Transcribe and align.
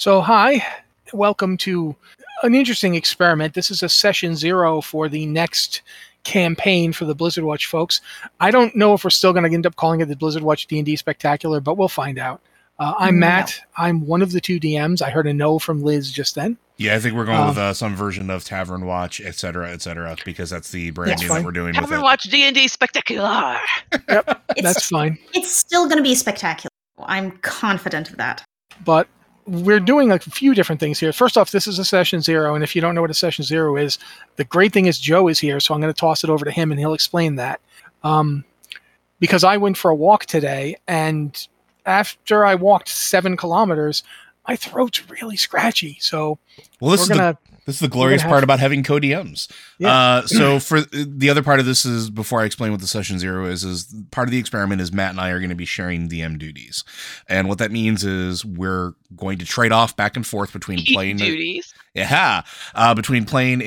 So, 0.00 0.22
hi, 0.22 0.66
welcome 1.12 1.58
to 1.58 1.94
an 2.42 2.54
interesting 2.54 2.94
experiment. 2.94 3.52
This 3.52 3.70
is 3.70 3.82
a 3.82 3.88
session 3.90 4.34
zero 4.34 4.80
for 4.80 5.10
the 5.10 5.26
next 5.26 5.82
campaign 6.24 6.94
for 6.94 7.04
the 7.04 7.14
Blizzard 7.14 7.44
Watch 7.44 7.66
folks. 7.66 8.00
I 8.40 8.50
don't 8.50 8.74
know 8.74 8.94
if 8.94 9.04
we're 9.04 9.10
still 9.10 9.34
going 9.34 9.44
to 9.46 9.54
end 9.54 9.66
up 9.66 9.76
calling 9.76 10.00
it 10.00 10.06
the 10.06 10.16
Blizzard 10.16 10.42
Watch 10.42 10.66
D&D 10.68 10.96
Spectacular, 10.96 11.60
but 11.60 11.76
we'll 11.76 11.88
find 11.88 12.18
out. 12.18 12.40
Uh, 12.78 12.94
I'm 12.98 13.16
No. 13.16 13.26
Matt. 13.26 13.60
I'm 13.76 14.06
one 14.06 14.22
of 14.22 14.32
the 14.32 14.40
two 14.40 14.58
DMs. 14.58 15.02
I 15.02 15.10
heard 15.10 15.26
a 15.26 15.34
no 15.34 15.58
from 15.58 15.82
Liz 15.82 16.10
just 16.10 16.34
then. 16.34 16.56
Yeah, 16.78 16.94
I 16.94 16.98
think 16.98 17.14
we're 17.14 17.26
going 17.26 17.36
Um, 17.36 17.48
with 17.48 17.58
uh, 17.58 17.74
some 17.74 17.94
version 17.94 18.30
of 18.30 18.42
Tavern 18.42 18.86
Watch, 18.86 19.20
et 19.20 19.34
cetera, 19.34 19.70
et 19.70 19.82
cetera, 19.82 20.16
because 20.24 20.48
that's 20.48 20.70
the 20.70 20.92
branding 20.92 21.16
That's 21.18 21.28
that 21.28 21.34
fine. 21.34 21.44
we're 21.44 21.52
doing 21.52 21.66
with 21.74 21.76
Tavern 21.76 21.98
it. 21.98 22.02
Watch 22.02 22.22
D 22.22 22.44
and 22.44 22.54
D 22.54 22.68
Spectacular. 22.68 23.58
It's, 24.56 24.62
That's 24.62 24.88
fine. 24.88 25.18
it's 25.34 25.50
still 25.54 25.84
going 25.84 25.98
to 25.98 26.02
be 26.02 26.14
spectacular. 26.14 26.70
I'm 27.02 27.32
confident 27.42 28.10
of 28.10 28.16
that. 28.16 28.42
But 28.84 29.06
we're 29.50 29.80
doing 29.80 30.12
a 30.12 30.18
few 30.18 30.54
different 30.54 30.80
things 30.80 31.00
here. 31.00 31.12
First 31.12 31.36
off, 31.36 31.50
this 31.50 31.66
is 31.66 31.78
a 31.78 31.84
session 31.84 32.20
zero, 32.20 32.54
and 32.54 32.62
if 32.62 32.76
you 32.76 32.80
don't 32.80 32.94
know 32.94 33.00
what 33.00 33.10
a 33.10 33.14
session 33.14 33.44
zero 33.44 33.76
is, 33.76 33.98
the 34.36 34.44
great 34.44 34.72
thing 34.72 34.86
is 34.86 34.98
Joe 34.98 35.26
is 35.26 35.40
here, 35.40 35.58
so 35.58 35.74
I'm 35.74 35.80
going 35.80 35.92
to 35.92 35.98
toss 35.98 36.22
it 36.22 36.30
over 36.30 36.44
to 36.44 36.52
him 36.52 36.70
and 36.70 36.78
he'll 36.78 36.94
explain 36.94 37.34
that. 37.36 37.60
Um, 38.04 38.44
because 39.18 39.42
I 39.42 39.56
went 39.56 39.76
for 39.76 39.90
a 39.90 39.94
walk 39.94 40.26
today, 40.26 40.76
and 40.86 41.36
after 41.84 42.46
I 42.46 42.54
walked 42.54 42.88
seven 42.88 43.36
kilometers, 43.36 44.04
my 44.46 44.54
throat's 44.54 45.10
really 45.10 45.36
scratchy. 45.36 45.98
So 46.00 46.38
Well, 46.80 46.92
this 46.92 47.02
is 47.02 47.08
gonna 47.08 47.36
the 47.49 47.49
this 47.66 47.76
is 47.76 47.80
the 47.80 47.88
glorious 47.88 48.22
have- 48.22 48.30
part 48.30 48.44
about 48.44 48.60
having 48.60 48.82
co-DMs. 48.82 49.48
Yeah. 49.78 49.92
Uh, 49.92 50.26
so 50.26 50.58
for 50.60 50.80
the 50.80 51.30
other 51.30 51.42
part 51.42 51.60
of 51.60 51.66
this 51.66 51.84
is 51.84 52.10
before 52.10 52.40
I 52.40 52.44
explain 52.44 52.70
what 52.72 52.80
the 52.80 52.86
session 52.86 53.18
zero 53.18 53.46
is, 53.46 53.64
is 53.64 53.94
part 54.10 54.28
of 54.28 54.32
the 54.32 54.38
experiment 54.38 54.80
is 54.80 54.92
Matt 54.92 55.10
and 55.10 55.20
I 55.20 55.30
are 55.30 55.38
going 55.38 55.50
to 55.50 55.56
be 55.56 55.64
sharing 55.64 56.08
DM 56.08 56.38
duties, 56.38 56.84
and 57.28 57.48
what 57.48 57.58
that 57.58 57.70
means 57.70 58.04
is 58.04 58.44
we're 58.44 58.92
going 59.16 59.38
to 59.38 59.44
trade 59.44 59.72
off 59.72 59.96
back 59.96 60.16
and 60.16 60.26
forth 60.26 60.52
between 60.52 60.84
playing 60.86 61.16
duties. 61.16 61.72
Yeah, 61.94 62.42
uh, 62.74 62.94
between 62.94 63.24
playing 63.24 63.62
a 63.62 63.64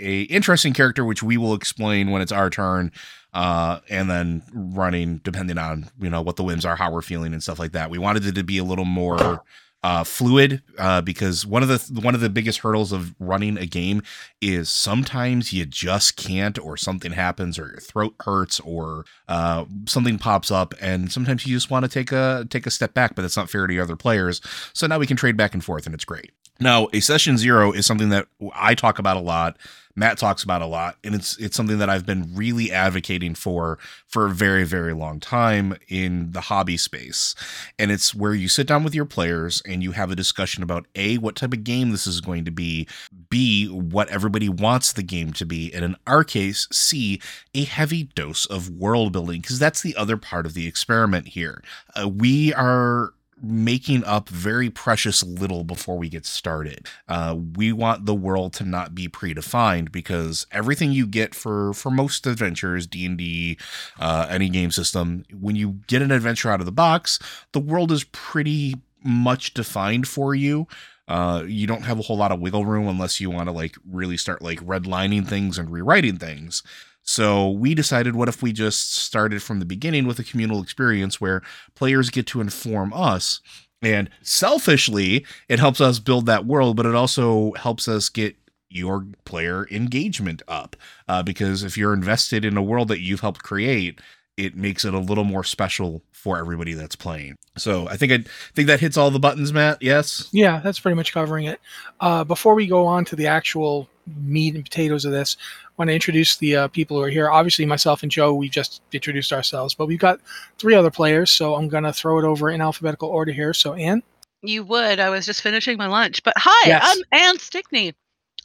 a 0.00 0.22
interesting 0.22 0.72
character, 0.72 1.04
which 1.04 1.22
we 1.22 1.36
will 1.36 1.54
explain 1.54 2.10
when 2.10 2.22
it's 2.22 2.32
our 2.32 2.48
turn, 2.48 2.90
uh, 3.34 3.80
and 3.90 4.08
then 4.08 4.42
running 4.52 5.18
depending 5.18 5.58
on 5.58 5.90
you 6.00 6.08
know 6.08 6.22
what 6.22 6.36
the 6.36 6.42
whims 6.42 6.64
are, 6.64 6.76
how 6.76 6.90
we're 6.90 7.02
feeling, 7.02 7.32
and 7.34 7.42
stuff 7.42 7.58
like 7.58 7.72
that. 7.72 7.90
We 7.90 7.98
wanted 7.98 8.24
it 8.24 8.34
to 8.36 8.44
be 8.44 8.56
a 8.58 8.64
little 8.64 8.86
more 8.86 9.42
uh, 9.82 10.04
fluid 10.04 10.62
uh, 10.78 11.00
because 11.00 11.46
one 11.46 11.62
of 11.62 11.68
the 11.68 12.00
one 12.00 12.14
of 12.14 12.20
the 12.20 12.30
biggest 12.30 12.60
hurdles 12.60 12.92
of 12.92 13.14
running 13.18 13.56
a 13.56 13.66
game 13.66 14.02
is 14.40 14.68
sometimes 14.68 15.52
you 15.52 15.64
just 15.64 16.16
can't, 16.16 16.58
or 16.58 16.76
something 16.76 17.12
happens, 17.12 17.58
or 17.58 17.68
your 17.68 17.80
throat 17.80 18.14
hurts, 18.20 18.58
or 18.60 19.04
uh, 19.28 19.64
something 19.86 20.18
pops 20.18 20.50
up, 20.50 20.74
and 20.80 21.12
sometimes 21.12 21.46
you 21.46 21.54
just 21.54 21.70
want 21.70 21.84
to 21.84 21.88
take 21.88 22.12
a 22.12 22.46
take 22.50 22.66
a 22.66 22.70
step 22.70 22.94
back, 22.94 23.14
but 23.14 23.22
that's 23.22 23.36
not 23.36 23.50
fair 23.50 23.66
to 23.66 23.72
the 23.72 23.80
other 23.80 23.96
players. 23.96 24.40
So 24.72 24.86
now 24.86 24.98
we 24.98 25.06
can 25.06 25.16
trade 25.16 25.36
back 25.36 25.54
and 25.54 25.64
forth, 25.64 25.86
and 25.86 25.94
it's 25.94 26.04
great. 26.04 26.32
Now, 26.60 26.88
a 26.92 27.00
session 27.00 27.36
zero 27.38 27.72
is 27.72 27.86
something 27.86 28.08
that 28.10 28.26
I 28.54 28.74
talk 28.74 28.98
about 28.98 29.16
a 29.16 29.20
lot. 29.20 29.58
Matt 29.98 30.18
talks 30.18 30.42
about 30.42 30.60
a 30.60 30.66
lot, 30.66 30.96
and 31.02 31.14
it's 31.14 31.38
it's 31.38 31.56
something 31.56 31.78
that 31.78 31.88
I've 31.88 32.04
been 32.04 32.30
really 32.34 32.70
advocating 32.70 33.34
for 33.34 33.78
for 34.06 34.26
a 34.26 34.30
very 34.30 34.64
very 34.64 34.92
long 34.92 35.20
time 35.20 35.74
in 35.88 36.32
the 36.32 36.42
hobby 36.42 36.76
space. 36.76 37.34
And 37.78 37.90
it's 37.90 38.14
where 38.14 38.34
you 38.34 38.46
sit 38.46 38.66
down 38.66 38.84
with 38.84 38.94
your 38.94 39.06
players 39.06 39.62
and 39.66 39.82
you 39.82 39.92
have 39.92 40.10
a 40.10 40.16
discussion 40.16 40.62
about 40.62 40.86
a 40.94 41.16
what 41.16 41.34
type 41.34 41.54
of 41.54 41.64
game 41.64 41.90
this 41.92 42.06
is 42.06 42.20
going 42.20 42.44
to 42.44 42.50
be, 42.50 42.86
b 43.30 43.68
what 43.68 44.10
everybody 44.10 44.50
wants 44.50 44.92
the 44.92 45.02
game 45.02 45.32
to 45.32 45.46
be, 45.46 45.72
and 45.72 45.82
in 45.82 45.96
our 46.06 46.24
case, 46.24 46.68
c 46.70 47.18
a 47.54 47.64
heavy 47.64 48.04
dose 48.04 48.44
of 48.44 48.68
world 48.68 49.12
building 49.12 49.40
because 49.40 49.58
that's 49.58 49.80
the 49.80 49.96
other 49.96 50.18
part 50.18 50.44
of 50.44 50.52
the 50.52 50.66
experiment 50.66 51.28
here. 51.28 51.62
Uh, 51.98 52.06
we 52.06 52.52
are 52.52 53.14
making 53.42 54.02
up 54.04 54.28
very 54.28 54.70
precious 54.70 55.22
little 55.22 55.62
before 55.62 55.98
we 55.98 56.08
get 56.08 56.24
started. 56.24 56.86
Uh, 57.08 57.36
we 57.54 57.72
want 57.72 58.06
the 58.06 58.14
world 58.14 58.52
to 58.54 58.64
not 58.64 58.94
be 58.94 59.08
predefined 59.08 59.92
because 59.92 60.46
everything 60.50 60.92
you 60.92 61.06
get 61.06 61.34
for 61.34 61.74
for 61.74 61.90
most 61.90 62.26
adventures, 62.26 62.86
D 62.86 63.04
and 63.06 63.18
D, 63.18 63.58
uh, 64.00 64.26
any 64.30 64.48
game 64.48 64.70
system, 64.70 65.24
when 65.38 65.56
you 65.56 65.80
get 65.86 66.02
an 66.02 66.10
adventure 66.10 66.50
out 66.50 66.60
of 66.60 66.66
the 66.66 66.72
box, 66.72 67.18
the 67.52 67.60
world 67.60 67.92
is 67.92 68.04
pretty 68.04 68.76
much 69.02 69.54
defined 69.54 70.08
for 70.08 70.34
you. 70.34 70.66
Uh, 71.08 71.44
you 71.46 71.66
don't 71.66 71.82
have 71.82 71.98
a 71.98 72.02
whole 72.02 72.16
lot 72.16 72.32
of 72.32 72.40
wiggle 72.40 72.64
room 72.64 72.88
unless 72.88 73.20
you 73.20 73.30
want 73.30 73.48
to 73.48 73.52
like 73.52 73.76
really 73.88 74.16
start 74.16 74.42
like 74.42 74.58
redlining 74.60 75.26
things 75.26 75.56
and 75.58 75.70
rewriting 75.70 76.16
things. 76.16 76.62
So 77.06 77.50
we 77.50 77.74
decided, 77.74 78.16
what 78.16 78.28
if 78.28 78.42
we 78.42 78.52
just 78.52 78.96
started 78.96 79.42
from 79.42 79.60
the 79.60 79.64
beginning 79.64 80.06
with 80.06 80.18
a 80.18 80.24
communal 80.24 80.60
experience 80.60 81.20
where 81.20 81.40
players 81.74 82.10
get 82.10 82.26
to 82.28 82.40
inform 82.40 82.92
us, 82.92 83.40
and 83.82 84.10
selfishly, 84.22 85.24
it 85.48 85.58
helps 85.58 85.80
us 85.80 85.98
build 85.98 86.26
that 86.26 86.46
world, 86.46 86.76
but 86.76 86.86
it 86.86 86.94
also 86.94 87.52
helps 87.52 87.86
us 87.88 88.08
get 88.08 88.36
your 88.68 89.06
player 89.24 89.68
engagement 89.70 90.42
up. 90.48 90.74
Uh, 91.08 91.22
because 91.22 91.62
if 91.62 91.78
you're 91.78 91.94
invested 91.94 92.44
in 92.44 92.56
a 92.56 92.62
world 92.62 92.88
that 92.88 93.00
you've 93.00 93.20
helped 93.20 93.42
create, 93.42 94.00
it 94.36 94.56
makes 94.56 94.84
it 94.84 94.92
a 94.92 94.98
little 94.98 95.24
more 95.24 95.44
special 95.44 96.02
for 96.12 96.38
everybody 96.38 96.72
that's 96.72 96.96
playing. 96.96 97.36
So 97.56 97.88
I 97.88 97.96
think 97.96 98.12
I 98.12 98.18
think 98.54 98.66
that 98.66 98.80
hits 98.80 98.96
all 98.96 99.10
the 99.10 99.18
buttons, 99.18 99.52
Matt. 99.52 99.80
Yes. 99.80 100.28
Yeah, 100.32 100.60
that's 100.60 100.80
pretty 100.80 100.96
much 100.96 101.12
covering 101.12 101.46
it. 101.46 101.60
Uh, 102.00 102.24
before 102.24 102.54
we 102.54 102.66
go 102.66 102.84
on 102.86 103.04
to 103.06 103.16
the 103.16 103.28
actual 103.28 103.88
meat 104.20 104.54
and 104.54 104.64
potatoes 104.64 105.04
of 105.04 105.12
this, 105.12 105.36
want 105.78 105.88
to 105.88 105.94
introduce 105.94 106.36
the 106.36 106.56
uh, 106.56 106.68
people 106.68 106.96
who 106.96 107.02
are 107.02 107.08
here. 107.10 107.30
Obviously, 107.30 107.66
myself 107.66 108.02
and 108.02 108.10
Joe, 108.10 108.34
we 108.34 108.48
just 108.48 108.82
introduced 108.92 109.32
ourselves, 109.32 109.74
but 109.74 109.86
we've 109.86 109.98
got 109.98 110.20
three 110.58 110.74
other 110.74 110.90
players, 110.90 111.30
so 111.30 111.54
I'm 111.54 111.68
going 111.68 111.84
to 111.84 111.92
throw 111.92 112.18
it 112.18 112.24
over 112.24 112.50
in 112.50 112.60
alphabetical 112.60 113.08
order 113.08 113.32
here. 113.32 113.52
So, 113.52 113.74
Anne, 113.74 114.02
You 114.42 114.64
would. 114.64 115.00
I 115.00 115.10
was 115.10 115.26
just 115.26 115.42
finishing 115.42 115.76
my 115.76 115.86
lunch. 115.86 116.22
But 116.22 116.34
hi, 116.36 116.68
Yes. 116.68 116.82
I'm 117.12 117.20
Anne 117.20 117.38
Stickney. 117.38 117.94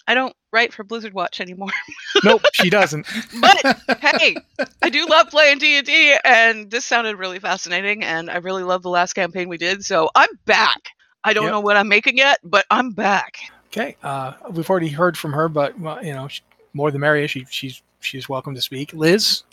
I 0.07 0.13
don't 0.15 0.33
write 0.51 0.73
for 0.73 0.83
Blizzard 0.83 1.13
Watch 1.13 1.39
anymore. 1.39 1.69
nope, 2.23 2.41
she 2.53 2.69
doesn't. 2.69 3.07
But 3.39 3.77
hey, 4.01 4.35
I 4.81 4.89
do 4.89 5.05
love 5.05 5.29
playing 5.29 5.59
D&D 5.59 6.15
and 6.25 6.69
this 6.71 6.85
sounded 6.85 7.17
really 7.17 7.39
fascinating 7.39 8.03
and 8.03 8.29
I 8.29 8.37
really 8.37 8.63
love 8.63 8.81
the 8.81 8.89
last 8.89 9.13
campaign 9.13 9.47
we 9.47 9.57
did. 9.57 9.85
So 9.85 10.09
I'm 10.15 10.29
back. 10.45 10.79
I 11.23 11.33
don't 11.33 11.43
Yep. 11.45 11.51
know 11.51 11.59
what 11.59 11.77
I'm 11.77 11.87
making 11.87 12.17
yet, 12.17 12.39
but 12.43 12.65
I'm 12.71 12.91
back. 12.91 13.37
Okay, 13.67 13.95
uh, 14.03 14.33
we've 14.49 14.69
already 14.69 14.89
heard 14.89 15.17
from 15.17 15.33
her, 15.33 15.47
but 15.47 15.79
well, 15.79 16.03
you 16.03 16.13
know, 16.13 16.27
more 16.73 16.91
the 16.91 16.99
merrier. 16.99 17.27
She, 17.27 17.45
she's 17.49 17.81
she's 17.99 18.27
welcome 18.29 18.55
to 18.55 18.61
speak. 18.61 18.93
Liz, 18.93 19.43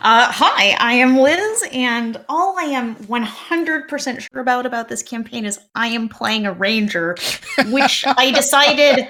Uh, 0.00 0.30
hi, 0.30 0.76
I 0.78 0.92
am 0.94 1.18
Liz, 1.18 1.64
and 1.72 2.20
all 2.28 2.56
I 2.56 2.62
am 2.64 2.94
100% 2.96 4.20
sure 4.20 4.40
about 4.40 4.64
about 4.64 4.88
this 4.88 5.02
campaign 5.02 5.44
is 5.44 5.58
I 5.74 5.88
am 5.88 6.08
playing 6.08 6.46
a 6.46 6.52
ranger, 6.52 7.16
which 7.66 8.04
I 8.06 8.30
decided 8.34 9.08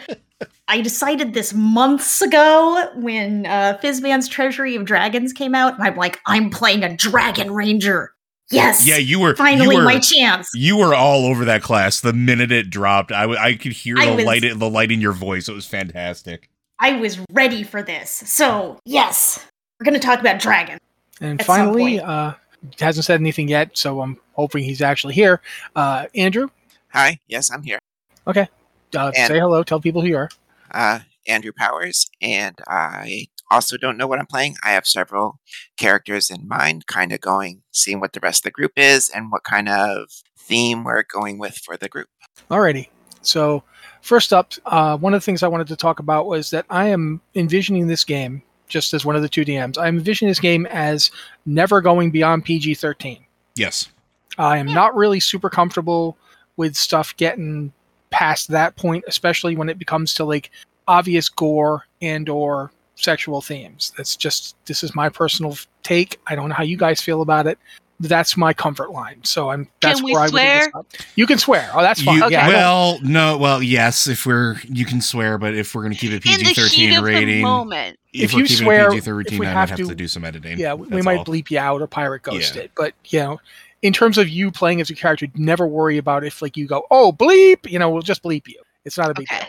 I 0.66 0.80
decided 0.80 1.34
this 1.34 1.52
months 1.52 2.22
ago 2.22 2.88
when 2.96 3.44
uh, 3.44 3.78
Fizban's 3.82 4.28
Treasury 4.28 4.76
of 4.76 4.86
Dragons 4.86 5.34
came 5.34 5.54
out, 5.54 5.74
and 5.74 5.82
I'm 5.82 5.96
like, 5.96 6.20
I'm 6.26 6.48
playing 6.48 6.84
a 6.84 6.96
dragon 6.96 7.50
ranger. 7.52 8.12
Yes, 8.50 8.86
Yeah, 8.86 8.96
you 8.96 9.20
were 9.20 9.36
finally 9.36 9.74
you 9.74 9.80
were, 9.80 9.84
my 9.84 9.98
chance. 9.98 10.48
You 10.54 10.78
were 10.78 10.94
all 10.94 11.26
over 11.26 11.44
that 11.44 11.62
class 11.62 12.00
the 12.00 12.14
minute 12.14 12.50
it 12.50 12.70
dropped. 12.70 13.12
I, 13.12 13.22
w- 13.22 13.38
I 13.38 13.56
could 13.56 13.72
hear 13.72 13.98
I 13.98 14.06
the 14.06 14.14
was- 14.16 14.24
light 14.24 14.42
the 14.56 14.70
light 14.70 14.90
in 14.90 15.02
your 15.02 15.12
voice. 15.12 15.50
It 15.50 15.54
was 15.54 15.66
fantastic. 15.66 16.48
I 16.80 16.92
was 16.98 17.18
ready 17.32 17.62
for 17.62 17.82
this. 17.82 18.10
So 18.10 18.78
yes, 18.84 19.44
we're 19.78 19.84
gonna 19.84 19.98
talk 19.98 20.20
about 20.20 20.40
Dragon. 20.40 20.78
and 21.20 21.42
finally, 21.44 22.00
uh, 22.00 22.32
hasn't 22.78 23.04
said 23.04 23.20
anything 23.20 23.48
yet, 23.48 23.76
so 23.76 24.00
I'm 24.00 24.18
hoping 24.32 24.64
he's 24.64 24.82
actually 24.82 25.14
here. 25.14 25.40
Uh, 25.76 26.06
Andrew, 26.14 26.48
Hi, 26.92 27.18
yes, 27.28 27.50
I'm 27.52 27.62
here. 27.62 27.78
Okay. 28.26 28.48
Uh, 28.96 29.12
And- 29.16 29.28
say 29.28 29.38
hello. 29.38 29.62
Tell 29.62 29.80
people 29.80 30.00
who 30.02 30.08
you 30.08 30.16
are. 30.16 30.30
Uh, 30.70 31.00
Andrew 31.26 31.52
Powers, 31.52 32.06
and 32.22 32.58
I 32.66 33.26
also 33.50 33.76
don't 33.76 33.96
know 33.98 34.06
what 34.06 34.18
I'm 34.18 34.26
playing. 34.26 34.56
I 34.64 34.70
have 34.70 34.86
several 34.86 35.40
characters 35.76 36.30
in 36.30 36.48
mind, 36.48 36.86
kind 36.86 37.12
of 37.12 37.20
going, 37.20 37.62
seeing 37.72 38.00
what 38.00 38.14
the 38.14 38.20
rest 38.20 38.40
of 38.40 38.44
the 38.44 38.50
group 38.50 38.72
is 38.76 39.10
and 39.10 39.30
what 39.30 39.44
kind 39.44 39.68
of 39.68 40.08
theme 40.38 40.84
we're 40.84 41.02
going 41.02 41.38
with 41.38 41.58
for 41.58 41.76
the 41.76 41.88
group. 41.88 42.08
Alrighty. 42.50 42.88
So, 43.22 43.62
first 44.02 44.32
up, 44.32 44.52
uh, 44.66 44.96
one 44.96 45.14
of 45.14 45.20
the 45.20 45.24
things 45.24 45.42
I 45.42 45.48
wanted 45.48 45.68
to 45.68 45.76
talk 45.76 45.98
about 45.98 46.26
was 46.26 46.50
that 46.50 46.66
I 46.70 46.88
am 46.88 47.20
envisioning 47.34 47.86
this 47.86 48.04
game 48.04 48.42
just 48.68 48.94
as 48.94 49.04
one 49.04 49.16
of 49.16 49.22
the 49.22 49.28
two 49.28 49.44
DMs. 49.44 49.78
I'm 49.78 49.96
envisioning 49.96 50.30
this 50.30 50.40
game 50.40 50.66
as 50.66 51.10
never 51.46 51.80
going 51.80 52.10
beyond 52.10 52.44
PG 52.44 52.74
13. 52.74 53.24
Yes. 53.56 53.88
I 54.36 54.58
am 54.58 54.66
not 54.66 54.94
really 54.94 55.20
super 55.20 55.50
comfortable 55.50 56.16
with 56.56 56.76
stuff 56.76 57.16
getting 57.16 57.72
past 58.10 58.48
that 58.48 58.76
point, 58.76 59.04
especially 59.08 59.56
when 59.56 59.68
it 59.68 59.78
becomes 59.78 60.14
to 60.14 60.24
like 60.24 60.50
obvious 60.86 61.28
gore 61.28 61.84
and 62.00 62.28
or 62.28 62.70
sexual 62.94 63.40
themes. 63.40 63.92
That's 63.96 64.16
just 64.16 64.56
this 64.66 64.82
is 64.82 64.94
my 64.94 65.08
personal 65.08 65.56
take. 65.82 66.20
I 66.26 66.34
don't 66.34 66.48
know 66.48 66.54
how 66.54 66.64
you 66.64 66.76
guys 66.76 67.00
feel 67.00 67.22
about 67.22 67.46
it. 67.46 67.58
That's 68.00 68.36
my 68.36 68.52
comfort 68.52 68.92
line. 68.92 69.24
So 69.24 69.50
I'm 69.50 69.68
that's 69.80 70.00
we 70.02 70.12
where 70.12 70.20
I 70.20 70.24
would 70.26 70.30
swear? 70.30 70.62
end. 70.62 70.84
You 71.16 71.26
can 71.26 71.36
swear. 71.38 71.68
Oh, 71.74 71.82
that's 71.82 72.00
fine. 72.00 72.18
You- 72.18 72.28
yeah, 72.30 72.46
well, 72.46 73.00
no, 73.02 73.36
well, 73.36 73.60
yes. 73.62 74.06
If 74.06 74.24
we're 74.24 74.56
you 74.68 74.84
can 74.84 75.00
swear, 75.00 75.36
but 75.36 75.54
if 75.54 75.74
we're 75.74 75.82
going 75.82 75.94
to 75.94 75.98
keep 75.98 76.12
it 76.12 76.22
PG 76.22 76.36
the 76.36 76.44
heat 76.48 76.54
thirteen 76.56 76.90
of 76.90 76.96
the 77.04 77.10
rating, 77.10 77.42
moment. 77.42 77.98
If 78.12 78.32
we're 78.34 78.40
you 78.40 78.46
swear- 78.46 78.90
PG 78.90 78.98
if 78.98 79.04
thirteen, 79.04 79.38
we 79.40 79.46
I 79.46 79.50
have 79.50 79.56
might 79.70 79.78
have 79.78 79.78
to- 79.78 79.86
to 79.88 79.94
do 79.96 80.06
some 80.06 80.24
editing. 80.24 80.58
yeah, 80.60 80.74
we, 80.74 80.86
we 80.88 81.02
might 81.02 81.18
all. 81.18 81.24
bleep 81.24 81.50
you 81.50 81.58
out 81.58 81.82
or 81.82 81.86
pirate 81.88 82.22
ghost 82.22 82.54
Yeah. 82.54 82.62
it. 82.62 82.70
But 82.76 82.94
you 83.06 83.18
know, 83.18 83.40
in 83.82 83.92
terms 83.92 84.16
of 84.16 84.28
you 84.28 84.50
playing 84.52 84.80
as 84.80 84.90
a 84.90 84.94
character, 84.94 85.26
never 85.34 85.66
worry 85.66 85.98
about 85.98 86.22
if 86.24 86.40
like 86.40 86.56
you 86.56 86.66
go, 86.68 86.84
oh 86.92 87.12
bleep, 87.12 87.68
you 87.68 87.78
know, 87.80 87.90
we'll 87.90 88.02
just 88.02 88.22
bleep 88.22 88.46
you. 88.46 88.60
It's 88.84 88.96
not 88.96 89.10
a 89.10 89.14
big 89.14 89.26
Okay. 89.32 89.40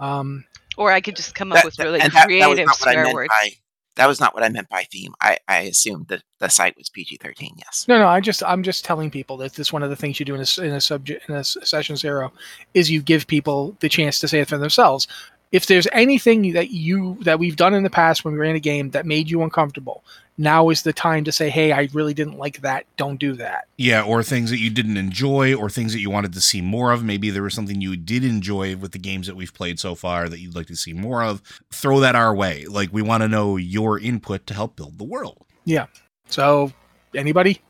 deal. 0.00 0.06
Um, 0.08 0.44
Or 0.78 0.92
I 0.92 1.00
could 1.00 1.16
just 1.16 1.34
come 1.34 1.50
up 1.52 1.56
That- 1.56 1.64
with 1.66 1.76
that- 1.76 1.84
really 1.84 2.00
and 2.00 2.12
that- 2.12 2.14
that 2.14 2.26
creative 2.26 2.66
not 2.66 2.76
swear 2.76 3.12
words. 3.12 3.28
by- 3.42 3.50
that 3.98 4.06
was 4.08 4.20
not 4.20 4.32
what 4.32 4.44
I 4.44 4.48
meant 4.48 4.68
by 4.68 4.84
theme. 4.84 5.12
I, 5.20 5.38
I 5.48 5.62
assumed 5.62 6.06
that 6.08 6.22
the 6.38 6.48
site 6.48 6.76
was 6.78 6.88
PG 6.88 7.18
thirteen. 7.20 7.54
Yes. 7.56 7.84
no, 7.88 7.98
no, 7.98 8.06
I 8.06 8.20
just 8.20 8.42
I'm 8.44 8.62
just 8.62 8.84
telling 8.84 9.10
people 9.10 9.36
that 9.38 9.54
this 9.54 9.66
is 9.68 9.72
one 9.72 9.82
of 9.82 9.90
the 9.90 9.96
things 9.96 10.18
you 10.20 10.24
do 10.24 10.34
in 10.34 10.40
a 10.40 10.60
in 10.62 10.72
a 10.72 10.80
subject 10.80 11.28
in 11.28 11.34
a 11.34 11.42
session 11.42 11.96
zero 11.96 12.32
is 12.74 12.90
you 12.90 13.02
give 13.02 13.26
people 13.26 13.76
the 13.80 13.88
chance 13.88 14.20
to 14.20 14.28
say 14.28 14.40
it 14.40 14.48
for 14.48 14.56
themselves. 14.56 15.08
If 15.50 15.66
there's 15.66 15.88
anything 15.92 16.52
that 16.52 16.70
you 16.70 17.16
that 17.22 17.38
we've 17.38 17.56
done 17.56 17.74
in 17.74 17.82
the 17.82 17.90
past 17.90 18.24
when 18.24 18.34
we 18.34 18.40
ran 18.40 18.54
a 18.54 18.60
game 18.60 18.90
that 18.90 19.06
made 19.06 19.30
you 19.30 19.42
uncomfortable, 19.42 20.04
now 20.36 20.68
is 20.68 20.82
the 20.82 20.92
time 20.92 21.24
to 21.24 21.32
say, 21.32 21.48
"Hey, 21.48 21.72
I 21.72 21.88
really 21.92 22.12
didn't 22.12 22.38
like 22.38 22.60
that. 22.60 22.84
Don't 22.96 23.18
do 23.18 23.32
that." 23.34 23.66
Yeah, 23.76 24.02
or 24.02 24.22
things 24.22 24.50
that 24.50 24.58
you 24.58 24.68
didn't 24.68 24.98
enjoy, 24.98 25.54
or 25.54 25.70
things 25.70 25.92
that 25.94 26.00
you 26.00 26.10
wanted 26.10 26.34
to 26.34 26.40
see 26.40 26.60
more 26.60 26.92
of. 26.92 27.02
Maybe 27.02 27.30
there 27.30 27.42
was 27.42 27.54
something 27.54 27.80
you 27.80 27.96
did 27.96 28.24
enjoy 28.24 28.76
with 28.76 28.92
the 28.92 28.98
games 28.98 29.26
that 29.26 29.36
we've 29.36 29.54
played 29.54 29.80
so 29.80 29.94
far 29.94 30.28
that 30.28 30.38
you'd 30.38 30.54
like 30.54 30.66
to 30.66 30.76
see 30.76 30.92
more 30.92 31.22
of. 31.22 31.42
Throw 31.72 32.00
that 32.00 32.14
our 32.14 32.34
way. 32.34 32.66
Like, 32.66 32.92
we 32.92 33.02
want 33.02 33.22
to 33.22 33.28
know 33.28 33.56
your 33.56 33.98
input 33.98 34.46
to 34.48 34.54
help 34.54 34.76
build 34.76 34.98
the 34.98 35.04
world. 35.04 35.46
Yeah. 35.64 35.86
So, 36.28 36.72
anybody? 37.14 37.60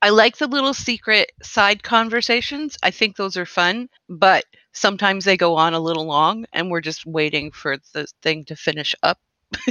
I 0.00 0.10
like 0.10 0.36
the 0.36 0.46
little 0.46 0.74
secret 0.74 1.32
side 1.42 1.82
conversations. 1.82 2.76
I 2.82 2.90
think 2.90 3.16
those 3.16 3.36
are 3.36 3.46
fun, 3.46 3.88
but 4.08 4.44
sometimes 4.72 5.24
they 5.24 5.36
go 5.36 5.56
on 5.56 5.74
a 5.74 5.80
little 5.80 6.04
long 6.04 6.46
and 6.52 6.70
we're 6.70 6.80
just 6.80 7.06
waiting 7.06 7.50
for 7.50 7.76
the 7.92 8.06
thing 8.22 8.44
to 8.46 8.56
finish 8.56 8.94
up. 9.02 9.18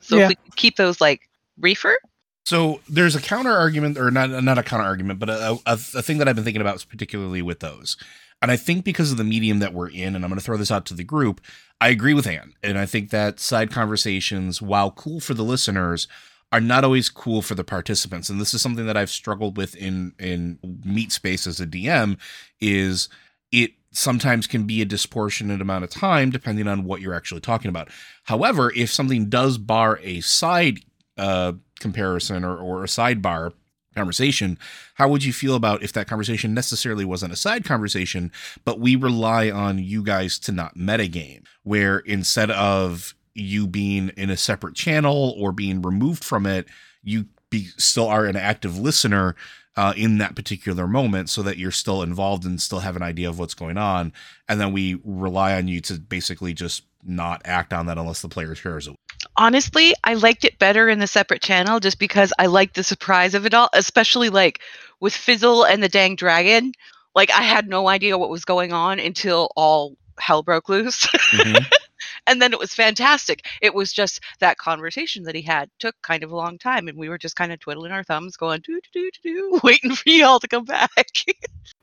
so 0.00 0.16
Yeah. 0.18 0.24
if 0.24 0.28
we 0.30 0.36
keep 0.56 0.76
those 0.76 1.00
like 1.00 1.28
reefer 1.60 1.98
So 2.44 2.80
there's 2.88 3.14
a 3.16 3.20
counter 3.20 3.52
argument, 3.52 3.98
or 3.98 4.10
not 4.10 4.30
not 4.30 4.58
a 4.58 4.62
counter 4.62 4.84
argument, 4.86 5.18
but 5.18 5.28
a, 5.30 5.58
a, 5.66 5.72
a 5.72 6.02
thing 6.02 6.18
that 6.18 6.28
I've 6.28 6.36
been 6.36 6.44
thinking 6.44 6.60
about 6.62 6.84
particularly 6.88 7.42
with 7.42 7.60
those. 7.60 7.96
And 8.42 8.50
I 8.50 8.56
think 8.56 8.84
because 8.84 9.10
of 9.10 9.16
the 9.16 9.24
medium 9.24 9.60
that 9.60 9.72
we're 9.72 9.88
in, 9.88 10.14
and 10.14 10.24
I'm 10.24 10.30
going 10.30 10.38
to 10.38 10.44
throw 10.44 10.58
this 10.58 10.70
out 10.70 10.84
to 10.86 10.94
the 10.94 11.04
group, 11.04 11.40
I 11.80 11.88
agree 11.88 12.12
with 12.12 12.26
Anne. 12.26 12.52
And 12.62 12.78
I 12.78 12.84
think 12.84 13.08
that 13.10 13.40
side 13.40 13.70
conversations, 13.70 14.60
while 14.60 14.90
cool 14.90 15.20
for 15.20 15.32
the 15.32 15.42
listeners, 15.42 16.06
are 16.52 16.60
not 16.60 16.84
always 16.84 17.08
cool 17.08 17.40
for 17.42 17.54
the 17.54 17.64
participants. 17.64 18.28
And 18.28 18.38
this 18.40 18.52
is 18.54 18.60
something 18.60 18.86
that 18.86 18.96
I've 18.96 19.10
struggled 19.10 19.56
with 19.56 19.74
in 19.74 20.12
in 20.18 20.58
meet 20.84 21.12
space 21.12 21.46
as 21.46 21.60
a 21.60 21.66
DM, 21.66 22.18
is 22.60 23.08
it 23.50 23.72
sometimes 23.96 24.46
can 24.46 24.64
be 24.64 24.82
a 24.82 24.84
disproportionate 24.84 25.60
amount 25.60 25.84
of 25.84 25.90
time 25.90 26.30
depending 26.30 26.68
on 26.68 26.84
what 26.84 27.00
you're 27.00 27.14
actually 27.14 27.40
talking 27.40 27.68
about. 27.68 27.88
However, 28.24 28.72
if 28.74 28.92
something 28.92 29.28
does 29.28 29.58
bar 29.58 29.98
a 30.02 30.20
side 30.20 30.80
uh, 31.16 31.54
comparison 31.80 32.44
or, 32.44 32.56
or 32.58 32.84
a 32.84 32.86
sidebar 32.86 33.52
conversation, 33.94 34.58
how 34.94 35.08
would 35.08 35.24
you 35.24 35.32
feel 35.32 35.54
about 35.54 35.82
if 35.82 35.92
that 35.94 36.06
conversation 36.06 36.52
necessarily 36.52 37.04
wasn't 37.04 37.32
a 37.32 37.36
side 37.36 37.64
conversation, 37.64 38.30
but 38.64 38.78
we 38.78 38.94
rely 38.96 39.50
on 39.50 39.78
you 39.78 40.02
guys 40.02 40.38
to 40.40 40.52
not 40.52 40.76
metagame, 40.76 41.44
where 41.62 42.00
instead 42.00 42.50
of 42.50 43.14
you 43.34 43.66
being 43.66 44.10
in 44.10 44.28
a 44.28 44.36
separate 44.36 44.74
channel 44.74 45.34
or 45.38 45.52
being 45.52 45.80
removed 45.80 46.22
from 46.22 46.44
it, 46.44 46.66
you 47.02 47.26
be 47.48 47.68
still 47.76 48.08
are 48.08 48.26
an 48.26 48.36
active 48.36 48.78
listener 48.78 49.36
uh, 49.76 49.92
in 49.96 50.18
that 50.18 50.34
particular 50.34 50.86
moment 50.86 51.28
so 51.28 51.42
that 51.42 51.58
you're 51.58 51.70
still 51.70 52.02
involved 52.02 52.44
and 52.44 52.60
still 52.60 52.80
have 52.80 52.96
an 52.96 53.02
idea 53.02 53.28
of 53.28 53.38
what's 53.38 53.54
going 53.54 53.76
on. 53.76 54.12
And 54.48 54.60
then 54.60 54.72
we 54.72 55.00
rely 55.04 55.54
on 55.54 55.68
you 55.68 55.80
to 55.82 55.94
basically 55.94 56.54
just 56.54 56.84
not 57.04 57.42
act 57.44 57.72
on 57.72 57.86
that 57.86 57.98
unless 57.98 58.22
the 58.22 58.28
player 58.28 58.54
shares 58.54 58.88
it. 58.88 58.96
Honestly, 59.36 59.94
I 60.02 60.14
liked 60.14 60.44
it 60.44 60.58
better 60.58 60.88
in 60.88 60.98
the 60.98 61.06
separate 61.06 61.42
channel 61.42 61.78
just 61.78 61.98
because 61.98 62.32
I 62.38 62.46
liked 62.46 62.74
the 62.74 62.82
surprise 62.82 63.34
of 63.34 63.46
it 63.46 63.54
all, 63.54 63.68
especially 63.74 64.30
like 64.30 64.60
with 65.00 65.14
Fizzle 65.14 65.64
and 65.64 65.82
the 65.82 65.88
dang 65.88 66.16
dragon. 66.16 66.72
Like 67.14 67.30
I 67.30 67.42
had 67.42 67.68
no 67.68 67.88
idea 67.88 68.18
what 68.18 68.30
was 68.30 68.44
going 68.44 68.72
on 68.72 68.98
until 68.98 69.50
all 69.56 69.96
hell 70.18 70.42
broke 70.42 70.68
loose. 70.68 71.06
Mhm. 71.06 71.66
and 72.26 72.40
then 72.42 72.52
it 72.52 72.58
was 72.58 72.74
fantastic. 72.74 73.46
It 73.62 73.74
was 73.74 73.92
just 73.92 74.20
that 74.40 74.58
conversation 74.58 75.24
that 75.24 75.34
he 75.34 75.42
had 75.42 75.70
took 75.78 75.94
kind 76.02 76.22
of 76.22 76.30
a 76.30 76.36
long 76.36 76.58
time, 76.58 76.88
and 76.88 76.98
we 76.98 77.08
were 77.08 77.18
just 77.18 77.36
kind 77.36 77.52
of 77.52 77.60
twiddling 77.60 77.92
our 77.92 78.04
thumbs, 78.04 78.36
going 78.36 78.60
do 78.64 78.80
do 78.92 79.10
do 79.22 79.32
do 79.32 79.60
waiting 79.62 79.94
for 79.94 80.10
y'all 80.10 80.40
to 80.40 80.48
come 80.48 80.64
back. 80.64 80.90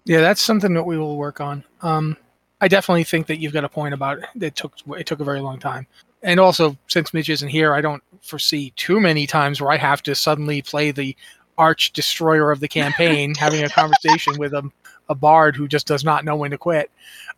Yeah, 0.06 0.20
that's 0.20 0.42
something 0.42 0.74
that 0.74 0.84
we 0.84 0.98
will 0.98 1.16
work 1.16 1.40
on. 1.40 1.64
Um, 1.82 2.18
I 2.60 2.68
definitely 2.68 3.06
think 3.06 3.28
that 3.28 3.40
you've 3.40 3.54
got 3.54 3.64
a 3.64 3.70
point 3.70 3.94
about 3.94 4.20
it. 4.20 4.26
It 4.42 4.56
took 4.56 4.74
it 4.98 5.06
took 5.06 5.22
a 5.22 5.24
very 5.24 5.40
long 5.40 5.60
time, 5.60 5.88
and 6.22 6.42
also 6.42 6.78
since 6.88 7.14
Mitch 7.14 7.30
isn't 7.30 7.48
here, 7.48 7.74
I 7.74 7.80
don't 7.80 8.04
foresee 8.22 8.74
too 8.76 9.00
many 9.00 9.26
times 9.26 9.62
where 9.62 9.72
I 9.72 9.78
have 9.78 10.04
to 10.04 10.14
suddenly 10.14 10.62
play 10.62 10.92
the 10.92 11.16
arch 11.58 11.94
destroyer 11.94 12.52
of 12.52 12.60
the 12.60 12.68
campaign, 12.68 13.34
having 13.40 13.64
a 13.64 13.70
conversation 13.70 14.38
with 14.38 14.54
a 14.54 14.70
a 15.10 15.16
bard 15.16 15.56
who 15.56 15.68
just 15.68 15.88
does 15.88 16.04
not 16.04 16.26
know 16.26 16.36
when 16.36 16.52
to 16.52 16.58
quit. 16.58 16.92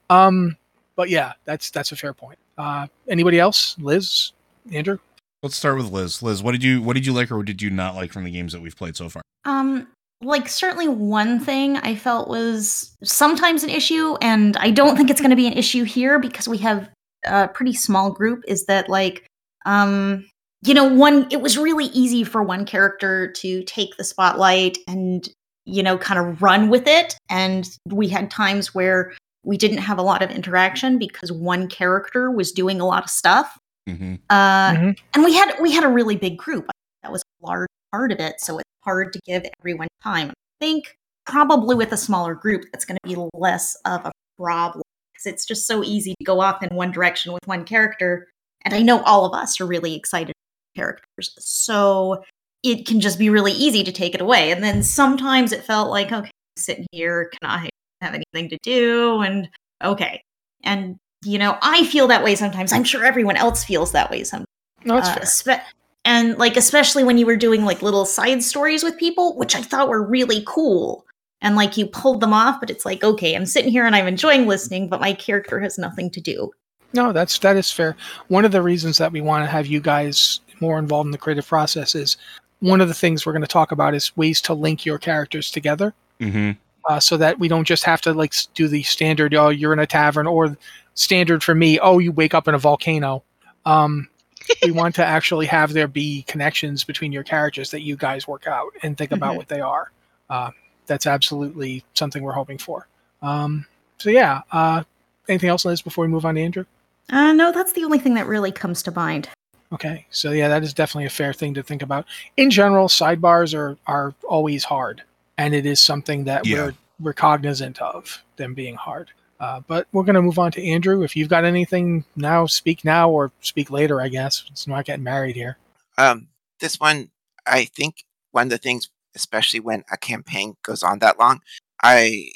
Um, 0.09 0.57
but 0.95 1.09
yeah, 1.09 1.33
that's 1.45 1.69
that's 1.69 1.91
a 1.91 1.95
fair 1.95 2.13
point. 2.13 2.39
Uh, 2.57 2.87
anybody 3.07 3.39
else? 3.39 3.75
Liz, 3.79 4.31
Andrew? 4.71 4.97
Let's 5.43 5.55
start 5.55 5.77
with 5.77 5.91
Liz. 5.91 6.23
Liz, 6.23 6.41
what 6.41 6.53
did 6.53 6.63
you 6.63 6.81
what 6.81 6.93
did 6.93 7.05
you 7.05 7.13
like 7.13 7.31
or 7.31 7.37
what 7.37 7.45
did 7.45 7.61
you 7.61 7.69
not 7.69 7.95
like 7.95 8.11
from 8.11 8.23
the 8.23 8.31
games 8.31 8.53
that 8.53 8.61
we've 8.61 8.75
played 8.75 8.95
so 8.95 9.09
far? 9.09 9.21
Um, 9.45 9.87
like 10.21 10.47
certainly 10.47 10.87
one 10.87 11.39
thing 11.39 11.77
I 11.77 11.95
felt 11.95 12.27
was 12.27 12.95
sometimes 13.03 13.63
an 13.63 13.69
issue, 13.69 14.15
and 14.21 14.57
I 14.57 14.71
don't 14.71 14.95
think 14.95 15.09
it's 15.09 15.21
going 15.21 15.31
to 15.31 15.35
be 15.35 15.47
an 15.47 15.53
issue 15.53 15.83
here 15.83 16.19
because 16.19 16.47
we 16.47 16.57
have 16.59 16.89
a 17.25 17.47
pretty 17.47 17.73
small 17.73 18.11
group. 18.11 18.43
Is 18.47 18.65
that 18.65 18.89
like, 18.89 19.27
um, 19.65 20.25
you 20.63 20.73
know, 20.73 20.85
one? 20.85 21.27
It 21.31 21.41
was 21.41 21.57
really 21.57 21.85
easy 21.85 22.23
for 22.23 22.41
one 22.41 22.65
character 22.65 23.31
to 23.33 23.63
take 23.63 23.97
the 23.97 24.03
spotlight 24.03 24.77
and 24.87 25.27
you 25.65 25.83
know 25.83 25.97
kind 25.97 26.19
of 26.19 26.41
run 26.41 26.69
with 26.69 26.87
it, 26.87 27.17
and 27.29 27.69
we 27.89 28.07
had 28.07 28.31
times 28.31 28.73
where 28.73 29.13
we 29.45 29.57
didn't 29.57 29.77
have 29.79 29.97
a 29.97 30.01
lot 30.01 30.21
of 30.23 30.31
interaction 30.31 30.97
because 30.97 31.31
one 31.31 31.67
character 31.67 32.31
was 32.31 32.51
doing 32.51 32.81
a 32.81 32.85
lot 32.85 33.03
of 33.03 33.09
stuff. 33.09 33.57
Mm-hmm. 33.87 34.15
Uh, 34.29 34.71
Mhm. 34.71 34.97
and 35.13 35.23
we 35.23 35.33
had 35.35 35.55
we 35.61 35.71
had 35.71 35.83
a 35.83 35.87
really 35.87 36.15
big 36.15 36.37
group 36.37 36.69
that 37.03 37.11
was 37.11 37.21
a 37.21 37.45
large 37.45 37.69
part 37.91 38.11
of 38.11 38.19
it 38.19 38.41
so 38.41 38.57
it's 38.57 38.69
hard 38.83 39.13
to 39.13 39.19
give 39.27 39.45
everyone 39.61 39.87
time 40.01 40.29
i 40.31 40.33
think 40.59 40.95
probably 41.27 41.75
with 41.75 41.91
a 41.91 41.97
smaller 41.97 42.33
group 42.33 42.63
that's 42.73 42.83
going 42.83 42.97
to 43.03 43.07
be 43.07 43.15
less 43.35 43.77
of 43.85 44.03
a 44.05 44.11
problem 44.39 44.81
because 45.13 45.27
it's 45.31 45.45
just 45.45 45.67
so 45.67 45.83
easy 45.83 46.15
to 46.19 46.25
go 46.25 46.41
off 46.41 46.63
in 46.63 46.75
one 46.75 46.91
direction 46.91 47.31
with 47.31 47.45
one 47.45 47.63
character 47.63 48.27
and 48.63 48.73
i 48.73 48.81
know 48.81 49.01
all 49.03 49.23
of 49.23 49.33
us 49.39 49.61
are 49.61 49.67
really 49.67 49.93
excited 49.93 50.33
about 50.75 50.81
characters 50.83 51.35
so 51.37 52.23
it 52.63 52.87
can 52.87 52.99
just 52.99 53.19
be 53.19 53.29
really 53.29 53.51
easy 53.53 53.83
to 53.83 53.91
take 53.91 54.15
it 54.15 54.19
away 54.21 54.51
and 54.51 54.63
then 54.63 54.81
sometimes 54.81 55.51
it 55.51 55.63
felt 55.63 55.91
like 55.91 56.07
okay 56.11 56.25
I'm 56.31 56.57
sitting 56.57 56.87
here 56.91 57.29
can 57.39 57.47
i 57.51 57.69
have 58.05 58.13
anything 58.13 58.49
to 58.49 58.57
do 58.63 59.21
and 59.21 59.49
okay 59.83 60.21
and 60.63 60.97
you 61.23 61.37
know 61.37 61.57
i 61.61 61.83
feel 61.85 62.07
that 62.07 62.23
way 62.23 62.35
sometimes 62.35 62.71
i'm 62.71 62.83
sure 62.83 63.03
everyone 63.05 63.35
else 63.35 63.63
feels 63.63 63.91
that 63.91 64.09
way 64.11 64.23
sometimes 64.23 64.47
No, 64.85 64.95
that's 64.95 65.09
uh, 65.09 65.13
fair. 65.15 65.23
espe- 65.57 65.63
and 66.05 66.37
like 66.37 66.55
especially 66.57 67.03
when 67.03 67.17
you 67.17 67.25
were 67.25 67.35
doing 67.35 67.65
like 67.65 67.81
little 67.81 68.05
side 68.05 68.43
stories 68.43 68.83
with 68.83 68.97
people 68.97 69.35
which 69.37 69.55
i 69.55 69.61
thought 69.61 69.89
were 69.89 70.05
really 70.05 70.43
cool 70.47 71.05
and 71.41 71.55
like 71.55 71.77
you 71.77 71.85
pulled 71.87 72.21
them 72.21 72.33
off 72.33 72.59
but 72.59 72.69
it's 72.69 72.85
like 72.85 73.03
okay 73.03 73.35
i'm 73.35 73.45
sitting 73.45 73.71
here 73.71 73.85
and 73.85 73.95
i'm 73.95 74.07
enjoying 74.07 74.47
listening 74.47 74.87
but 74.87 75.01
my 75.01 75.13
character 75.13 75.59
has 75.59 75.77
nothing 75.77 76.09
to 76.11 76.21
do 76.21 76.51
No, 76.93 77.11
that's 77.11 77.39
that 77.39 77.57
is 77.57 77.69
fair. 77.71 77.97
One 78.29 78.45
of 78.45 78.51
the 78.53 78.61
reasons 78.61 78.97
that 78.99 79.11
we 79.11 79.19
want 79.19 79.43
to 79.43 79.49
have 79.51 79.67
you 79.67 79.81
guys 79.81 80.39
more 80.61 80.79
involved 80.79 81.07
in 81.07 81.11
the 81.11 81.17
creative 81.17 81.45
process 81.45 81.93
is 81.93 82.15
one 82.61 82.79
of 82.79 82.87
the 82.87 82.93
things 82.93 83.25
we're 83.25 83.33
going 83.33 83.41
to 83.49 83.57
talk 83.59 83.73
about 83.73 83.93
is 83.93 84.15
ways 84.15 84.39
to 84.41 84.53
link 84.53 84.85
your 84.85 84.97
characters 84.97 85.51
together, 85.51 85.93
Mm-hmm. 86.21 86.51
Uh, 86.89 86.99
so 86.99 87.17
that 87.17 87.39
we 87.39 87.47
don't 87.47 87.65
just 87.65 87.83
have 87.83 88.01
to 88.01 88.13
like 88.13 88.33
do 88.53 88.67
the 88.67 88.83
standard. 88.83 89.33
Oh, 89.33 89.49
you're 89.49 89.73
in 89.73 89.79
a 89.79 89.87
tavern, 89.87 90.27
or 90.27 90.57
standard 90.93 91.43
for 91.43 91.55
me. 91.55 91.79
Oh, 91.79 91.99
you 91.99 92.11
wake 92.11 92.33
up 92.33 92.47
in 92.47 92.53
a 92.55 92.57
volcano. 92.59 93.23
Um, 93.65 94.07
we 94.63 94.71
want 94.71 94.93
to 94.95 95.05
actually 95.05 95.45
have 95.47 95.73
there 95.73 95.87
be 95.87 96.23
connections 96.23 96.83
between 96.83 97.11
your 97.11 97.23
characters 97.23 97.71
that 97.71 97.81
you 97.81 97.95
guys 97.95 98.27
work 98.27 98.45
out 98.47 98.71
and 98.83 98.97
think 98.97 99.11
about 99.11 99.33
Mhm. 99.33 99.37
what 99.37 99.47
they 99.47 99.59
are. 99.61 99.91
Uh, 100.29 100.51
that's 100.85 101.07
absolutely 101.07 101.83
something 101.95 102.21
we're 102.21 102.31
hoping 102.33 102.59
for. 102.59 102.87
Um, 103.23 103.65
so 103.97 104.09
yeah. 104.11 104.41
Uh, 104.51 104.83
anything 105.27 105.49
else, 105.49 105.65
Liz, 105.65 105.81
before 105.81 106.03
we 106.05 106.11
move 106.11 106.25
on 106.25 106.35
to 106.35 106.41
Andrew? 106.41 106.65
uh 107.11 107.31
no 107.33 107.51
that's 107.51 107.71
the 107.73 107.83
only 107.83 107.99
thing 107.99 108.15
that 108.15 108.25
really 108.25 108.51
comes 108.51 108.81
to 108.81 108.89
mind 108.91 109.29
Okay, 109.71 110.05
so 110.09 110.31
yeah, 110.31 110.47
that 110.47 110.63
is 110.63 110.73
definitely 110.73 111.05
a 111.05 111.09
fair 111.11 111.33
thing 111.33 111.53
to 111.55 111.61
think 111.63 111.81
about. 111.83 112.05
In 112.37 112.49
general, 112.49 112.87
sidebars 112.87 113.53
are 113.57 113.77
are 113.87 114.13
always 114.27 114.63
hard, 114.63 115.01
and 115.37 115.53
it 115.53 115.65
is 115.65 115.81
something 115.81 116.23
that 116.25 116.45
Yeah. 116.45 116.57
we're 116.65 116.73
we're 116.99 117.13
cognizant 117.13 117.81
of 117.81 118.23
them 118.37 118.53
being 118.53 118.75
hard. 118.75 119.11
Uh, 119.39 119.59
but 119.67 119.85
we're 119.91 120.03
going 120.03 120.15
to 120.15 120.21
move 120.21 120.39
on 120.39 120.49
to 120.53 120.65
Andrew. 120.65 121.03
If 121.03 121.13
you've 121.13 121.27
got 121.27 121.43
anything 121.43 122.05
now, 122.15 122.45
speak 122.45 122.85
now 122.85 123.09
or 123.09 123.33
speak 123.41 123.69
later. 123.69 123.99
I 123.99 124.07
guess 124.07 124.45
it's 124.49 124.65
not 124.65 124.85
getting 124.85 125.03
married 125.03 125.35
here. 125.35 125.57
Um, 125.97 126.29
this 126.61 126.79
one, 126.79 127.09
I 127.45 127.65
think 127.65 128.05
one 128.31 128.47
of 128.47 128.49
the 128.51 128.57
things, 128.57 128.89
especially 129.13 129.59
when 129.59 129.83
a 129.91 129.97
campaign 129.97 130.55
goes 130.63 130.83
on 130.83 130.99
that 130.99 131.19
long, 131.19 131.41
I 131.83 132.29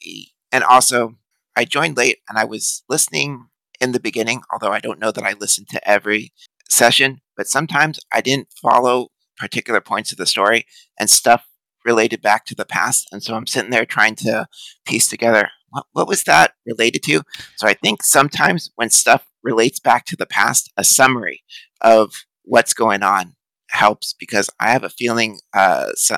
and 0.51 0.63
also 0.65 1.15
I 1.55 1.63
joined 1.63 1.95
late 1.95 2.17
and 2.27 2.37
I 2.37 2.43
was 2.43 2.83
listening 2.89 3.47
in 3.79 3.93
the 3.93 3.99
beginning, 3.99 4.41
although 4.51 4.73
I 4.73 4.79
don't 4.79 4.99
know 4.99 5.11
that 5.11 5.23
I 5.23 5.33
listened 5.39 5.69
to 5.69 5.89
every 5.89 6.33
session, 6.69 7.21
but 7.37 7.47
sometimes 7.47 7.99
I 8.11 8.19
didn't 8.19 8.49
follow 8.61 9.07
particular 9.37 9.79
points 9.79 10.11
of 10.11 10.17
the 10.17 10.25
story 10.25 10.65
and 10.99 11.09
stuff 11.09 11.45
related 11.85 12.21
back 12.21 12.45
to 12.45 12.55
the 12.55 12.65
past, 12.65 13.07
and 13.11 13.23
so 13.23 13.35
I'm 13.35 13.47
sitting 13.47 13.71
there 13.71 13.85
trying 13.85 14.15
to 14.15 14.47
piece 14.85 15.07
together 15.07 15.49
what, 15.69 15.85
what 15.93 16.07
was 16.07 16.23
that 16.23 16.53
related 16.65 17.03
to. 17.03 17.21
So 17.57 17.67
I 17.67 17.73
think 17.73 18.03
sometimes 18.03 18.71
when 18.75 18.89
stuff 18.89 19.25
relates 19.43 19.79
back 19.79 20.05
to 20.05 20.15
the 20.15 20.25
past, 20.25 20.71
a 20.77 20.83
summary 20.83 21.43
of 21.81 22.13
what's 22.43 22.73
going 22.73 23.03
on 23.03 23.35
helps 23.69 24.13
because 24.13 24.49
I 24.59 24.71
have 24.71 24.83
a 24.83 24.89
feeling 24.89 25.39
uh, 25.53 25.91
so, 25.95 26.17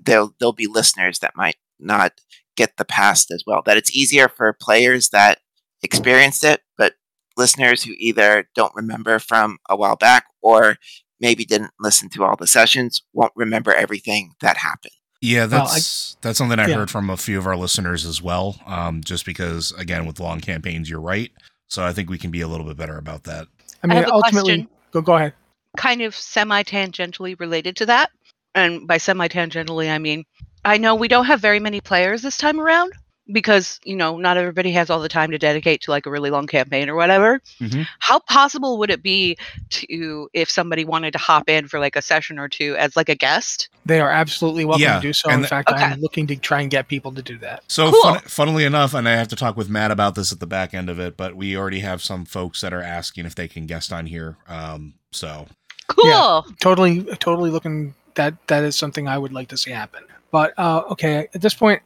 there'll 0.00 0.34
there'll 0.38 0.52
be 0.52 0.66
listeners 0.66 1.18
that 1.20 1.36
might 1.36 1.56
not 1.78 2.12
get 2.56 2.76
the 2.76 2.84
past 2.84 3.30
as 3.30 3.44
well. 3.46 3.62
That 3.64 3.76
it's 3.76 3.94
easier 3.94 4.28
for 4.28 4.52
players 4.52 5.10
that 5.10 5.38
experienced 5.82 6.44
it, 6.44 6.62
but 6.78 6.94
listeners 7.36 7.82
who 7.84 7.92
either 7.98 8.48
don't 8.54 8.74
remember 8.74 9.18
from 9.18 9.58
a 9.68 9.76
while 9.76 9.96
back 9.96 10.24
or 10.42 10.76
maybe 11.20 11.44
didn't 11.44 11.72
listen 11.80 12.08
to 12.10 12.24
all 12.24 12.36
the 12.36 12.46
sessions 12.46 13.02
won't 13.12 13.32
remember 13.36 13.72
everything 13.72 14.32
that 14.40 14.56
happened. 14.56 14.92
Yeah, 15.22 15.46
that's 15.46 15.70
well, 15.70 16.18
I, 16.20 16.20
that's 16.20 16.38
something 16.38 16.58
I 16.58 16.66
yeah. 16.68 16.76
heard 16.76 16.90
from 16.90 17.08
a 17.08 17.16
few 17.16 17.38
of 17.38 17.46
our 17.46 17.56
listeners 17.56 18.04
as 18.04 18.20
well. 18.22 18.56
Um, 18.66 19.02
just 19.02 19.24
because, 19.24 19.72
again, 19.72 20.06
with 20.06 20.20
long 20.20 20.40
campaigns, 20.40 20.90
you're 20.90 21.00
right. 21.00 21.30
So 21.68 21.82
I 21.82 21.92
think 21.92 22.10
we 22.10 22.18
can 22.18 22.30
be 22.30 22.42
a 22.42 22.48
little 22.48 22.66
bit 22.66 22.76
better 22.76 22.98
about 22.98 23.24
that. 23.24 23.48
I 23.82 23.86
mean, 23.86 23.96
I 23.96 24.00
have 24.00 24.10
a 24.10 24.12
ultimately, 24.12 24.56
question. 24.56 24.68
go 24.92 25.00
go 25.00 25.16
ahead. 25.16 25.32
kind 25.76 26.02
of 26.02 26.14
semi 26.14 26.62
tangentially 26.62 27.38
related 27.40 27.76
to 27.76 27.86
that. 27.86 28.10
And 28.54 28.86
by 28.86 28.98
semi 28.98 29.28
tangentially, 29.28 29.90
I 29.90 29.98
mean, 29.98 30.24
I 30.64 30.78
know 30.78 30.94
we 30.94 31.08
don't 31.08 31.26
have 31.26 31.40
very 31.40 31.60
many 31.60 31.80
players 31.80 32.22
this 32.22 32.36
time 32.36 32.60
around 32.60 32.92
because, 33.32 33.80
you 33.84 33.96
know, 33.96 34.16
not 34.18 34.36
everybody 34.36 34.70
has 34.72 34.88
all 34.90 35.00
the 35.00 35.08
time 35.08 35.30
to 35.32 35.38
dedicate 35.38 35.80
to 35.82 35.90
like 35.90 36.06
a 36.06 36.10
really 36.10 36.30
long 36.30 36.46
campaign 36.46 36.88
or 36.88 36.94
whatever. 36.94 37.40
Mhm. 37.60 37.86
How 37.98 38.18
possible 38.20 38.78
would 38.78 38.90
it 38.90 39.02
be 39.02 39.36
to, 39.70 40.28
if 40.32 40.48
somebody 40.50 40.84
wanted 40.84 41.10
to 41.12 41.18
hop 41.18 41.48
in 41.48 41.66
for 41.66 41.80
like 41.80 41.96
a 41.96 42.02
session 42.02 42.38
or 42.38 42.48
two 42.48 42.76
as 42.76 42.94
like 42.96 43.08
a 43.08 43.14
guest? 43.16 43.68
They 43.84 44.00
are 44.00 44.10
absolutely 44.10 44.64
welcome 44.64 44.82
Yeah, 44.82 44.96
to 44.96 45.00
do 45.02 45.12
so. 45.12 45.28
and 45.28 45.36
In 45.36 45.42
the- 45.42 45.48
fact, 45.48 45.70
Okay. 45.70 45.82
I'm 45.82 46.00
looking 46.00 46.26
to 46.28 46.36
try 46.36 46.60
and 46.60 46.70
get 46.70 46.86
people 46.88 47.12
to 47.12 47.22
do 47.22 47.36
that. 47.38 47.64
So, 47.68 47.90
Cool. 47.90 48.02
fun, 48.02 48.20
funnily 48.26 48.64
enough, 48.64 48.94
and 48.94 49.08
I 49.08 49.12
have 49.12 49.28
to 49.28 49.36
talk 49.36 49.56
with 49.56 49.68
Matt 49.68 49.90
about 49.90 50.14
this 50.14 50.30
at 50.32 50.38
the 50.40 50.46
back 50.46 50.72
end 50.74 50.88
of 50.88 50.98
it, 51.00 51.16
but 51.16 51.34
we 51.36 51.56
already 51.56 51.80
have 51.80 52.02
some 52.02 52.24
folks 52.26 52.60
that 52.60 52.72
are 52.72 52.82
asking 52.82 53.26
if 53.26 53.34
they 53.34 53.48
can 53.48 53.66
guest 53.66 53.92
on 53.92 54.06
here. 54.06 54.36
Um, 54.48 54.94
so 55.12 55.46
Cool. 55.88 56.44
Totally, 56.60 57.02
totally 57.20 57.50
looking 57.50 57.94
that 58.14 58.34
that 58.48 58.64
is 58.64 58.76
something 58.76 59.06
I 59.08 59.18
would 59.18 59.32
like 59.32 59.48
to 59.48 59.56
see 59.56 59.70
happen. 59.70 60.02
But 60.32 60.52
uh, 60.58 60.82
okay, 60.90 61.28
at 61.34 61.40
this 61.40 61.54
point, 61.54 61.80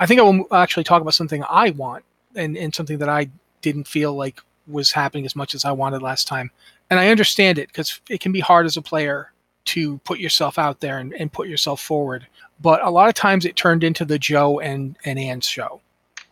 I 0.00 0.06
think 0.06 0.18
I 0.18 0.24
will 0.24 0.46
actually 0.52 0.84
talk 0.84 1.00
about 1.02 1.14
something 1.14 1.44
I 1.48 1.70
want 1.70 2.04
and, 2.34 2.56
and 2.56 2.74
something 2.74 2.98
that 2.98 3.08
I 3.08 3.30
didn't 3.60 3.86
feel 3.86 4.14
like 4.14 4.40
was 4.66 4.90
happening 4.90 5.26
as 5.26 5.36
much 5.36 5.54
as 5.54 5.64
I 5.64 5.72
wanted 5.72 6.02
last 6.02 6.26
time. 6.26 6.50
And 6.88 6.98
I 6.98 7.08
understand 7.10 7.58
it 7.58 7.68
because 7.68 8.00
it 8.08 8.20
can 8.20 8.32
be 8.32 8.40
hard 8.40 8.66
as 8.66 8.76
a 8.76 8.82
player 8.82 9.30
to 9.66 9.98
put 9.98 10.18
yourself 10.18 10.58
out 10.58 10.80
there 10.80 10.98
and, 10.98 11.12
and 11.14 11.30
put 11.32 11.48
yourself 11.48 11.80
forward. 11.80 12.26
But 12.60 12.82
a 12.82 12.90
lot 12.90 13.08
of 13.08 13.14
times 13.14 13.44
it 13.44 13.56
turned 13.56 13.84
into 13.84 14.04
the 14.04 14.18
Joe 14.18 14.58
and, 14.58 14.96
and 15.04 15.18
Anne's 15.18 15.46
show 15.46 15.80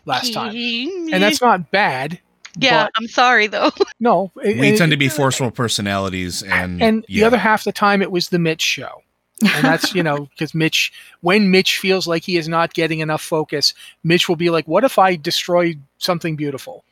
last 0.07 0.33
time. 0.33 0.55
And 1.13 1.23
that's 1.23 1.41
not 1.41 1.71
bad. 1.71 2.21
yeah. 2.59 2.85
but 2.85 2.93
I'm 2.97 3.07
sorry 3.07 3.47
though. 3.47 3.71
no. 4.01 4.33
it- 4.43 4.59
we 4.59 4.71
it- 4.71 4.79
tend 4.79 4.93
to 4.93 4.97
be 4.99 5.09
forceful 5.09 5.51
personalities, 5.51 6.43
and 6.43 6.83
and 6.83 7.05
yeah. 7.09 7.21
the 7.21 7.27
other 7.27 7.39
half 7.39 7.61
of 7.61 7.65
the 7.65 7.73
time 7.73 8.03
it 8.03 8.11
was 8.11 8.31
the 8.31 8.39
Mitch 8.39 8.63
show. 8.63 9.03
And 9.43 9.65
that's 9.65 9.95
you 9.95 10.03
know 10.03 10.27
because 10.31 10.55
Mitch, 10.55 10.93
when 11.21 11.51
Mitch 11.51 11.79
feels 11.79 12.07
like 12.07 12.23
he 12.25 12.37
is 12.37 12.49
not 12.49 12.75
getting 12.75 13.01
enough 13.01 13.23
focus, 13.23 13.75
Mitch 14.05 14.29
will 14.29 14.37
be 14.37 14.51
like, 14.51 14.67
"What 14.67 14.85
if 14.85 14.99
I 14.99 15.17
destroyed 15.17 15.81
something 15.99 16.37
beautiful?" 16.37 16.85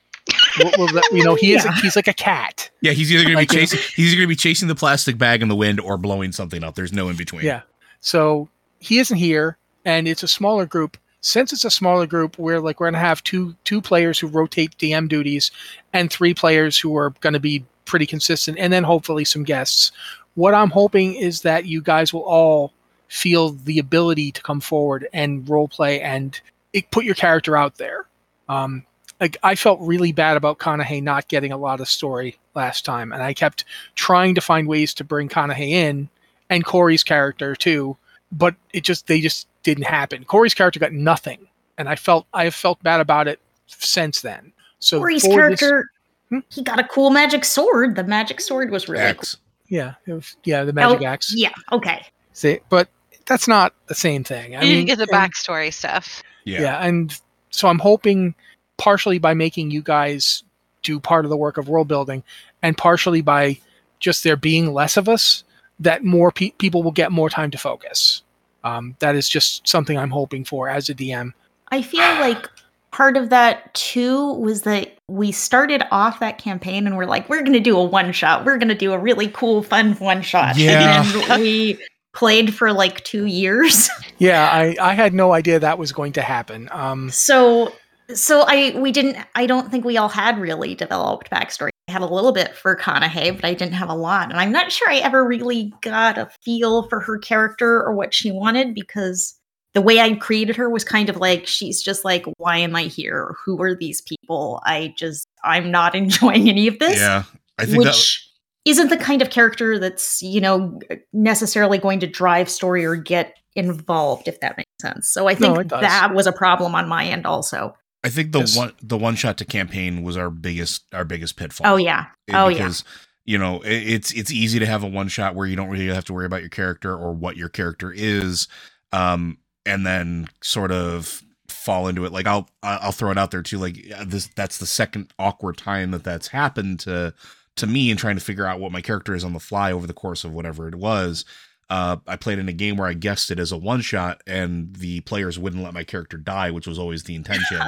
What 0.62 0.76
will 0.78 0.86
that- 0.88 1.08
you 1.12 1.22
know, 1.22 1.34
he 1.34 1.52
is 1.54 1.64
Yeah. 1.66 1.74
he's 1.82 1.94
like 1.96 2.08
a 2.08 2.12
cat. 2.14 2.70
yeah, 2.80 2.92
he's 2.92 3.12
either 3.12 3.22
going 3.22 3.34
to 3.34 3.38
Like, 3.40 3.50
be 3.50 3.56
chasing, 3.56 3.78
he's 3.94 4.12
going 4.14 4.24
to 4.24 4.28
be 4.28 4.34
chasing 4.36 4.66
the 4.68 4.74
plastic 4.74 5.18
bag 5.18 5.40
in 5.42 5.48
the 5.48 5.54
wind 5.54 5.78
or 5.80 5.96
blowing 5.98 6.32
something 6.32 6.64
up. 6.64 6.74
There's 6.74 6.92
no 6.92 7.08
in 7.08 7.16
between. 7.16 7.44
Yeah. 7.44 7.60
So 8.00 8.48
he 8.80 8.98
isn't 8.98 9.16
here, 9.18 9.56
and 9.84 10.08
it's 10.08 10.22
a 10.22 10.28
smaller 10.28 10.66
group. 10.66 10.96
Since 11.20 11.52
it's 11.52 11.64
a 11.64 11.70
smaller 11.70 12.06
group, 12.06 12.38
we're 12.38 12.60
like 12.60 12.80
we're 12.80 12.86
gonna 12.88 12.98
have 12.98 13.22
two 13.22 13.54
two 13.64 13.80
players 13.80 14.18
who 14.18 14.26
rotate 14.28 14.76
DM 14.78 15.08
duties, 15.08 15.50
and 15.92 16.10
three 16.10 16.34
players 16.34 16.78
who 16.78 16.96
are 16.96 17.10
gonna 17.20 17.40
be 17.40 17.64
pretty 17.84 18.06
consistent, 18.06 18.58
and 18.58 18.72
then 18.72 18.82
hopefully 18.84 19.24
some 19.24 19.44
guests. 19.44 19.92
What 20.36 20.54
I'm 20.54 20.70
hoping 20.70 21.14
is 21.14 21.42
that 21.42 21.66
you 21.66 21.82
guys 21.82 22.12
will 22.12 22.22
all 22.22 22.72
feel 23.08 23.50
the 23.50 23.78
ability 23.78 24.32
to 24.32 24.42
come 24.42 24.60
forward 24.60 25.08
and 25.12 25.48
role 25.48 25.68
play 25.68 26.00
and 26.00 26.38
it, 26.72 26.90
put 26.90 27.04
your 27.04 27.14
character 27.14 27.56
out 27.56 27.76
there. 27.78 28.06
Um, 28.48 28.84
like 29.20 29.36
I 29.42 29.54
felt 29.54 29.80
really 29.80 30.12
bad 30.12 30.36
about 30.36 30.58
Kanahe 30.58 31.02
not 31.02 31.28
getting 31.28 31.52
a 31.52 31.56
lot 31.56 31.80
of 31.80 31.88
story 31.88 32.36
last 32.54 32.84
time, 32.84 33.12
and 33.12 33.22
I 33.22 33.32
kept 33.32 33.64
trying 33.94 34.34
to 34.34 34.40
find 34.40 34.68
ways 34.68 34.92
to 34.94 35.04
bring 35.04 35.28
Kanahe 35.28 35.70
in 35.70 36.08
and 36.50 36.64
Corey's 36.64 37.02
character 37.02 37.56
too, 37.56 37.96
but 38.30 38.54
it 38.72 38.84
just 38.84 39.06
they 39.06 39.20
just 39.20 39.48
didn't 39.62 39.84
happen. 39.84 40.24
Corey's 40.24 40.52
character 40.54 40.78
got 40.78 40.92
nothing, 40.92 41.48
and 41.78 41.88
I 41.88 41.96
felt 41.96 42.26
I 42.34 42.44
have 42.44 42.54
felt 42.54 42.82
bad 42.82 43.00
about 43.00 43.26
it 43.26 43.40
since 43.66 44.20
then. 44.20 44.52
So 44.80 44.98
Corey's 44.98 45.22
for 45.22 45.50
this- 45.50 45.60
character, 45.60 45.90
Hmm? 46.28 46.40
he 46.50 46.62
got 46.62 46.78
a 46.80 46.84
cool 46.84 47.10
magic 47.10 47.44
sword. 47.44 47.94
The 47.96 48.04
magic 48.04 48.40
sword 48.40 48.70
was 48.70 48.88
really 48.88 49.04
X. 49.04 49.36
yeah, 49.68 49.94
it 50.06 50.12
was, 50.12 50.37
yeah, 50.44 50.64
the 50.64 50.73
magic 50.73 51.02
Oh, 51.02 51.06
axe. 51.06 51.32
Yeah, 51.37 51.52
okay. 51.73 52.04
See, 52.32 52.61
but 52.68 52.88
that's 53.26 53.49
not 53.49 53.75
the 53.87 53.94
same 53.94 54.23
thing. 54.25 54.54
I 54.56 54.62
you 54.62 54.76
mean, 54.78 54.87
get 54.87 54.99
the 54.99 55.08
and- 55.11 55.12
backstory 55.12 55.73
stuff. 55.73 56.23
Yeah. 56.44 56.61
yeah 56.61 56.78
and 56.78 57.20
so 57.50 57.66
i'm 57.66 57.80
hoping 57.80 58.32
partially 58.76 59.18
by 59.18 59.35
making 59.35 59.73
you 59.73 59.82
guys 59.82 60.44
do 60.85 61.00
part 61.00 61.25
of 61.25 61.28
the 61.28 61.37
work 61.37 61.58
of 61.58 61.68
world 61.68 61.88
building 61.88 62.23
and 62.62 62.78
partially 62.78 63.20
by 63.20 63.58
just 63.99 64.23
there 64.23 64.37
being 64.37 64.73
less 64.73 64.96
of 64.96 65.08
us 65.08 65.42
that 65.80 66.04
more 66.04 66.30
pe- 66.30 66.52
people 66.52 66.85
will 66.85 66.92
get 66.92 67.11
more 67.11 67.28
time 67.28 67.50
to 67.50 67.58
focus 67.58 68.23
um, 68.62 68.94
that 69.00 69.16
is 69.16 69.28
just 69.28 69.66
something 69.66 69.99
i'm 69.99 70.11
hoping 70.11 70.44
for 70.44 70.68
as 70.68 70.88
a 70.88 70.94
dm 70.94 71.32
I 71.73 71.82
feel 71.82 71.99
like 72.20 72.49
part 72.96 73.18
of 73.18 73.28
that 73.28 73.74
too 73.74 74.32
was 74.36 74.62
that 74.62 74.96
we 75.06 75.30
started 75.30 75.82
off 75.90 76.18
that 76.18 76.38
campaign 76.38 76.86
and 76.86 76.96
we're 76.96 77.04
like, 77.04 77.28
we're 77.28 77.42
going 77.42 77.52
to 77.52 77.60
do 77.60 77.76
a 77.76 77.84
one 77.84 78.10
shot. 78.10 78.46
We're 78.46 78.56
going 78.56 78.70
to 78.70 78.74
do 78.74 78.94
a 78.94 78.98
really 78.98 79.28
cool, 79.28 79.62
fun 79.62 79.92
one 79.96 80.22
shot. 80.22 80.56
Yeah. 80.56 81.04
And 81.28 81.42
we 81.42 81.78
played 82.14 82.54
for 82.54 82.72
like 82.72 83.04
two 83.04 83.26
years. 83.26 83.90
yeah 84.18 84.48
I, 84.50 84.74
I 84.80 84.94
had 84.94 85.12
no 85.12 85.34
idea 85.34 85.58
that 85.58 85.76
was 85.78 85.92
going 85.92 86.14
to 86.14 86.22
happen 86.22 86.70
um, 86.72 87.10
So, 87.10 87.74
so 88.14 88.44
I, 88.46 88.74
we 88.80 88.92
didn't, 88.92 89.18
I 89.34 89.44
don't 89.44 89.70
think 89.70 89.84
we 89.84 89.98
all 89.98 90.08
had 90.08 90.38
really 90.38 90.74
developed 90.74 91.30
backstory. 91.30 91.68
I 91.88 91.92
had 91.92 92.00
a 92.00 92.06
little 92.06 92.32
bit 92.32 92.56
for 92.56 92.74
Kanahe, 92.76 93.36
but 93.36 93.44
I 93.44 93.52
didn't 93.52 93.74
have 93.74 93.90
a 93.90 93.94
lot. 93.94 94.30
And 94.30 94.40
I'm 94.40 94.52
not 94.52 94.72
sure 94.72 94.88
I 94.88 95.00
ever 95.00 95.22
really 95.22 95.70
got 95.82 96.16
a 96.16 96.30
feel 96.42 96.88
for 96.88 97.00
her 97.00 97.18
character 97.18 97.84
or 97.84 97.92
what 97.92 98.14
she 98.14 98.32
wanted 98.32 98.74
because 98.74 99.38
the 99.76 99.83
way 99.83 100.00
I 100.00 100.14
created 100.14 100.56
her 100.56 100.71
was 100.71 100.85
kind 100.85 101.11
of 101.11 101.18
like 101.18 101.47
she's 101.47 101.83
just 101.83 102.02
like, 102.02 102.25
why 102.38 102.56
am 102.56 102.75
I 102.75 102.85
here? 102.85 103.35
Who 103.45 103.61
are 103.61 103.75
these 103.75 104.00
people? 104.00 104.59
I 104.64 104.95
just 104.97 105.28
I'm 105.45 105.71
not 105.71 105.95
enjoying 106.02 106.49
any 106.49 106.66
of 106.66 106.78
this. 106.78 106.99
Yeah. 106.99 107.25
I 107.59 107.66
think 107.66 107.85
which 107.85 108.26
that 108.64 108.71
isn't 108.71 108.88
the 108.88 108.97
kind 108.97 109.21
of 109.21 109.28
character 109.28 109.78
that's, 109.78 110.23
you 110.23 110.40
know, 110.40 110.80
necessarily 111.12 111.76
going 111.76 112.00
to 112.00 112.06
drive 112.06 112.49
story 112.49 112.87
or 112.87 112.97
get 112.97 113.35
involved, 113.54 114.28
if 114.28 114.40
that 114.40 114.56
makes 114.56 114.71
sense. 114.80 115.11
So 115.11 115.28
I 115.28 115.35
think 115.35 115.59
it 115.59 115.68
does. 115.68 115.83
that 115.83 116.14
was 116.14 116.26
a 116.26 116.33
problem 116.33 116.75
on 116.75 116.88
my 116.88 117.04
end 117.04 117.26
also. 117.26 117.76
I 118.02 118.09
think 118.09 118.33
the 118.33 118.40
Yes. 118.40 118.56
one 118.56 118.73
the 118.83 118.97
one 118.97 119.14
shot 119.14 119.37
to 119.38 119.45
campaign 119.45 120.02
was 120.02 120.16
our 120.16 120.30
biggest 120.30 120.85
our 120.95 121.04
biggest 121.04 121.37
pitfall. 121.37 121.66
Oh 121.75 121.76
yeah. 121.76 122.06
It- 122.26 122.35
Oh 122.35 122.49
yeah. 122.49 122.54
because 122.59 122.83
you 123.26 123.37
know 123.37 123.61
it's 123.62 124.11
it's 124.12 124.30
easy 124.33 124.59
to 124.59 124.66
have 124.66 124.83
a 124.83 124.88
one 124.88 125.09
shot 125.09 125.35
where 125.35 125.47
you 125.47 125.54
don't 125.56 125.68
really 125.68 125.88
have 125.92 126.06
to 126.06 126.14
worry 126.14 126.25
about 126.25 126.40
your 126.40 126.49
character 126.49 126.97
or 126.97 127.12
what 127.12 127.37
your 127.37 127.50
character 127.50 127.92
is 127.92 128.49
um 128.92 129.37
and 129.66 129.85
then 129.87 130.28
sort 130.42 130.73
of 130.73 131.23
fall 131.49 131.88
into 131.88 132.04
it 132.04 132.12
like 132.12 132.26
i'll 132.26 132.49
i'll 132.62 132.92
throw 132.92 133.11
it 133.11 133.18
out 133.18 133.30
there 133.30 133.42
too 133.42 133.58
like 133.58 133.76
this 134.04 134.28
that's 134.37 134.58
the 134.58 134.66
second 134.66 135.12
awkward 135.18 135.56
time 135.56 135.90
that 135.90 136.04
that's 136.04 136.28
happened 136.28 136.80
to 136.80 137.12
to 137.56 137.66
me 137.66 137.90
in 137.90 137.96
trying 137.96 138.16
to 138.16 138.23
figure 138.23 138.46
out 138.46 138.61
what 138.61 138.73
my 138.73 138.80
character 138.80 139.14
is 139.14 139.25
on 139.25 139.32
the 139.32 139.40
fly 139.40 139.73
over 139.73 139.87
the 139.87 139.92
course 139.92 140.25
of 140.25 140.32
whatever 140.32 140.68
it 140.68 140.75
was 140.75 141.25
uh, 141.68 141.96
I 142.06 142.16
played 142.16 142.38
in 142.38 142.49
a 142.49 142.52
game 142.52 142.76
where 142.76 142.88
I 142.88 142.92
guessed 142.92 143.30
it 143.30 143.38
as 143.38 143.52
a 143.52 143.56
one 143.56 143.80
shot, 143.80 144.23
and 144.26 144.75
the 144.76 145.00
players 145.00 145.38
wouldn't 145.38 145.62
let 145.62 145.75
my 145.75 145.85
character 145.85 146.16
die, 146.16 146.50
which 146.50 146.66
was 146.66 146.78
always 146.78 147.04
the 147.04 147.14
intention. 147.14 147.61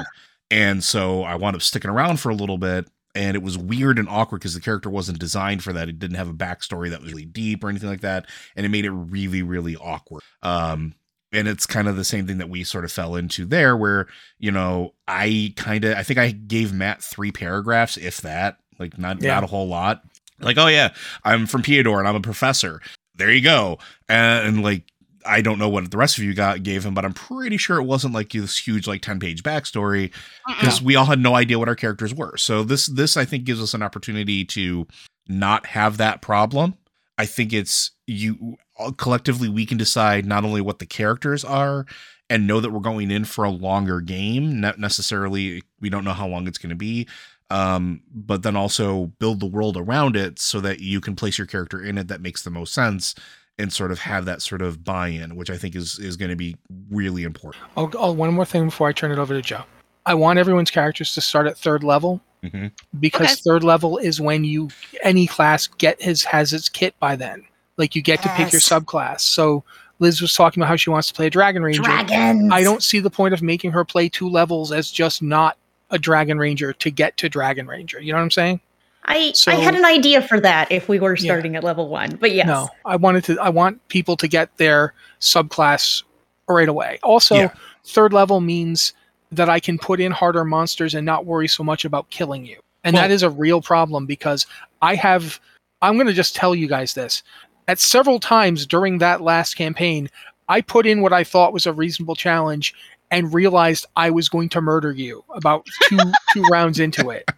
and 0.51 0.83
so 0.83 1.23
I 1.23 1.35
wound 1.35 1.55
up 1.55 1.61
sticking 1.61 1.91
around 1.91 2.19
for 2.19 2.29
a 2.29 2.35
little 2.35 2.57
bit, 2.57 2.87
and 3.13 3.35
it 3.35 3.43
was 3.43 3.57
weird 3.57 3.99
and 3.99 4.07
awkward 4.07 4.39
because 4.39 4.53
the 4.53 4.61
character 4.61 4.89
wasn't 4.89 5.19
designed 5.19 5.63
for 5.63 5.73
that. 5.73 5.89
It 5.89 5.99
didn't 5.99 6.17
have 6.17 6.29
a 6.29 6.33
backstory 6.33 6.89
that 6.91 7.01
was 7.01 7.11
really 7.11 7.25
deep 7.25 7.63
or 7.63 7.69
anything 7.69 7.89
like 7.89 8.01
that, 8.01 8.25
and 8.55 8.65
it 8.65 8.69
made 8.69 8.85
it 8.85 8.91
really, 8.91 9.41
really 9.41 9.75
awkward. 9.75 10.23
Um, 10.43 10.93
and 11.31 11.47
it's 11.47 11.65
kind 11.65 11.87
of 11.87 11.95
the 11.95 12.03
same 12.03 12.25
thing 12.27 12.37
that 12.39 12.49
we 12.49 12.63
sort 12.63 12.85
of 12.85 12.91
fell 12.91 13.15
into 13.15 13.45
there, 13.45 13.75
where 13.77 14.07
you 14.39 14.51
know 14.51 14.93
I 15.07 15.53
kind 15.55 15.83
of 15.85 15.97
I 15.97 16.03
think 16.03 16.19
I 16.19 16.31
gave 16.31 16.73
Matt 16.73 17.01
three 17.03 17.31
paragraphs, 17.31 17.97
if 17.97 18.21
that, 18.21 18.57
like 18.79 18.97
not 18.97 19.21
Yeah. 19.21 19.35
not 19.35 19.43
a 19.43 19.47
whole 19.47 19.67
lot. 19.67 20.03
Like, 20.39 20.57
oh 20.57 20.67
yeah, 20.67 20.93
I'm 21.23 21.45
from 21.47 21.61
Piedor 21.63 21.99
and 21.99 22.07
I'm 22.07 22.15
a 22.15 22.21
professor. 22.21 22.81
There 23.15 23.31
you 23.31 23.41
go, 23.41 23.77
and, 24.07 24.47
and 24.47 24.63
like 24.63 24.83
I 25.25 25.41
don't 25.41 25.59
know 25.59 25.67
what 25.67 25.91
the 25.91 25.97
rest 25.97 26.17
of 26.17 26.23
you 26.23 26.33
got 26.33 26.63
gave 26.63 26.85
him, 26.85 26.93
but 26.93 27.03
I'm 27.03 27.13
pretty 27.13 27.57
sure 27.57 27.77
it 27.77 27.83
wasn't 27.83 28.13
like 28.13 28.31
this 28.31 28.57
huge 28.57 28.87
like 28.87 29.01
10 29.01 29.19
page 29.19 29.43
backstory 29.43 30.11
because 30.47 30.81
we 30.81 30.95
all 30.95 31.05
had 31.05 31.19
no 31.19 31.35
idea 31.35 31.59
what 31.59 31.67
our 31.67 31.75
characters 31.75 32.13
were. 32.15 32.37
So 32.37 32.63
this 32.63 32.87
this 32.87 33.17
I 33.17 33.25
think 33.25 33.43
gives 33.43 33.61
us 33.61 33.73
an 33.73 33.83
opportunity 33.83 34.45
to 34.45 34.87
not 35.27 35.65
have 35.67 35.97
that 35.97 36.21
problem. 36.21 36.75
I 37.19 37.25
think 37.25 37.51
it's 37.51 37.91
you 38.07 38.57
collectively 38.95 39.49
we 39.49 39.65
can 39.65 39.77
decide 39.77 40.25
not 40.25 40.45
only 40.45 40.61
what 40.61 40.79
the 40.79 40.85
characters 40.85 41.43
are 41.43 41.85
and 42.29 42.47
know 42.47 42.61
that 42.61 42.71
we're 42.71 42.79
going 42.79 43.11
in 43.11 43.25
for 43.25 43.43
a 43.43 43.49
longer 43.49 43.99
game. 43.99 44.61
Not 44.61 44.79
necessarily 44.79 45.61
we 45.81 45.89
don't 45.89 46.05
know 46.05 46.13
how 46.13 46.29
long 46.29 46.47
it's 46.47 46.57
going 46.57 46.69
to 46.69 46.77
be, 46.77 47.09
um, 47.49 48.01
but 48.09 48.41
then 48.41 48.55
also 48.55 49.07
build 49.19 49.41
the 49.41 49.47
world 49.47 49.75
around 49.75 50.15
it 50.15 50.39
so 50.39 50.61
that 50.61 50.79
you 50.79 51.01
can 51.01 51.13
place 51.13 51.37
your 51.37 51.45
character 51.45 51.83
in 51.83 51.97
it 51.97 52.07
that 52.07 52.21
makes 52.21 52.43
the 52.43 52.49
most 52.49 52.73
sense 52.73 53.15
and 53.57 53.73
sort 53.73 53.91
of 53.91 53.99
have 53.99 54.23
that 54.23 54.41
sort 54.41 54.61
of 54.61 54.85
buy-in, 54.85 55.35
which 55.35 55.49
I 55.49 55.57
think 55.57 55.75
is 55.75 55.99
is 55.99 56.15
going 56.15 56.29
to 56.29 56.37
be 56.37 56.55
really 56.89 57.25
important. 57.25 57.65
Oh, 57.75 57.91
oh, 57.95 58.13
one 58.13 58.33
more 58.33 58.45
thing 58.45 58.63
before 58.63 58.87
I 58.87 58.93
turn 58.93 59.11
it 59.11 59.19
over 59.19 59.33
to 59.33 59.41
Joe. 59.41 59.63
I 60.05 60.13
want 60.13 60.39
everyone's 60.39 60.71
characters 60.71 61.13
to 61.15 61.21
start 61.21 61.47
at 61.47 61.57
third 61.57 61.83
level 61.83 62.21
Mm-hmm. 62.43 62.67
because 62.99 63.31
Okay. 63.33 63.41
third 63.45 63.63
level 63.63 63.97
is 63.97 64.21
when 64.21 64.43
you 64.45 64.69
any 65.03 65.27
class 65.27 65.67
get 65.67 66.01
his 66.01 66.23
has 66.23 66.53
its 66.53 66.69
kit 66.69 66.95
by 66.99 67.15
then. 67.15 67.43
Like 67.77 67.95
you 67.95 68.01
get 68.01 68.21
to 68.23 68.29
pick 68.29 68.51
your 68.51 68.61
subclass. 68.61 69.21
So 69.21 69.63
Liz 69.99 70.21
was 70.21 70.33
talking 70.33 70.61
about 70.61 70.69
how 70.69 70.75
she 70.77 70.89
wants 70.89 71.09
to 71.09 71.13
play 71.13 71.27
a 71.27 71.29
dragon 71.29 71.63
ranger. 71.63 71.81
Dragons. 71.81 72.51
I 72.53 72.63
don't 72.63 72.81
see 72.83 72.99
the 72.99 73.09
point 73.09 73.33
of 73.33 73.41
making 73.41 73.71
her 73.71 73.83
play 73.83 74.07
two 74.07 74.29
levels 74.29 74.71
as 74.71 74.89
just 74.91 75.21
not 75.21 75.57
a 75.91 75.99
dragon 75.99 76.37
ranger 76.37 76.71
to 76.73 76.89
get 76.91 77.17
to 77.17 77.27
dragon 77.29 77.67
ranger. 77.67 77.99
You 77.99 78.13
know 78.13 78.19
what 78.19 78.23
I'm 78.23 78.31
saying? 78.31 78.61
I, 79.05 79.31
So- 79.33 79.51
I 79.51 79.55
had 79.55 79.75
an 79.75 79.85
idea 79.85 80.21
for 80.21 80.39
that 80.39 80.71
if 80.71 80.87
we 80.87 80.99
were 80.99 81.15
Yeah. 81.17 81.23
starting 81.33 81.55
at 81.55 81.63
level 81.63 81.89
one, 81.89 82.17
but 82.21 82.31
yes. 82.33 82.47
No, 82.47 82.69
I 82.85 82.95
wanted 82.95 83.23
to. 83.25 83.39
I 83.39 83.49
want 83.49 83.85
people 83.89 84.15
to 84.17 84.27
get 84.27 84.55
their 84.57 84.93
subclass 85.19 86.03
right 86.47 86.69
away. 86.69 86.99
Also, 87.03 87.35
Yeah. 87.35 87.49
third 87.85 88.13
level 88.13 88.39
means 88.41 88.93
that 89.31 89.49
I 89.49 89.59
can 89.59 89.77
put 89.77 89.99
in 89.99 90.11
harder 90.11 90.43
monsters 90.43 90.95
and 90.95 91.05
not 91.05 91.25
worry 91.25 91.47
so 91.47 91.63
much 91.63 91.85
about 91.85 92.09
killing 92.09 92.45
you, 92.45 92.59
and 92.83 92.95
that 92.95 93.03
Well- 93.03 93.11
is 93.11 93.23
a 93.23 93.29
real 93.29 93.61
problem 93.61 94.05
because 94.05 94.45
I 94.81 94.95
have. 94.95 95.39
I'm 95.81 95.95
going 95.95 96.07
to 96.07 96.13
just 96.13 96.35
tell 96.35 96.53
you 96.53 96.67
guys 96.67 96.93
this. 96.93 97.23
At 97.69 97.79
several 97.79 98.19
times 98.19 98.65
during 98.65 98.97
that 98.97 99.21
last 99.21 99.55
campaign, 99.55 100.09
I 100.49 100.59
put 100.59 100.85
in 100.85 101.01
what 101.01 101.13
I 101.13 101.23
thought 101.23 101.53
was 101.53 101.65
a 101.65 101.71
reasonable 101.71 102.15
challenge 102.15 102.73
and 103.11 103.33
realized 103.33 103.85
I 103.95 104.09
was 104.09 104.27
going 104.27 104.49
to 104.49 104.61
murder 104.61 104.91
you 104.91 105.23
about 105.33 105.65
two 105.83 105.97
two 106.33 106.43
rounds 106.51 106.79
into 106.79 107.11
it, 107.11 107.29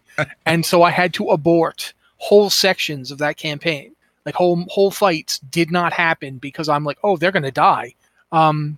and 0.45 0.65
so 0.65 0.81
I 0.81 0.89
had 0.89 1.13
to 1.15 1.27
abort 1.29 1.93
whole 2.17 2.49
sections 2.49 3.11
of 3.11 3.17
that 3.19 3.37
campaign 3.37 3.95
like 4.25 4.35
whole 4.35 4.63
whole 4.69 4.91
fights 4.91 5.39
did 5.39 5.71
not 5.71 5.93
happen 5.93 6.37
because 6.37 6.69
I'm 6.69 6.83
like, 6.83 6.99
oh, 7.03 7.17
they're 7.17 7.31
gonna 7.31 7.51
die. 7.51 7.95
Um, 8.31 8.77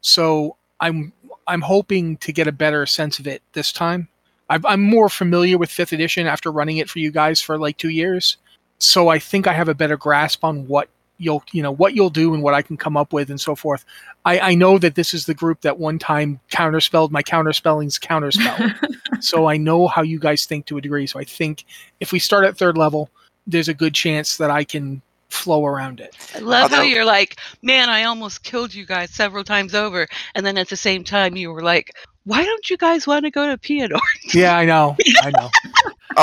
so 0.00 0.56
I'm 0.80 1.12
I'm 1.50 1.60
hoping 1.60 2.16
to 2.18 2.32
get 2.32 2.46
a 2.46 2.52
better 2.52 2.86
sense 2.86 3.18
of 3.18 3.26
it 3.26 3.42
this 3.52 3.72
time. 3.72 4.08
I've, 4.48 4.64
I'm 4.64 4.82
more 4.82 5.08
familiar 5.08 5.58
with 5.58 5.70
fifth 5.70 5.92
edition 5.92 6.26
after 6.26 6.50
running 6.50 6.78
it 6.78 6.88
for 6.88 6.98
you 6.98 7.10
guys 7.10 7.40
for 7.40 7.58
like 7.58 7.76
two 7.76 7.90
years, 7.90 8.36
so 8.78 9.08
I 9.08 9.18
think 9.18 9.46
I 9.46 9.52
have 9.52 9.68
a 9.68 9.74
better 9.74 9.96
grasp 9.96 10.44
on 10.44 10.66
what 10.66 10.88
you'll 11.18 11.44
you 11.52 11.62
know 11.62 11.70
what 11.70 11.94
you'll 11.94 12.10
do 12.10 12.32
and 12.34 12.42
what 12.42 12.54
I 12.54 12.62
can 12.62 12.76
come 12.76 12.96
up 12.96 13.12
with 13.12 13.30
and 13.30 13.40
so 13.40 13.54
forth. 13.54 13.84
I, 14.24 14.40
I 14.40 14.54
know 14.54 14.78
that 14.78 14.94
this 14.94 15.12
is 15.12 15.26
the 15.26 15.34
group 15.34 15.60
that 15.60 15.78
one 15.78 15.98
time 15.98 16.40
counterspelled 16.50 17.10
my 17.10 17.22
counterspelling's 17.22 17.98
counterspell, 17.98 18.74
so 19.20 19.46
I 19.46 19.56
know 19.56 19.86
how 19.86 20.02
you 20.02 20.18
guys 20.18 20.46
think 20.46 20.66
to 20.66 20.78
a 20.78 20.80
degree. 20.80 21.06
So 21.06 21.20
I 21.20 21.24
think 21.24 21.64
if 22.00 22.12
we 22.12 22.18
start 22.18 22.44
at 22.44 22.56
third 22.56 22.78
level, 22.78 23.10
there's 23.46 23.68
a 23.68 23.74
good 23.74 23.94
chance 23.94 24.36
that 24.38 24.50
I 24.50 24.64
can 24.64 25.02
flow 25.30 25.64
around 25.64 26.00
it. 26.00 26.16
I 26.34 26.38
love 26.38 26.70
how 26.70 26.82
you're 26.82 27.04
like, 27.04 27.36
man, 27.62 27.88
I 27.88 28.04
almost 28.04 28.42
killed 28.42 28.74
you 28.74 28.84
guys 28.84 29.10
several 29.10 29.44
times 29.44 29.74
over, 29.74 30.06
and 30.34 30.44
then 30.44 30.58
at 30.58 30.68
the 30.68 30.76
same 30.76 31.04
time 31.04 31.36
you 31.36 31.50
were 31.52 31.62
like, 31.62 31.92
why 32.24 32.44
don't 32.44 32.68
you 32.68 32.76
guys 32.76 33.06
want 33.06 33.24
to 33.24 33.30
go 33.30 33.48
to 33.48 33.58
Pianor? 33.58 33.98
Yeah, 34.32 34.56
I 34.56 34.64
know. 34.64 34.96
I 35.22 35.30
know. 35.30 35.50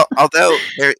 Although 0.18 0.58
there, 0.78 0.94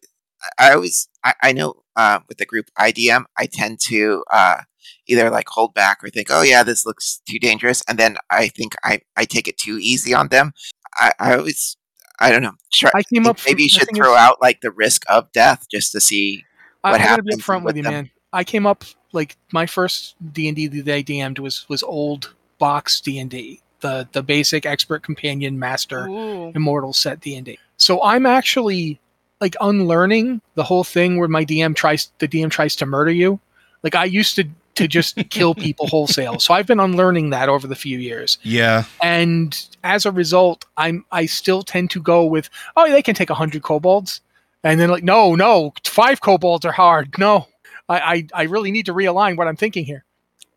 I 0.58 0.72
always 0.72 1.08
I, 1.24 1.34
I 1.42 1.52
know 1.52 1.82
uh, 1.96 2.20
with 2.28 2.38
the 2.38 2.46
group 2.46 2.66
IDM, 2.78 3.24
I 3.38 3.46
tend 3.46 3.80
to 3.82 4.24
uh, 4.32 4.62
either 5.06 5.30
like 5.30 5.48
hold 5.48 5.74
back 5.74 6.02
or 6.02 6.10
think, 6.10 6.28
oh 6.30 6.42
yeah, 6.42 6.62
this 6.62 6.84
looks 6.84 7.20
too 7.28 7.38
dangerous, 7.38 7.82
and 7.88 7.98
then 7.98 8.16
I 8.30 8.48
think 8.48 8.74
I, 8.84 9.00
I 9.16 9.24
take 9.24 9.48
it 9.48 9.58
too 9.58 9.78
easy 9.80 10.14
on 10.14 10.28
them. 10.28 10.52
I, 10.98 11.12
I 11.18 11.36
always 11.36 11.76
I 12.20 12.30
don't 12.30 12.42
know. 12.42 12.54
Try, 12.72 12.90
I 12.94 13.02
came 13.02 13.26
up. 13.26 13.38
maybe 13.46 13.62
you 13.64 13.68
should 13.68 13.88
throw 13.94 14.14
is, 14.14 14.18
out 14.18 14.40
like 14.40 14.60
the 14.60 14.70
risk 14.70 15.02
of 15.08 15.30
death 15.32 15.66
just 15.70 15.92
to 15.92 16.00
see. 16.00 16.44
I, 16.84 16.92
what 16.92 17.00
I'm 17.00 17.06
gonna 17.06 17.22
be 17.22 17.30
happens 17.32 17.44
upfront 17.44 17.56
with 17.56 17.64
with 17.64 17.76
you, 17.76 17.82
them. 17.84 17.92
man. 17.92 18.10
I 18.32 18.44
came 18.44 18.66
up 18.66 18.84
like 19.12 19.36
my 19.52 19.66
first 19.66 20.14
D 20.32 20.48
and 20.48 20.56
D 20.56 20.66
that 20.68 20.94
I 20.94 21.02
DM'd 21.02 21.38
was 21.38 21.68
was 21.68 21.82
old 21.82 22.34
box 22.58 23.00
D 23.00 23.18
and 23.18 23.30
D, 23.30 23.60
the 23.80 24.08
the 24.12 24.22
basic 24.22 24.66
expert 24.66 25.02
companion 25.02 25.58
master 25.58 26.06
Ooh. 26.08 26.52
immortal 26.54 26.92
set 26.92 27.20
D 27.20 27.34
and 27.36 27.46
D. 27.46 27.58
So 27.76 28.02
I'm 28.02 28.26
actually 28.26 29.00
like 29.40 29.56
unlearning 29.60 30.40
the 30.54 30.64
whole 30.64 30.84
thing 30.84 31.18
where 31.18 31.28
my 31.28 31.44
DM 31.44 31.74
tries 31.74 32.10
the 32.18 32.28
DM 32.28 32.50
tries 32.50 32.76
to 32.76 32.86
murder 32.86 33.12
you. 33.12 33.40
Like 33.82 33.94
I 33.94 34.04
used 34.04 34.36
to 34.36 34.44
to 34.74 34.86
just 34.86 35.16
kill 35.30 35.54
people 35.54 35.86
wholesale. 35.88 36.38
So 36.38 36.54
I've 36.54 36.66
been 36.66 36.80
unlearning 36.80 37.30
that 37.30 37.48
over 37.48 37.66
the 37.66 37.74
few 37.74 37.98
years. 37.98 38.38
Yeah. 38.42 38.84
and 39.02 39.68
as 39.84 40.04
a 40.06 40.10
result 40.10 40.64
i'm 40.76 41.04
i 41.12 41.24
still 41.24 41.62
tend 41.62 41.88
to 41.90 42.00
go 42.02 42.24
with 42.24 42.50
oh 42.76 42.90
they 42.90 43.00
can 43.00 43.14
take 43.14 43.30
100 43.30 43.62
kobolds 43.62 44.20
and 44.64 44.78
then 44.78 44.90
like 44.90 45.04
no 45.04 45.34
no 45.34 45.72
five 45.84 46.20
kobolds 46.20 46.64
are 46.64 46.72
hard. 46.72 47.18
No 47.18 47.46
I, 47.88 47.98
I 47.98 48.26
i 48.34 48.42
really 48.44 48.70
need 48.70 48.86
to 48.86 48.94
realign 48.94 49.36
what 49.36 49.48
i'm 49.48 49.56
thinking 49.56 49.84
here. 49.84 50.04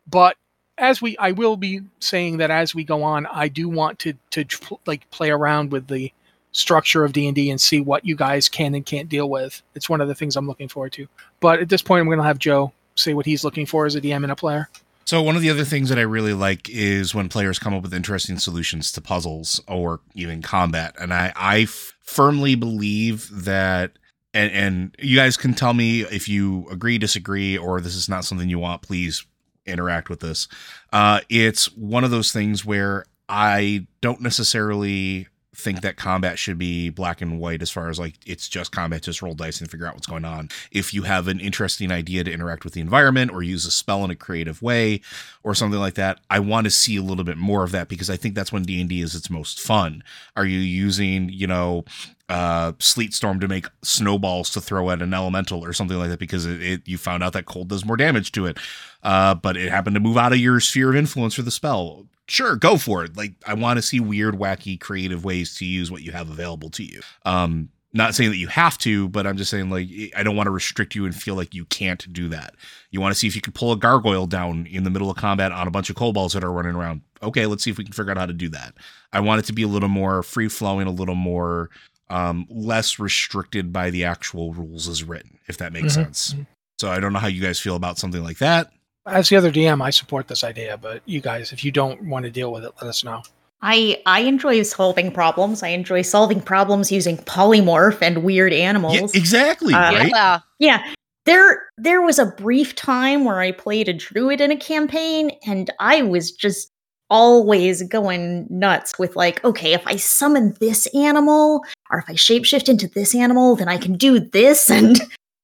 But 0.06 0.36
as 0.78 1.00
we 1.00 1.16
i 1.18 1.32
will 1.32 1.56
be 1.56 1.80
saying 2.00 2.38
that 2.38 2.50
as 2.50 2.74
we 2.74 2.84
go 2.84 3.02
on 3.02 3.26
i 3.26 3.48
do 3.48 3.68
want 3.68 3.98
to 4.00 4.14
to 4.30 4.44
like 4.86 5.10
play 5.10 5.30
around 5.30 5.70
with 5.70 5.86
the 5.86 6.12
structure 6.54 7.04
of 7.04 7.12
d&d 7.12 7.50
and 7.50 7.60
see 7.60 7.80
what 7.80 8.04
you 8.04 8.14
guys 8.14 8.48
can 8.48 8.74
and 8.74 8.84
can't 8.84 9.08
deal 9.08 9.28
with. 9.28 9.62
It's 9.74 9.88
one 9.88 10.00
of 10.00 10.08
the 10.08 10.14
things 10.14 10.36
i'm 10.36 10.46
looking 10.46 10.68
forward 10.68 10.92
to. 10.94 11.08
But 11.40 11.60
at 11.60 11.68
this 11.68 11.82
point 11.82 12.00
i'm 12.00 12.06
going 12.06 12.18
to 12.18 12.24
have 12.24 12.38
joe 12.38 12.72
say 12.94 13.14
what 13.14 13.26
he's 13.26 13.44
looking 13.44 13.66
for 13.66 13.86
as 13.86 13.94
a 13.94 14.00
dm 14.00 14.22
and 14.22 14.32
a 14.32 14.36
player. 14.36 14.68
So 15.04 15.20
one 15.20 15.34
of 15.34 15.42
the 15.42 15.50
other 15.50 15.64
things 15.64 15.88
that 15.88 15.98
I 15.98 16.02
really 16.02 16.32
like 16.32 16.70
is 16.70 17.14
when 17.14 17.28
players 17.28 17.58
come 17.58 17.74
up 17.74 17.82
with 17.82 17.92
interesting 17.92 18.38
solutions 18.38 18.92
to 18.92 19.00
puzzles 19.00 19.60
or 19.66 20.00
even 20.14 20.42
combat, 20.42 20.94
and 20.98 21.12
I 21.12 21.32
I 21.34 21.66
firmly 22.02 22.54
believe 22.54 23.28
that. 23.44 23.92
And, 24.34 24.52
and 24.52 24.96
you 24.98 25.16
guys 25.16 25.36
can 25.36 25.52
tell 25.52 25.74
me 25.74 26.02
if 26.02 26.28
you 26.28 26.66
agree, 26.70 26.96
disagree, 26.98 27.58
or 27.58 27.80
this 27.80 27.94
is 27.94 28.08
not 28.08 28.24
something 28.24 28.48
you 28.48 28.58
want. 28.58 28.82
Please 28.82 29.26
interact 29.66 30.08
with 30.08 30.20
this. 30.20 30.48
Uh, 30.92 31.20
it's 31.28 31.66
one 31.76 32.02
of 32.02 32.10
those 32.10 32.32
things 32.32 32.64
where 32.64 33.04
I 33.28 33.86
don't 34.00 34.20
necessarily 34.20 35.28
think 35.54 35.82
that 35.82 35.96
combat 35.96 36.38
should 36.38 36.58
be 36.58 36.88
black 36.88 37.20
and 37.20 37.38
white 37.38 37.60
as 37.60 37.70
far 37.70 37.90
as 37.90 37.98
like 37.98 38.14
it's 38.26 38.48
just 38.48 38.72
combat 38.72 39.02
just 39.02 39.20
roll 39.20 39.34
dice 39.34 39.60
and 39.60 39.70
figure 39.70 39.86
out 39.86 39.94
what's 39.94 40.06
going 40.06 40.24
on. 40.24 40.48
If 40.70 40.94
you 40.94 41.02
have 41.02 41.28
an 41.28 41.40
interesting 41.40 41.92
idea 41.92 42.24
to 42.24 42.32
interact 42.32 42.64
with 42.64 42.72
the 42.72 42.80
environment 42.80 43.30
or 43.32 43.42
use 43.42 43.66
a 43.66 43.70
spell 43.70 44.04
in 44.04 44.10
a 44.10 44.16
creative 44.16 44.62
way 44.62 45.00
or 45.42 45.54
something 45.54 45.80
like 45.80 45.94
that 45.94 46.20
i 46.30 46.38
want 46.38 46.64
to 46.64 46.70
see 46.70 46.96
a 46.96 47.02
little 47.02 47.24
bit 47.24 47.36
more 47.36 47.64
of 47.64 47.72
that 47.72 47.88
because 47.88 48.08
i 48.08 48.16
think 48.16 48.34
that's 48.34 48.52
when 48.52 48.62
d&d 48.62 49.00
is 49.00 49.14
its 49.14 49.30
most 49.30 49.60
fun. 49.60 50.02
Are 50.36 50.46
you 50.46 50.58
using 50.58 51.28
you 51.28 51.46
know 51.46 51.84
uh 52.28 52.72
sleet 52.78 53.12
storm 53.12 53.40
to 53.40 53.48
make 53.48 53.66
snowballs 53.82 54.50
to 54.50 54.60
throw 54.60 54.90
at 54.90 55.02
an 55.02 55.12
elemental 55.12 55.64
or 55.64 55.72
something 55.72 55.98
like 55.98 56.10
that 56.10 56.18
because 56.18 56.46
it, 56.46 56.62
it 56.62 56.88
you 56.88 56.98
found 56.98 57.22
out 57.22 57.32
that 57.32 57.46
cold 57.46 57.68
does 57.68 57.84
more 57.84 57.96
damage 57.96 58.32
to 58.32 58.46
it. 58.46 58.58
Uh 59.02 59.34
but 59.34 59.56
it 59.56 59.70
happened 59.70 59.94
to 59.94 60.00
move 60.00 60.16
out 60.16 60.32
of 60.32 60.38
your 60.38 60.60
sphere 60.60 60.90
of 60.90 60.96
influence 60.96 61.34
for 61.34 61.42
the 61.42 61.50
spell 61.50 62.06
sure 62.28 62.56
go 62.56 62.76
for 62.76 63.04
it. 63.04 63.16
Like 63.16 63.32
i 63.46 63.54
want 63.54 63.78
to 63.78 63.82
see 63.82 64.00
weird 64.00 64.34
wacky 64.36 64.78
creative 64.80 65.24
ways 65.24 65.56
to 65.58 65.64
use 65.64 65.90
what 65.90 66.02
you 66.02 66.12
have 66.12 66.30
available 66.30 66.70
to 66.70 66.84
you. 66.84 67.00
Um 67.24 67.68
not 67.94 68.14
saying 68.14 68.30
that 68.30 68.38
you 68.38 68.48
have 68.48 68.78
to 68.78 69.06
but 69.10 69.26
i'm 69.26 69.36
just 69.36 69.50
saying 69.50 69.68
like 69.68 69.86
i 70.16 70.22
don't 70.22 70.34
want 70.34 70.46
to 70.46 70.50
restrict 70.50 70.94
you 70.94 71.04
and 71.04 71.14
feel 71.14 71.34
like 71.34 71.52
you 71.54 71.66
can't 71.66 72.10
do 72.12 72.28
that. 72.28 72.54
You 72.90 73.00
want 73.02 73.12
to 73.12 73.18
see 73.18 73.26
if 73.26 73.36
you 73.36 73.42
can 73.42 73.52
pull 73.52 73.70
a 73.72 73.76
gargoyle 73.76 74.26
down 74.26 74.66
in 74.66 74.84
the 74.84 74.90
middle 74.90 75.10
of 75.10 75.16
combat 75.18 75.52
on 75.52 75.66
a 75.68 75.70
bunch 75.70 75.90
of 75.90 75.96
kobolds 75.96 76.32
that 76.34 76.42
are 76.44 76.52
running 76.52 76.74
around. 76.74 77.02
Okay 77.22 77.44
let's 77.46 77.62
see 77.64 77.70
if 77.70 77.76
we 77.78 77.84
can 77.84 77.92
figure 77.92 78.12
out 78.12 78.16
how 78.18 78.26
to 78.26 78.32
do 78.32 78.48
that. 78.50 78.74
I 79.12 79.20
want 79.20 79.40
it 79.40 79.44
to 79.46 79.52
be 79.52 79.62
a 79.62 79.68
little 79.68 79.90
more 79.90 80.22
free 80.22 80.48
flowing 80.48 80.86
a 80.86 80.90
little 80.92 81.14
more 81.16 81.68
um 82.08 82.46
less 82.48 82.98
restricted 82.98 83.72
by 83.72 83.90
the 83.90 84.04
actual 84.04 84.52
rules 84.54 84.88
as 84.88 85.04
written 85.04 85.38
if 85.48 85.58
that 85.58 85.72
makes 85.72 85.88
Mhm. 85.92 86.04
sense. 86.14 86.34
So 86.80 86.90
i 86.90 86.98
don't 86.98 87.12
know 87.12 87.18
how 87.20 87.28
you 87.28 87.42
guys 87.42 87.60
feel 87.60 87.76
about 87.76 87.98
something 87.98 88.24
like 88.24 88.38
that 88.38 88.70
as 89.06 89.28
the 89.28 89.36
other 89.36 89.50
DM, 89.50 89.82
I 89.82 89.90
support 89.90 90.28
this 90.28 90.44
idea, 90.44 90.76
but 90.76 91.02
you 91.06 91.20
guys, 91.20 91.52
if 91.52 91.64
you 91.64 91.72
don't 91.72 92.02
want 92.04 92.24
to 92.24 92.30
deal 92.30 92.52
with 92.52 92.64
it, 92.64 92.72
let 92.80 92.88
us 92.88 93.04
know. 93.04 93.22
I 93.62 94.02
I 94.06 94.20
enjoy 94.20 94.62
solving 94.62 95.12
problems. 95.12 95.62
I 95.62 95.68
enjoy 95.68 96.02
solving 96.02 96.40
problems 96.40 96.90
using 96.90 97.16
polymorph 97.18 98.02
and 98.02 98.24
weird 98.24 98.52
yeah 98.52 98.62
animals. 98.64 99.14
exactly 99.14 99.72
Uh, 99.72 99.92
right 99.92 100.10
Yeah. 100.10 100.40
Yeah. 100.58 100.92
There 101.24 101.68
there 101.78 102.02
was 102.02 102.18
a 102.18 102.26
brief 102.26 102.74
time 102.74 103.24
where 103.24 103.40
I 103.40 103.52
played 103.52 103.88
a 103.88 103.92
druid 103.92 104.40
in 104.40 104.50
a 104.50 104.56
campaign 104.56 105.30
and 105.46 105.70
I 105.78 106.02
was 106.02 106.32
just 106.32 106.72
always 107.08 107.82
going 107.84 108.46
nuts 108.50 108.98
with 108.98 109.14
like, 109.14 109.44
okay, 109.44 109.74
if 109.74 109.86
I 109.86 109.96
summon 109.96 110.56
this 110.58 110.86
animal 110.94 111.62
or 111.90 111.98
if 111.98 112.06
I 112.08 112.14
shapeshift 112.14 112.68
into 112.68 112.88
this 112.88 113.14
animal, 113.14 113.54
then 113.54 113.68
I 113.68 113.76
can 113.76 113.96
do 113.96 114.18
this 114.18 114.68
and 114.70 115.00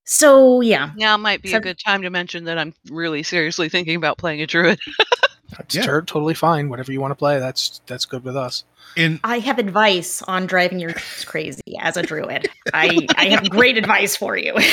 so 0.08 0.60
yeah. 0.62 0.90
Now 0.96 1.16
might 1.16 1.42
be 1.42 1.50
So- 1.50 1.58
a 1.58 1.60
good 1.60 1.78
time 1.78 2.02
to 2.02 2.10
mention 2.10 2.44
that 2.44 2.58
I'm 2.58 2.74
really 2.90 3.22
seriously 3.22 3.68
thinking 3.68 3.94
about 3.96 4.16
playing 4.18 4.40
a 4.42 4.46
druid. 4.46 4.80
That's 5.56 5.74
Yeah. 5.74 5.82
tur- 5.82 6.02
totally 6.02 6.34
fine. 6.34 6.68
Whatever 6.68 6.92
you 6.92 7.00
want 7.00 7.10
to 7.12 7.14
play, 7.16 7.38
that's 7.38 7.80
that's 7.86 8.04
good 8.04 8.22
with 8.22 8.36
us. 8.36 8.64
and 8.98 9.18
I 9.24 9.38
have 9.38 9.58
advice 9.58 10.20
on 10.22 10.46
driving 10.46 10.78
your 10.78 10.92
crazy 11.24 11.62
as 11.80 11.96
a 11.96 12.02
druid. 12.02 12.48
I 12.74 13.06
I 13.16 13.26
have 13.30 13.48
great 13.50 13.76
advice 13.78 14.16
for 14.16 14.36
you. 14.36 14.54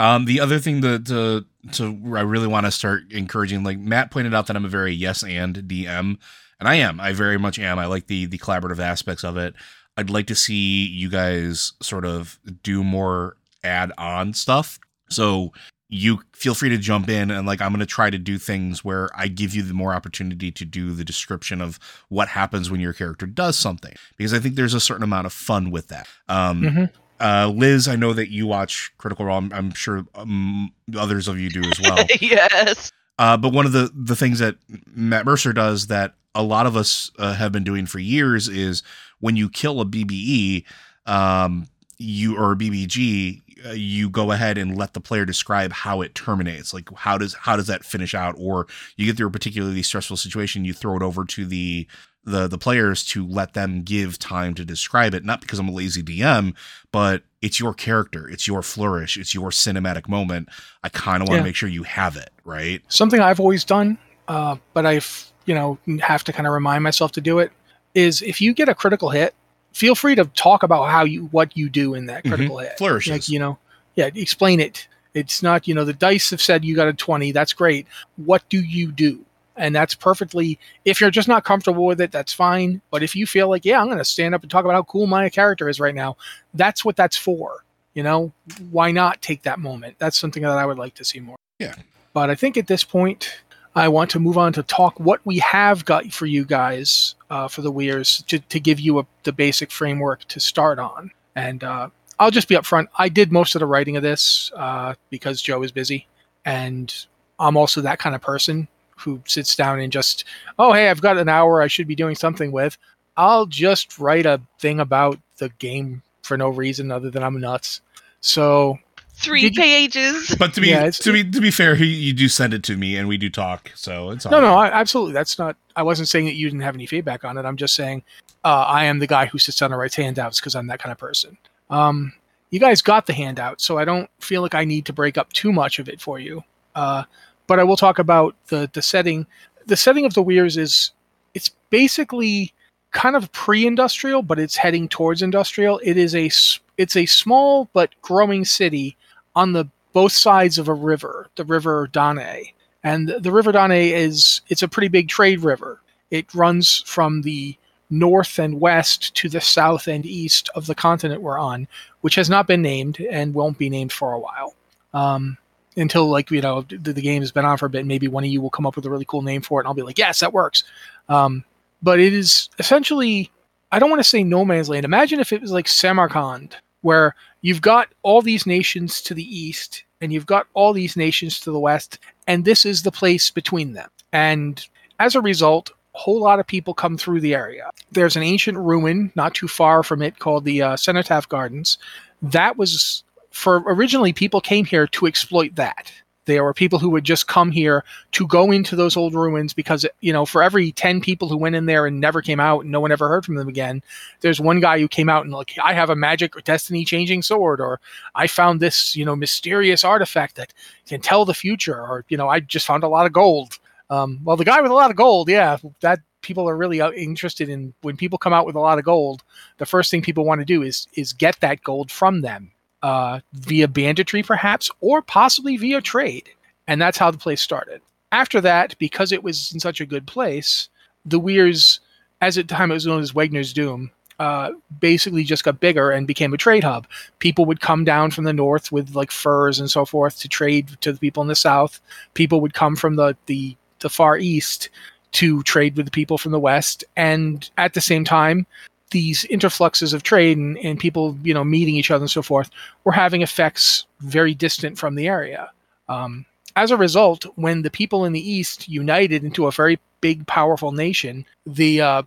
Um, 0.00 0.26
the 0.26 0.38
other 0.38 0.60
thing 0.60 0.80
that 0.82 1.06
to, 1.06 1.44
to 1.72 2.16
I 2.16 2.20
really 2.20 2.46
want 2.46 2.66
to 2.66 2.70
start 2.70 3.10
encouraging, 3.10 3.64
like 3.64 3.80
Matt 3.80 4.12
pointed 4.12 4.32
out, 4.32 4.46
that 4.46 4.54
I'm 4.54 4.64
a 4.64 4.68
very 4.68 4.92
yes 4.94 5.24
and 5.24 5.56
DM, 5.56 6.16
and 6.60 6.68
I 6.68 6.76
am. 6.76 7.00
I 7.00 7.12
very 7.12 7.36
much 7.36 7.58
am. 7.58 7.80
I 7.80 7.86
like 7.86 8.06
the 8.06 8.26
the 8.26 8.38
collaborative 8.38 8.78
aspects 8.78 9.24
of 9.24 9.36
it. 9.36 9.54
I'd 9.96 10.08
like 10.08 10.28
to 10.28 10.36
see 10.36 10.86
you 10.86 11.10
guys 11.10 11.72
sort 11.82 12.04
of 12.04 12.38
do 12.62 12.84
more 12.84 13.36
add 13.64 13.92
on 13.98 14.34
stuff. 14.34 14.78
So 15.10 15.52
you 15.90 16.20
feel 16.34 16.54
free 16.54 16.68
to 16.68 16.76
jump 16.76 17.08
in 17.08 17.30
and 17.30 17.46
like 17.46 17.62
I'm 17.62 17.70
going 17.70 17.80
to 17.80 17.86
try 17.86 18.10
to 18.10 18.18
do 18.18 18.36
things 18.36 18.84
where 18.84 19.08
I 19.14 19.26
give 19.28 19.54
you 19.54 19.62
the 19.62 19.72
more 19.72 19.94
opportunity 19.94 20.50
to 20.52 20.64
do 20.66 20.92
the 20.92 21.04
description 21.04 21.62
of 21.62 21.78
what 22.10 22.28
happens 22.28 22.70
when 22.70 22.78
your 22.80 22.92
character 22.92 23.24
does 23.24 23.58
something 23.58 23.94
because 24.18 24.34
I 24.34 24.38
think 24.38 24.54
there's 24.56 24.74
a 24.74 24.80
certain 24.80 25.02
amount 25.02 25.26
of 25.26 25.32
fun 25.32 25.70
with 25.70 25.88
that. 25.88 26.06
Um, 26.28 26.62
Mm-hmm. 26.62 26.84
uh, 27.20 27.48
Liz, 27.48 27.88
I 27.88 27.96
know 27.96 28.12
that 28.12 28.30
you 28.30 28.46
watch 28.46 28.92
Critical 28.98 29.24
Role. 29.24 29.38
I'm, 29.38 29.50
I'm 29.54 29.72
sure 29.72 30.04
um, 30.14 30.72
others 30.94 31.26
of 31.26 31.40
you 31.40 31.48
do 31.48 31.62
as 31.62 31.80
well. 31.80 32.04
yes. 32.20 32.92
Uh, 33.18 33.38
but 33.38 33.54
one 33.54 33.64
of 33.64 33.72
the 33.72 33.90
the 33.94 34.14
things 34.14 34.38
that 34.40 34.56
Matt 34.94 35.24
Mercer 35.24 35.52
does 35.54 35.86
that 35.86 36.14
a 36.34 36.42
lot 36.42 36.66
of 36.66 36.76
us 36.76 37.10
uh, 37.18 37.32
have 37.32 37.50
been 37.50 37.64
doing 37.64 37.86
for 37.86 37.98
years 37.98 38.46
is 38.46 38.82
when 39.20 39.34
you 39.36 39.48
kill 39.48 39.80
a 39.80 39.84
BBE, 39.86 40.64
um, 41.06 41.66
you 41.96 42.36
or 42.38 42.52
a 42.52 42.56
BBG, 42.56 43.42
uh, 43.66 43.70
you 43.72 44.08
go 44.10 44.32
ahead 44.32 44.58
and 44.58 44.76
let 44.76 44.94
the 44.94 45.00
player 45.00 45.24
describe 45.24 45.72
how 45.72 46.00
it 46.00 46.14
terminates. 46.14 46.72
Like 46.74 46.88
how 46.94 47.18
does 47.18 47.34
how 47.34 47.56
does 47.56 47.66
that 47.66 47.84
finish 47.84 48.14
out? 48.14 48.34
Or 48.38 48.66
you 48.96 49.06
get 49.06 49.16
through 49.16 49.28
a 49.28 49.32
particularly 49.32 49.82
stressful 49.82 50.16
situation, 50.16 50.64
you 50.64 50.72
throw 50.72 50.96
it 50.96 51.02
over 51.02 51.24
to 51.24 51.44
the 51.46 51.86
the 52.24 52.46
the 52.46 52.58
players 52.58 53.04
to 53.06 53.26
let 53.26 53.54
them 53.54 53.82
give 53.82 54.18
time 54.18 54.54
to 54.54 54.64
describe 54.64 55.14
it. 55.14 55.24
Not 55.24 55.40
because 55.40 55.58
I'm 55.58 55.68
a 55.68 55.72
lazy 55.72 56.02
DM, 56.02 56.54
but 56.92 57.22
it's 57.40 57.58
your 57.60 57.72
character, 57.74 58.28
it's 58.28 58.46
your 58.46 58.62
flourish, 58.62 59.16
it's 59.16 59.34
your 59.34 59.50
cinematic 59.50 60.08
moment. 60.08 60.48
I 60.82 60.88
kind 60.88 61.22
of 61.22 61.28
want 61.28 61.38
to 61.38 61.42
Yeah. 61.42 61.48
make 61.48 61.54
sure 61.56 61.68
you 61.68 61.84
have 61.84 62.16
it 62.16 62.30
right. 62.44 62.82
something 62.88 63.20
I've 63.20 63.40
always 63.40 63.64
done, 63.64 63.96
uh, 64.26 64.56
but 64.74 64.84
I've 64.86 65.32
you 65.46 65.54
know 65.54 65.78
have 66.00 66.22
to 66.24 66.32
kind 66.32 66.46
of 66.46 66.52
remind 66.52 66.84
myself 66.84 67.12
to 67.12 67.20
do 67.20 67.38
it. 67.38 67.50
Is 67.94 68.20
if 68.22 68.40
you 68.40 68.52
get 68.52 68.68
a 68.68 68.74
critical 68.74 69.08
hit, 69.10 69.34
feel 69.72 69.94
free 69.94 70.14
to 70.14 70.24
talk 70.26 70.62
about 70.62 70.84
how 70.90 71.04
you 71.04 71.26
what 71.26 71.56
you 71.56 71.68
do 71.68 71.94
in 71.94 72.06
that 72.06 72.24
Mhm. 72.24 72.28
critical 72.28 72.58
hit. 72.58 72.78
Flourishes. 72.78 73.12
Like 73.12 73.28
you 73.28 73.38
know, 73.38 73.58
yeah, 73.94 74.10
explain 74.14 74.60
it. 74.60 74.88
It's 75.14 75.42
not 75.42 75.66
you 75.68 75.74
know 75.74 75.84
the 75.84 75.92
dice 75.92 76.30
have 76.30 76.42
said 76.42 76.64
you 76.64 76.74
got 76.76 76.88
a 76.88 76.92
twenty. 76.92 77.32
That's 77.32 77.52
great. 77.52 77.86
What 78.16 78.48
do 78.48 78.60
you 78.60 78.92
do? 78.92 79.24
And 79.56 79.74
that's 79.74 79.96
perfectly. 79.96 80.56
If 80.84 81.00
you're 81.00 81.10
just 81.10 81.26
not 81.26 81.42
comfortable 81.44 81.84
with 81.84 82.00
it, 82.00 82.12
that's 82.12 82.32
fine. 82.32 82.80
But 82.92 83.02
if 83.02 83.16
you 83.16 83.26
feel 83.26 83.48
like, 83.48 83.64
yeah, 83.64 83.80
I'm 83.80 83.86
going 83.86 83.98
to 83.98 84.04
stand 84.04 84.32
up 84.32 84.42
and 84.42 84.48
talk 84.50 84.64
about 84.64 84.74
how 84.74 84.84
cool 84.84 85.08
my 85.08 85.28
character 85.30 85.68
is 85.68 85.80
right 85.80 85.96
now, 85.96 86.16
that's 86.54 86.84
what 86.84 86.94
that's 86.94 87.16
for. 87.16 87.64
You 87.92 88.04
know, 88.04 88.32
why 88.70 88.92
not 88.92 89.20
take 89.20 89.42
that 89.42 89.58
moment? 89.58 89.96
That's 89.98 90.16
something 90.16 90.44
that 90.44 90.52
I 90.56 90.64
would 90.64 90.78
like 90.78 90.94
to 90.94 91.04
see 91.04 91.18
more. 91.18 91.34
Yeah. 91.58 91.74
But 92.12 92.30
I 92.30 92.36
think 92.36 92.56
at 92.56 92.68
this 92.68 92.84
point, 92.84 93.40
I 93.74 93.88
want 93.88 94.10
to 94.10 94.20
move 94.20 94.38
on 94.38 94.52
to 94.54 94.62
talk 94.62 94.98
what 94.98 95.20
we 95.24 95.38
have 95.38 95.84
got 95.84 96.12
for 96.12 96.26
you 96.26 96.44
guys 96.44 97.14
uh, 97.30 97.48
for 97.48 97.62
the 97.62 97.70
Weirs 97.70 98.24
to, 98.28 98.38
to 98.38 98.60
give 98.60 98.80
you 98.80 98.98
a, 98.98 99.06
the 99.24 99.32
basic 99.32 99.70
framework 99.70 100.24
to 100.28 100.40
start 100.40 100.78
on. 100.78 101.10
And 101.36 101.62
uh, 101.62 101.90
I'll 102.18 102.30
just 102.30 102.48
be 102.48 102.56
upfront. 102.56 102.88
I 102.96 103.08
did 103.08 103.30
most 103.30 103.54
of 103.54 103.60
the 103.60 103.66
writing 103.66 103.96
of 103.96 104.02
this 104.02 104.50
uh, 104.56 104.94
because 105.10 105.40
Joe 105.40 105.62
is 105.62 105.70
busy, 105.70 106.06
and 106.44 106.92
I'm 107.38 107.56
also 107.56 107.80
that 107.80 107.98
kind 107.98 108.14
of 108.14 108.22
person 108.22 108.68
who 108.96 109.22
sits 109.26 109.54
down 109.54 109.78
and 109.78 109.92
just, 109.92 110.24
oh 110.58 110.72
hey, 110.72 110.88
I've 110.90 111.00
got 111.00 111.18
an 111.18 111.28
hour 111.28 111.62
I 111.62 111.68
should 111.68 111.86
be 111.86 111.94
doing 111.94 112.16
something 112.16 112.50
with. 112.50 112.76
I'll 113.16 113.46
just 113.46 113.98
write 113.98 114.26
a 114.26 114.40
thing 114.58 114.80
about 114.80 115.18
the 115.36 115.50
game 115.60 116.02
for 116.22 116.36
no 116.36 116.48
reason 116.48 116.90
other 116.90 117.10
than 117.10 117.22
I'm 117.22 117.40
nuts. 117.40 117.80
So 118.20 118.78
Three 119.20 119.42
you- 119.42 119.50
pages. 119.52 120.34
But 120.38 120.54
to 120.54 120.60
be 120.60 120.68
Yeah, 120.68 120.90
to 120.90 121.12
be 121.12 121.24
to 121.28 121.40
be 121.40 121.50
fair, 121.50 121.74
he, 121.74 121.86
you 121.86 122.12
do 122.12 122.28
send 122.28 122.54
it 122.54 122.62
to 122.64 122.76
me 122.76 122.96
and 122.96 123.08
we 123.08 123.16
do 123.16 123.28
talk, 123.28 123.70
so 123.74 124.10
it's 124.10 124.24
all 124.24 124.32
No, 124.32 124.40
no. 124.40 124.54
I, 124.54 124.68
absolutely. 124.68 125.12
That's 125.12 125.38
not. 125.38 125.56
I 125.76 125.82
wasn't 125.82 126.08
saying 126.08 126.26
that 126.26 126.34
you 126.34 126.46
didn't 126.48 126.62
have 126.62 126.74
any 126.74 126.86
feedback 126.86 127.24
on 127.24 127.36
it. 127.36 127.44
I'm 127.44 127.56
just 127.56 127.74
saying 127.74 128.02
uh, 128.44 128.64
I 128.68 128.84
am 128.84 128.98
the 129.00 129.06
guy 129.08 129.26
who 129.26 129.38
sits 129.38 129.58
down 129.58 129.72
and 129.72 129.80
writes 129.80 129.96
handouts 129.96 130.38
because 130.40 130.54
I'm 130.54 130.66
that 130.68 130.78
kind 130.80 130.92
of 130.92 130.98
person. 130.98 131.36
Um, 131.70 132.12
you 132.50 132.60
guys 132.60 132.80
got 132.80 133.06
the 133.06 133.12
handout, 133.12 133.60
so 133.60 133.76
I 133.76 133.84
don't 133.84 134.08
feel 134.20 134.40
like 134.40 134.54
I 134.54 134.64
need 134.64 134.86
to 134.86 134.92
break 134.92 135.18
up 135.18 135.32
too 135.32 135.52
much 135.52 135.78
of 135.78 135.88
it 135.88 136.00
for 136.00 136.18
you. 136.18 136.42
Uh, 136.74 137.02
but 137.46 137.58
I 137.58 137.64
will 137.64 137.76
talk 137.76 137.98
about 137.98 138.36
the 138.48 138.70
the 138.72 138.82
setting. 138.82 139.26
The 139.66 139.76
setting 139.76 140.04
of 140.06 140.14
the 140.14 140.22
Weirs 140.22 140.56
is 140.56 140.92
it's 141.34 141.50
basically 141.70 142.54
kind 142.92 143.16
of 143.16 143.30
pre-industrial, 143.32 144.22
but 144.22 144.38
it's 144.38 144.56
heading 144.56 144.88
towards 144.88 145.20
industrial. 145.22 145.78
It 145.82 145.96
is 145.98 146.14
a 146.14 146.26
s- 146.26 146.60
it's 146.78 146.96
a 146.96 147.04
small 147.06 147.68
but 147.74 147.90
growing 148.02 148.44
city 148.44 148.96
on 149.38 149.52
the 149.52 149.66
both 149.92 150.12
sides 150.12 150.58
of 150.58 150.68
a 150.68 150.74
river, 150.74 151.28
the 151.36 151.44
River 151.44 151.88
Dane 151.90 152.52
and 152.84 153.08
the 153.08 153.32
river 153.32 153.52
Dane 153.52 153.70
is 153.72 154.40
it's 154.48 154.62
a 154.62 154.68
pretty 154.68 154.88
big 154.88 155.08
trade 155.08 155.40
river. 155.40 155.80
It 156.10 156.32
runs 156.34 156.82
from 156.86 157.22
the 157.22 157.56
north 157.90 158.38
and 158.38 158.60
west 158.60 159.14
to 159.16 159.28
the 159.28 159.40
south 159.40 159.88
and 159.88 160.04
east 160.04 160.48
of 160.54 160.66
the 160.66 160.74
continent 160.74 161.22
we're 161.22 161.38
on, 161.38 161.66
which 162.02 162.14
has 162.14 162.30
not 162.30 162.46
been 162.46 162.62
named 162.62 163.00
and 163.00 163.34
won't 163.34 163.58
be 163.58 163.70
named 163.70 163.92
for 163.92 164.12
a 164.12 164.18
while. 164.18 164.54
Um, 164.94 165.36
until 165.76 166.08
like 166.08 166.30
you 166.30 166.40
know 166.40 166.62
the, 166.62 166.92
the 166.92 167.02
game 167.02 167.22
has 167.22 167.32
been 167.32 167.44
on 167.44 167.58
for 167.58 167.66
a 167.66 167.70
bit, 167.70 167.86
maybe 167.86 168.08
one 168.08 168.24
of 168.24 168.30
you 168.30 168.40
will 168.40 168.50
come 168.50 168.66
up 168.66 168.76
with 168.76 168.86
a 168.86 168.90
really 168.90 169.04
cool 169.04 169.22
name 169.22 169.42
for 169.42 169.60
it, 169.60 169.64
and 169.64 169.68
I'll 169.68 169.74
be 169.74 169.82
like, 169.82 169.98
yes, 169.98 170.20
that 170.20 170.32
works. 170.32 170.64
Um, 171.08 171.44
but 171.82 172.00
it 172.00 172.12
is 172.12 172.48
essentially, 172.58 173.30
I 173.70 173.78
don't 173.78 173.90
want 173.90 174.00
to 174.00 174.08
say 174.08 174.24
no 174.24 174.44
man's 174.44 174.68
land. 174.68 174.84
Imagine 174.84 175.20
if 175.20 175.32
it 175.32 175.40
was 175.40 175.52
like 175.52 175.68
Samarkand, 175.68 176.56
where 176.82 177.14
you've 177.40 177.62
got 177.62 177.88
all 178.02 178.22
these 178.22 178.46
nations 178.46 179.00
to 179.02 179.14
the 179.14 179.24
east 179.24 179.84
and 180.00 180.12
you've 180.12 180.26
got 180.26 180.46
all 180.54 180.72
these 180.72 180.96
nations 180.96 181.40
to 181.40 181.50
the 181.50 181.58
west, 181.58 181.98
and 182.26 182.44
this 182.44 182.64
is 182.64 182.82
the 182.82 182.92
place 182.92 183.30
between 183.30 183.72
them. 183.72 183.90
And 184.12 184.64
as 185.00 185.14
a 185.14 185.20
result, 185.20 185.70
a 185.94 185.98
whole 185.98 186.20
lot 186.20 186.38
of 186.38 186.46
people 186.46 186.74
come 186.74 186.96
through 186.96 187.20
the 187.20 187.34
area. 187.34 187.70
There's 187.90 188.16
an 188.16 188.22
ancient 188.22 188.58
ruin 188.58 189.10
not 189.16 189.34
too 189.34 189.48
far 189.48 189.82
from 189.82 190.02
it 190.02 190.18
called 190.18 190.44
the 190.44 190.62
uh, 190.62 190.76
Cenotaph 190.76 191.28
Gardens. 191.28 191.78
That 192.22 192.56
was 192.56 193.02
for 193.30 193.56
originally 193.66 194.12
people 194.12 194.40
came 194.40 194.64
here 194.64 194.86
to 194.86 195.06
exploit 195.06 195.54
that. 195.56 195.92
There 196.28 196.44
were 196.44 196.52
people 196.52 196.78
who 196.78 196.90
would 196.90 197.04
just 197.04 197.26
come 197.26 197.50
here 197.50 197.84
to 198.12 198.26
go 198.26 198.52
into 198.52 198.76
those 198.76 198.98
old 198.98 199.14
ruins 199.14 199.54
because 199.54 199.86
you 200.02 200.12
know 200.12 200.26
for 200.26 200.42
every 200.42 200.72
10 200.72 201.00
people 201.00 201.26
who 201.26 201.38
went 201.38 201.54
in 201.54 201.64
there 201.64 201.86
and 201.86 201.98
never 201.98 202.20
came 202.20 202.38
out 202.38 202.60
and 202.60 202.70
no 202.70 202.80
one 202.80 202.92
ever 202.92 203.08
heard 203.08 203.24
from 203.24 203.36
them 203.36 203.48
again 203.48 203.82
there's 204.20 204.38
one 204.38 204.60
guy 204.60 204.78
who 204.78 204.88
came 204.88 205.08
out 205.08 205.24
and 205.24 205.32
like 205.32 205.54
i 205.64 205.72
have 205.72 205.88
a 205.88 205.96
magic 205.96 206.36
or 206.36 206.42
destiny 206.42 206.84
changing 206.84 207.22
sword 207.22 207.62
or 207.62 207.80
i 208.14 208.26
found 208.26 208.60
this 208.60 208.94
you 208.94 209.06
know 209.06 209.16
mysterious 209.16 209.84
artifact 209.84 210.36
that 210.36 210.52
can 210.86 211.00
tell 211.00 211.24
the 211.24 211.32
future 211.32 211.80
or 211.80 212.04
you 212.10 212.16
know 212.16 212.28
i 212.28 212.38
just 212.38 212.66
found 212.66 212.84
a 212.84 212.88
lot 212.88 213.06
of 213.06 213.12
gold. 213.12 213.58
Um, 213.90 214.20
well 214.22 214.36
the 214.36 214.44
guy 214.44 214.60
with 214.60 214.70
a 214.70 214.74
lot 214.74 214.90
of 214.90 214.96
gold 214.96 215.30
yeah 215.30 215.56
that 215.80 216.00
people 216.20 216.46
are 216.46 216.58
really 216.58 216.82
uh, 216.82 216.90
interested 216.92 217.48
in 217.48 217.72
when 217.80 217.96
people 217.96 218.18
come 218.18 218.34
out 218.34 218.44
with 218.44 218.54
a 218.54 218.60
lot 218.60 218.78
of 218.78 218.84
gold 218.84 219.24
the 219.56 219.64
first 219.64 219.90
thing 219.90 220.02
people 220.02 220.26
want 220.26 220.42
to 220.42 220.44
do 220.44 220.62
is 220.62 220.86
is 220.92 221.14
get 221.14 221.40
that 221.40 221.62
gold 221.62 221.90
from 221.90 222.20
them 222.20 222.52
uh, 222.82 223.20
via 223.32 223.68
banditry 223.68 224.22
perhaps 224.22 224.70
or 224.80 225.02
possibly 225.02 225.56
via 225.56 225.80
trade. 225.80 226.28
And 226.66 226.80
that's 226.80 226.98
how 226.98 227.10
the 227.10 227.18
place 227.18 227.40
started. 227.40 227.80
After 228.12 228.40
that 228.40 228.76
because 228.78 229.12
it 229.12 229.22
was 229.22 229.52
in 229.52 229.60
such 229.60 229.80
a 229.80 229.86
good 229.86 230.06
place 230.06 230.68
the 231.04 231.18
weirs 231.18 231.80
as 232.20 232.36
at 232.36 232.48
the 232.48 232.54
time 232.54 232.70
it 232.70 232.74
was 232.74 232.86
known 232.86 233.00
as 233.00 233.12
wegner's 233.12 233.52
doom 233.52 233.90
uh, 234.18 234.50
basically 234.80 235.22
just 235.22 235.44
got 235.44 235.60
bigger 235.60 235.90
and 235.92 236.06
became 236.06 236.34
a 236.34 236.38
trade 236.38 236.64
hub. 236.64 236.88
People 237.20 237.44
would 237.44 237.60
come 237.60 237.84
down 237.84 238.10
from 238.10 238.24
the 238.24 238.32
north 238.32 238.72
with 238.72 238.94
like 238.96 239.12
furs 239.12 239.60
and 239.60 239.70
so 239.70 239.84
forth 239.84 240.18
to 240.18 240.28
trade 240.28 240.68
to 240.80 240.92
the 240.92 240.98
people 240.98 241.22
in 241.22 241.28
the 241.28 241.36
south. 241.36 241.80
People 242.14 242.40
would 242.40 242.54
come 242.54 242.74
from 242.74 242.96
the 242.96 243.16
the, 243.26 243.56
the 243.78 243.88
far 243.88 244.18
east 244.18 244.70
to 245.12 245.42
trade 245.44 245.76
with 245.76 245.86
the 245.86 245.92
people 245.92 246.18
from 246.18 246.32
the 246.32 246.40
west. 246.40 246.82
And 246.96 247.48
at 247.58 247.74
the 247.74 247.80
same 247.80 248.04
time 248.04 248.44
these 248.90 249.24
interfluxes 249.24 249.92
of 249.92 250.02
trade 250.02 250.38
and, 250.38 250.58
and 250.58 250.80
people 250.80 251.16
you 251.22 251.34
know 251.34 251.44
meeting 251.44 251.76
each 251.76 251.90
other 251.90 252.02
and 252.02 252.10
so 252.10 252.22
forth 252.22 252.50
were 252.84 252.92
having 252.92 253.22
effects 253.22 253.86
very 254.00 254.34
distant 254.34 254.78
from 254.78 254.94
the 254.94 255.08
area. 255.08 255.50
Um, 255.88 256.26
as 256.56 256.70
a 256.70 256.76
result 256.76 257.24
when 257.36 257.62
the 257.62 257.70
people 257.70 258.04
in 258.04 258.12
the 258.12 258.30
east 258.30 258.68
united 258.68 259.22
into 259.24 259.46
a 259.46 259.52
very 259.52 259.78
big 260.00 260.26
powerful 260.26 260.72
nation 260.72 261.24
the 261.46 261.80
uh, 261.80 262.02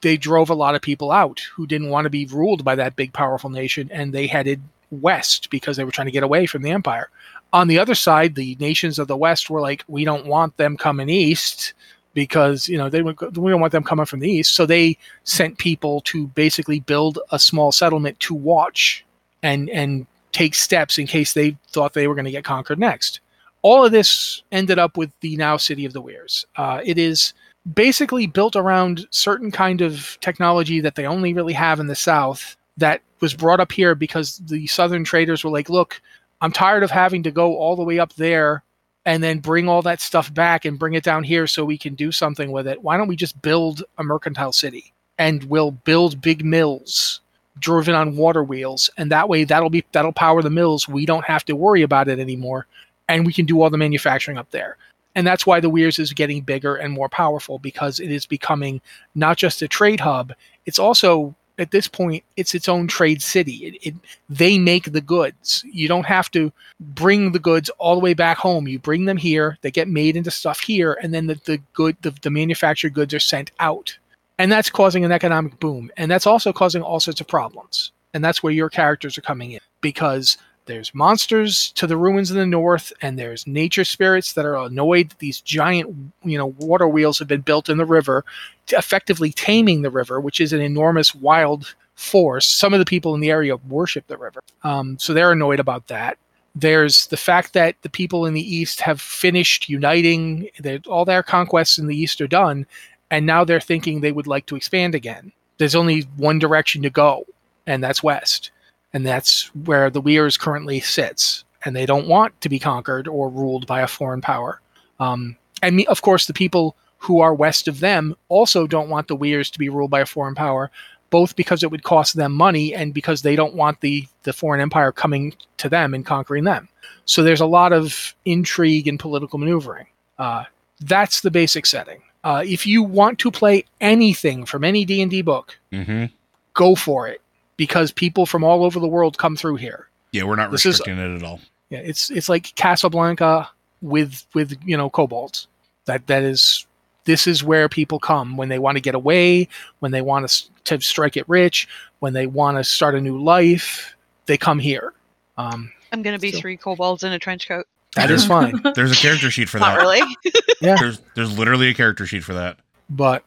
they 0.00 0.16
drove 0.16 0.48
a 0.50 0.54
lot 0.54 0.74
of 0.74 0.82
people 0.82 1.10
out 1.10 1.40
who 1.54 1.66
didn't 1.66 1.90
want 1.90 2.04
to 2.04 2.10
be 2.10 2.26
ruled 2.26 2.64
by 2.64 2.74
that 2.74 2.96
big 2.96 3.12
powerful 3.12 3.50
nation 3.50 3.90
and 3.92 4.12
they 4.12 4.26
headed 4.26 4.60
west 4.90 5.50
because 5.50 5.76
they 5.76 5.84
were 5.84 5.90
trying 5.90 6.06
to 6.06 6.12
get 6.12 6.22
away 6.22 6.46
from 6.46 6.62
the 6.62 6.70
empire. 6.70 7.10
On 7.52 7.68
the 7.68 7.78
other 7.78 7.94
side 7.94 8.34
the 8.34 8.56
nations 8.60 8.98
of 8.98 9.08
the 9.08 9.16
west 9.16 9.50
were 9.50 9.60
like 9.60 9.84
we 9.88 10.04
don't 10.04 10.26
want 10.26 10.56
them 10.56 10.76
coming 10.76 11.08
east 11.08 11.74
because 12.16 12.66
you 12.66 12.78
know 12.78 12.88
they 12.88 13.02
would, 13.02 13.20
we 13.36 13.50
don't 13.50 13.60
want 13.60 13.72
them 13.72 13.84
coming 13.84 14.06
from 14.06 14.20
the 14.20 14.30
east. 14.30 14.54
So 14.54 14.64
they 14.64 14.96
sent 15.24 15.58
people 15.58 16.00
to 16.12 16.26
basically 16.28 16.80
build 16.80 17.18
a 17.30 17.38
small 17.38 17.70
settlement 17.70 18.18
to 18.20 18.34
watch 18.34 19.04
and 19.42 19.68
and 19.68 20.06
take 20.32 20.54
steps 20.54 20.96
in 20.98 21.06
case 21.06 21.34
they 21.34 21.56
thought 21.68 21.92
they 21.92 22.08
were 22.08 22.14
going 22.14 22.24
to 22.24 22.30
get 22.30 22.42
conquered 22.42 22.78
next. 22.78 23.20
All 23.60 23.84
of 23.84 23.92
this 23.92 24.42
ended 24.50 24.78
up 24.78 24.96
with 24.96 25.10
the 25.20 25.36
now 25.36 25.58
city 25.58 25.84
of 25.84 25.92
the 25.92 26.00
weirs 26.00 26.46
uh, 26.56 26.80
it 26.84 26.98
is 26.98 27.34
basically 27.74 28.26
built 28.26 28.56
around 28.56 29.06
certain 29.10 29.50
kind 29.50 29.82
of 29.82 30.16
technology 30.20 30.80
that 30.80 30.94
they 30.94 31.04
only 31.06 31.34
really 31.34 31.52
have 31.52 31.80
in 31.80 31.86
the 31.86 31.96
south 31.96 32.56
that 32.78 33.02
was 33.20 33.34
brought 33.34 33.60
up 33.60 33.72
here 33.72 33.94
because 33.94 34.38
the 34.46 34.66
southern 34.68 35.04
traders 35.04 35.44
were 35.44 35.50
like 35.50 35.68
look 35.68 36.00
I'm 36.40 36.52
tired 36.52 36.82
of 36.82 36.90
having 36.90 37.22
to 37.24 37.30
go 37.30 37.56
all 37.56 37.76
the 37.76 37.82
way 37.82 37.98
up 37.98 38.14
there 38.14 38.62
and 39.06 39.22
then 39.22 39.38
bring 39.38 39.68
all 39.68 39.82
that 39.82 40.00
stuff 40.00 40.34
back 40.34 40.64
and 40.64 40.80
bring 40.80 40.94
it 40.94 41.04
down 41.04 41.22
here 41.22 41.46
so 41.46 41.64
we 41.64 41.78
can 41.78 41.94
do 41.94 42.10
something 42.10 42.50
with 42.50 42.66
it. 42.66 42.82
Why 42.82 42.96
don't 42.96 43.06
we 43.06 43.16
just 43.16 43.40
build 43.40 43.84
a 43.96 44.04
mercantile 44.04 44.52
city 44.52 44.92
and 45.16 45.44
we'll 45.44 45.70
build 45.70 46.20
big 46.20 46.44
mills 46.44 47.20
driven 47.58 47.94
on 47.94 48.16
water 48.16 48.44
wheels 48.44 48.90
and 48.98 49.10
that 49.10 49.30
way 49.30 49.44
that'll 49.44 49.70
be 49.70 49.84
that'll 49.92 50.12
power 50.12 50.42
the 50.42 50.50
mills. 50.50 50.86
We 50.86 51.06
don't 51.06 51.24
have 51.24 51.44
to 51.46 51.56
worry 51.56 51.80
about 51.82 52.08
it 52.08 52.18
anymore 52.18 52.66
and 53.08 53.24
we 53.24 53.32
can 53.32 53.46
do 53.46 53.62
all 53.62 53.70
the 53.70 53.78
manufacturing 53.78 54.36
up 54.36 54.50
there. 54.50 54.76
And 55.14 55.26
that's 55.26 55.46
why 55.46 55.60
the 55.60 55.70
Weirs 55.70 55.98
is 55.98 56.12
getting 56.12 56.42
bigger 56.42 56.76
and 56.76 56.92
more 56.92 57.08
powerful 57.08 57.58
because 57.58 58.00
it 58.00 58.10
is 58.10 58.26
becoming 58.26 58.82
not 59.14 59.38
just 59.38 59.62
a 59.62 59.68
trade 59.68 60.00
hub, 60.00 60.34
it's 60.66 60.78
also 60.78 61.34
at 61.58 61.70
this 61.70 61.88
point 61.88 62.24
it's 62.36 62.54
its 62.54 62.68
own 62.68 62.86
trade 62.86 63.22
city. 63.22 63.66
It, 63.66 63.88
it, 63.88 63.94
they 64.28 64.58
make 64.58 64.92
the 64.92 65.00
goods. 65.00 65.64
You 65.70 65.88
don't 65.88 66.06
have 66.06 66.30
to 66.32 66.52
bring 66.80 67.32
the 67.32 67.38
goods 67.38 67.70
all 67.78 67.94
the 67.94 68.00
way 68.00 68.14
back 68.14 68.38
home. 68.38 68.68
You 68.68 68.78
bring 68.78 69.04
them 69.04 69.16
here. 69.16 69.58
They 69.62 69.70
get 69.70 69.88
made 69.88 70.16
into 70.16 70.30
stuff 70.30 70.60
here, 70.60 70.98
and 71.02 71.12
then 71.14 71.26
the, 71.26 71.40
the 71.44 71.60
good 71.72 71.96
the, 72.02 72.12
the 72.22 72.30
manufactured 72.30 72.94
goods 72.94 73.14
are 73.14 73.20
sent 73.20 73.50
out, 73.60 73.96
and 74.38 74.50
that's 74.50 74.70
causing 74.70 75.04
an 75.04 75.12
economic 75.12 75.58
boom. 75.60 75.90
And 75.96 76.10
that's 76.10 76.26
also 76.26 76.52
causing 76.52 76.82
all 76.82 77.00
sorts 77.00 77.20
of 77.20 77.28
problems. 77.28 77.92
And 78.14 78.24
that's 78.24 78.42
where 78.42 78.52
your 78.52 78.70
characters 78.70 79.18
are 79.18 79.22
coming 79.22 79.52
in 79.52 79.60
because 79.82 80.38
there's 80.66 80.94
monsters 80.94 81.72
to 81.72 81.86
the 81.86 81.96
ruins 81.96 82.30
in 82.30 82.36
the 82.36 82.46
north 82.46 82.92
and 83.02 83.18
there's 83.18 83.46
nature 83.46 83.84
spirits 83.84 84.34
that 84.34 84.44
are 84.44 84.56
annoyed 84.56 85.10
that 85.10 85.18
these 85.18 85.40
giant 85.40 85.94
you 86.24 86.36
know 86.36 86.54
water 86.58 86.88
wheels 86.88 87.18
have 87.18 87.28
been 87.28 87.40
built 87.40 87.68
in 87.68 87.78
the 87.78 87.84
river 87.84 88.24
effectively 88.72 89.32
taming 89.32 89.82
the 89.82 89.90
river 89.90 90.20
which 90.20 90.40
is 90.40 90.52
an 90.52 90.60
enormous 90.60 91.14
wild 91.14 91.74
force. 91.96 92.46
Some 92.46 92.72
of 92.72 92.78
the 92.78 92.84
people 92.84 93.14
in 93.14 93.20
the 93.20 93.30
area 93.30 93.56
worship 93.68 94.06
the 94.06 94.16
river. 94.16 94.40
Um, 94.62 94.98
so 94.98 95.12
they're 95.12 95.32
annoyed 95.32 95.60
about 95.60 95.88
that. 95.88 96.18
There's 96.54 97.06
the 97.08 97.16
fact 97.16 97.52
that 97.54 97.76
the 97.82 97.90
people 97.90 98.24
in 98.26 98.34
the 98.34 98.54
east 98.54 98.80
have 98.80 99.00
finished 99.00 99.68
uniting 99.68 100.48
all 100.86 101.04
their 101.04 101.22
conquests 101.22 101.78
in 101.78 101.86
the 101.86 101.96
east 101.96 102.20
are 102.20 102.26
done 102.26 102.66
and 103.10 103.26
now 103.26 103.44
they're 103.44 103.60
thinking 103.60 104.00
they 104.00 104.12
would 104.12 104.26
like 104.26 104.46
to 104.46 104.56
expand 104.56 104.94
again. 104.94 105.32
There's 105.58 105.74
only 105.74 106.02
one 106.16 106.38
direction 106.38 106.82
to 106.82 106.90
go 106.90 107.24
and 107.66 107.82
that's 107.82 108.02
west 108.02 108.50
and 108.96 109.04
that's 109.04 109.54
where 109.66 109.90
the 109.90 110.00
Weirs 110.00 110.38
currently 110.38 110.80
sits. 110.80 111.44
And 111.66 111.76
they 111.76 111.84
don't 111.84 112.08
want 112.08 112.40
to 112.40 112.48
be 112.48 112.58
conquered 112.58 113.06
or 113.06 113.28
ruled 113.28 113.66
by 113.66 113.82
a 113.82 113.86
foreign 113.86 114.22
power. 114.22 114.62
Um, 114.98 115.36
and 115.62 115.84
of 115.88 116.00
course, 116.00 116.26
the 116.26 116.32
people 116.32 116.74
who 116.96 117.20
are 117.20 117.34
west 117.34 117.68
of 117.68 117.80
them 117.80 118.16
also 118.30 118.66
don't 118.66 118.88
want 118.88 119.08
the 119.08 119.14
Weirs 119.14 119.50
to 119.50 119.58
be 119.58 119.68
ruled 119.68 119.90
by 119.90 120.00
a 120.00 120.06
foreign 120.06 120.34
power, 120.34 120.70
both 121.10 121.36
because 121.36 121.62
it 121.62 121.70
would 121.70 121.82
cost 121.82 122.16
them 122.16 122.32
money 122.32 122.74
and 122.74 122.94
because 122.94 123.20
they 123.20 123.36
don't 123.36 123.52
want 123.52 123.82
the, 123.82 124.08
the 124.22 124.32
foreign 124.32 124.62
empire 124.62 124.92
coming 124.92 125.34
to 125.58 125.68
them 125.68 125.92
and 125.92 126.06
conquering 126.06 126.44
them. 126.44 126.66
So 127.04 127.22
there's 127.22 127.42
a 127.42 127.46
lot 127.46 127.74
of 127.74 128.14
intrigue 128.24 128.88
and 128.88 128.98
political 128.98 129.38
maneuvering. 129.38 129.88
Uh, 130.18 130.44
that's 130.80 131.20
the 131.20 131.30
basic 131.30 131.66
setting. 131.66 132.00
Uh, 132.24 132.44
if 132.46 132.66
you 132.66 132.82
want 132.82 133.18
to 133.18 133.30
play 133.30 133.66
anything 133.82 134.46
from 134.46 134.64
any 134.64 134.86
D 134.86 135.02
and 135.02 135.10
D 135.10 135.20
book, 135.20 135.58
Mm-hmm. 135.70 136.06
go 136.54 136.74
for 136.74 137.08
it 137.08 137.20
because 137.56 137.92
people 137.92 138.26
from 138.26 138.44
all 138.44 138.64
over 138.64 138.78
the 138.80 138.88
world 138.88 139.18
come 139.18 139.36
through 139.36 139.56
here. 139.56 139.88
Yeah, 140.12 140.24
we're 140.24 140.36
not 140.36 140.50
This 140.50 140.66
is- 140.66 140.78
restricting 140.78 140.98
it 140.98 141.16
at 141.16 141.22
all. 141.22 141.40
Yeah, 141.70 141.78
it's 141.80 142.10
it's 142.10 142.28
like 142.28 142.54
Casablanca 142.54 143.48
with 143.82 144.24
with 144.34 144.56
you 144.64 144.76
know 144.76 144.88
kobold. 144.90 145.46
That 145.86 146.06
that 146.06 146.22
is 146.22 146.66
this 147.04 147.26
is 147.26 147.42
where 147.44 147.68
people 147.68 147.98
come 147.98 148.36
when 148.36 148.48
they 148.48 148.58
want 148.58 148.76
to 148.76 148.80
get 148.80 148.94
away, 148.94 149.48
when 149.80 149.92
they 149.92 150.02
want 150.02 150.28
to, 150.28 150.44
to 150.64 150.80
strike 150.80 151.16
it 151.16 151.28
rich, 151.28 151.68
when 152.00 152.12
they 152.12 152.26
want 152.26 152.56
to 152.58 152.64
start 152.64 152.94
a 152.94 153.00
new 153.00 153.20
life. 153.20 153.94
They 154.26 154.36
come 154.36 154.58
here. 154.58 154.92
Um, 155.38 155.72
I'm 155.92 156.02
gonna 156.02 156.18
be 156.18 156.32
So- 156.32 156.38
three 156.40 156.56
kobolds 156.56 157.02
in 157.04 157.12
a 157.12 157.18
trench 157.18 157.46
coat. 157.48 157.66
that 157.96 158.10
is 158.10 158.26
fine, 158.34 158.60
There's 158.74 158.92
a 158.92 158.96
character 158.96 159.30
sheet 159.30 159.48
for 159.48 159.58
Not 159.58 159.76
that. 159.76 159.82
really. 159.82 160.16
There's 160.60 161.00
there's 161.14 161.36
literally 161.38 161.68
a 161.68 161.74
character 161.74 162.06
sheet 162.06 162.22
for 162.24 162.34
that. 162.34 162.58
but 162.90 163.24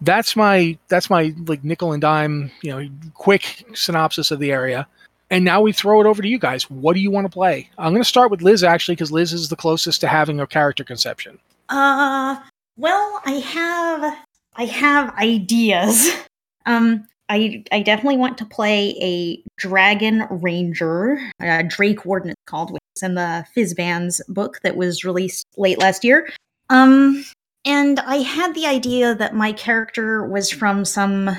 that's 0.00 0.36
my 0.36 0.78
that's 0.88 1.10
my 1.10 1.34
like 1.46 1.64
nickel 1.64 1.92
and 1.92 2.00
dime 2.00 2.50
you 2.62 2.70
know 2.70 2.88
quick 3.14 3.64
synopsis 3.74 4.30
of 4.30 4.40
the 4.40 4.52
area. 4.52 4.86
And 5.30 5.44
now 5.44 5.60
we 5.60 5.72
throw 5.72 6.00
it 6.00 6.06
over 6.06 6.22
to 6.22 6.28
you 6.28 6.38
guys. 6.38 6.70
What 6.70 6.94
do 6.94 7.00
you 7.00 7.10
want 7.10 7.24
to 7.24 7.32
play? 7.32 7.68
I'm 7.78 7.92
going 7.92 8.02
to 8.02 8.08
start 8.08 8.30
with 8.30 8.42
Liz 8.42 8.62
actually 8.62 8.94
because 8.94 9.10
Liz 9.10 9.32
is 9.32 9.48
the 9.48 9.56
closest 9.56 10.00
to 10.02 10.06
having 10.06 10.38
a 10.38 10.46
character 10.46 10.84
conception. 10.84 11.40
Uh, 11.68 12.36
well, 12.76 13.20
I 13.24 13.32
have 13.32 14.16
I 14.56 14.64
have 14.66 15.14
ideas. 15.16 16.12
Um, 16.68 17.06
I 17.28 17.62
I 17.70 17.80
definitely 17.80 18.16
want 18.16 18.38
to 18.38 18.44
play 18.44 18.96
a 19.00 19.40
dragon 19.56 20.26
ranger, 20.30 21.16
uh, 21.40 21.62
Drake 21.68 22.04
Warden 22.04 22.30
it's 22.30 22.42
called, 22.46 22.72
which 22.72 22.82
is 22.96 23.04
in 23.04 23.14
the 23.14 23.46
Fizban's 23.56 24.20
book 24.28 24.58
that 24.64 24.76
was 24.76 25.04
released 25.04 25.46
late 25.56 25.78
last 25.78 26.02
year. 26.02 26.28
Um, 26.68 27.24
and 27.66 28.00
I 28.00 28.16
had 28.18 28.54
the 28.54 28.66
idea 28.66 29.14
that 29.14 29.34
my 29.34 29.52
character 29.52 30.26
was 30.26 30.50
from 30.50 30.84
some 30.84 31.30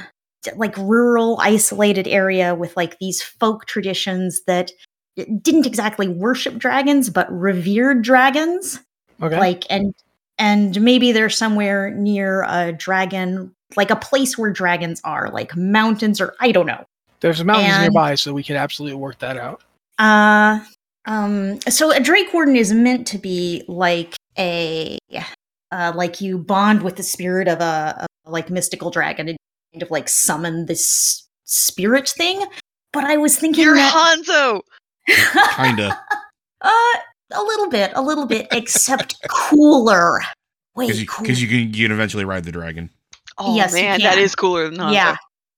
like 0.56 0.78
rural, 0.78 1.38
isolated 1.42 2.08
area 2.08 2.54
with 2.56 2.78
like 2.78 3.00
these 3.00 3.22
folk 3.22 3.66
traditions 3.66 4.42
that 4.46 4.72
didn't 5.42 5.66
exactly 5.66 6.08
worship 6.08 6.58
dragons, 6.58 7.10
but 7.10 7.32
revered 7.32 8.04
dragons 8.04 8.80
Okay. 9.22 9.40
like 9.40 9.64
and 9.72 9.96
and 10.38 10.80
maybe 10.80 11.12
they're 11.12 11.30
somewhere 11.32 11.90
near 11.90 12.44
a 12.48 12.72
dragon 12.72 13.52
like 13.76 13.90
a 13.90 13.96
place 13.96 14.38
where 14.38 14.52
dragons 14.52 15.02
are 15.04 15.32
like 15.32 15.56
mountains 15.56 16.22
or 16.22 16.36
i 16.40 16.52
don't 16.52 16.68
know 16.68 16.86
There's 17.22 17.44
mountains 17.44 17.74
and- 17.74 17.82
nearby, 17.82 18.14
so 18.14 18.32
we 18.34 18.44
could 18.44 18.56
absolutely 18.58 18.96
work 19.00 19.18
that 19.20 19.36
out. 19.38 19.64
uh 19.98 20.60
um 21.08 21.60
so 21.62 21.92
a 21.92 22.00
drake 22.00 22.32
warden 22.32 22.56
is 22.56 22.72
meant 22.72 23.08
to 23.08 23.18
be 23.18 23.64
like 23.68 24.16
a 24.38 25.00
uh 25.72 25.92
like 25.96 26.22
you 26.22 26.38
bond 26.38 26.82
with 26.84 26.96
the 26.96 27.04
spirit 27.04 27.48
of 27.48 27.60
a, 27.62 28.08
a 28.26 28.30
like 28.32 28.50
mystical 28.50 28.90
dragon 28.90 29.30
and 29.30 29.38
kind 29.74 29.84
of 29.84 29.92
like 29.92 30.08
summon 30.10 30.66
this 30.66 31.28
spirit 31.46 32.08
thing 32.10 32.44
but 32.94 33.04
i 33.04 33.18
was 33.18 33.38
thinking 33.38 33.64
You're 33.64 33.76
that 33.76 34.18
Hanzo. 34.28 34.62
Kinda. 35.56 36.00
uh 36.62 36.72
a 37.34 37.42
little 37.44 37.70
bit 37.70 37.92
a 37.96 38.02
little 38.02 38.26
bit 38.26 38.48
except 38.52 39.18
cooler 39.30 40.20
way 40.76 40.86
Because 40.88 41.02
you, 41.02 41.08
cooler. 41.08 41.28
'cause 41.28 41.42
you 41.42 41.48
can 41.48 41.74
you 41.74 41.86
can 41.88 41.92
eventually 41.92 42.24
ride 42.26 42.44
the 42.46 42.52
dragon. 42.52 42.90
Oh 43.38 43.56
Yes, 43.56 43.74
you 43.76 43.82
man, 43.84 44.00
that 44.02 44.16
can. 44.16 44.24
is 44.24 44.36
cooler 44.36 44.70
than 44.70 44.80
Hanzo. 44.80 44.94
Yeah. 44.94 45.16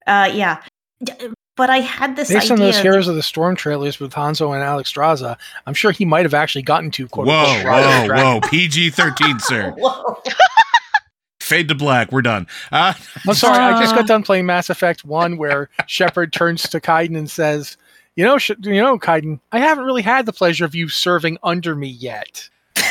Uh, 0.08 0.30
yeah. 0.34 0.62
D- 1.04 1.14
but 1.60 1.70
I 1.70 1.82
had 1.82 2.16
this 2.16 2.30
Based 2.30 2.46
idea. 2.50 2.54
on 2.54 2.60
those 2.60 2.76
that- 2.78 2.82
Heroes 2.84 3.08
of 3.08 3.16
the 3.16 3.22
Storm 3.22 3.56
trailers 3.56 4.00
with 4.00 4.14
Hanzo 4.14 4.54
and 4.56 4.64
Alexstrasza, 4.64 5.38
I'm 5.68 5.74
sure 5.76 5.92
he 5.92 6.06
might 6.06 6.26
have 6.26 6.34
actually 6.34 6.64
gotten 6.64 6.90
to 6.92 7.08
quote 7.08 7.28
Whoa, 7.28 7.34
unquote 7.46 7.66
whoa, 7.84 8.06
dragon. 8.08 8.26
whoa. 8.26 8.40
PG 8.50 8.90
thirteen, 8.92 9.40
sir. 9.40 9.76
Fade 11.42 11.68
to 11.70 11.76
black. 11.76 12.12
We're 12.12 12.22
done. 12.22 12.48
Uh, 12.72 12.94
I'm 13.28 13.34
sorry, 13.36 13.58
I 13.58 13.80
just 13.82 13.94
Uh. 13.94 13.98
got 13.98 14.08
done 14.08 14.24
playing 14.24 14.46
Mass 14.46 14.70
Effect 14.70 15.04
One, 15.04 15.38
where 15.38 15.70
Shepard 15.88 16.32
turns 16.32 16.64
to 16.64 16.80
Kaidan 16.80 17.18
and 17.18 17.30
says, 17.30 17.76
"You 18.16 18.24
know, 18.24 18.38
Sh- 18.38 18.52
you 18.62 18.82
know, 18.82 19.00
Kaidan, 19.00 19.40
I 19.52 19.60
haven't 19.60 19.86
really 19.86 20.02
had 20.04 20.26
the 20.28 20.34
pleasure 20.34 20.64
of 20.66 20.76
you 20.76 20.88
serving 20.90 21.38
under 21.44 21.76
me 21.76 21.88
yet." 21.88 22.50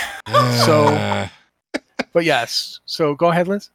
So- 0.66 0.86
uh, 0.88 1.28
But 2.12 2.24
yes, 2.24 2.80
so 2.84 3.14
go 3.14 3.28
ahead, 3.28 3.48
Liz. 3.48 3.70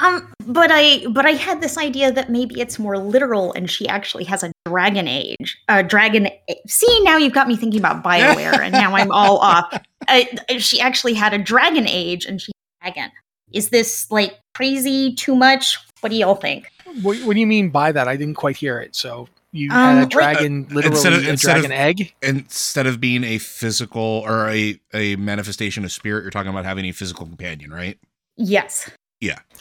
Um, 0.00 0.32
but 0.46 0.70
I 0.72 1.06
but 1.10 1.24
I 1.24 1.30
had 1.32 1.60
this 1.60 1.78
idea 1.78 2.10
that 2.12 2.30
maybe 2.30 2.60
it's 2.60 2.78
more 2.78 2.98
literal, 2.98 3.52
and 3.52 3.70
she 3.70 3.86
actually 3.88 4.24
has 4.24 4.42
a 4.42 4.52
dragon 4.66 5.06
age. 5.06 5.56
Uh, 5.68 5.82
dragon. 5.82 6.28
See, 6.66 7.00
now 7.04 7.16
you've 7.16 7.32
got 7.32 7.46
me 7.48 7.56
thinking 7.56 7.78
about 7.80 8.02
Bioware, 8.02 8.58
and 8.60 8.72
now 8.72 8.94
I'm 8.94 9.10
all 9.12 9.38
off. 9.52 9.80
Uh, 10.08 10.24
she 10.58 10.80
actually 10.80 11.14
had 11.14 11.32
a 11.32 11.38
dragon 11.38 11.86
age, 11.88 12.24
and 12.26 12.40
she 12.40 12.52
dragon. 12.82 13.10
Is 13.52 13.68
this 13.70 14.10
like 14.10 14.38
crazy? 14.54 15.14
Too 15.14 15.36
much? 15.36 15.78
What 16.00 16.08
do 16.10 16.16
y'all 16.16 16.34
think? 16.34 16.70
What, 17.02 17.18
what 17.18 17.34
do 17.34 17.40
you 17.40 17.46
mean 17.46 17.70
by 17.70 17.92
that? 17.92 18.08
I 18.08 18.16
didn't 18.16 18.34
quite 18.34 18.56
hear 18.56 18.78
it. 18.80 18.94
So 18.96 19.28
you 19.52 19.70
Um, 19.70 19.76
had 19.76 19.96
a 19.96 20.00
like- 20.00 20.10
dragon, 20.10 20.62
literally 20.70 20.86
instead 20.96 21.12
of- 21.12 21.24
a 21.24 21.30
instead 21.30 21.56
of- 21.56 21.62
dragon 21.62 21.72
egg. 21.72 22.14
instead 22.20 22.86
of 22.86 23.00
being 23.00 23.22
a 23.24 23.38
physical 23.38 24.22
or 24.26 24.48
a, 24.50 24.78
a 24.92 25.14
manifestation 25.16 25.84
of 25.84 25.92
spirit, 25.92 26.22
you're 26.22 26.30
talking 26.32 26.50
about 26.50 26.64
having 26.64 26.84
a 26.84 26.92
physical 26.92 27.26
companion, 27.26 27.70
right? 27.72 27.96
Yes. 28.36 28.90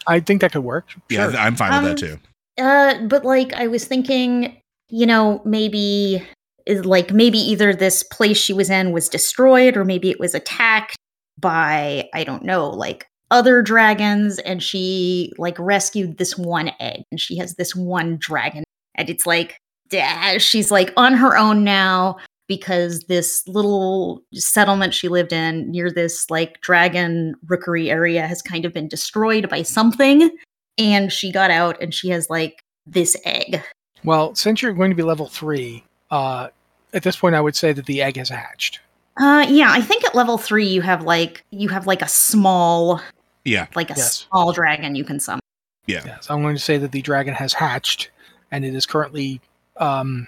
I 0.08 0.20
think 0.20 0.42
that 0.42 0.52
could 0.52 0.64
work. 0.64 0.90
Yeah, 1.10 1.32
Sure. 1.32 1.40
I'm 1.40 1.56
fine 1.56 1.74
Um, 1.74 1.84
with 1.84 2.00
that 2.00 2.06
too. 2.08 2.20
Uh, 2.62 3.06
but 3.08 3.24
like 3.24 3.54
I 3.54 3.68
was 3.68 3.86
thinking, 3.86 4.58
you 4.90 5.06
know, 5.06 5.42
maybe 5.46 6.24
is 6.66 6.86
like 6.86 7.12
maybe 7.14 7.38
either 7.38 7.74
this 7.74 8.04
place 8.04 8.38
she 8.38 8.54
was 8.54 8.70
in 8.70 8.92
was 8.92 9.10
destroyed 9.10 9.76
or 9.78 9.84
maybe 9.86 10.10
it 10.10 10.20
was 10.20 10.34
attacked 10.36 10.96
by 11.40 12.10
I 12.14 12.24
don't 12.24 12.44
know, 12.44 12.70
like 12.70 13.06
other 13.32 13.62
dragons 13.62 14.40
and 14.40 14.62
she 14.62 15.32
like 15.38 15.58
rescued 15.58 16.18
this 16.18 16.38
one 16.38 16.72
egg 16.80 17.04
and 17.12 17.20
she 17.20 17.38
has 17.38 17.56
this 17.56 17.76
one 17.76 18.18
dragon 18.20 18.64
and 18.96 19.10
it's 19.10 19.26
like 19.26 19.58
da- 19.90 20.38
she's 20.38 20.70
like 20.70 20.94
on 20.98 21.14
her 21.14 21.36
own 21.38 21.64
now 21.64 22.18
because 22.58 23.06
this 23.06 23.48
little 23.48 24.22
settlement 24.34 24.94
she 24.94 25.08
lived 25.08 25.34
in 25.34 25.70
near 25.72 25.90
this 25.92 26.30
like 26.30 26.60
dragon 26.62 27.36
rookery 27.48 27.90
area 27.90 28.28
has 28.28 28.42
kind 28.42 28.66
of 28.66 28.74
been 28.74 28.88
destroyed 28.88 29.50
by 29.50 29.62
something 29.64 30.30
and 30.78 31.12
she 31.12 31.32
got 31.32 31.52
out 31.52 31.82
and 31.82 31.94
she 31.94 32.10
has 32.10 32.30
like 32.30 32.64
this 32.86 33.16
egg. 33.26 33.62
Well, 34.04 34.36
since 34.36 34.62
you're 34.62 34.74
going 34.74 34.92
to 34.92 34.96
be 34.96 35.04
level 35.04 35.28
three, 35.28 35.84
uh, 36.12 36.50
at 36.94 37.04
this 37.04 37.16
point, 37.16 37.36
I 37.36 37.42
would 37.42 37.56
say 37.56 37.72
that 37.74 37.86
the 37.86 38.02
egg 38.02 38.18
has 38.18 38.30
hatched. 38.30 38.80
Uh, 39.18 39.46
yeah, 39.48 39.70
I 39.72 39.82
think 39.82 40.04
at 40.06 40.14
level 40.16 40.38
three 40.38 40.68
you 40.68 40.82
have 40.82 41.04
like 41.04 41.44
you 41.52 41.70
have 41.70 41.88
like 41.88 42.02
a 42.02 42.08
small, 42.08 43.00
Yeah. 43.46 43.68
like 43.76 43.90
a 43.92 43.94
Yes. 43.96 44.26
small 44.30 44.52
dragon 44.52 44.96
you 44.96 45.04
can 45.04 45.20
summon. 45.20 45.40
Yeah. 45.88 46.02
Yeah, 46.06 46.20
so 46.20 46.34
I'm 46.34 46.42
going 46.42 46.56
to 46.56 46.62
say 46.62 46.78
that 46.78 46.92
the 46.92 47.02
dragon 47.02 47.34
has 47.34 47.54
hatched, 47.54 48.10
and 48.52 48.64
it 48.66 48.74
is 48.76 48.86
currently. 48.86 49.40
Um, 49.78 50.28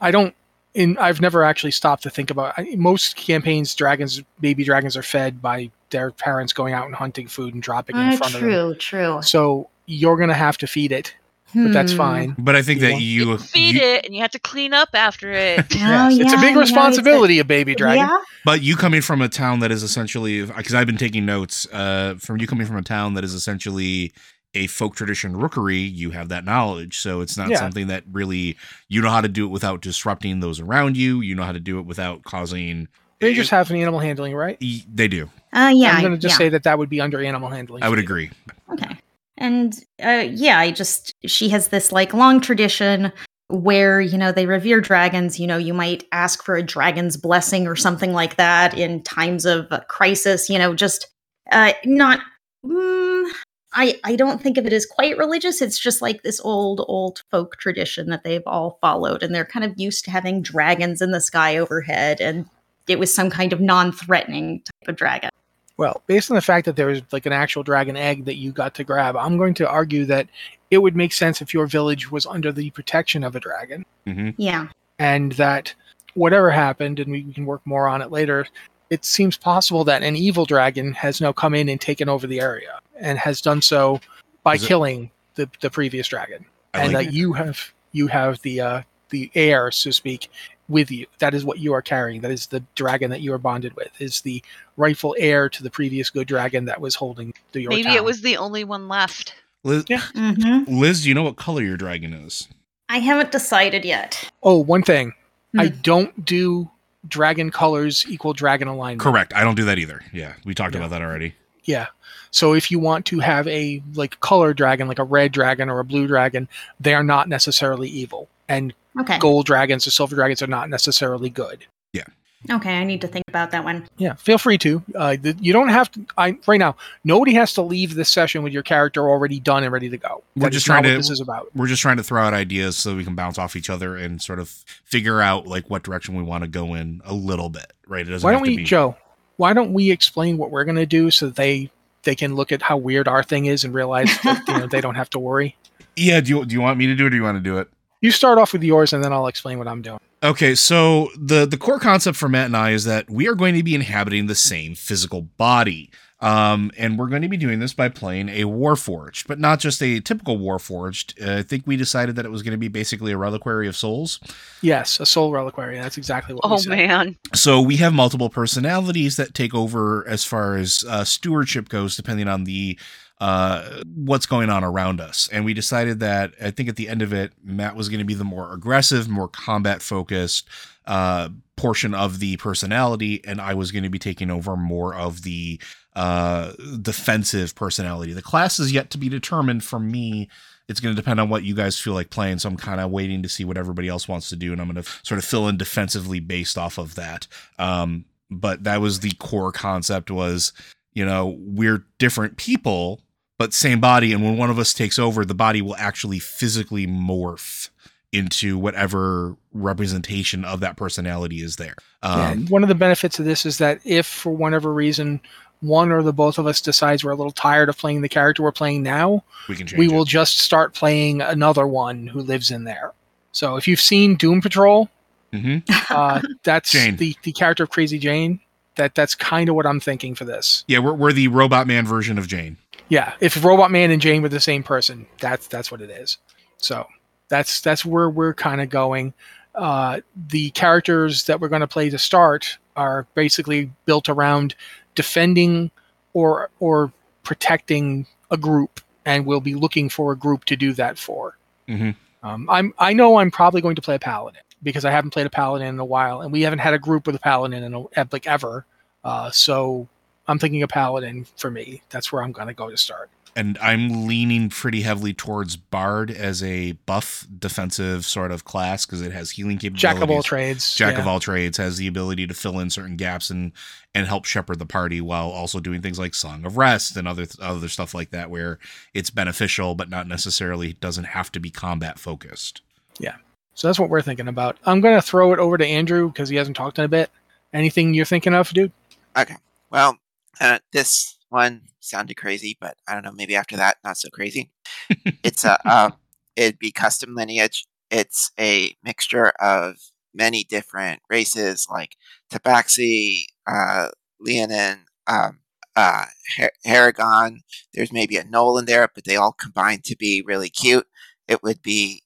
I 0.00 0.10
don't. 0.10 0.34
In 0.76 0.96
I've 0.98 1.20
never 1.20 1.42
actually 1.42 1.70
stopped 1.70 2.02
to 2.04 2.10
think 2.10 2.30
about. 2.30 2.54
I, 2.58 2.74
most 2.76 3.16
campaigns, 3.16 3.74
dragons, 3.74 4.22
baby 4.40 4.62
dragons, 4.62 4.96
are 4.96 5.02
fed 5.02 5.40
by 5.40 5.70
their 5.90 6.10
parents 6.10 6.52
going 6.52 6.74
out 6.74 6.86
and 6.86 6.94
hunting 6.94 7.28
food 7.28 7.54
and 7.54 7.62
dropping 7.62 7.96
it 7.96 8.00
in 8.00 8.08
Uh, 8.12 8.16
front 8.16 8.34
of 8.34 8.40
them. 8.40 8.50
true, 8.50 8.74
true. 8.74 9.18
So 9.22 9.68
you're 9.86 10.16
going 10.16 10.28
to 10.28 10.34
have 10.34 10.58
to 10.58 10.66
feed 10.66 10.92
it, 10.92 11.14
but 11.54 11.72
that's 11.72 11.92
Hmm. 11.92 11.96
fine. 11.98 12.34
But 12.38 12.56
I 12.56 12.62
think 12.62 12.80
You 12.80 12.86
that 12.88 13.00
you, 13.00 13.30
You 13.30 13.38
feed 13.38 13.76
you- 13.76 13.80
it, 13.80 14.04
and 14.04 14.14
you 14.14 14.20
have 14.20 14.32
to 14.32 14.38
clean 14.38 14.74
up 14.74 14.90
after 14.94 15.30
it. 15.32 15.64
Oh, 15.76 15.78
Yes, 15.78 16.18
it's 16.18 16.32
a 16.32 16.36
big 16.36 16.50
you 16.50 16.54
know, 16.56 16.60
it's 16.60 16.70
a- 16.70 16.74
responsibility, 16.74 17.38
a 17.38 17.44
baby 17.44 17.74
dragon. 17.74 18.04
Yeah. 18.06 18.18
But 18.44 18.62
you 18.62 18.76
coming 18.76 19.00
from 19.00 19.22
a 19.22 19.28
town 19.28 19.60
that 19.60 19.70
is 19.72 19.82
essentially, 19.82 20.42
because 20.44 20.74
I've 20.74 20.86
been 20.86 20.98
taking 20.98 21.24
notes, 21.24 21.66
uh, 21.72 22.14
from 22.20 22.38
you 22.40 22.46
coming 22.46 22.66
from 22.66 22.76
a 22.76 22.82
town 22.82 23.14
that 23.14 23.24
is 23.24 23.32
essentially 23.32 24.12
a 24.56 24.66
folk 24.66 24.96
tradition 24.96 25.36
rookery, 25.36 25.76
you 25.78 26.10
have 26.10 26.28
that 26.30 26.44
knowledge. 26.44 26.98
So 26.98 27.20
it's 27.20 27.36
not 27.36 27.48
Yeah. 27.50 27.58
something 27.58 27.86
that 27.88 28.04
really 28.10 28.56
you 28.88 29.00
know 29.02 29.10
how 29.10 29.20
to 29.20 29.28
do 29.28 29.44
it 29.44 29.50
without 29.50 29.80
disrupting 29.82 30.40
those 30.40 30.58
around 30.60 30.96
you. 30.96 31.20
You 31.20 31.34
know 31.34 31.42
how 31.44 31.52
to 31.52 31.60
do 31.60 31.78
it 31.78 31.86
without 31.86 32.22
causing. 32.24 32.88
Rangers 33.22 33.48
have 33.50 33.70
an 33.70 33.76
animal 33.76 34.00
handling, 34.00 34.34
right? 34.34 34.58
Y- 34.60 34.82
They 34.92 35.08
do. 35.08 35.30
Uh, 35.52 35.72
yeah. 35.74 35.92
I'm 35.92 36.00
going 36.02 36.12
to 36.12 36.18
just 36.18 36.34
yeah. 36.34 36.38
say 36.38 36.48
that 36.50 36.64
that 36.64 36.78
would 36.78 36.88
be 36.90 37.00
under 37.00 37.22
animal 37.24 37.48
handling. 37.48 37.82
I 37.82 37.88
would 37.88 37.98
you. 37.98 38.04
agree. 38.04 38.30
Okay. 38.72 38.96
And 39.38 39.74
uh, 40.04 40.26
yeah, 40.30 40.58
I 40.58 40.70
just 40.70 41.14
she 41.26 41.48
has 41.50 41.68
this 41.68 41.92
like 41.92 42.12
long 42.14 42.40
tradition 42.40 43.12
where 43.48 44.00
you 44.00 44.18
know 44.18 44.32
they 44.32 44.46
revere 44.46 44.80
dragons. 44.80 45.38
You 45.38 45.46
know, 45.46 45.56
you 45.58 45.72
might 45.74 46.04
ask 46.12 46.42
for 46.42 46.56
a 46.56 46.62
dragon's 46.62 47.16
blessing 47.16 47.66
or 47.66 47.76
something 47.76 48.12
like 48.12 48.36
that 48.36 48.76
in 48.76 49.02
times 49.02 49.44
of 49.46 49.66
uh, 49.70 49.80
crisis. 49.88 50.48
You 50.48 50.58
know, 50.58 50.74
just 50.74 51.06
uh, 51.52 51.72
not. 51.84 52.20
Mm, 52.64 53.30
I 53.76 54.00
I 54.02 54.16
don't 54.16 54.42
think 54.42 54.56
of 54.58 54.66
it 54.66 54.72
as 54.72 54.86
quite 54.86 55.16
religious. 55.18 55.62
It's 55.62 55.78
just 55.78 56.02
like 56.02 56.22
this 56.22 56.40
old 56.40 56.84
old 56.88 57.22
folk 57.30 57.56
tradition 57.58 58.08
that 58.10 58.24
they've 58.24 58.42
all 58.46 58.78
followed, 58.80 59.22
and 59.22 59.34
they're 59.34 59.44
kind 59.44 59.64
of 59.64 59.78
used 59.78 60.04
to 60.06 60.10
having 60.10 60.42
dragons 60.42 61.00
in 61.02 61.12
the 61.12 61.20
sky 61.20 61.56
overhead, 61.58 62.20
and 62.20 62.46
it 62.88 62.98
was 62.98 63.12
some 63.14 63.30
kind 63.30 63.52
of 63.52 63.60
non-threatening 63.60 64.60
type 64.60 64.88
of 64.88 64.96
dragon. 64.96 65.30
Well, 65.76 66.02
based 66.06 66.30
on 66.30 66.36
the 66.36 66.40
fact 66.40 66.64
that 66.64 66.76
there 66.76 66.88
is 66.88 67.02
like 67.12 67.26
an 67.26 67.34
actual 67.34 67.62
dragon 67.62 67.96
egg 67.96 68.24
that 68.24 68.36
you 68.36 68.50
got 68.50 68.74
to 68.76 68.84
grab, 68.84 69.14
I'm 69.14 69.36
going 69.36 69.52
to 69.54 69.68
argue 69.68 70.06
that 70.06 70.26
it 70.70 70.78
would 70.78 70.96
make 70.96 71.12
sense 71.12 71.42
if 71.42 71.52
your 71.52 71.66
village 71.66 72.10
was 72.10 72.24
under 72.24 72.50
the 72.50 72.70
protection 72.70 73.22
of 73.22 73.36
a 73.36 73.40
dragon, 73.40 73.84
hmm 74.06 74.30
Yeah. 74.38 74.68
and 74.98 75.32
that 75.32 75.74
whatever 76.14 76.50
happened, 76.50 76.98
and 76.98 77.12
we 77.12 77.22
we 77.24 77.34
can 77.34 77.44
work 77.44 77.60
more 77.66 77.88
on 77.88 78.00
it 78.00 78.10
later. 78.10 78.46
It 78.88 79.04
seems 79.04 79.36
possible 79.36 79.84
that 79.84 80.02
an 80.02 80.16
evil 80.16 80.46
dragon 80.46 80.92
has 80.94 81.20
now 81.20 81.32
come 81.32 81.54
in 81.54 81.68
and 81.68 81.80
taken 81.80 82.08
over 82.08 82.26
the 82.26 82.40
area, 82.40 82.78
and 83.00 83.18
has 83.18 83.40
done 83.40 83.62
so 83.62 84.00
by 84.42 84.54
Is 84.54 84.64
it- 84.64 84.68
killing 84.68 85.10
the 85.34 85.48
the 85.60 85.70
previous 85.70 86.08
dragon, 86.08 86.44
I 86.74 86.82
and 86.84 86.92
like 86.92 87.06
that 87.08 87.12
you 87.14 87.32
have 87.34 87.72
you 87.92 88.06
have 88.08 88.40
the 88.42 88.60
uh, 88.60 88.82
the 89.10 89.30
heir, 89.34 89.70
so 89.70 89.90
to 89.90 89.92
speak, 89.92 90.28
with 90.68 90.90
you. 90.90 91.06
That 91.18 91.34
is 91.34 91.44
what 91.44 91.58
you 91.58 91.72
are 91.74 91.82
carrying. 91.82 92.20
That 92.22 92.30
is 92.30 92.46
the 92.48 92.62
dragon 92.74 93.10
that 93.10 93.20
you 93.20 93.32
are 93.32 93.38
bonded 93.38 93.74
with. 93.76 93.90
Is 94.00 94.20
the 94.22 94.42
rightful 94.76 95.14
heir 95.18 95.48
to 95.50 95.62
the 95.62 95.70
previous 95.70 96.10
good 96.10 96.26
dragon 96.26 96.64
that 96.66 96.80
was 96.80 96.94
holding 96.94 97.32
the 97.52 97.62
your 97.62 97.70
Maybe 97.70 97.84
town. 97.84 97.96
it 97.96 98.04
was 98.04 98.22
the 98.22 98.36
only 98.36 98.64
one 98.64 98.88
left. 98.88 99.34
Liz, 99.64 99.84
Yeah. 99.88 100.00
Mm-hmm. 100.14 100.74
Liz, 100.78 101.02
do 101.02 101.08
you 101.08 101.14
know 101.14 101.22
what 101.24 101.36
color 101.36 101.62
your 101.62 101.76
dragon 101.76 102.12
is? 102.14 102.48
I 102.88 102.98
haven't 102.98 103.32
decided 103.32 103.84
yet. 103.84 104.30
Oh, 104.42 104.58
one 104.58 104.82
thing. 104.82 105.12
I 105.58 105.68
Hmm. 105.68 105.80
don't 105.82 106.24
do 106.24 106.70
dragon 107.08 107.50
colors 107.50 108.04
equal 108.08 108.32
dragon 108.32 108.68
alignment. 108.68 109.00
Correct. 109.00 109.32
I 109.34 109.42
don't 109.44 109.54
do 109.56 109.64
that 109.64 109.78
either. 109.78 110.02
Yeah, 110.12 110.34
we 110.44 110.54
talked 110.54 110.74
Yeah. 110.74 110.80
about 110.80 110.90
that 110.90 111.02
already. 111.02 111.34
Yeah. 111.66 111.86
So 112.30 112.54
if 112.54 112.70
you 112.70 112.78
want 112.78 113.06
to 113.06 113.18
have 113.20 113.46
a 113.48 113.82
like 113.94 114.18
color 114.20 114.54
dragon, 114.54 114.88
like 114.88 114.98
a 114.98 115.04
red 115.04 115.32
dragon 115.32 115.68
or 115.68 115.78
a 115.80 115.84
blue 115.84 116.06
dragon, 116.06 116.48
they 116.80 116.94
are 116.94 117.04
not 117.04 117.28
necessarily 117.28 117.88
evil. 117.88 118.28
And 118.48 118.72
Okay. 118.98 119.18
gold 119.18 119.44
dragons 119.46 119.86
or 119.86 119.90
silver 119.90 120.14
dragons 120.16 120.40
are 120.42 120.46
not 120.46 120.70
necessarily 120.70 121.28
good. 121.28 121.66
Yeah. 121.92 122.04
Okay, 122.50 122.78
I 122.78 122.84
need 122.84 123.00
to 123.00 123.08
think 123.08 123.24
about 123.28 123.50
that 123.50 123.64
one. 123.64 123.86
Yeah, 123.98 124.14
feel 124.14 124.38
free 124.38 124.56
to. 124.58 124.82
Uh, 124.94 125.16
th- 125.16 125.36
you 125.40 125.52
don't 125.52 125.68
have 125.70 125.90
to. 125.92 126.06
I 126.16 126.38
right 126.46 126.58
now, 126.60 126.76
nobody 127.02 127.34
has 127.34 127.52
to 127.54 127.62
leave 127.62 127.94
this 127.94 128.08
session 128.08 128.42
with 128.42 128.52
your 128.52 128.62
character 128.62 129.08
already 129.08 129.40
done 129.40 129.64
and 129.64 129.72
ready 129.72 129.88
to 129.88 129.96
go. 129.96 130.22
We're 130.36 130.44
That 130.44 130.52
just 130.52 130.64
trying 130.66 130.84
to- 130.84 130.96
This 130.96 131.10
is 131.10 131.20
about. 131.20 131.48
We're 131.56 131.66
just 131.66 131.82
trying 131.82 131.96
to 131.96 132.04
throw 132.04 132.22
out 132.22 132.34
ideas 132.34 132.76
so 132.76 132.94
we 132.94 133.04
can 133.04 133.14
bounce 133.16 133.36
off 133.38 133.56
each 133.56 133.68
other 133.68 133.96
and 133.96 134.22
sort 134.22 134.38
of 134.38 134.48
figure 134.84 135.20
out 135.20 135.46
like 135.46 135.68
what 135.68 135.82
direction 135.82 136.14
we 136.14 136.22
want 136.22 136.44
to 136.44 136.48
go 136.48 136.74
in 136.74 137.00
a 137.04 137.14
little 137.14 137.48
bit, 137.50 137.72
right? 137.88 138.06
It 138.06 138.10
doesn't 138.10 138.24
Why 138.24 138.32
don't 138.32 138.42
we, 138.42 138.50
to 138.50 138.56
be 138.58 138.64
Joe? 138.64 138.96
Why 139.36 139.52
don't 139.52 139.72
we 139.72 139.90
explain 139.90 140.38
what 140.38 140.50
we're 140.50 140.64
going 140.64 140.76
to 140.76 140.86
do 140.86 141.10
so 141.10 141.28
they 141.28 141.70
they 142.02 142.14
can 142.14 142.34
look 142.34 142.52
at 142.52 142.62
how 142.62 142.76
weird 142.76 143.08
our 143.08 143.22
thing 143.22 143.46
is 143.46 143.64
and 143.64 143.74
realize 143.74 144.16
that 144.22 144.42
you 144.48 144.58
know 144.58 144.66
they 144.66 144.80
don't 144.80 144.94
have 144.94 145.10
to 145.10 145.18
worry. 145.18 145.56
Yeah, 145.98 146.20
do 146.20 146.28
you 146.28 146.44
do 146.44 146.54
you 146.54 146.60
want 146.60 146.78
me 146.78 146.86
to 146.88 146.94
do 146.94 147.04
it 147.04 147.06
or 147.06 147.10
do 147.10 147.16
you 147.16 147.22
want 147.22 147.38
to 147.38 147.42
do 147.42 147.56
it? 147.56 147.70
You 148.02 148.10
start 148.10 148.36
off 148.36 148.52
with 148.52 148.62
yours, 148.62 148.92
and 148.92 149.02
then 149.02 149.14
I'll 149.14 149.28
explain 149.28 149.56
what 149.56 149.66
I'm 149.66 149.80
doing. 149.80 149.98
Okay, 150.22 150.54
so 150.54 151.08
the 151.16 151.46
the 151.46 151.56
core 151.56 151.80
concept 151.80 152.18
for 152.18 152.28
Matt 152.28 152.46
and 152.46 152.56
I 152.56 152.72
is 152.72 152.84
that 152.84 153.08
we 153.08 153.26
are 153.28 153.34
going 153.34 153.54
to 153.54 153.62
be 153.62 153.74
inhabiting 153.74 154.26
the 154.26 154.34
same 154.34 154.74
physical 154.74 155.22
body. 155.22 155.90
Um, 156.18 156.70
and 156.78 156.98
we're 156.98 157.08
going 157.08 157.22
to 157.22 157.28
be 157.28 157.36
doing 157.36 157.58
this 157.58 157.74
by 157.74 157.90
playing 157.90 158.30
a 158.30 158.44
Warforged, 158.44 159.26
but 159.26 159.38
not 159.38 159.60
just 159.60 159.82
a 159.82 160.00
typical 160.00 160.38
Warforged. 160.38 161.22
Uh, 161.22 161.40
I 161.40 161.42
think 161.42 161.64
we 161.66 161.76
decided 161.76 162.16
that 162.16 162.24
it 162.24 162.30
was 162.30 162.42
going 162.42 162.52
to 162.52 162.58
be 162.58 162.68
basically 162.68 163.12
a 163.12 163.18
reliquary 163.18 163.68
of 163.68 163.76
souls. 163.76 164.18
Yes, 164.62 164.98
a 164.98 165.04
soul 165.04 165.30
reliquary. 165.30 165.76
That's 165.78 165.98
exactly 165.98 166.34
what. 166.34 166.48
we 166.48 166.54
Oh 166.54 166.56
said. 166.56 166.70
man. 166.70 167.16
So 167.34 167.60
we 167.60 167.76
have 167.76 167.92
multiple 167.92 168.30
personalities 168.30 169.16
that 169.16 169.34
take 169.34 169.54
over 169.54 170.08
as 170.08 170.24
far 170.24 170.56
as 170.56 170.84
uh, 170.88 171.04
stewardship 171.04 171.68
goes, 171.68 171.96
depending 171.96 172.28
on 172.28 172.44
the 172.44 172.78
uh 173.18 173.82
what's 173.94 174.26
going 174.26 174.50
on 174.50 174.62
around 174.62 175.00
us. 175.00 175.28
And 175.32 175.44
we 175.44 175.54
decided 175.54 176.00
that 176.00 176.34
i 176.40 176.50
think 176.50 176.68
at 176.68 176.76
the 176.76 176.88
end 176.88 177.02
of 177.02 177.12
it 177.12 177.32
matt 177.42 177.76
was 177.76 177.88
going 177.88 177.98
to 177.98 178.04
be 178.04 178.14
the 178.14 178.24
more 178.24 178.52
aggressive 178.52 179.08
more 179.08 179.28
combat 179.28 179.80
focused 179.82 180.48
uh 180.86 181.28
portion 181.56 181.94
of 181.94 182.18
the 182.18 182.36
personality 182.36 183.22
and 183.26 183.40
i 183.40 183.54
was 183.54 183.72
going 183.72 183.82
to 183.82 183.88
be 183.88 183.98
taking 183.98 184.30
over 184.30 184.56
more 184.56 184.94
of 184.94 185.22
the 185.22 185.60
uh 185.94 186.52
defensive 186.82 187.54
personality. 187.54 188.12
The 188.12 188.20
class 188.20 188.58
is 188.58 188.70
yet 188.70 188.90
to 188.90 188.98
be 188.98 189.08
determined. 189.08 189.64
For 189.64 189.80
me 189.80 190.28
it's 190.68 190.80
going 190.80 190.94
to 190.94 191.00
depend 191.00 191.20
on 191.20 191.28
what 191.28 191.44
you 191.44 191.54
guys 191.54 191.78
feel 191.78 191.94
like 191.94 192.10
playing 192.10 192.38
so 192.38 192.48
i'm 192.48 192.56
kind 192.56 192.80
of 192.80 192.90
waiting 192.90 193.22
to 193.22 193.28
see 193.28 193.44
what 193.44 193.56
everybody 193.56 193.88
else 193.88 194.08
wants 194.08 194.28
to 194.28 194.36
do 194.36 194.52
and 194.52 194.60
i'm 194.60 194.70
going 194.70 194.82
to 194.82 194.90
sort 195.04 195.16
of 195.16 195.24
fill 195.24 195.48
in 195.48 195.56
defensively 195.56 196.20
based 196.20 196.58
off 196.58 196.76
of 196.76 196.96
that. 196.96 197.26
Um 197.58 198.04
but 198.30 198.64
that 198.64 198.80
was 198.80 199.00
the 199.00 199.12
core 199.12 199.52
concept 199.52 200.10
was 200.10 200.52
you 200.92 201.04
know 201.04 201.36
we're 201.38 201.86
different 201.98 202.36
people 202.36 203.00
but 203.38 203.52
same 203.52 203.80
body 203.80 204.12
and 204.12 204.22
when 204.24 204.36
one 204.36 204.50
of 204.50 204.58
us 204.58 204.72
takes 204.72 204.98
over 204.98 205.24
the 205.24 205.34
body 205.34 205.60
will 205.62 205.76
actually 205.76 206.18
physically 206.18 206.86
morph 206.86 207.70
into 208.12 208.56
whatever 208.56 209.36
representation 209.52 210.44
of 210.44 210.60
that 210.60 210.76
personality 210.76 211.36
is 211.42 211.56
there 211.56 211.74
Yeah, 212.02 212.30
um 212.30 212.46
one 212.46 212.62
of 212.62 212.68
the 212.68 212.74
benefits 212.74 213.18
of 213.18 213.24
this 213.24 213.44
is 213.44 213.58
that 213.58 213.80
if 213.84 214.06
for 214.06 214.30
whatever 214.32 214.72
reason 214.72 215.20
one 215.60 215.90
or 215.90 216.02
the 216.02 216.12
both 216.12 216.38
of 216.38 216.46
us 216.46 216.60
decides 216.60 217.02
we're 217.04 217.12
a 217.12 217.16
little 217.16 217.32
tired 217.32 217.68
of 217.68 217.76
playing 217.78 218.02
the 218.02 218.08
character 218.08 218.42
we're 218.42 218.52
playing 218.52 218.82
now, 218.82 219.24
we 219.48 219.56
can 219.56 219.66
change 219.66 219.78
we 219.78 219.86
it. 219.86 219.92
will 219.92 220.04
just 220.04 220.38
start 220.38 220.74
playing 220.74 221.20
another 221.22 221.66
one 221.66 222.06
who 222.06 222.20
lives 222.20 222.50
in 222.50 222.64
there. 222.64 222.92
So 223.32 223.56
if 223.56 223.66
you've 223.66 223.80
seen 223.80 224.16
Doom 224.16 224.40
Patrol, 224.42 224.90
Mhm. 225.32 225.62
uh, 225.90 226.20
that's 226.44 226.72
the 226.72 227.16
the 227.22 227.32
character 227.32 227.64
of 227.64 227.70
Crazy 227.70 227.98
Jane. 227.98 228.40
That 228.76 228.94
that's 228.94 229.14
kind 229.14 229.48
of 229.48 229.54
what 229.54 229.64
I'm 229.66 229.80
thinking 229.80 230.14
for 230.14 230.26
this. 230.26 230.62
yeah 230.68 230.78
we're, 230.78 230.92
we're 230.92 231.12
the 231.12 231.28
robot 231.28 231.66
man 231.66 231.86
version 231.86 232.18
of 232.18 232.28
jane 232.28 232.58
Yeah, 232.88 233.14
if 233.20 233.42
Robot 233.44 233.70
Man 233.70 233.90
and 233.90 234.00
Jane 234.00 234.22
were 234.22 234.28
the 234.28 234.40
same 234.40 234.62
person, 234.62 235.06
that's 235.20 235.48
that's 235.48 235.70
what 235.70 235.80
it 235.80 235.90
is. 235.90 236.18
So 236.58 236.86
that's 237.28 237.60
that's 237.60 237.84
where 237.84 238.08
we're 238.08 238.34
kind 238.34 238.60
of 238.60 238.68
going. 238.70 239.12
Uh, 239.54 240.00
the 240.28 240.50
characters 240.50 241.24
that 241.24 241.40
we're 241.40 241.48
going 241.48 241.60
to 241.60 241.66
play 241.66 241.90
to 241.90 241.98
start 241.98 242.58
are 242.76 243.06
basically 243.14 243.70
built 243.86 244.08
around 244.08 244.54
defending 244.94 245.70
or 246.12 246.50
or 246.60 246.92
protecting 247.22 248.06
a 248.30 248.36
group, 248.36 248.80
and 249.04 249.26
we'll 249.26 249.40
be 249.40 249.54
looking 249.54 249.88
for 249.88 250.12
a 250.12 250.16
group 250.16 250.44
to 250.44 250.56
do 250.56 250.72
that 250.74 250.98
for. 250.98 251.36
Mhm. 251.68 251.96
Um, 252.22 252.48
I'm 252.50 252.72
I 252.78 252.92
know 252.92 253.16
I'm 253.18 253.30
probably 253.30 253.60
going 253.60 253.76
to 253.76 253.82
play 253.82 253.96
a 253.96 253.98
paladin 253.98 254.42
because 254.62 254.84
I 254.84 254.90
haven't 254.90 255.10
played 255.10 255.26
a 255.26 255.30
paladin 255.30 255.68
in 255.68 255.78
a 255.78 255.84
while, 255.84 256.20
and 256.20 256.32
we 256.32 256.42
haven't 256.42 256.60
had 256.60 256.74
a 256.74 256.78
group 256.78 257.06
with 257.06 257.16
a 257.16 257.20
paladin 257.20 257.62
in 257.62 257.74
a, 257.74 258.06
like 258.12 258.26
ever. 258.26 258.66
Uh, 259.04 259.30
so 259.30 259.88
I'm 260.28 260.38
thinking 260.38 260.62
a 260.62 260.68
paladin 260.68 261.26
for 261.36 261.50
me. 261.50 261.82
That's 261.90 262.10
where 262.12 262.22
I'm 262.22 262.32
going 262.32 262.48
to 262.48 262.54
go 262.54 262.70
to 262.70 262.76
start. 262.76 263.10
and 263.36 263.58
I'm 263.60 264.06
leaning 264.06 264.48
pretty 264.48 264.80
heavily 264.80 265.12
towards 265.12 265.56
Bard 265.56 266.10
as 266.10 266.42
a 266.42 266.72
buff 266.72 267.26
defensive 267.38 268.06
sort 268.06 268.32
of 268.32 268.44
class 268.44 268.86
because 268.86 269.02
it 269.02 269.12
has 269.12 269.32
healing 269.32 269.58
capabilities. 269.58 269.82
Jack 269.82 270.00
of 270.00 270.10
all 270.10 270.22
trades. 270.22 270.74
Jack 270.74 270.94
yeah. 270.94 271.00
of 271.00 271.06
all 271.06 271.20
trades 271.20 271.58
has 271.58 271.76
the 271.76 271.86
ability 271.86 272.26
to 272.26 272.34
fill 272.34 272.58
in 272.58 272.70
certain 272.70 272.96
gaps 272.96 273.28
and 273.28 273.52
and 273.94 274.06
help 274.06 274.24
shepherd 274.24 274.58
the 274.58 274.66
party 274.66 275.02
while 275.02 275.28
also 275.28 275.60
doing 275.60 275.82
things 275.82 275.98
like 275.98 276.14
Song 276.14 276.46
of 276.46 276.56
Rest 276.56 276.96
and 276.96 277.06
other 277.06 277.26
other 277.40 277.68
stuff 277.68 277.92
like 277.92 278.10
that 278.10 278.30
where 278.30 278.58
it's 278.94 279.10
beneficial 279.10 279.74
but 279.74 279.90
not 279.90 280.08
necessarily 280.08 280.72
doesn't 280.72 281.04
have 281.04 281.30
to 281.32 281.40
be 281.40 281.50
combat 281.50 281.98
focused. 281.98 282.62
Yeah. 282.98 283.16
So 283.52 283.68
that's 283.68 283.78
what 283.78 283.90
we're 283.90 284.02
thinking 284.02 284.28
about. 284.28 284.56
I'm 284.64 284.80
going 284.80 284.96
to 284.96 285.02
throw 285.02 285.32
it 285.34 285.38
over 285.38 285.58
to 285.58 285.66
Andrew 285.66 286.08
because 286.08 286.30
he 286.30 286.36
hasn't 286.36 286.56
talked 286.56 286.78
in 286.78 286.84
a 286.86 286.88
bit. 286.88 287.10
Anything 287.52 287.92
you're 287.94 288.04
thinking 288.04 288.34
of, 288.34 288.50
dude? 288.50 288.72
Okay. 289.16 289.36
Well, 289.70 289.98
uh, 290.40 290.58
this 290.72 291.18
one 291.28 291.62
sounded 291.80 292.16
crazy, 292.16 292.56
but 292.60 292.76
I 292.88 292.94
don't 292.94 293.04
know. 293.04 293.12
Maybe 293.12 293.36
after 293.36 293.56
that, 293.56 293.78
not 293.84 293.96
so 293.98 294.08
crazy. 294.10 294.50
it's 295.22 295.44
a 295.44 295.58
uh, 295.68 295.90
it'd 296.36 296.58
be 296.58 296.72
custom 296.72 297.14
lineage. 297.14 297.66
It's 297.90 298.30
a 298.38 298.74
mixture 298.82 299.32
of 299.40 299.76
many 300.14 300.44
different 300.44 301.00
races, 301.10 301.66
like 301.70 301.96
Tabaxi, 302.32 303.26
uh, 303.46 303.88
Leonin, 304.20 304.86
um, 305.06 305.40
uh, 305.76 306.06
Har- 306.36 306.52
Harengon. 306.66 307.38
There's 307.74 307.92
maybe 307.92 308.16
a 308.16 308.24
Gnoll 308.24 308.58
in 308.58 308.64
there, 308.66 308.88
but 308.94 309.04
they 309.04 309.16
all 309.16 309.32
combine 309.32 309.80
to 309.84 309.96
be 309.96 310.22
really 310.26 310.50
cute. 310.50 310.86
It 311.28 311.42
would 311.42 311.62
be 311.62 312.02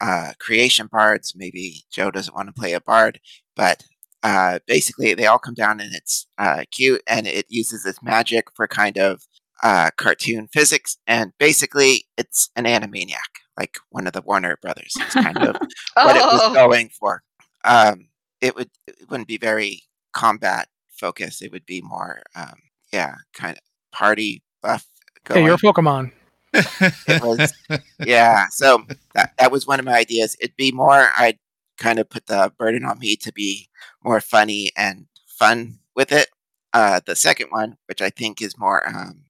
uh, 0.00 0.32
creation 0.38 0.88
bards. 0.90 1.34
Maybe 1.36 1.84
Joe 1.90 2.10
doesn't 2.10 2.34
want 2.34 2.48
to 2.48 2.52
play 2.52 2.72
a 2.72 2.80
bard, 2.80 3.20
but 3.56 3.84
uh, 4.22 4.58
basically 4.66 5.14
they 5.14 5.26
all 5.26 5.38
come 5.38 5.54
down 5.54 5.80
and 5.80 5.94
it's 5.94 6.26
uh, 6.38 6.64
cute 6.70 7.02
and 7.06 7.26
it 7.26 7.46
uses 7.48 7.82
this 7.84 8.02
magic 8.02 8.46
for 8.54 8.66
kind 8.68 8.96
of 8.98 9.22
uh, 9.62 9.90
cartoon 9.96 10.48
physics. 10.52 10.96
And 11.06 11.32
basically, 11.38 12.06
it's 12.16 12.50
an 12.56 12.64
Animaniac, 12.64 13.16
like 13.58 13.76
one 13.90 14.06
of 14.06 14.12
the 14.12 14.22
Warner 14.22 14.58
brothers. 14.60 14.92
It's 14.96 15.14
kind 15.14 15.38
of 15.38 15.56
what 15.94 16.16
it 16.16 16.20
was 16.22 16.40
Oh, 16.44 16.54
going 16.54 16.88
for. 16.88 17.22
Um, 17.64 18.08
it 18.40 18.56
would 18.56 18.70
it 18.88 19.08
wouldn't 19.08 19.28
be 19.28 19.38
very 19.38 19.82
combat 20.12 20.68
focused. 20.90 21.42
It 21.42 21.52
would 21.52 21.66
be 21.66 21.80
more, 21.82 22.22
um, 22.34 22.54
yeah, 22.92 23.14
kind 23.34 23.56
of 23.56 23.62
party 23.92 24.42
buff. 24.62 24.84
Hey, 25.28 25.44
you're 25.44 25.54
a 25.54 25.58
Pokemon. 25.58 26.10
It 26.52 27.22
was, 27.22 27.52
yeah. 28.04 28.46
So 28.50 28.84
that 29.14 29.32
that 29.38 29.52
was 29.52 29.66
one 29.66 29.78
of 29.78 29.86
my 29.86 29.94
ideas. 29.94 30.36
It'd 30.40 30.56
be 30.56 30.72
more. 30.72 31.10
I'd 31.16 31.38
kind 31.82 31.98
of 31.98 32.08
put 32.08 32.26
the 32.26 32.52
burden 32.58 32.84
on 32.84 32.98
me 32.98 33.16
to 33.16 33.32
be 33.32 33.68
more 34.04 34.20
funny 34.20 34.70
and 34.76 35.06
fun 35.26 35.78
with 35.96 36.12
it. 36.12 36.28
Uh, 36.72 37.00
the 37.04 37.16
second 37.16 37.48
one, 37.50 37.76
which 37.86 38.00
I 38.00 38.10
think 38.10 38.40
is 38.40 38.58
more 38.58 38.86
um, 38.88 39.24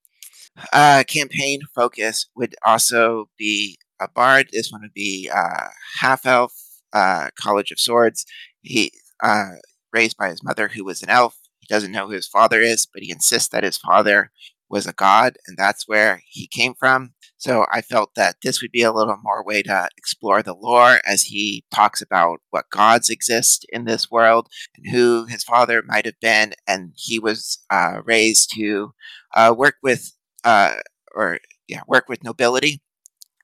uh, 0.73 1.05
campaign 1.09 1.61
focus, 1.75 2.27
would 2.37 2.55
also 2.65 3.31
be 3.39 3.79
a 4.01 4.09
bard. 4.09 4.49
This 4.53 4.71
one 4.71 4.83
would 4.83 4.95
be 4.95 5.31
uh, 5.35 5.69
half 6.01 6.27
elf, 6.27 6.53
uh, 6.93 7.31
College 7.37 7.71
of 7.73 7.81
Swords. 7.81 8.25
He 8.61 8.93
uh, 9.23 9.53
raised 9.93 10.17
by 10.17 10.29
his 10.29 10.45
mother, 10.45 10.69
who 10.69 10.85
was 10.85 11.03
an 11.03 11.11
elf. 11.11 11.37
He 11.61 11.67
doesn't 11.69 11.93
know 11.93 12.07
who 12.07 12.13
his 12.13 12.29
father 12.29 12.61
is, 12.61 12.87
but 12.93 13.03
he 13.03 13.11
insists 13.11 13.49
that 13.49 13.65
his 13.65 13.79
father 13.79 14.31
was 14.69 14.87
a 14.87 14.93
god, 14.93 15.37
and 15.47 15.57
that's 15.57 15.89
where 15.89 16.23
he 16.27 16.47
came 16.47 16.75
from. 16.75 17.15
So 17.43 17.67
I 17.73 17.83
felt 17.83 18.15
that 18.15 18.37
this 18.45 18.63
would 18.63 18.71
be 18.71 18.85
a 18.85 18.93
little 18.93 19.17
more 19.21 19.45
way 19.45 19.63
to 19.63 19.89
explore 19.97 20.45
the 20.45 20.55
lore 20.55 21.01
as 21.05 21.23
he 21.23 21.65
talks 21.75 22.01
about 22.01 22.39
what 22.51 22.71
gods 22.71 23.11
exist 23.11 23.67
in 23.73 23.85
this 23.85 24.09
world 24.09 24.47
and 24.77 24.93
who 24.93 25.27
his 25.27 25.43
father 25.43 25.83
might 25.85 26.05
have 26.05 26.21
been. 26.21 26.53
And 26.69 26.93
he 26.95 27.19
was 27.19 27.59
uh, 27.69 28.01
raised 28.05 28.55
to 28.55 28.93
uh, 29.35 29.53
work 29.59 29.75
with, 29.83 30.13
uh, 30.45 30.75
or 31.17 31.41
yeah, 31.67 31.81
work 31.89 32.09
with 32.09 32.23
nobility. 32.23 32.81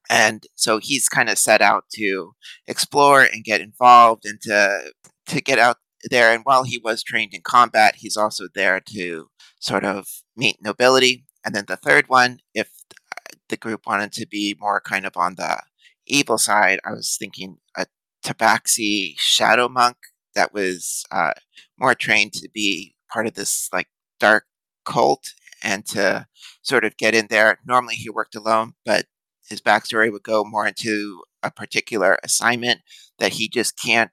And 0.08 0.44
so 0.54 0.78
he's 0.78 1.08
kind 1.08 1.28
of 1.28 1.36
set 1.36 1.60
out 1.60 1.86
to 1.94 2.34
explore 2.68 3.22
and 3.22 3.42
get 3.42 3.60
involved 3.60 4.24
and 4.26 4.40
to 4.42 4.92
to 5.26 5.40
get 5.40 5.58
out 5.58 5.78
there. 6.08 6.32
And 6.32 6.44
while 6.44 6.62
he 6.62 6.78
was 6.78 7.02
trained 7.02 7.34
in 7.34 7.40
combat, 7.42 7.96
he's 7.96 8.16
also 8.16 8.44
there 8.54 8.80
to 8.92 9.28
sort 9.58 9.84
of 9.84 10.06
meet 10.36 10.58
nobility. 10.62 11.24
And 11.44 11.52
then 11.52 11.64
the 11.66 11.76
third 11.76 12.08
one, 12.08 12.38
if 12.54 12.70
the 13.48 13.56
group 13.56 13.86
wanted 13.86 14.12
to 14.12 14.26
be 14.26 14.56
more 14.58 14.80
kind 14.80 15.06
of 15.06 15.16
on 15.16 15.34
the 15.36 15.60
evil 16.06 16.38
side, 16.38 16.80
I 16.84 16.92
was 16.92 17.16
thinking 17.18 17.58
a 17.76 17.86
Tabaxi 18.24 19.14
shadow 19.18 19.68
monk 19.68 19.96
that 20.34 20.52
was 20.52 21.04
uh, 21.10 21.32
more 21.78 21.94
trained 21.94 22.32
to 22.34 22.48
be 22.52 22.94
part 23.12 23.26
of 23.26 23.34
this 23.34 23.68
like 23.72 23.88
dark 24.18 24.44
cult 24.84 25.34
and 25.62 25.84
to 25.86 26.26
sort 26.62 26.84
of 26.84 26.96
get 26.96 27.14
in 27.14 27.26
there. 27.28 27.58
Normally 27.66 27.94
he 27.96 28.10
worked 28.10 28.34
alone, 28.34 28.74
but 28.84 29.06
his 29.48 29.60
backstory 29.60 30.12
would 30.12 30.22
go 30.22 30.44
more 30.44 30.66
into 30.66 31.22
a 31.42 31.50
particular 31.50 32.18
assignment 32.22 32.80
that 33.18 33.34
he 33.34 33.48
just 33.48 33.80
can't 33.80 34.10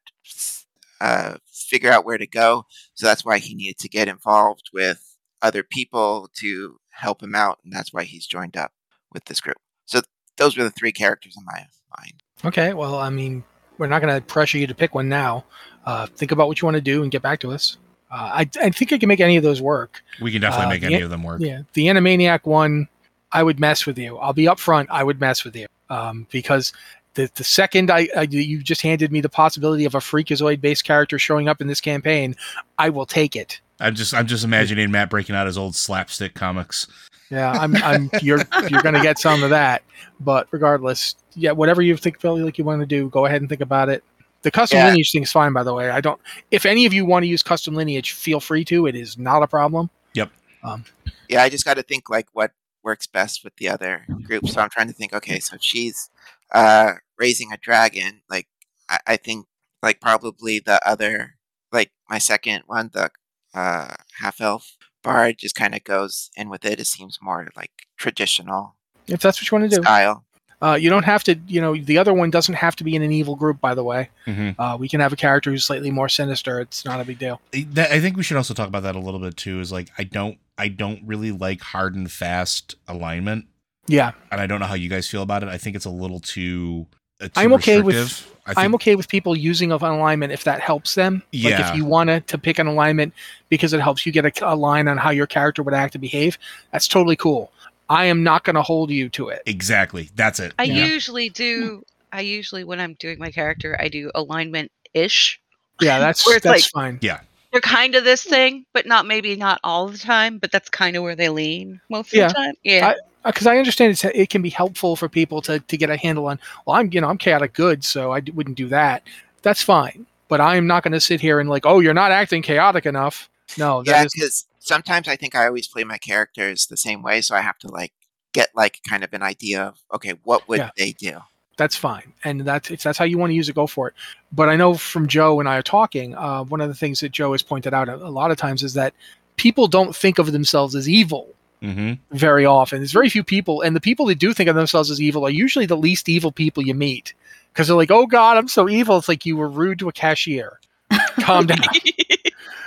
uh, 1.01 1.35
figure 1.51 1.91
out 1.91 2.05
where 2.05 2.17
to 2.17 2.27
go. 2.27 2.65
So 2.93 3.05
that's 3.05 3.25
why 3.25 3.39
he 3.39 3.53
needed 3.53 3.77
to 3.79 3.89
get 3.89 4.07
involved 4.07 4.69
with 4.73 5.17
other 5.41 5.63
people 5.63 6.29
to 6.37 6.77
help 6.91 7.21
him 7.21 7.35
out, 7.35 7.59
and 7.63 7.73
that's 7.73 7.93
why 7.93 8.03
he's 8.03 8.25
joined 8.25 8.55
up 8.55 8.71
with 9.15 9.25
this 9.25 9.41
group. 9.41 9.57
So 9.87 10.01
those 10.37 10.55
were 10.55 10.63
the 10.63 10.69
three 10.71 10.91
characters 10.91 11.35
in 11.35 11.43
my 11.45 11.65
mind. 11.97 12.13
Okay, 12.43 12.73
well, 12.73 12.99
I 12.99 13.09
mean, 13.09 13.43
we're 13.79 13.87
not 13.87 14.01
going 14.03 14.13
to 14.13 14.21
pressure 14.21 14.59
you 14.59 14.67
to 14.67 14.75
pick 14.75 14.93
one 14.93 15.09
now. 15.09 15.45
Uh, 15.85 16.05
think 16.05 16.31
about 16.31 16.47
what 16.47 16.61
you 16.61 16.65
want 16.67 16.75
to 16.75 16.81
do 16.81 17.01
and 17.01 17.11
get 17.11 17.21
back 17.23 17.39
to 17.39 17.51
us. 17.51 17.77
Uh, 18.11 18.29
I, 18.33 18.49
I 18.61 18.69
think 18.69 18.93
I 18.93 18.97
can 18.99 19.07
make 19.07 19.19
any 19.19 19.37
of 19.37 19.43
those 19.43 19.61
work. 19.61 20.03
we 20.21 20.31
can 20.31 20.41
definitely 20.41 20.65
Uh, 20.67 20.69
make 20.69 20.81
the- 20.81 20.87
any 20.93 21.01
of 21.01 21.09
them 21.09 21.23
work. 21.23 21.41
Yeah, 21.41 21.61
the 21.73 21.87
Animaniac 21.87 22.45
one, 22.45 22.87
I 23.31 23.41
would 23.41 23.59
mess 23.59 23.85
with 23.85 23.97
you. 23.97 24.17
I'll 24.17 24.33
be 24.33 24.45
upfront. 24.45 24.87
I 24.91 25.03
would 25.03 25.19
mess 25.19 25.43
with 25.43 25.55
you 25.55 25.65
um, 25.89 26.27
because 26.31 26.71
the 27.15 27.29
the 27.35 27.43
second 27.43 27.89
I, 27.89 28.07
I 28.15 28.23
you 28.29 28.61
just 28.61 28.81
handed 28.81 29.11
me 29.11 29.21
the 29.21 29.29
possibility 29.29 29.85
of 29.85 29.95
a 29.95 29.99
Freakazoid 29.99 30.61
based 30.61 30.83
character 30.85 31.17
showing 31.17 31.47
up 31.49 31.61
in 31.61 31.67
this 31.67 31.81
campaign, 31.81 32.35
I 32.77 32.89
will 32.89 33.05
take 33.05 33.35
it. 33.35 33.59
I'm 33.79 33.95
just 33.95 34.13
I'm 34.13 34.27
just 34.27 34.43
imagining 34.45 34.91
Matt 34.91 35.09
breaking 35.09 35.35
out 35.35 35.47
his 35.47 35.57
old 35.57 35.75
slapstick 35.75 36.33
comics. 36.35 36.87
Yeah, 37.31 37.51
I'm, 37.51 37.75
I'm 37.77 38.09
you're 38.21 38.41
you're 38.69 38.81
gonna 38.81 39.01
get 39.01 39.17
some 39.17 39.43
of 39.43 39.49
that. 39.49 39.83
But 40.19 40.47
regardless, 40.51 41.15
yeah, 41.33 41.51
whatever 41.51 41.81
you 41.81 41.97
think 41.97 42.19
feel 42.19 42.37
like 42.37 42.57
you 42.57 42.63
want 42.63 42.81
to 42.81 42.85
do, 42.85 43.09
go 43.09 43.25
ahead 43.25 43.41
and 43.41 43.49
think 43.49 43.61
about 43.61 43.89
it. 43.89 44.03
The 44.43 44.51
custom 44.51 44.77
Yeah. 44.77 44.87
lineage 44.89 45.11
thing 45.11 45.23
is 45.23 45.31
fine, 45.31 45.53
by 45.53 45.63
the 45.63 45.73
way. 45.73 45.89
I 45.89 46.01
don't. 46.01 46.21
If 46.51 46.65
any 46.65 46.85
of 46.85 46.93
you 46.93 47.03
want 47.05 47.23
to 47.23 47.27
use 47.27 47.41
custom 47.41 47.73
lineage, 47.73 48.11
feel 48.11 48.39
free 48.39 48.63
to. 48.65 48.85
It 48.85 48.95
is 48.95 49.17
not 49.17 49.41
a 49.41 49.47
problem. 49.47 49.89
Yep. 50.13 50.29
Um, 50.63 50.85
yeah, 51.27 51.41
I 51.41 51.49
just 51.49 51.65
got 51.65 51.75
to 51.75 51.83
think 51.83 52.09
like 52.09 52.27
what 52.33 52.51
works 52.83 53.07
best 53.07 53.43
with 53.43 53.55
the 53.55 53.69
other 53.69 54.05
group. 54.23 54.47
So 54.47 54.61
I'm 54.61 54.69
trying 54.69 54.87
to 54.87 54.93
think. 54.93 55.13
Okay, 55.13 55.39
so 55.39 55.57
she's 55.59 56.11
uh, 56.53 56.93
raising 57.17 57.51
a 57.51 57.57
dragon. 57.57 58.21
Like 58.29 58.47
I, 58.87 58.99
I 59.07 59.17
think 59.17 59.47
like 59.81 59.99
probably 59.99 60.59
the 60.59 60.79
other 60.87 61.35
like 61.71 61.91
my 62.07 62.19
second 62.19 62.63
one, 62.67 62.91
the 62.93 63.09
uh, 63.55 63.95
half 64.19 64.39
elf 64.41 64.77
bard, 65.05 65.37
just 65.37 65.55
kind 65.55 65.73
of 65.75 65.83
goes 65.85 66.29
in 66.35 66.49
with 66.49 66.65
it. 66.65 66.79
It 66.81 66.87
seems 66.87 67.19
more 67.21 67.47
like 67.55 67.71
traditional 67.97 68.75
If 69.07 69.21
that's 69.21 69.39
what 69.39 69.49
you 69.49 69.57
want 69.57 69.69
to 69.71 69.75
do, 69.77 69.81
style. 69.83 70.25
uh, 70.61 70.77
you 70.79 70.89
don't 70.89 71.03
have 71.05 71.23
to. 71.25 71.35
You 71.47 71.61
know, 71.61 71.75
the 71.77 71.97
other 71.97 72.13
one 72.13 72.29
doesn't 72.31 72.55
have 72.55 72.75
to 72.77 72.83
be 72.83 72.95
in 72.95 73.01
an 73.01 73.11
evil 73.11 73.35
group. 73.35 73.61
By 73.61 73.75
the 73.75 73.83
way, 73.83 74.09
hmm 74.25 74.51
uh, 74.59 74.75
we 74.79 74.87
can 74.89 74.99
have 74.99 75.13
a 75.13 75.15
character 75.15 75.51
who's 75.51 75.63
slightly 75.65 75.91
more 75.91 76.09
sinister. 76.09 76.59
It's 76.59 76.83
not 76.85 76.99
a 76.99 77.05
big 77.05 77.19
deal. 77.19 77.39
I 77.53 77.99
think 77.99 78.17
we 78.17 78.23
should 78.23 78.37
also 78.37 78.53
talk 78.53 78.67
about 78.67 78.83
that 78.83 78.95
a 78.95 78.99
little 78.99 79.19
bit 79.19 79.37
too. 79.37 79.59
Is 79.59 79.71
like 79.71 79.89
I 79.97 80.03
don't 80.03 80.37
I 80.57 80.67
don't 80.69 81.01
really 81.05 81.31
like 81.31 81.61
hard 81.61 81.95
and 81.95 82.11
fast 82.11 82.75
alignment, 82.87 83.45
Yeah, 83.87 84.11
and 84.31 84.41
I 84.41 84.47
don't 84.47 84.59
know 84.59 84.65
how 84.67 84.75
you 84.75 84.89
guys 84.89 85.07
feel 85.07 85.21
about 85.21 85.43
it. 85.43 85.49
I 85.49 85.57
think 85.57 85.75
it's 85.75 85.85
a 85.85 85.89
little 86.03 86.19
too. 86.19 86.87
Uh, 87.21 87.25
too 87.25 87.31
I'm 87.35 87.53
okay 87.53 87.81
with- 87.81 87.95
restrictive. 87.95 88.31
I 88.31 88.34
think, 88.53 88.59
I'm 88.59 88.75
okay 88.75 88.95
with 88.95 89.07
people 89.09 89.35
using 89.35 89.71
of 89.71 89.81
an 89.83 89.91
alignment 89.91 90.31
if 90.31 90.43
that 90.43 90.61
helps 90.61 90.95
them. 90.95 91.15
Like 91.33 91.43
Yeah. 91.43 91.69
if 91.69 91.75
you 91.75 91.85
want 91.85 92.27
to 92.27 92.37
pick 92.37 92.59
an 92.59 92.67
alignment 92.67 93.13
because 93.49 93.73
it 93.73 93.81
helps 93.81 94.05
you 94.05 94.11
get 94.11 94.25
a, 94.25 94.31
a 94.53 94.55
line 94.55 94.87
on 94.87 94.97
how 94.97 95.09
your 95.09 95.27
character 95.27 95.63
would 95.63 95.73
act 95.73 95.95
and 95.95 96.01
behave, 96.01 96.37
that's 96.71 96.87
totally 96.87 97.15
cool. 97.15 97.51
I 97.89 98.05
am 98.05 98.23
not 98.23 98.43
going 98.43 98.55
to 98.55 98.61
hold 98.61 98.89
you 98.91 99.09
to 99.09 99.29
it. 99.29 99.41
exactly. 99.45 100.09
That's 100.15 100.39
it. 100.39 100.53
I 100.59 100.63
Yeah. 100.65 100.85
usually 100.85 101.29
do. 101.29 101.83
I 102.11 102.21
usually, 102.21 102.63
when 102.63 102.79
I'm 102.79 102.93
doing 102.95 103.19
my 103.19 103.29
character, 103.31 103.75
I 103.79 103.89
do 103.89 104.09
alignment 104.15 104.71
ish. 104.93 105.39
Yeah, 105.81 105.99
that's 105.99 106.25
Where 106.25 106.37
it's 106.37 106.43
that's 106.43 106.63
like- 106.63 106.71
fine. 106.71 106.99
Yeah. 107.01 107.19
They're 107.51 107.61
kind 107.61 107.95
of 107.95 108.03
this 108.03 108.23
thing, 108.23 108.65
but 108.73 108.85
not 108.85 109.05
maybe 109.05 109.35
not 109.37 109.59
all 109.63 109.87
the 109.87 109.97
time. 109.97 110.39
But 110.39 110.51
that's 110.51 110.69
kind 110.69 110.95
of 110.97 111.03
where 111.03 111.15
they 111.15 111.29
lean 111.29 111.79
most 111.89 112.13
Yeah. 112.13 112.25
of 112.25 112.33
the 112.33 112.37
time. 112.39 112.53
Yeah. 112.63 112.93
Because 113.25 113.47
I 113.47 113.57
understand 113.57 113.91
it's, 113.91 114.03
it 114.05 114.29
can 114.29 114.41
be 114.41 114.49
helpful 114.49 114.95
for 114.95 115.09
people 115.09 115.41
to, 115.43 115.59
to 115.59 115.77
get 115.77 115.89
a 115.89 115.97
handle 115.97 116.27
on. 116.27 116.39
Well, 116.65 116.75
I'm 116.77 116.91
you 116.93 117.01
know 117.01 117.07
I'm 117.09 117.17
chaotic 117.17 117.53
good, 117.53 117.83
so 117.83 118.11
I 118.11 118.19
d- 118.19 118.31
wouldn't 118.31 118.57
do 118.57 118.67
that. 118.67 119.03
That's 119.41 119.61
fine. 119.61 120.05
But 120.27 120.41
I 120.41 120.55
am 120.55 120.65
not 120.67 120.83
going 120.83 120.93
to 120.93 120.99
sit 120.99 121.21
here 121.21 121.39
and 121.39 121.49
like, 121.49 121.65
oh, 121.65 121.79
you're 121.79 121.93
not 121.93 122.11
acting 122.11 122.41
chaotic 122.41 122.85
enough. 122.85 123.29
No, 123.57 123.83
that 123.83 123.91
Yeah, 123.91 124.03
because 124.11 124.45
sometimes 124.59 125.07
I 125.07 125.15
think 125.15 125.35
I 125.35 125.45
always 125.45 125.67
play 125.67 125.83
my 125.83 125.97
characters 125.99 126.65
the 126.67 126.77
same 126.77 127.01
way, 127.03 127.21
so 127.21 127.35
I 127.35 127.41
have 127.41 127.57
to 127.59 127.67
like 127.67 127.93
get 128.33 128.49
like 128.55 128.79
kind 128.89 129.03
of 129.03 129.13
an 129.13 129.21
idea 129.23 129.63
of 129.63 129.79
okay, 129.93 130.13
what 130.23 130.47
would 130.49 130.59
Yeah. 130.59 130.69
they 130.77 130.91
do? 130.91 131.19
that's 131.57 131.77
fine 131.77 132.11
and 132.25 132.41
that's 132.41 132.69
if 132.69 132.83
that's 132.83 132.97
how 132.97 133.05
you 133.05 133.17
want 133.17 133.29
to 133.29 133.33
use 133.33 133.47
it 133.47 133.55
go 133.55 133.65
for 133.65 133.87
it 133.87 133.93
but 134.33 134.49
i 134.49 134.57
know 134.57 134.73
from 134.73 135.07
joe 135.07 135.39
and 135.39 135.47
i 135.47 135.55
are 135.55 135.61
talking 135.61 136.13
uh, 136.15 136.43
one 136.43 136.59
of 136.59 136.67
the 136.67 136.75
things 136.75 136.99
that 136.99 137.13
joe 137.13 137.31
has 137.31 137.41
pointed 137.41 137.73
out 137.73 137.87
a, 137.87 137.95
a 137.95 138.11
lot 138.11 138.29
of 138.29 138.35
times 138.35 138.61
is 138.61 138.73
that 138.73 138.93
people 139.37 139.65
don't 139.65 139.95
think 139.95 140.19
of 140.19 140.33
themselves 140.33 140.75
as 140.75 140.89
evil 140.89 141.33
hmm 141.71 141.93
very 142.11 142.45
often 142.45 142.79
there's 142.79 142.91
very 142.91 143.09
few 143.09 143.23
people 143.23 143.61
and 143.61 143.75
the 143.75 143.81
people 143.81 144.05
that 144.05 144.19
do 144.19 144.33
think 144.33 144.49
of 144.49 144.55
themselves 144.55 144.91
as 144.91 145.01
evil 145.01 145.25
are 145.25 145.31
usually 145.31 145.65
the 145.65 145.77
least 145.77 146.07
evil 146.07 146.31
people 146.31 146.63
you 146.63 146.73
meet 146.73 147.13
because 147.51 147.67
they're 147.67 147.75
like 147.75 147.91
oh 147.91 148.05
god 148.05 148.37
i'm 148.37 148.47
so 148.47 148.69
evil 148.69 148.97
it's 148.97 149.09
like 149.09 149.25
you 149.25 149.35
were 149.35 149.49
rude 149.49 149.79
to 149.79 149.89
a 149.89 149.93
cashier 149.93 150.59
calm 151.21 151.45
down 151.45 151.59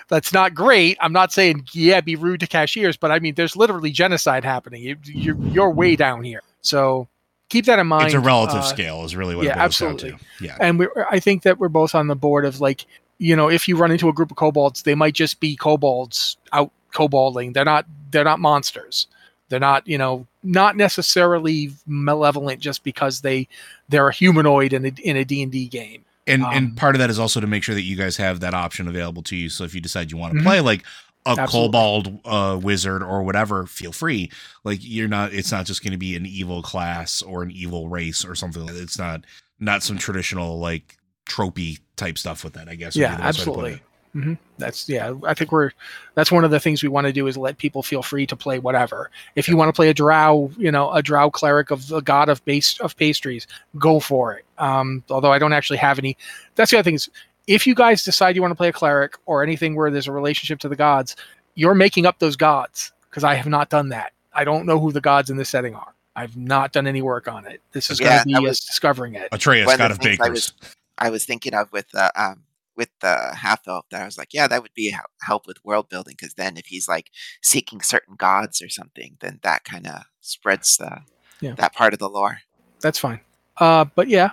that's 0.08 0.32
not 0.32 0.54
great 0.54 0.96
i'm 1.00 1.12
not 1.12 1.32
saying 1.32 1.64
yeah 1.72 2.00
be 2.00 2.16
rude 2.16 2.40
to 2.40 2.46
cashiers 2.46 2.96
but 2.96 3.10
i 3.10 3.18
mean 3.18 3.34
there's 3.34 3.56
literally 3.56 3.90
genocide 3.90 4.44
happening 4.44 4.82
you, 4.82 4.96
you're, 5.04 5.38
you're 5.46 5.70
way 5.70 5.96
down 5.96 6.22
here 6.22 6.42
so 6.60 7.08
keep 7.48 7.66
that 7.66 7.78
in 7.78 7.86
mind. 7.86 8.06
it's 8.06 8.14
a 8.14 8.20
relative 8.20 8.60
uh, 8.60 8.62
scale, 8.62 9.04
is 9.04 9.16
really 9.16 9.34
what 9.34 9.44
yeah, 9.44 9.52
it 9.52 9.56
boils 9.56 9.64
absolutely. 9.64 10.10
down 10.10 10.18
to. 10.18 10.44
Yeah. 10.44 10.56
and 10.60 10.78
we 10.78 10.88
I 11.10 11.20
think 11.20 11.42
that 11.42 11.58
we're 11.58 11.68
both 11.68 11.94
on 11.94 12.06
the 12.06 12.16
board 12.16 12.44
of 12.44 12.60
like, 12.60 12.86
you 13.18 13.34
know, 13.34 13.48
if 13.48 13.68
you 13.68 13.76
run 13.76 13.90
into 13.90 14.08
a 14.08 14.12
group 14.12 14.30
of 14.30 14.36
kobolds, 14.36 14.82
they 14.82 14.94
might 14.94 15.14
just 15.14 15.40
be 15.40 15.56
kobolds 15.56 16.36
out 16.52 16.70
kobolding. 16.92 17.52
They're 17.52 17.64
not 17.64 17.86
they're 18.10 18.24
not 18.24 18.40
monsters. 18.40 19.06
They're 19.48 19.60
not, 19.60 19.86
you 19.88 19.96
know, 19.96 20.26
not 20.42 20.76
necessarily 20.76 21.72
malevolent 21.86 22.60
just 22.60 22.84
because 22.84 23.20
they 23.22 23.48
they're 23.88 24.08
a 24.08 24.12
humanoid 24.12 24.72
in 24.72 24.84
a 24.86 24.92
in 25.02 25.16
a 25.16 25.24
D&D 25.24 25.68
game. 25.68 26.04
and 26.26 26.44
Um, 26.44 26.52
and 26.52 26.76
part 26.76 26.94
of 26.94 26.98
that 26.98 27.08
is 27.08 27.18
also 27.18 27.40
to 27.40 27.46
make 27.46 27.62
sure 27.62 27.74
that 27.74 27.82
you 27.82 27.96
guys 27.96 28.16
have 28.18 28.40
that 28.40 28.52
option 28.52 28.86
available 28.88 29.22
to 29.22 29.36
you. 29.36 29.48
So 29.48 29.64
if 29.64 29.74
you 29.74 29.80
decide 29.80 30.10
you 30.10 30.18
want 30.18 30.34
to 30.34 30.40
Mhm. 30.40 30.44
play 30.44 30.60
like 30.60 30.84
a 31.24 31.30
Absolutely. 31.30 31.68
kobold 31.68 32.20
uh, 32.26 32.58
wizard 32.62 33.02
or 33.02 33.22
whatever, 33.22 33.66
feel 33.66 33.92
free. 33.92 34.30
Like 34.64 34.78
you're 34.82 35.08
not. 35.08 35.32
It's 35.32 35.50
not 35.50 35.64
just 35.66 35.82
going 35.82 35.92
to 35.92 35.98
be 35.98 36.14
an 36.16 36.26
evil 36.26 36.62
class 36.62 37.22
or 37.22 37.42
an 37.42 37.50
evil 37.50 37.88
race 37.88 38.24
or 38.26 38.34
something. 38.34 38.68
It's 38.70 38.98
not 38.98 39.24
not 39.58 39.82
some 39.82 39.96
traditional 39.98 40.58
like 40.58 40.96
tropey 41.26 41.78
type 41.96 42.16
stuff 42.18 42.44
with 42.44 42.52
that. 42.54 42.68
I 42.68 42.74
guess. 42.74 42.94
Yeah, 42.96 43.16
the 43.16 43.22
best 43.22 43.38
way 43.40 43.44
to 43.44 43.50
put 43.50 43.58
absolutely. 43.64 43.82
It. 44.14 44.18
hmm 44.20 44.34
That's 44.58 44.88
yeah. 44.88 45.14
I 45.26 45.34
think 45.34 45.52
we're 45.52 45.70
that's 46.14 46.30
one 46.32 46.44
of 46.44 46.50
the 46.50 46.60
things 46.60 46.82
we 46.82 46.88
want 46.88 47.06
to 47.06 47.12
do 47.12 47.26
is 47.26 47.36
let 47.36 47.58
people 47.58 47.82
feel 47.82 48.02
free 48.02 48.26
to 48.26 48.36
play 48.36 48.58
whatever. 48.58 49.10
If 49.36 49.48
you 49.48 49.56
want 49.56 49.68
to 49.68 49.72
play 49.72 49.88
a 49.88 49.94
drow, 49.94 50.50
you 50.56 50.70
know, 50.72 50.90
a 50.92 51.02
drow 51.02 51.30
cleric 51.30 51.70
of 51.70 51.88
the 51.88 52.00
god 52.00 52.28
of 52.28 52.44
base 52.44 52.78
of 52.80 52.96
pastries, 52.96 53.46
go 53.78 54.00
for 54.00 54.34
it. 54.34 54.44
Um, 54.58 55.02
although 55.10 55.32
I 55.32 55.38
don't 55.38 55.52
actually 55.52 55.78
have 55.78 55.98
any. 55.98 56.16
That's 56.54 56.70
the 56.70 56.78
other 56.78 56.84
thing 56.84 56.94
is 56.94 57.08
if 57.46 57.66
you 57.66 57.74
guys 57.74 58.04
decide 58.04 58.36
you 58.36 58.42
want 58.42 58.52
to 58.52 58.56
play 58.56 58.68
a 58.68 58.72
cleric 58.72 59.14
or 59.26 59.42
anything 59.42 59.74
where 59.74 59.90
there's 59.90 60.08
a 60.08 60.12
relationship 60.12 60.58
to 60.60 60.68
the 60.68 60.76
gods, 60.76 61.16
you're 61.54 61.74
making 61.74 62.04
up 62.06 62.18
those 62.18 62.36
gods 62.36 62.92
because 63.08 63.24
I 63.24 63.34
have 63.34 63.46
not 63.46 63.70
done 63.70 63.88
that. 63.90 64.12
I 64.34 64.44
don't 64.44 64.66
know 64.66 64.78
who 64.78 64.92
the 64.92 65.00
gods 65.00 65.30
in 65.30 65.36
this 65.38 65.48
setting 65.48 65.74
are. 65.74 65.94
I've 66.14 66.36
not 66.36 66.72
done 66.72 66.86
any 66.86 67.00
work 67.00 67.26
on 67.28 67.46
it. 67.46 67.62
This 67.72 67.90
is 67.90 68.00
Yeah, 68.00 68.08
going 68.24 68.34
to 68.34 68.40
be 68.40 68.46
was- 68.48 68.58
us 68.58 68.64
discovering 68.66 69.14
it. 69.14 69.28
Atreus, 69.32 69.76
god 69.76 69.90
of 69.92 69.98
things 69.98 70.18
I 70.20 70.24
bakers. 70.28 70.52
I 70.98 71.10
was 71.10 71.24
thinking 71.24 71.54
of 71.54 71.70
with 71.72 71.88
the 71.92 72.10
um 72.20 72.42
with 72.78 72.88
the 73.00 73.34
half 73.34 73.68
elf 73.68 73.84
that 73.90 74.00
I 74.00 74.04
was 74.06 74.16
like, 74.16 74.32
yeah, 74.32 74.46
that 74.48 74.62
would 74.62 74.72
be 74.72 74.94
help 75.22 75.46
with 75.46 75.62
world 75.64 75.90
building 75.90 76.14
because 76.18 76.34
then 76.34 76.56
if 76.56 76.64
he's 76.66 76.88
like 76.88 77.10
seeking 77.42 77.82
certain 77.82 78.14
gods 78.16 78.62
or 78.62 78.70
something, 78.70 79.18
then 79.20 79.40
that 79.42 79.64
kind 79.64 79.86
of 79.86 80.04
spreads 80.22 80.78
the 80.78 81.02
Yeah. 81.40 81.54
that 81.56 81.74
part 81.74 81.92
of 81.92 81.98
the 81.98 82.08
lore. 82.08 82.40
that's 82.80 82.98
fine. 82.98 83.20
Uh, 83.58 83.84
but 83.96 84.08
yeah, 84.08 84.30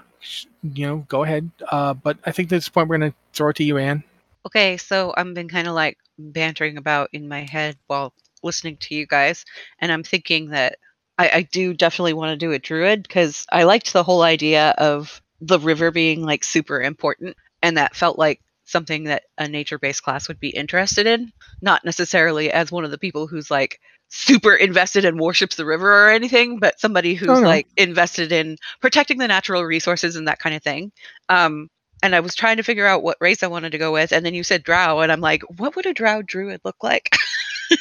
you 0.61 0.85
know, 0.85 0.97
go 1.09 1.23
ahead. 1.23 1.49
Uh, 1.71 1.93
but 1.95 2.17
I 2.25 2.31
think 2.31 2.45
at 2.47 2.51
this 2.51 2.69
point 2.69 2.87
we're 2.87 2.97
gonna 2.99 3.13
throw 3.33 3.49
it 3.49 3.55
to 3.57 3.63
you, 3.63 3.77
Anne. 3.77 4.03
Okay, 4.45 4.77
so 4.77 5.11
I've 5.17 5.33
been 5.33 5.49
kind 5.49 5.67
of 5.67 5.73
like 5.73 5.97
bantering 6.19 6.77
about 6.77 7.09
in 7.11 7.27
my 7.27 7.41
head 7.41 7.75
while 7.87 8.13
listening 8.43 8.77
to 8.77 8.93
you 8.95 9.07
guys, 9.07 9.43
and 9.79 9.91
I'm 9.91 10.03
thinking 10.03 10.49
that 10.51 10.77
I, 11.17 11.29
I 11.29 11.41
do 11.41 11.73
definitely 11.73 12.13
want 12.13 12.29
to 12.31 12.45
do 12.45 12.51
a 12.51 12.59
druid 12.59 13.01
because 13.01 13.47
I 13.51 13.63
liked 13.63 13.91
the 13.91 14.03
whole 14.03 14.21
idea 14.21 14.75
of 14.77 15.19
the 15.41 15.57
river 15.59 15.89
being 15.89 16.21
like 16.23 16.43
super 16.43 16.79
important, 16.81 17.35
and 17.65 17.77
that 17.77 17.95
felt 17.95 18.19
like 18.19 18.41
something 18.65 19.05
that 19.05 19.23
a 19.39 19.47
nature 19.47 19.79
based 19.79 20.03
class 20.03 20.27
would 20.27 20.39
be 20.39 20.49
interested 20.49 21.07
in, 21.07 21.33
not 21.63 21.83
necessarily 21.83 22.51
as 22.51 22.71
one 22.71 22.85
of 22.85 22.91
the 22.91 22.97
people 22.99 23.25
who's 23.25 23.49
like 23.49 23.79
super 24.09 24.53
invested 24.53 25.03
and 25.03 25.19
worships 25.19 25.55
the 25.55 25.65
river 25.65 25.91
or 25.91 26.11
anything, 26.11 26.59
but 26.59 26.79
somebody 26.79 27.15
who's 27.15 27.27
no. 27.27 27.39
like 27.39 27.67
invested 27.75 28.31
in 28.31 28.55
protecting 28.81 29.17
the 29.17 29.27
natural 29.27 29.63
resources 29.63 30.15
and 30.15 30.27
that 30.27 30.37
kind 30.37 30.55
of 30.55 30.61
thing. 30.61 30.91
Um, 31.27 31.71
and 32.03 32.13
I 32.13 32.19
was 32.19 32.35
trying 32.35 32.57
to 32.57 32.63
figure 32.63 32.85
out 32.85 33.01
what 33.01 33.17
race 33.19 33.41
I 33.41 33.47
wanted 33.47 33.71
to 33.71 33.79
go 33.79 33.91
with, 33.91 34.11
and 34.11 34.23
then 34.23 34.35
you 34.35 34.43
said 34.43 34.61
drow, 34.61 34.99
and 34.99 35.11
I'm 35.11 35.21
like, 35.21 35.41
what 35.57 35.75
would 35.75 35.87
a 35.87 35.93
drow 35.93 36.21
druid 36.21 36.61
look 36.63 36.83
like? 36.83 37.09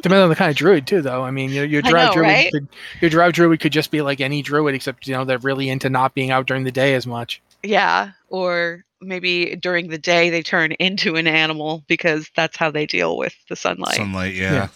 Depends 0.00 0.22
on 0.22 0.28
the 0.28 0.36
kind 0.36 0.50
of 0.50 0.56
druid 0.56 0.86
too, 0.86 1.02
though. 1.02 1.24
I 1.24 1.32
mean, 1.32 1.50
your 1.50 1.64
your 1.64 1.82
drow 1.90 2.06
know, 2.06 2.12
druid, 2.12 2.28
right? 2.28 2.52
could, 2.52 2.68
your 3.00 3.10
drow 3.10 3.32
druid 3.32 3.58
could 3.58 3.72
just 3.72 3.90
be 3.90 4.00
like 4.00 4.20
any 4.20 4.42
druid, 4.42 4.76
except 4.76 5.08
you 5.08 5.14
know 5.14 5.24
they're 5.24 5.38
really 5.38 5.68
into 5.68 5.90
not 5.90 6.14
being 6.14 6.30
out 6.30 6.46
during 6.46 6.62
the 6.62 6.70
day 6.70 6.94
as 6.94 7.04
much. 7.04 7.42
Yeah, 7.62 8.12
or 8.28 8.84
maybe 9.00 9.56
during 9.56 9.88
the 9.88 9.98
day 9.98 10.30
they 10.30 10.42
turn 10.42 10.72
into 10.72 11.16
an 11.16 11.26
animal 11.26 11.84
because 11.86 12.30
that's 12.34 12.56
how 12.56 12.70
they 12.70 12.86
deal 12.86 13.16
with 13.16 13.34
the 13.48 13.56
sunlight. 13.56 13.96
Sunlight, 13.96 14.34
yeah. 14.34 14.68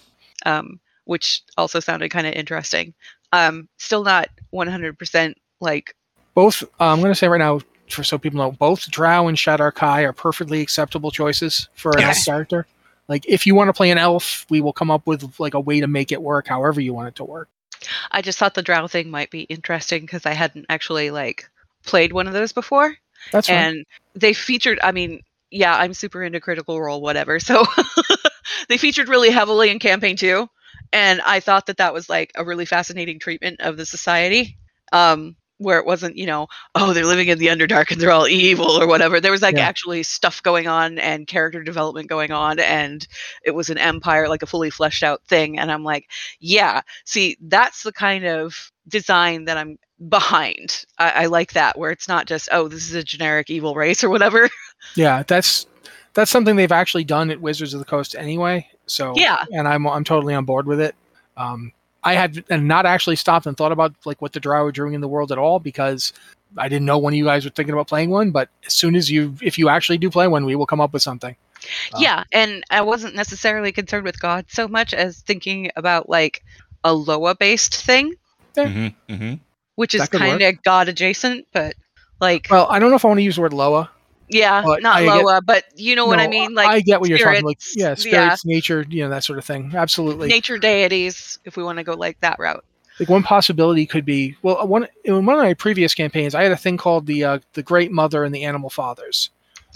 Yeah. 0.46 0.58
um, 0.58 0.80
which 1.04 1.42
also 1.56 1.80
sounded 1.80 2.10
kind 2.10 2.26
of 2.26 2.34
interesting. 2.34 2.94
Um, 3.32 3.68
still 3.78 4.04
not 4.04 4.28
100% 4.52 5.34
like 5.60 5.94
Both, 6.34 6.62
uh, 6.62 6.86
I'm 6.86 7.00
going 7.00 7.12
to 7.12 7.18
say 7.18 7.28
right 7.28 7.38
now, 7.38 7.60
for 7.88 8.04
so 8.04 8.18
people 8.18 8.38
know, 8.38 8.52
both 8.52 8.90
drow 8.90 9.28
and 9.28 9.36
Shadar 9.36 9.74
Kai 9.74 10.02
are 10.02 10.12
perfectly 10.12 10.60
acceptable 10.60 11.10
choices 11.10 11.68
for 11.74 11.92
an 11.96 12.04
elf 12.04 12.24
character. 12.24 12.66
Like, 13.08 13.26
if 13.28 13.46
you 13.46 13.54
want 13.54 13.68
to 13.68 13.72
play 13.72 13.90
an 13.90 13.98
elf, 13.98 14.46
we 14.48 14.60
will 14.60 14.72
come 14.72 14.90
up 14.90 15.06
with 15.06 15.38
like 15.38 15.54
a 15.54 15.60
way 15.60 15.80
to 15.80 15.86
make 15.86 16.12
it 16.12 16.22
work, 16.22 16.48
however 16.48 16.80
you 16.80 16.94
want 16.94 17.08
it 17.08 17.16
to 17.16 17.24
work. 17.24 17.48
I 18.12 18.22
just 18.22 18.38
thought 18.38 18.54
the 18.54 18.62
drow 18.62 18.86
thing 18.86 19.10
might 19.10 19.30
be 19.30 19.42
interesting 19.42 20.02
because 20.02 20.24
I 20.24 20.32
hadn't 20.32 20.66
actually 20.68 21.10
like 21.10 21.50
played 21.84 22.12
one 22.12 22.26
of 22.26 22.32
those 22.32 22.52
before. 22.52 22.96
That's 23.32 23.48
fine. 23.48 23.56
and 23.58 23.86
they 24.14 24.32
featured 24.32 24.80
i 24.82 24.90
mean 24.92 25.20
yeah 25.50 25.76
i'm 25.76 25.94
super 25.94 26.22
into 26.24 26.40
critical 26.40 26.80
role 26.80 27.00
whatever 27.00 27.38
so 27.48 27.64
they 28.68 28.76
featured 28.78 29.08
really 29.08 29.30
heavily 29.30 29.70
in 29.70 29.78
campaign 29.78 30.16
2 30.16 30.46
and 30.92 31.20
i 31.22 31.40
thought 31.40 31.66
that 31.66 31.76
that 31.76 31.94
was 31.94 32.08
like 32.10 32.32
a 32.34 32.44
really 32.44 32.64
fascinating 32.66 33.18
treatment 33.18 33.60
of 33.60 33.76
the 33.76 33.86
society 33.86 34.56
um 34.92 35.36
where 35.58 35.78
it 35.78 35.86
wasn't 35.86 36.16
you 36.16 36.26
know 36.26 36.48
oh 36.74 36.92
they're 36.92 37.06
living 37.06 37.28
in 37.28 37.38
the 37.38 37.46
underdark 37.46 37.90
and 37.92 38.00
they're 38.00 38.10
all 38.10 38.26
evil 38.26 38.70
or 38.72 38.88
whatever 38.88 39.20
there 39.20 39.30
was 39.30 39.42
like 39.42 39.56
Yeah. 39.56 39.66
actually 39.68 40.02
stuff 40.02 40.42
going 40.42 40.66
on 40.66 40.98
and 40.98 41.26
character 41.28 41.62
development 41.62 42.08
going 42.08 42.32
on 42.32 42.58
and 42.58 43.06
it 43.44 43.52
was 43.52 43.70
an 43.70 43.78
empire 43.78 44.28
like 44.28 44.42
a 44.42 44.46
fully 44.46 44.70
fleshed 44.70 45.04
out 45.04 45.22
thing 45.28 45.60
and 45.60 45.70
i'm 45.70 45.84
like 45.84 46.10
yeah 46.40 46.80
see 47.04 47.36
that's 47.42 47.84
the 47.84 47.92
kind 47.92 48.24
of 48.24 48.71
design 48.88 49.44
that 49.44 49.56
i'm 49.56 49.78
behind 50.08 50.84
I, 50.98 51.10
I 51.10 51.26
like 51.26 51.52
that 51.52 51.78
where 51.78 51.92
it's 51.92 52.08
not 52.08 52.26
just 52.26 52.48
oh 52.50 52.66
this 52.68 52.88
is 52.88 52.94
a 52.94 53.04
generic 53.04 53.50
evil 53.50 53.74
race 53.74 54.02
or 54.02 54.10
whatever 54.10 54.48
Yeah, 54.94 55.22
that's 55.26 55.66
that's 56.14 56.30
something 56.30 56.56
they've 56.56 56.72
actually 56.72 57.04
done 57.04 57.30
at 57.30 57.40
Wizards 57.40 57.72
of 57.72 57.80
the 57.80 57.86
Coast 57.86 58.14
anyway. 58.14 58.68
So 58.86 59.14
Yeah. 59.16 59.44
and 59.52 59.66
I'm 59.66 59.86
I'm 59.86 60.04
totally 60.04 60.34
on 60.34 60.44
board 60.44 60.66
with 60.66 60.80
it. 60.80 60.94
Um, 61.36 61.72
I 62.04 62.14
had 62.14 62.44
and 62.50 62.66
not 62.68 62.84
actually 62.84 63.16
stopped 63.16 63.46
and 63.46 63.56
thought 63.56 63.72
about 63.72 63.94
like 64.04 64.20
what 64.20 64.32
the 64.32 64.40
drow 64.40 64.64
were 64.64 64.72
doing 64.72 64.94
in 64.94 65.00
the 65.00 65.08
world 65.08 65.32
at 65.32 65.38
all 65.38 65.60
because 65.60 66.12
I 66.58 66.68
didn't 66.68 66.84
know 66.84 66.98
when 66.98 67.14
you 67.14 67.24
guys 67.24 67.44
were 67.44 67.50
thinking 67.50 67.72
about 67.72 67.88
playing 67.88 68.10
one. 68.10 68.30
But 68.30 68.48
as 68.66 68.74
soon 68.74 68.96
as 68.96 69.10
you 69.10 69.34
if 69.40 69.58
you 69.58 69.68
actually 69.68 69.98
do 69.98 70.10
play 70.10 70.28
one, 70.28 70.44
we 70.44 70.56
will 70.56 70.66
come 70.66 70.80
up 70.80 70.92
with 70.92 71.02
something. 71.02 71.36
Uh, 71.94 71.98
yeah 72.00 72.24
and 72.32 72.64
i 72.70 72.80
wasn't 72.80 73.14
necessarily 73.14 73.70
concerned 73.70 74.02
with 74.04 74.18
god 74.18 74.44
so 74.48 74.66
much 74.66 74.92
as 74.92 75.20
thinking 75.20 75.70
about 75.76 76.08
like 76.08 76.42
a 76.82 76.92
loa 76.92 77.36
based 77.36 77.76
thing 77.76 78.12
hmm 78.56 78.86
hmm 79.08 79.34
which 79.76 79.94
is 79.94 80.00
That 80.02 80.10
could 80.10 80.20
work. 80.20 80.30
kind 80.38 80.42
of 80.42 80.62
god 80.62 80.88
adjacent 80.88 81.46
but 81.52 81.74
like 82.20 82.46
Well, 82.50 82.66
I 82.70 82.78
don't 82.78 82.90
know 82.90 82.96
if 82.96 83.04
I 83.04 83.08
want 83.08 83.18
to 83.18 83.22
use 83.24 83.36
the 83.36 83.42
word 83.42 83.52
Loa. 83.52 83.90
yeah 84.28 84.62
but 84.64 84.82
not 84.82 84.96
I 84.96 85.04
get- 85.04 85.24
loa 85.24 85.40
but 85.42 85.64
you 85.76 85.96
know 85.96 86.06
what 86.06 86.18
i 86.20 86.26
mean 86.28 86.54
like 86.54 86.68
I 86.68 86.80
get 86.80 87.00
what 87.00 87.08
you're 87.08 87.18
talking 87.18 87.44
like 87.44 87.60
spirits, 87.60 88.04
yeah, 88.06 88.10
yeah. 88.10 88.24
spirits, 88.34 88.44
nature, 88.46 88.86
you 88.88 89.02
know, 89.02 89.10
that 89.10 89.24
sort 89.24 89.38
of 89.38 89.44
thing. 89.44 89.72
Absolutely. 89.74 90.28
nature 90.28 90.58
deities 90.58 91.38
if 91.44 91.56
we 91.56 91.62
want 91.64 91.78
to 91.78 91.84
go 91.84 91.94
like 91.94 92.20
that 92.20 92.38
route 92.38 92.64
like 93.00 93.08
one 93.08 93.22
possibility 93.22 93.86
could 93.86 94.04
be 94.04 94.36
well 94.42 94.66
one 94.66 94.86
in 95.04 95.24
one 95.26 95.36
of 95.38 95.42
my 95.42 95.54
previous 95.54 95.94
campaigns 95.94 96.34
i 96.34 96.42
had 96.42 96.52
a 96.52 96.56
thing 96.56 96.76
called 96.76 97.06
the 97.06 97.24
uh, 97.24 97.38
the 97.54 97.62
great 97.62 97.90
mother 97.90 98.22
and 98.24 98.34
the 98.34 98.44
animal 98.44 98.68
fathers 98.70 99.30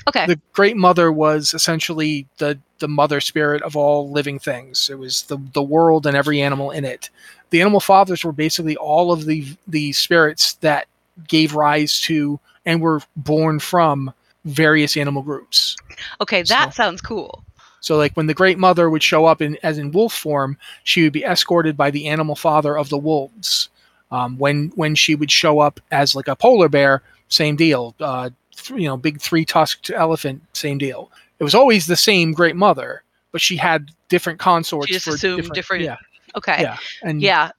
okay 0.07 0.27
the 0.27 0.39
great 0.53 0.77
mother 0.77 1.11
was 1.11 1.53
essentially 1.55 2.27
the 2.39 2.59
the 2.79 2.87
mother 2.89 3.21
spirit 3.21 3.63
of 3.63 3.75
all 3.75 4.11
living 4.11 4.39
things 4.39 4.89
it 4.91 4.99
was 4.99 5.23
the 5.25 5.39
the 5.55 5.63
world 5.63 6.07
and 6.07 6.15
every 6.17 6.41
animal 6.43 6.71
in 6.71 6.85
it 6.85 7.09
the 7.51 7.61
animal 7.61 7.81
fathers 7.81 8.25
were 8.25 8.33
basically 8.33 8.77
all 8.77 9.13
of 9.13 9.25
the 9.27 9.47
the 9.69 9.93
spirits 9.93 10.55
that 10.55 10.87
gave 11.29 11.55
rise 11.55 12.01
to 12.03 12.39
and 12.65 12.81
were 12.81 13.01
born 13.17 13.59
from 13.59 14.13
various 14.45 14.97
animal 14.97 15.23
groups 15.23 15.77
okay 16.21 16.43
that 16.43 16.73
So- 16.75 16.83
sounds 16.83 17.01
cool 17.01 17.43
so 17.81 17.97
like 17.97 18.17
when 18.17 18.27
the 18.27 18.35
great 18.35 18.59
mother 18.59 18.91
would 18.91 19.03
show 19.03 19.27
up 19.27 19.41
in 19.41 19.57
as 19.63 19.79
in 19.79 19.93
wolf 19.93 20.13
form, 20.13 20.57
she 20.83 21.03
would 21.05 21.13
be 21.13 21.23
escorted 21.23 21.77
by 21.77 21.91
the 21.93 22.09
animal 22.09 22.35
father 22.35 22.77
of 22.77 22.89
the 22.89 22.99
wolves. 22.99 23.69
Um, 24.11 24.37
when 24.39 24.73
when 24.75 24.97
she 24.97 25.15
would 25.15 25.31
show 25.31 25.61
up 25.61 25.79
as 25.93 26.17
like 26.17 26.27
a 26.27 26.35
polar 26.35 26.69
bear, 26.69 27.03
same 27.29 27.55
deal. 27.55 27.95
Uh, 28.01 28.31
th- 28.57 28.81
you 28.81 28.89
know, 28.89 28.97
big 28.97 29.21
three 29.21 29.45
tusked 29.45 29.91
elephant, 29.91 30.43
same 30.53 30.79
deal. 30.79 31.13
It 31.39 31.45
was 31.45 31.55
always 31.55 31.87
the 31.87 31.95
same 31.97 32.33
great 32.33 32.57
mother, 32.57 33.05
but 33.31 33.41
she 33.41 33.57
had 33.57 33.93
different 34.09 34.41
consorts. 34.41 34.89
She 34.89 34.95
just 34.95 35.05
for 35.05 35.15
assumed 35.15 35.51
different- 35.53 35.85
Yeah, 35.85 35.97
okay 36.37 36.63
yeah, 36.63 36.77
and 37.03 37.21
yeah 37.23 37.51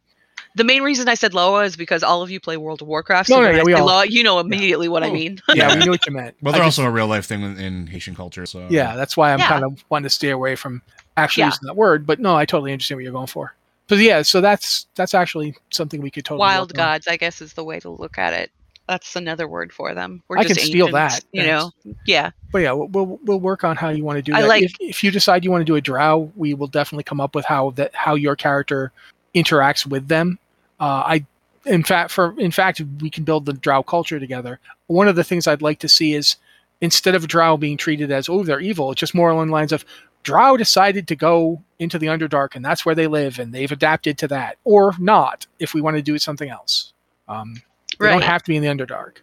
the 0.55 0.63
main 0.63 0.81
reason 0.81 1.07
I 1.07 1.13
said 1.13 1.35
Loa 1.35 1.65
is 1.65 1.75
because 1.75 2.01
all 2.01 2.23
of 2.23 2.31
you 2.31 2.39
play 2.39 2.57
World 2.57 2.81
of 2.81 2.87
Warcraft. 2.87 3.29
No, 3.29 3.35
so 3.35 3.41
no, 3.41 3.47
when 3.49 3.57
yeah, 3.57 3.63
we 3.63 3.73
all- 3.73 3.85
Loa, 3.85 4.05
you 4.07 4.23
know 4.23 4.39
immediately 4.39 4.87
what 4.89 5.03
I 5.03 5.09
Oh. 5.09 5.13
mean. 5.13 5.39
yeah, 5.53 5.71
we 5.75 5.83
knew 5.85 5.91
what 5.91 6.03
you 6.07 6.13
meant. 6.15 6.35
Well, 6.41 6.51
I 6.55 6.57
they're 6.57 6.65
just- 6.65 6.79
also 6.79 6.89
a 6.89 6.91
real 6.91 7.05
life 7.05 7.27
thing 7.27 7.43
in, 7.43 7.59
in 7.59 7.85
Haitian 7.85 8.15
culture. 8.15 8.43
So 8.47 8.65
yeah, 8.67 8.95
that's 8.95 9.15
why 9.15 9.33
I'm 9.33 9.39
Yeah. 9.39 9.49
kind 9.49 9.63
of 9.65 9.83
wanting 9.89 10.05
to 10.05 10.09
stay 10.09 10.31
away 10.31 10.55
from 10.55 10.81
actually 11.15 11.41
Yeah. 11.41 11.47
using 11.49 11.67
that 11.67 11.75
word. 11.75 12.07
But 12.07 12.19
no, 12.19 12.35
I 12.35 12.45
totally 12.45 12.71
understand 12.71 12.97
what 12.97 13.03
you're 13.03 13.13
going 13.13 13.27
for. 13.27 13.53
But 13.87 13.99
yeah, 13.99 14.23
so 14.23 14.41
that's 14.41 14.87
that's 14.95 15.13
actually 15.13 15.55
something 15.69 16.01
we 16.01 16.09
could 16.09 16.25
totally 16.25 16.39
Wild 16.39 16.71
work 16.71 16.79
on. 16.79 16.85
gods, 16.93 17.07
I 17.07 17.17
guess, 17.17 17.39
is 17.39 17.53
the 17.53 17.63
way 17.63 17.79
to 17.81 17.91
look 17.91 18.17
at 18.17 18.33
it. 18.33 18.49
That's 18.89 19.15
another 19.15 19.47
word 19.47 19.71
for 19.71 19.93
them. 19.93 20.23
We're 20.27 20.39
I 20.39 20.43
just 20.43 20.59
can 20.59 20.65
steal 20.69 20.87
that, 20.93 21.23
You 21.33 21.43
know, 21.43 21.71
yeah. 22.07 22.31
But 22.51 22.59
yeah, 22.59 22.71
we'll, 22.71 23.19
we'll 23.23 23.39
work 23.39 23.63
on 23.63 23.75
how 23.75 23.89
you 23.89 24.03
want 24.03 24.17
to 24.17 24.21
do 24.21 24.33
I 24.33 24.41
that. 24.41 24.47
like- 24.47 24.63
if, 24.63 24.73
if 24.79 25.03
you 25.03 25.11
decide 25.11 25.43
you 25.43 25.51
want 25.51 25.61
to 25.61 25.65
do 25.65 25.75
a 25.75 25.81
drow, 25.81 26.31
we 26.35 26.53
will 26.53 26.67
definitely 26.67 27.03
come 27.03 27.19
up 27.19 27.35
with 27.35 27.45
how 27.45 27.71
that 27.71 27.93
how 27.93 28.15
your 28.15 28.35
character 28.35 28.91
interacts 29.35 29.85
with 29.85 30.07
them. 30.07 30.39
Uh, 30.79 31.03
I 31.05 31.25
in 31.65 31.83
fact, 31.83 32.11
for 32.11 32.33
in 32.39 32.51
fact, 32.51 32.81
we 33.01 33.09
can 33.09 33.23
build 33.23 33.45
the 33.45 33.53
Drow 33.53 33.83
culture 33.83 34.19
together. 34.19 34.59
One 34.87 35.07
of 35.07 35.15
the 35.15 35.23
things 35.23 35.47
I'd 35.47 35.61
like 35.61 35.79
to 35.79 35.89
see 35.89 36.13
is 36.13 36.37
instead 36.81 37.15
of 37.15 37.27
Drow 37.27 37.57
being 37.57 37.77
treated 37.77 38.11
as 38.11 38.29
oh 38.29 38.43
they're 38.43 38.59
evil, 38.59 38.91
it's 38.91 38.99
just 38.99 39.15
more 39.15 39.29
along 39.29 39.47
the 39.47 39.53
lines 39.53 39.71
of 39.73 39.85
Drow 40.23 40.57
decided 40.57 41.07
to 41.07 41.15
go 41.15 41.61
into 41.79 41.99
the 41.99 42.07
Underdark 42.07 42.55
and 42.55 42.63
that's 42.63 42.85
where 42.85 42.95
they 42.95 43.07
live 43.07 43.39
and 43.39 43.53
they've 43.53 43.71
adapted 43.71 44.17
to 44.19 44.27
that, 44.29 44.57
or 44.63 44.93
not 44.99 45.45
if 45.59 45.73
we 45.73 45.81
want 45.81 45.97
to 45.97 46.01
do 46.01 46.17
something 46.17 46.49
else. 46.49 46.93
Um, 47.27 47.61
they 47.99 48.09
don't 48.09 48.23
have 48.23 48.43
to 48.43 48.49
be 48.49 48.55
in 48.57 48.63
the 48.63 48.69
Underdark. 48.69 49.17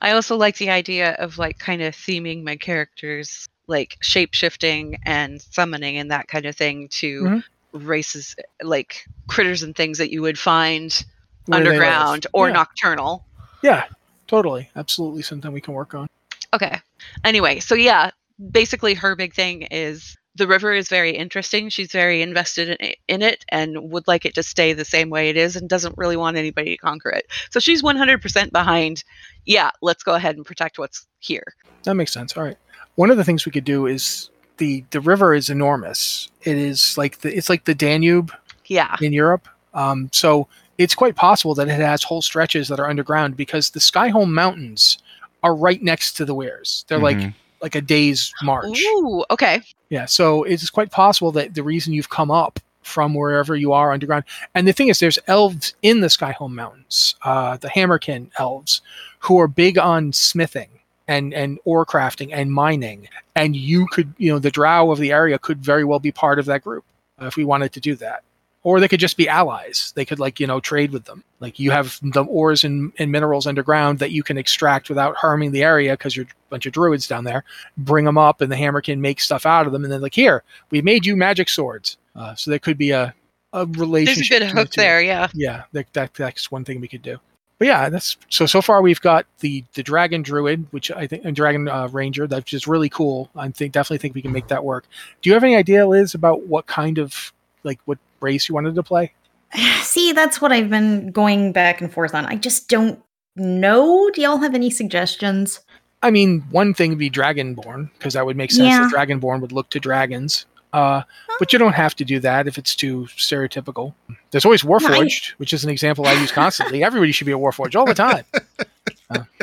I 0.00 0.12
also 0.12 0.36
like 0.36 0.56
the 0.56 0.70
idea 0.70 1.12
of 1.14 1.38
like 1.38 1.58
kind 1.58 1.82
of 1.82 1.94
theming 1.94 2.42
my 2.42 2.56
characters 2.56 3.48
like 3.66 3.98
shape 4.00 4.34
shifting 4.34 4.98
and 5.04 5.40
summoning 5.40 5.98
and 5.98 6.10
that 6.10 6.26
kind 6.28 6.46
of 6.46 6.56
thing 6.56 6.88
to 6.88 7.22
Mhm. 7.22 7.44
races 7.72 8.34
like 8.62 9.06
critters 9.26 9.62
and 9.62 9.76
things 9.76 9.98
that 9.98 10.10
you 10.10 10.22
would 10.22 10.38
find 10.38 11.04
where 11.46 11.58
underground 11.58 12.26
or 12.32 12.48
Yeah. 12.48 12.54
nocturnal. 12.54 13.24
Yeah, 13.62 13.84
totally, 14.26 14.70
absolutely 14.74 15.22
something 15.22 15.52
we 15.52 15.60
can 15.60 15.74
work 15.74 15.94
on. 15.94 16.06
Okay. 16.54 16.78
Anyway, 17.24 17.60
so 17.60 17.74
yeah, 17.74 18.10
basically 18.50 18.94
her 18.94 19.14
big 19.14 19.34
thing 19.34 19.62
is 19.62 20.16
the 20.38 20.46
river 20.46 20.72
is 20.72 20.88
very 20.88 21.10
interesting. 21.10 21.68
She's 21.68 21.92
very 21.92 22.22
invested 22.22 22.68
in 22.70 22.76
it, 22.80 22.96
in 23.08 23.22
it 23.22 23.44
and 23.50 23.90
would 23.90 24.06
like 24.08 24.24
it 24.24 24.34
to 24.36 24.42
stay 24.42 24.72
the 24.72 24.84
same 24.84 25.10
way 25.10 25.28
it 25.28 25.36
is 25.36 25.56
and 25.56 25.68
doesn't 25.68 25.98
really 25.98 26.16
want 26.16 26.36
anybody 26.36 26.70
to 26.70 26.76
conquer 26.78 27.10
it. 27.10 27.26
So 27.50 27.60
she's 27.60 27.82
100% 27.82 28.52
behind, 28.52 29.04
yeah, 29.44 29.70
let's 29.82 30.02
go 30.02 30.14
ahead 30.14 30.36
and 30.36 30.46
protect 30.46 30.78
what's 30.78 31.06
here. 31.18 31.44
That 31.82 31.94
makes 31.94 32.12
sense. 32.12 32.36
All 32.36 32.42
right. 32.44 32.56
One 32.94 33.10
of 33.10 33.16
the 33.16 33.24
things 33.24 33.44
we 33.44 33.52
could 33.52 33.64
do 33.64 33.86
is 33.86 34.30
the 34.56 34.84
the 34.90 35.00
river 35.00 35.34
is 35.34 35.50
enormous. 35.50 36.28
It 36.42 36.56
is 36.56 36.98
like 36.98 37.20
the 37.20 37.36
it's 37.36 37.48
like 37.48 37.64
the 37.64 37.74
Danube 37.74 38.32
Yeah. 38.66 38.96
in 39.00 39.12
Europe. 39.12 39.48
Um, 39.74 40.10
so 40.12 40.48
it's 40.78 40.94
quite 40.94 41.14
possible 41.16 41.54
that 41.56 41.68
it 41.68 41.80
has 41.80 42.02
whole 42.02 42.22
stretches 42.22 42.68
that 42.68 42.80
are 42.80 42.88
underground 42.88 43.36
because 43.36 43.70
the 43.70 43.80
Skyholm 43.80 44.30
Mountains 44.30 44.98
are 45.42 45.54
right 45.54 45.82
next 45.82 46.14
to 46.14 46.24
the 46.24 46.34
Weirs. 46.34 46.84
They're 46.88 46.98
like 46.98 47.16
Mhm. 47.18 47.34
Like 47.60 47.74
a 47.74 47.80
day's 47.80 48.32
march. 48.42 48.80
Ooh, 48.80 49.24
okay. 49.30 49.62
Yeah, 49.90 50.06
so 50.06 50.44
it's 50.44 50.70
quite 50.70 50.90
possible 50.90 51.32
that 51.32 51.54
the 51.54 51.62
reason 51.62 51.92
you've 51.92 52.10
come 52.10 52.30
up 52.30 52.60
from 52.82 53.14
wherever 53.14 53.54
you 53.54 53.72
are 53.72 53.92
underground, 53.92 54.24
and 54.54 54.66
the 54.66 54.72
thing 54.72 54.88
is, 54.88 54.98
there's 54.98 55.18
elves 55.26 55.74
in 55.82 56.00
the 56.00 56.06
Skyhome 56.06 56.52
Mountains, 56.52 57.14
uh, 57.22 57.56
the 57.56 57.68
Hammerkin 57.68 58.30
elves, 58.38 58.80
who 59.20 59.38
are 59.40 59.48
big 59.48 59.78
on 59.78 60.12
smithing 60.12 60.68
and 61.06 61.32
and 61.32 61.58
ore 61.64 61.86
crafting 61.86 62.30
and 62.32 62.52
mining, 62.52 63.08
and 63.34 63.56
you 63.56 63.86
could, 63.88 64.12
you 64.18 64.32
know, 64.32 64.38
the 64.38 64.50
Drow 64.50 64.90
of 64.90 64.98
the 64.98 65.12
area 65.12 65.38
could 65.38 65.64
very 65.64 65.84
well 65.84 66.00
be 66.00 66.12
part 66.12 66.38
of 66.38 66.46
that 66.46 66.62
group 66.62 66.84
uh, 67.20 67.26
if 67.26 67.36
we 67.36 67.44
wanted 67.44 67.72
to 67.72 67.80
do 67.80 67.94
that. 67.96 68.22
Or 68.64 68.80
they 68.80 68.88
could 68.88 69.00
just 69.00 69.16
be 69.16 69.28
allies. 69.28 69.92
They 69.94 70.04
could 70.04 70.18
like 70.18 70.40
you 70.40 70.46
know 70.46 70.60
trade 70.60 70.90
with 70.90 71.04
them. 71.04 71.24
Like 71.40 71.58
you 71.58 71.70
have 71.70 71.98
the 72.02 72.24
ores 72.24 72.64
and, 72.64 72.92
and 72.98 73.10
minerals 73.10 73.46
underground 73.46 74.00
that 74.00 74.10
you 74.10 74.22
can 74.22 74.36
extract 74.36 74.88
without 74.88 75.16
harming 75.16 75.52
the 75.52 75.62
area 75.62 75.92
because 75.92 76.16
you're 76.16 76.26
bunch 76.50 76.66
of 76.66 76.72
druids 76.72 77.06
down 77.06 77.24
there 77.24 77.44
bring 77.76 78.04
them 78.04 78.18
up 78.18 78.40
and 78.40 78.50
the 78.50 78.56
Hammerkin 78.56 78.98
make 78.98 79.20
stuff 79.20 79.46
out 79.46 79.66
of 79.66 79.72
them 79.72 79.84
and 79.84 79.92
then 79.92 80.00
like 80.00 80.14
here 80.14 80.42
we 80.70 80.82
made 80.82 81.06
you 81.06 81.16
magic 81.16 81.48
swords 81.48 81.96
uh, 82.16 82.34
so 82.34 82.50
there 82.50 82.58
could 82.58 82.78
be 82.78 82.90
a, 82.90 83.14
a 83.52 83.66
There's 83.66 83.76
a 83.76 83.80
relationship 83.80 84.40
good 84.40 84.46
between 84.46 84.64
the 84.64 84.70
there, 84.76 85.02
yeah. 85.02 85.28
yeah 85.34 85.64
that, 85.72 85.92
that 85.92 86.14
that's 86.14 86.50
one 86.50 86.64
thing 86.64 86.80
we 86.80 86.88
could 86.88 87.02
do 87.02 87.18
but 87.58 87.66
yeah 87.66 87.88
that's 87.88 88.16
so 88.28 88.46
so 88.46 88.62
far 88.62 88.82
we've 88.82 89.00
got 89.00 89.26
the 89.40 89.64
the 89.74 89.82
dragon 89.82 90.22
druid 90.22 90.66
which 90.70 90.90
i 90.92 91.06
think 91.06 91.24
and 91.24 91.36
dragon 91.36 91.68
uh, 91.68 91.88
ranger 91.88 92.26
that's 92.26 92.50
just 92.50 92.66
really 92.66 92.88
cool 92.88 93.30
i 93.36 93.48
think 93.48 93.72
definitely 93.72 93.98
think 93.98 94.14
we 94.14 94.22
can 94.22 94.32
make 94.32 94.48
that 94.48 94.64
work 94.64 94.86
do 95.22 95.30
you 95.30 95.34
have 95.34 95.44
any 95.44 95.56
idea 95.56 95.86
liz 95.86 96.14
about 96.14 96.46
what 96.46 96.66
kind 96.66 96.98
of 96.98 97.32
like 97.64 97.80
what 97.84 97.98
race 98.20 98.48
you 98.48 98.54
wanted 98.54 98.74
to 98.74 98.82
play 98.82 99.12
See, 99.82 100.12
that's 100.12 100.40
what 100.40 100.52
I've 100.52 100.70
been 100.70 101.10
going 101.10 101.52
back 101.52 101.80
and 101.80 101.92
forth 101.92 102.14
on. 102.14 102.26
I 102.26 102.36
just 102.36 102.68
don't 102.68 103.02
know. 103.36 104.10
Do 104.10 104.20
y'all 104.20 104.38
have 104.38 104.54
any 104.54 104.70
suggestions? 104.70 105.60
I 106.02 106.10
mean, 106.10 106.40
one 106.50 106.74
thing 106.74 106.90
would 106.90 106.98
be 106.98 107.10
Dragonborn 107.10 107.90
because 107.94 108.14
that 108.14 108.24
would 108.24 108.36
make 108.36 108.50
sense. 108.50 108.68
Yeah. 108.68 108.88
that 108.88 108.94
Dragonborn 108.94 109.40
would 109.40 109.52
look 109.52 109.68
to 109.70 109.80
dragons, 109.80 110.46
uh, 110.72 111.02
but 111.38 111.52
you 111.52 111.58
don't 111.58 111.72
have 111.72 111.94
to 111.96 112.04
do 112.04 112.20
that 112.20 112.46
if 112.46 112.56
it's 112.58 112.76
too 112.76 113.06
stereotypical. 113.16 113.94
There's 114.30 114.44
always 114.44 114.62
Warforged, 114.62 115.30
which 115.38 115.52
is 115.52 115.64
an 115.64 115.70
example 115.70 116.06
I 116.06 116.12
use 116.12 116.30
constantly. 116.30 116.84
Everybody 116.84 117.12
should 117.12 117.26
be 117.26 117.32
a 117.32 117.38
Warforged 117.38 117.74
all 117.74 117.86
the 117.86 117.94
time. 117.94 118.24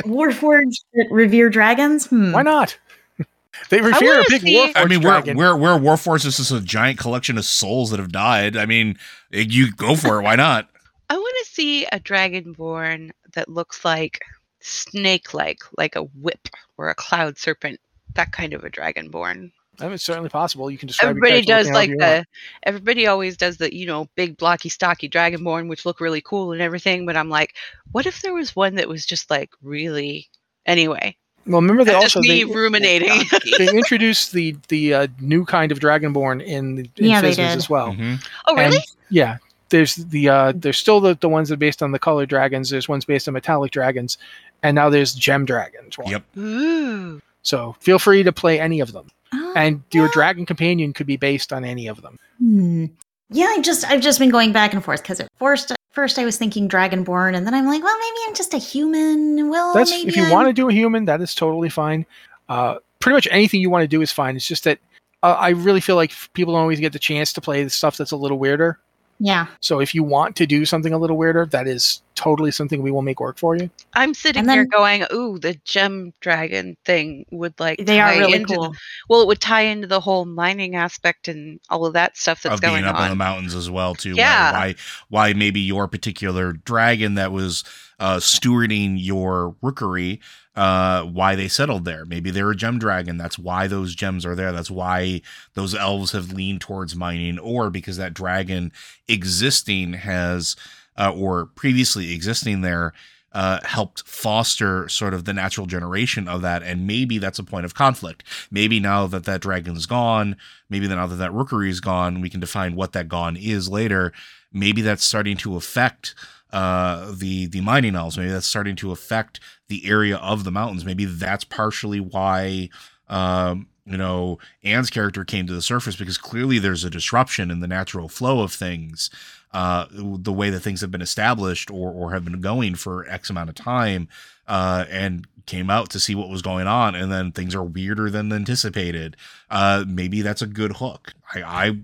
Warforged 0.02 0.84
that 0.94 1.08
revere 1.10 1.50
dragons? 1.50 2.06
Hmm. 2.06 2.32
Why 2.32 2.42
not? 2.42 2.78
they 3.70 3.80
revere 3.80 4.20
a 4.20 4.24
big 4.28 4.42
see- 4.42 4.56
Warforged 4.56 4.72
I 4.76 4.84
mean, 4.86 5.00
we're, 5.00 5.10
dragon. 5.10 5.36
we're, 5.36 5.56
we're 5.56 5.78
Warforged 5.78 6.24
is 6.26 6.36
just 6.36 6.52
a 6.52 6.60
giant 6.60 6.98
collection 6.98 7.36
of 7.36 7.44
souls 7.44 7.90
that 7.90 7.98
have 8.00 8.12
died. 8.12 8.56
I 8.56 8.64
mean, 8.66 8.98
you 9.30 9.72
go 9.72 9.96
for 9.96 10.20
it. 10.20 10.22
Why 10.22 10.36
not? 10.36 10.68
I 11.10 11.16
want 11.16 11.36
to 11.44 11.52
see 11.52 11.84
a 11.86 12.00
dragonborn 12.00 13.10
that 13.34 13.48
looks 13.48 13.84
like 13.84 14.24
snake-like, 14.66 15.60
like 15.78 15.96
a 15.96 16.02
whip 16.02 16.48
or 16.76 16.88
a 16.88 16.94
cloud 16.94 17.38
serpent. 17.38 17.80
That 18.14 18.32
kind 18.32 18.54
of 18.54 18.64
a 18.64 18.70
dragonborn. 18.70 19.52
I 19.78 19.84
mean, 19.84 19.92
it's 19.92 20.04
certainly 20.04 20.30
possible. 20.30 20.70
You 20.70 20.78
can 20.78 20.88
describe. 20.88 21.10
Everybody 21.10 21.42
does 21.42 21.68
like 21.68 21.90
however 21.90 21.92
you 21.92 21.98
want. 21.98 22.26
the. 22.26 22.68
Everybody 22.68 23.06
always 23.06 23.36
does 23.36 23.58
the, 23.58 23.74
you 23.74 23.86
know, 23.86 24.08
big 24.16 24.38
blocky, 24.38 24.70
stocky 24.70 25.08
dragonborn, 25.08 25.68
which 25.68 25.84
look 25.84 26.00
really 26.00 26.22
cool 26.22 26.52
and 26.52 26.62
everything. 26.62 27.04
But 27.04 27.16
I'm 27.16 27.28
like, 27.28 27.54
what 27.92 28.06
if 28.06 28.22
there 28.22 28.32
was 28.32 28.56
one 28.56 28.76
that 28.76 28.88
was 28.88 29.04
just 29.04 29.30
like 29.30 29.50
really? 29.62 30.28
Anyway, 30.64 31.16
Well, 31.46 31.60
remember 31.60 31.84
they 31.84 31.92
also 31.94 32.20
me 32.20 32.28
they, 32.44 32.44
ruminating. 32.44 33.22
they 33.58 33.68
introduced 33.68 34.32
the 34.32 34.56
the 34.68 34.94
uh, 34.94 35.06
new 35.20 35.44
kind 35.44 35.70
of 35.70 35.78
Dragonborn 35.78 36.42
in, 36.42 36.78
in 36.78 36.88
Yeah, 36.96 37.20
they 37.20 37.34
did. 37.34 37.40
as 37.40 37.68
well. 37.68 37.92
Mhm. 37.92 38.26
oh, 38.46 38.56
really? 38.56 38.76
And, 38.76 38.84
yeah, 39.10 39.36
there's 39.68 39.96
the 39.96 40.28
uh, 40.28 40.52
there's 40.56 40.78
still 40.78 41.00
the, 41.00 41.14
the 41.20 41.28
ones 41.28 41.48
that 41.48 41.54
are 41.54 41.58
based 41.58 41.82
on 41.82 41.92
the 41.92 41.98
color 41.98 42.24
dragons. 42.26 42.70
There's 42.70 42.88
ones 42.88 43.04
based 43.04 43.28
on 43.28 43.34
metallic 43.34 43.72
dragons, 43.72 44.16
and 44.62 44.74
now 44.74 44.88
there's 44.90 45.14
gem 45.14 45.44
dragons. 45.44 45.98
one. 45.98 46.08
Yep. 46.10 46.24
Ooh. 46.38 47.20
So 47.42 47.76
feel 47.80 47.98
free 47.98 48.22
to 48.22 48.32
play 48.32 48.58
any 48.60 48.80
of 48.80 48.92
them, 48.92 49.08
Oh, 49.32 49.52
and 49.56 49.82
your 49.92 50.06
yeah. 50.06 50.10
dragon 50.12 50.46
companion 50.46 50.92
could 50.92 51.06
be 51.06 51.16
based 51.16 51.52
on 51.52 51.64
any 51.64 51.86
of 51.86 52.02
them. 52.02 52.18
Hmm. 52.38 52.86
Yeah, 53.30 53.46
I 53.46 53.60
just 53.60 53.84
I've 53.86 54.00
just 54.00 54.18
been 54.18 54.30
going 54.30 54.52
back 54.52 54.72
and 54.74 54.84
forth 54.84 55.02
because 55.02 55.20
at 55.20 55.28
first 55.38 55.72
first 55.90 56.18
I 56.18 56.24
was 56.24 56.36
thinking 56.36 56.68
dragonborn, 56.68 57.36
and 57.36 57.46
then 57.46 57.54
I'm 57.54 57.66
like, 57.66 57.82
well, 57.82 57.96
maybe 57.98 58.16
I'm 58.28 58.34
just 58.34 58.54
a 58.54 58.58
human. 58.58 59.48
Well, 59.48 59.74
That's 59.74 59.90
maybe 59.90 60.08
if 60.08 60.16
you 60.16 60.24
I'm- 60.24 60.32
want 60.32 60.48
to 60.48 60.52
do 60.52 60.68
a 60.68 60.72
human, 60.72 61.04
that 61.06 61.20
is 61.20 61.34
totally 61.34 61.68
fine. 61.68 62.04
Uh, 62.48 62.76
pretty 63.00 63.14
much 63.14 63.26
anything 63.30 63.60
you 63.60 63.70
want 63.70 63.82
to 63.82 63.88
do 63.88 64.02
is 64.02 64.12
fine. 64.12 64.36
It's 64.36 64.46
just 64.46 64.64
that 64.64 64.78
uh, 65.22 65.36
I 65.38 65.50
really 65.50 65.80
feel 65.80 65.96
like 65.96 66.12
people 66.34 66.52
don't 66.54 66.60
always 66.62 66.78
get 66.80 66.92
the 66.92 66.98
chance 66.98 67.32
to 67.32 67.40
play 67.40 67.64
the 67.64 67.70
stuff 67.70 67.96
that's 67.96 68.12
a 68.12 68.16
little 68.16 68.38
weirder. 68.38 68.78
Yeah, 69.18 69.46
So 69.60 69.80
if 69.80 69.94
you 69.94 70.02
want 70.04 70.36
to 70.36 70.46
do 70.46 70.66
something 70.66 70.92
a 70.92 70.98
little 70.98 71.16
weirder, 71.16 71.46
that 71.46 71.66
is 71.66 72.02
totally 72.16 72.50
something 72.50 72.82
we 72.82 72.90
will 72.90 73.00
make 73.02 73.18
work 73.18 73.38
for 73.38 73.56
you. 73.56 73.70
I'm 73.94 74.12
sitting 74.12 74.40
And 74.40 74.50
here 74.50 74.64
going, 74.66 75.04
ooh, 75.12 75.38
the 75.38 75.54
gem 75.64 76.12
dragon 76.20 76.76
thing 76.84 77.24
would 77.30 77.58
like 77.58 77.78
they 77.78 77.98
are 78.00 78.10
really 78.10 78.34
into 78.34 78.54
the- 78.54 78.60
cool. 78.60 78.74
well, 79.08 79.22
it 79.22 79.26
would 79.26 79.40
tie 79.40 79.62
into 79.62 79.86
the 79.86 80.00
whole 80.00 80.26
mining 80.26 80.76
aspect 80.76 81.28
and 81.28 81.60
all 81.70 81.86
of 81.86 81.94
that 81.94 82.16
stuff 82.18 82.42
that's 82.42 82.54
of 82.56 82.60
going 82.60 82.82
being 82.82 82.84
up 82.84 83.00
in 83.00 83.08
the 83.08 83.14
mountains 83.16 83.54
as 83.54 83.70
well 83.70 83.94
too. 83.94 84.12
Why- 84.12 84.18
Yeah. 84.18 84.52
Why, 84.52 84.74
why 85.08 85.32
maybe 85.32 85.60
your 85.60 85.88
particular 85.88 86.52
dragon 86.52 87.14
that 87.14 87.32
was 87.32 87.64
uh, 87.98 88.16
stewarding 88.18 88.96
your 88.98 89.56
rookery, 89.62 90.20
uh, 90.56 91.02
why 91.02 91.34
they 91.34 91.48
settled 91.48 91.84
there. 91.84 92.04
Maybe 92.06 92.30
they're 92.30 92.50
a 92.50 92.56
gem 92.56 92.78
dragon. 92.78 93.18
That's 93.18 93.38
why 93.38 93.66
those 93.66 93.94
gems 93.94 94.24
are 94.24 94.34
there. 94.34 94.52
That's 94.52 94.70
why 94.70 95.20
those 95.54 95.74
elves 95.74 96.12
have 96.12 96.32
leaned 96.32 96.62
towards 96.62 96.96
mining, 96.96 97.38
or 97.38 97.68
because 97.68 97.98
that 97.98 98.14
dragon 98.14 98.72
existing 99.06 99.92
has, 99.92 100.56
uh, 100.98 101.12
or 101.14 101.46
previously 101.46 102.12
existing 102.12 102.62
there. 102.62 102.92
Uh, 103.32 103.60
helped 103.64 104.08
foster 104.08 104.88
sort 104.88 105.12
of 105.12 105.26
the 105.26 105.32
natural 105.34 105.66
generation 105.66 106.26
of 106.26 106.40
that, 106.40 106.62
and 106.62 106.86
maybe 106.86 107.18
that's 107.18 107.38
a 107.38 107.44
point 107.44 107.66
of 107.66 107.74
conflict. 107.74 108.24
Maybe 108.50 108.80
now 108.80 109.06
that 109.08 109.24
that 109.24 109.42
dragon's 109.42 109.84
gone, 109.84 110.36
maybe 110.70 110.88
now 110.88 111.06
that 111.06 111.16
that 111.16 111.34
rookery 111.34 111.68
is 111.68 111.80
gone, 111.80 112.22
we 112.22 112.30
can 112.30 112.40
define 112.40 112.76
what 112.76 112.92
that 112.92 113.08
gone 113.08 113.36
is 113.36 113.68
later. 113.68 114.14
Maybe 114.54 114.80
that's 114.80 115.04
starting 115.04 115.36
to 115.38 115.56
affect 115.56 116.14
uh, 116.50 117.12
the 117.14 117.46
the 117.46 117.60
mining 117.60 117.94
elves. 117.94 118.16
Maybe 118.16 118.30
that's 118.30 118.46
starting 118.46 118.76
to 118.76 118.90
affect 118.90 119.40
the 119.68 119.88
area 119.88 120.16
of 120.16 120.44
the 120.44 120.50
mountains. 120.50 120.84
Maybe 120.84 121.04
that's 121.04 121.44
partially 121.44 122.00
why 122.00 122.68
um, 123.08 123.68
you 123.84 123.96
know 123.96 124.38
Anne's 124.62 124.90
character 124.90 125.24
came 125.24 125.46
to 125.46 125.52
the 125.52 125.62
surface 125.62 125.96
because 125.96 126.18
clearly 126.18 126.58
there's 126.58 126.84
a 126.84 126.90
disruption 126.90 127.50
in 127.50 127.60
the 127.60 127.68
natural 127.68 128.08
flow 128.08 128.40
of 128.40 128.52
things. 128.52 129.10
Uh, 129.52 129.86
the 129.92 130.32
way 130.32 130.50
that 130.50 130.60
things 130.60 130.82
have 130.82 130.90
been 130.90 131.00
established 131.00 131.70
or, 131.70 131.90
or 131.90 132.12
have 132.12 132.24
been 132.24 132.42
going 132.42 132.74
for 132.74 133.08
X 133.08 133.30
amount 133.30 133.48
of 133.48 133.54
time, 133.54 134.06
uh, 134.46 134.84
and 134.90 135.26
came 135.46 135.70
out 135.70 135.88
to 135.88 136.00
see 136.00 136.14
what 136.14 136.28
was 136.28 136.42
going 136.42 136.66
on, 136.66 136.94
and 136.94 137.10
then 137.10 137.32
things 137.32 137.54
are 137.54 137.62
weirder 137.62 138.10
than 138.10 138.32
anticipated. 138.32 139.16
Uh, 139.48 139.84
maybe 139.86 140.20
that's 140.20 140.42
a 140.42 140.46
good 140.46 140.76
hook. 140.76 141.14
I, 141.34 141.42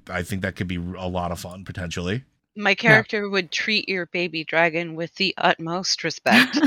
I 0.08 0.18
I 0.18 0.22
think 0.22 0.42
that 0.42 0.56
could 0.56 0.68
be 0.68 0.76
a 0.76 1.08
lot 1.08 1.32
of 1.32 1.40
fun 1.40 1.64
potentially. 1.64 2.24
My 2.56 2.74
character 2.74 3.28
would 3.28 3.50
treat 3.50 3.88
your 3.88 4.06
baby 4.06 4.44
dragon 4.44 4.94
with 4.94 5.14
the 5.14 5.34
utmost 5.38 6.04
respect 6.04 6.54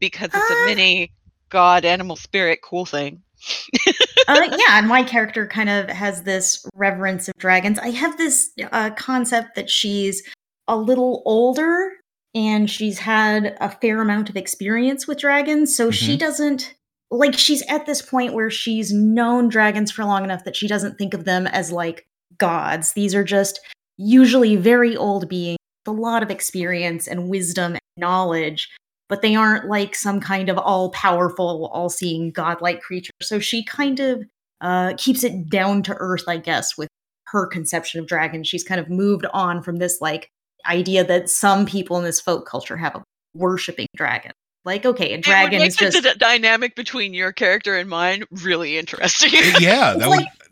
because 0.00 0.30
it's 0.34 0.50
a 0.50 0.66
mini 0.66 1.12
god 1.48 1.84
animal 1.84 2.16
spirit 2.16 2.60
cool 2.62 2.86
thing. 2.86 3.22
uh, 4.28 4.48
yeah, 4.50 4.78
and 4.78 4.88
my 4.88 5.04
character 5.04 5.46
kind 5.46 5.68
of 5.68 5.88
has 5.88 6.22
this 6.22 6.66
reverence 6.74 7.28
of 7.28 7.34
dragons. 7.38 7.78
I 7.78 7.90
have 7.90 8.16
this 8.16 8.50
uh, 8.72 8.90
concept 8.90 9.54
that 9.54 9.70
she's 9.70 10.22
a 10.66 10.76
little 10.76 11.22
older 11.24 11.92
and 12.34 12.68
she's 12.68 12.98
had 12.98 13.56
a 13.60 13.70
fair 13.70 14.00
amount 14.00 14.28
of 14.28 14.36
experience 14.36 15.06
with 15.06 15.18
dragons. 15.18 15.76
So 15.76 15.90
she 15.90 16.16
Mhm. 16.16 16.20
doesn't 16.20 16.74
like 17.10 17.38
she's 17.38 17.62
at 17.68 17.86
this 17.86 18.02
point 18.02 18.34
where 18.34 18.50
she's 18.50 18.92
known 18.92 19.48
dragons 19.48 19.92
for 19.92 20.04
long 20.04 20.24
enough 20.24 20.44
that 20.44 20.56
she 20.56 20.66
doesn't 20.66 20.98
think 20.98 21.14
of 21.14 21.24
them 21.24 21.46
as 21.46 21.70
like 21.70 22.06
gods. 22.36 22.94
These 22.94 23.14
are 23.14 23.24
just 23.24 23.60
usually 23.96 24.56
very 24.56 24.96
old 24.96 25.28
beings 25.28 25.58
with 25.86 25.96
a 25.96 26.00
lot 26.00 26.22
of 26.22 26.30
experience 26.30 27.06
and 27.06 27.28
wisdom 27.28 27.72
and 27.72 27.80
knowledge, 27.96 28.68
but 29.08 29.22
they 29.22 29.34
aren't 29.34 29.68
like 29.68 29.94
some 29.94 30.20
kind 30.20 30.48
of 30.48 30.58
all 30.58 30.90
powerful, 30.90 31.70
all 31.72 31.88
seeing 31.88 32.30
godlike 32.30 32.80
creature. 32.80 33.12
So 33.22 33.38
she 33.38 33.64
kind 33.64 34.00
of 34.00 34.24
uh, 34.60 34.94
keeps 34.96 35.24
it 35.24 35.48
down 35.48 35.82
to 35.84 35.94
earth, 35.98 36.24
I 36.28 36.38
guess, 36.38 36.76
with 36.76 36.88
her 37.26 37.46
conception 37.46 38.00
of 38.00 38.06
dragons. 38.06 38.48
She's 38.48 38.64
kind 38.64 38.80
of 38.80 38.88
moved 38.88 39.26
on 39.32 39.62
from 39.62 39.76
this 39.76 40.00
like 40.00 40.28
idea 40.68 41.04
that 41.04 41.28
some 41.28 41.66
people 41.66 41.96
in 41.98 42.04
this 42.04 42.20
folk 42.20 42.46
culture 42.46 42.76
have 42.76 42.96
a 42.96 43.02
worshiping 43.34 43.86
dragon. 43.96 44.32
Like, 44.64 44.84
okay, 44.84 45.12
a 45.12 45.18
dragon 45.18 45.60
it 45.60 45.66
is 45.68 45.80
makes 45.80 45.94
just 45.94 46.02
the 46.02 46.10
d- 46.12 46.18
dynamic 46.18 46.74
between 46.74 47.14
your 47.14 47.30
character 47.30 47.76
and 47.76 47.88
mine 47.88 48.24
really 48.42 48.76
interesting. 48.76 49.30
yeah, 49.60 49.94
that 49.98 50.08
It's 50.08 50.08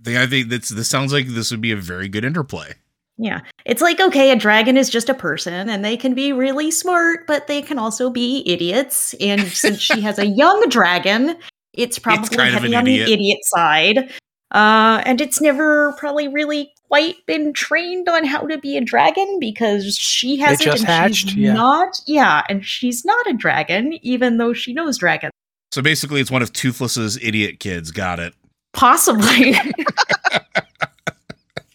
would. 0.06 0.16
I 0.16 0.26
think 0.26 0.50
that's. 0.50 0.68
This 0.68 0.88
sounds 0.88 1.12
like 1.12 1.26
this 1.26 1.50
would 1.50 1.60
be 1.60 1.72
a 1.72 1.76
very 1.76 2.08
good 2.08 2.24
interplay. 2.24 2.74
Yeah. 3.16 3.40
It's 3.64 3.82
like, 3.82 4.00
okay, 4.00 4.30
a 4.30 4.36
dragon 4.36 4.76
is 4.76 4.90
just 4.90 5.08
a 5.08 5.14
person 5.14 5.68
and 5.68 5.84
they 5.84 5.96
can 5.96 6.14
be 6.14 6.32
really 6.32 6.70
smart, 6.70 7.26
but 7.26 7.46
they 7.46 7.62
can 7.62 7.78
also 7.78 8.10
be 8.10 8.42
idiots. 8.46 9.14
And 9.20 9.42
since 9.48 9.80
she 9.80 10.00
has 10.00 10.18
a 10.18 10.26
young 10.26 10.68
dragon, 10.68 11.36
it's 11.72 11.98
probably 11.98 12.36
kind 12.36 12.48
of 12.48 12.62
heavy 12.62 12.74
an 12.74 12.74
on 12.74 12.86
idiot. 12.86 13.06
the 13.06 13.12
idiot 13.12 13.38
side. 13.42 14.10
Uh, 14.50 15.02
and 15.04 15.20
it's 15.20 15.40
never 15.40 15.94
probably 15.98 16.28
really 16.28 16.72
quite 16.88 17.16
been 17.26 17.52
trained 17.52 18.08
on 18.08 18.24
how 18.24 18.46
to 18.46 18.58
be 18.58 18.76
a 18.76 18.80
dragon 18.80 19.38
because 19.40 19.96
she 19.96 20.36
hasn't 20.36 20.62
just 20.62 20.82
and 20.82 20.88
hatched, 20.88 21.30
she's 21.30 21.36
yeah. 21.36 21.52
not 21.52 22.00
yeah, 22.06 22.42
and 22.48 22.64
she's 22.64 23.04
not 23.04 23.26
a 23.26 23.32
dragon, 23.32 23.98
even 24.02 24.36
though 24.36 24.52
she 24.52 24.72
knows 24.72 24.96
dragons. 24.96 25.32
So 25.72 25.82
basically, 25.82 26.20
it's 26.20 26.30
one 26.30 26.42
of 26.42 26.52
Toothless's 26.52 27.18
idiot 27.20 27.58
kids. 27.58 27.90
Got 27.90 28.20
it. 28.20 28.34
Possibly. 28.74 29.56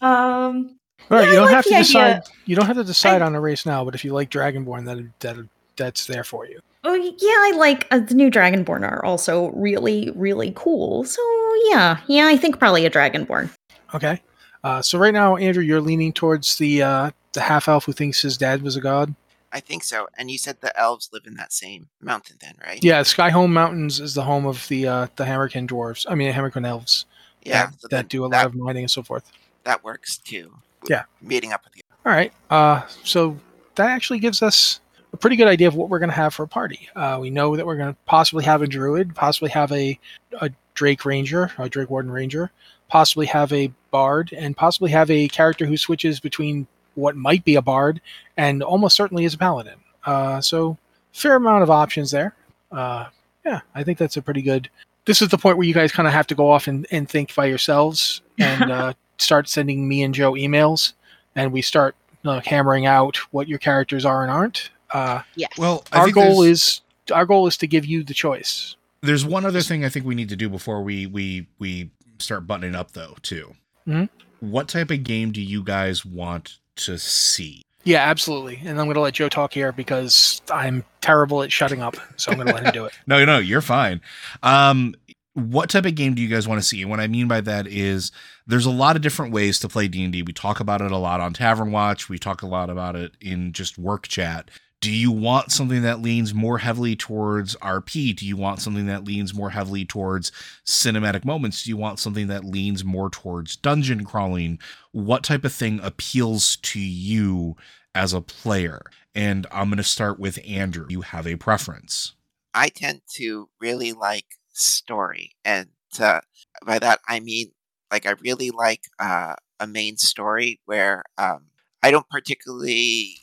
All 0.00 0.79
right, 1.10 1.24
Yeah, 1.24 1.28
you 1.30 1.36
don't 1.36 1.44
like 1.46 1.54
have 1.54 1.64
to 1.64 1.70
the 1.70 1.76
idea. 1.76 1.84
decide. 1.84 2.22
You 2.46 2.56
don't 2.56 2.66
have 2.66 2.76
to 2.76 2.84
decide 2.84 3.22
I- 3.22 3.26
on 3.26 3.34
a 3.34 3.40
race 3.40 3.66
now, 3.66 3.84
but 3.84 3.94
if 3.94 4.04
you 4.04 4.12
like 4.12 4.30
Dragonborn, 4.30 4.84
that 4.86 4.98
that 5.20 5.46
that's 5.76 6.06
there 6.06 6.24
for 6.24 6.46
you. 6.46 6.60
Oh 6.84 6.94
yeah, 6.94 7.12
I 7.20 7.52
like 7.56 7.86
uh, 7.90 7.98
the 7.98 8.14
new 8.14 8.30
Dragonborn 8.30 8.82
are 8.90 9.04
also 9.04 9.50
really 9.50 10.10
really 10.14 10.52
cool. 10.56 11.04
So 11.04 11.20
yeah, 11.68 11.98
yeah, 12.06 12.26
I 12.26 12.36
think 12.36 12.58
probably 12.58 12.86
a 12.86 12.90
Dragonborn. 12.90 13.50
Okay. 13.94 14.20
Uh, 14.62 14.82
so 14.82 14.98
right 14.98 15.12
now, 15.14 15.36
Andrew, 15.36 15.62
you're 15.62 15.80
leaning 15.80 16.12
towards 16.12 16.56
the 16.58 16.82
uh, 16.82 17.10
the 17.32 17.40
half 17.40 17.68
elf 17.68 17.84
who 17.84 17.92
thinks 17.92 18.20
his 18.22 18.36
dad 18.38 18.62
was 18.62 18.76
a 18.76 18.80
god. 18.80 19.14
I 19.52 19.58
think 19.60 19.82
so. 19.82 20.06
And 20.16 20.30
you 20.30 20.38
said 20.38 20.60
the 20.60 20.78
elves 20.78 21.10
live 21.12 21.26
in 21.26 21.34
that 21.34 21.52
same 21.52 21.88
mountain, 22.00 22.36
then, 22.40 22.54
right? 22.64 22.82
Yeah, 22.84 23.00
Skyhome 23.00 23.50
Mountains 23.50 23.98
is 23.98 24.14
the 24.14 24.22
home 24.22 24.46
of 24.46 24.68
the 24.68 24.86
uh, 24.86 25.06
the 25.16 25.24
Hammerkin 25.24 25.66
dwarves. 25.68 26.06
I 26.08 26.14
mean, 26.14 26.32
Hammerkin 26.32 26.64
elves. 26.66 27.04
Yeah. 27.42 27.66
that, 27.66 27.80
so 27.80 27.88
that 27.90 28.08
do 28.08 28.24
a 28.24 28.28
lot 28.28 28.46
of 28.46 28.54
mining 28.54 28.84
and 28.84 28.90
so 28.90 29.02
forth. 29.02 29.30
that 29.64 29.82
works 29.82 30.18
too. 30.18 30.52
Yeah. 30.88 31.04
Meeting 31.20 31.52
up 31.52 31.64
with 31.64 31.76
you. 31.76 31.82
All 32.04 32.12
right. 32.12 32.32
Uh, 32.48 32.82
so 33.04 33.36
that 33.74 33.90
actually 33.90 34.18
gives 34.18 34.42
us 34.42 34.80
a 35.12 35.16
pretty 35.16 35.36
good 35.36 35.48
idea 35.48 35.68
of 35.68 35.74
what 35.74 35.88
we're 35.88 35.98
going 35.98 36.10
to 36.10 36.16
have 36.16 36.34
for 36.34 36.44
a 36.44 36.48
party. 36.48 36.88
Uh, 36.94 37.18
we 37.20 37.30
know 37.30 37.56
that 37.56 37.66
we're 37.66 37.76
going 37.76 37.92
to 37.92 37.98
possibly 38.06 38.44
have 38.44 38.62
a 38.62 38.66
druid, 38.66 39.14
possibly 39.14 39.50
have 39.50 39.72
a, 39.72 39.98
a 40.40 40.50
Drake 40.74 41.04
Ranger, 41.04 41.50
a 41.58 41.68
Drake 41.68 41.90
Warden 41.90 42.10
Ranger, 42.10 42.50
possibly 42.88 43.26
have 43.26 43.52
a 43.52 43.72
bard, 43.90 44.32
and 44.32 44.56
possibly 44.56 44.90
have 44.90 45.10
a 45.10 45.28
character 45.28 45.66
who 45.66 45.76
switches 45.76 46.20
between 46.20 46.66
what 46.94 47.16
might 47.16 47.44
be 47.44 47.54
a 47.56 47.62
bard 47.62 48.00
and 48.36 48.62
almost 48.62 48.96
certainly 48.96 49.24
is 49.24 49.34
a 49.34 49.38
paladin. 49.38 49.78
Uh, 50.04 50.40
so 50.40 50.76
fair 51.12 51.36
amount 51.36 51.62
of 51.62 51.70
options 51.70 52.10
there. 52.10 52.34
Uh, 52.70 53.06
yeah, 53.44 53.60
I 53.74 53.84
think 53.84 53.98
that's 53.98 54.16
a 54.16 54.22
pretty 54.22 54.42
good. 54.42 54.70
This 55.06 55.22
is 55.22 55.28
the 55.28 55.38
point 55.38 55.56
where 55.56 55.66
you 55.66 55.74
guys 55.74 55.92
kind 55.92 56.06
of 56.06 56.12
have 56.14 56.26
to 56.28 56.34
go 56.34 56.50
off 56.50 56.68
and, 56.68 56.86
and 56.90 57.08
think 57.08 57.34
by 57.34 57.46
yourselves 57.46 58.22
and 58.38 58.70
uh, 58.70 58.92
start 59.20 59.48
sending 59.48 59.88
me 59.88 60.02
and 60.02 60.14
Joe 60.14 60.32
emails, 60.32 60.92
and 61.34 61.52
we 61.52 61.62
start 61.62 61.94
uh, 62.24 62.40
hammering 62.44 62.86
out 62.86 63.16
what 63.32 63.48
your 63.48 63.58
characters 63.58 64.04
are 64.04 64.22
and 64.22 64.30
aren't. 64.30 64.70
Uh, 64.92 65.22
yes. 65.36 65.50
Well, 65.58 65.84
I 65.92 65.98
our 66.00 66.04
think 66.06 66.14
goal 66.16 66.42
is 66.42 66.80
our 67.12 67.24
goal 67.26 67.46
is 67.46 67.56
to 67.58 67.66
give 67.66 67.84
you 67.86 68.02
the 68.02 68.14
choice. 68.14 68.76
There's 69.02 69.24
one 69.24 69.46
other 69.46 69.60
thing 69.62 69.84
I 69.84 69.88
think 69.88 70.04
we 70.04 70.14
need 70.14 70.28
to 70.30 70.36
do 70.36 70.48
before 70.48 70.82
we 70.82 71.06
we 71.06 71.46
we 71.58 71.90
start 72.18 72.46
buttoning 72.46 72.74
up 72.74 72.92
though 72.92 73.16
too. 73.22 73.54
Mhm. 73.86 74.08
What 74.40 74.68
type 74.68 74.90
of 74.90 75.04
game 75.04 75.32
do 75.32 75.40
you 75.40 75.62
guys 75.62 76.04
want 76.04 76.58
to 76.76 76.98
see? 76.98 77.62
Yeah, 77.84 78.00
absolutely. 78.10 78.56
And 78.60 78.78
I'm 78.78 78.86
going 78.86 78.94
to 78.94 79.00
let 79.00 79.14
Joe 79.14 79.28
talk 79.30 79.54
here 79.54 79.72
because 79.72 80.42
I'm 80.52 80.84
terrible 81.00 81.42
at 81.42 81.50
shutting 81.50 81.80
up. 81.80 81.96
So 82.16 82.30
I'm 82.30 82.36
going 82.36 82.48
to 82.48 82.54
let 82.54 82.64
him 82.64 82.72
do 82.72 82.84
it. 82.84 82.92
No, 83.06 83.24
no, 83.24 83.38
you're 83.38 83.62
fine. 83.62 84.02
Um, 84.42 84.94
what 85.40 85.70
type 85.70 85.86
of 85.86 85.94
game 85.94 86.14
do 86.14 86.22
you 86.22 86.28
guys 86.28 86.46
want 86.46 86.60
to 86.60 86.66
see? 86.66 86.82
And 86.82 86.90
what 86.90 87.00
I 87.00 87.06
mean 87.06 87.28
by 87.28 87.40
that 87.42 87.66
is 87.66 88.12
there's 88.46 88.66
a 88.66 88.70
lot 88.70 88.96
of 88.96 89.02
different 89.02 89.32
ways 89.32 89.58
to 89.60 89.68
play 89.68 89.88
D&D. 89.88 90.22
We 90.22 90.32
talk 90.32 90.60
about 90.60 90.80
it 90.80 90.92
a 90.92 90.96
lot 90.96 91.20
on 91.20 91.32
Tavern 91.32 91.72
Watch. 91.72 92.08
We 92.08 92.18
talk 92.18 92.42
a 92.42 92.46
lot 92.46 92.70
about 92.70 92.96
it 92.96 93.12
in 93.20 93.52
just 93.52 93.78
work 93.78 94.08
chat. 94.08 94.50
Do 94.80 94.90
you 94.90 95.12
want 95.12 95.52
something 95.52 95.82
that 95.82 96.00
leans 96.00 96.32
more 96.32 96.56
heavily 96.56 96.96
towards 96.96 97.54
RP? 97.56 98.16
Do 98.16 98.26
you 98.26 98.36
want 98.36 98.62
something 98.62 98.86
that 98.86 99.04
leans 99.04 99.34
more 99.34 99.50
heavily 99.50 99.84
towards 99.84 100.32
cinematic 100.64 101.22
moments? 101.22 101.64
Do 101.64 101.70
you 101.70 101.76
want 101.76 101.98
something 101.98 102.28
that 102.28 102.44
leans 102.44 102.82
more 102.82 103.10
towards 103.10 103.56
dungeon 103.56 104.04
crawling? 104.06 104.58
What 104.92 105.22
type 105.22 105.44
of 105.44 105.52
thing 105.52 105.80
appeals 105.82 106.56
to 106.62 106.80
you 106.80 107.56
as 107.94 108.14
a 108.14 108.22
player? 108.22 108.80
And 109.14 109.46
I'm 109.52 109.68
going 109.68 109.76
to 109.76 109.84
start 109.84 110.18
with 110.18 110.38
Andrew. 110.46 110.86
You 110.88 111.02
have 111.02 111.26
a 111.26 111.36
preference. 111.36 112.14
I 112.54 112.70
tend 112.70 113.02
to 113.16 113.50
really 113.60 113.92
like 113.92 114.26
story, 114.52 115.32
and 115.44 115.68
uh, 116.00 116.20
by 116.66 116.78
that 116.78 117.00
I 117.08 117.20
mean 117.20 117.52
like 117.90 118.06
I 118.06 118.12
really 118.22 118.50
like 118.50 118.82
uh, 118.98 119.34
a 119.60 119.66
main 119.66 119.96
story 119.96 120.60
where 120.66 121.02
um, 121.18 121.46
I 121.82 121.90
don't 121.90 122.08
particularly 122.08 123.16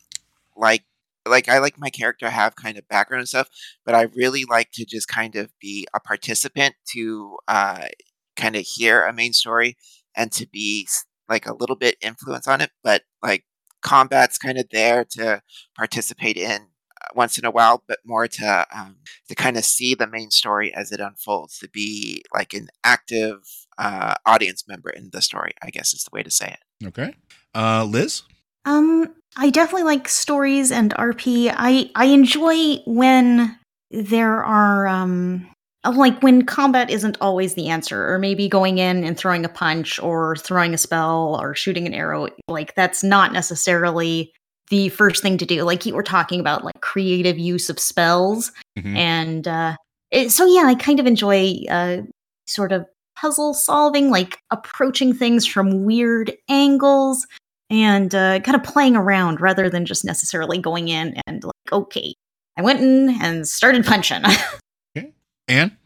like 0.55 0.83
like 1.27 1.49
I 1.49 1.59
like 1.59 1.77
my 1.77 1.89
character 1.89 2.29
have 2.29 2.55
kind 2.55 2.77
of 2.77 2.87
background 2.87 3.21
and 3.21 3.29
stuff, 3.29 3.49
but 3.85 3.95
I 3.95 4.03
really 4.15 4.45
like 4.45 4.71
to 4.73 4.85
just 4.85 5.07
kind 5.07 5.35
of 5.35 5.51
be 5.59 5.87
a 5.93 5.99
participant 5.99 6.75
to 6.93 7.37
uh, 7.47 7.85
kind 8.35 8.55
of 8.55 8.63
hear 8.65 9.05
a 9.05 9.13
main 9.13 9.33
story 9.33 9.77
and 10.15 10.31
to 10.33 10.47
be 10.47 10.87
like 11.29 11.45
a 11.45 11.53
little 11.53 11.75
bit 11.75 11.97
influence 12.01 12.47
on 12.47 12.61
it, 12.61 12.71
but 12.83 13.03
like 13.21 13.43
combat's 13.81 14.37
kind 14.37 14.57
of 14.57 14.65
there 14.71 15.05
to 15.11 15.41
participate 15.75 16.37
in 16.37 16.67
once 17.15 17.37
in 17.37 17.45
a 17.45 17.51
while, 17.51 17.83
but 17.87 17.99
more 18.05 18.27
to 18.27 18.65
um, 18.73 18.97
to 19.27 19.35
kind 19.35 19.57
of 19.57 19.65
see 19.65 19.95
the 19.95 20.07
main 20.07 20.31
story 20.31 20.73
as 20.73 20.91
it 20.91 20.99
unfolds, 20.99 21.59
to 21.59 21.69
be 21.69 22.23
like 22.33 22.53
an 22.53 22.69
active 22.83 23.39
uh, 23.77 24.15
audience 24.25 24.67
member 24.67 24.89
in 24.89 25.09
the 25.11 25.21
story. 25.21 25.51
I 25.61 25.69
guess 25.69 25.93
is 25.93 26.03
the 26.03 26.15
way 26.15 26.23
to 26.23 26.31
say 26.31 26.55
it. 26.81 26.87
Okay. 26.87 27.13
Uh, 27.55 27.85
Liz? 27.85 28.23
Um, 28.65 29.13
I 29.37 29.49
definitely 29.49 29.83
like 29.83 30.07
stories 30.07 30.71
and 30.71 30.93
RP. 30.95 31.53
I 31.55 31.89
I 31.95 32.05
enjoy 32.05 32.77
when 32.85 33.57
there 33.91 34.43
are 34.43 34.87
um 34.87 35.47
like 35.85 36.21
when 36.21 36.43
combat 36.43 36.89
isn't 36.89 37.17
always 37.21 37.53
the 37.53 37.69
answer, 37.69 38.13
or 38.13 38.19
maybe 38.19 38.49
going 38.49 38.77
in 38.77 39.03
and 39.03 39.17
throwing 39.17 39.45
a 39.45 39.49
punch, 39.49 39.99
or 39.99 40.35
throwing 40.35 40.73
a 40.73 40.77
spell, 40.77 41.37
or 41.41 41.55
shooting 41.55 41.87
an 41.87 41.93
arrow. 41.93 42.27
Like 42.47 42.75
that's 42.75 43.03
not 43.03 43.31
necessarily 43.31 44.33
the 44.69 44.89
first 44.89 45.21
thing 45.23 45.37
to 45.37 45.45
do. 45.45 45.63
Like 45.63 45.85
you 45.85 45.93
were 45.95 46.03
talking 46.03 46.39
about, 46.39 46.63
like 46.65 46.79
creative 46.81 47.37
use 47.37 47.69
of 47.69 47.79
spells, 47.79 48.51
Mhm. 48.77 48.95
and 48.95 49.47
uh, 49.47 49.75
it, 50.11 50.31
so 50.31 50.45
yeah, 50.45 50.63
I 50.65 50.75
kind 50.75 50.99
of 50.99 51.05
enjoy 51.07 51.55
uh, 51.69 51.97
sort 52.47 52.71
of 52.71 52.85
puzzle 53.15 53.53
solving, 53.53 54.09
like 54.11 54.37
approaching 54.51 55.13
things 55.13 55.45
from 55.45 55.83
weird 55.83 56.31
angles 56.49 57.25
and 57.69 58.13
uh, 58.15 58.39
kind 58.41 58.55
of 58.55 58.63
playing 58.63 58.95
around 58.95 59.41
rather 59.41 59.69
than 59.69 59.85
just 59.85 60.05
necessarily 60.05 60.57
going 60.59 60.87
in 60.87 61.19
and 61.27 61.43
like, 61.43 61.71
okay, 61.73 62.13
I 62.57 62.61
went 62.61 62.79
in 62.81 63.09
and 63.21 63.47
started 63.47 63.85
punching. 63.85 64.21
Anne? 65.49 65.77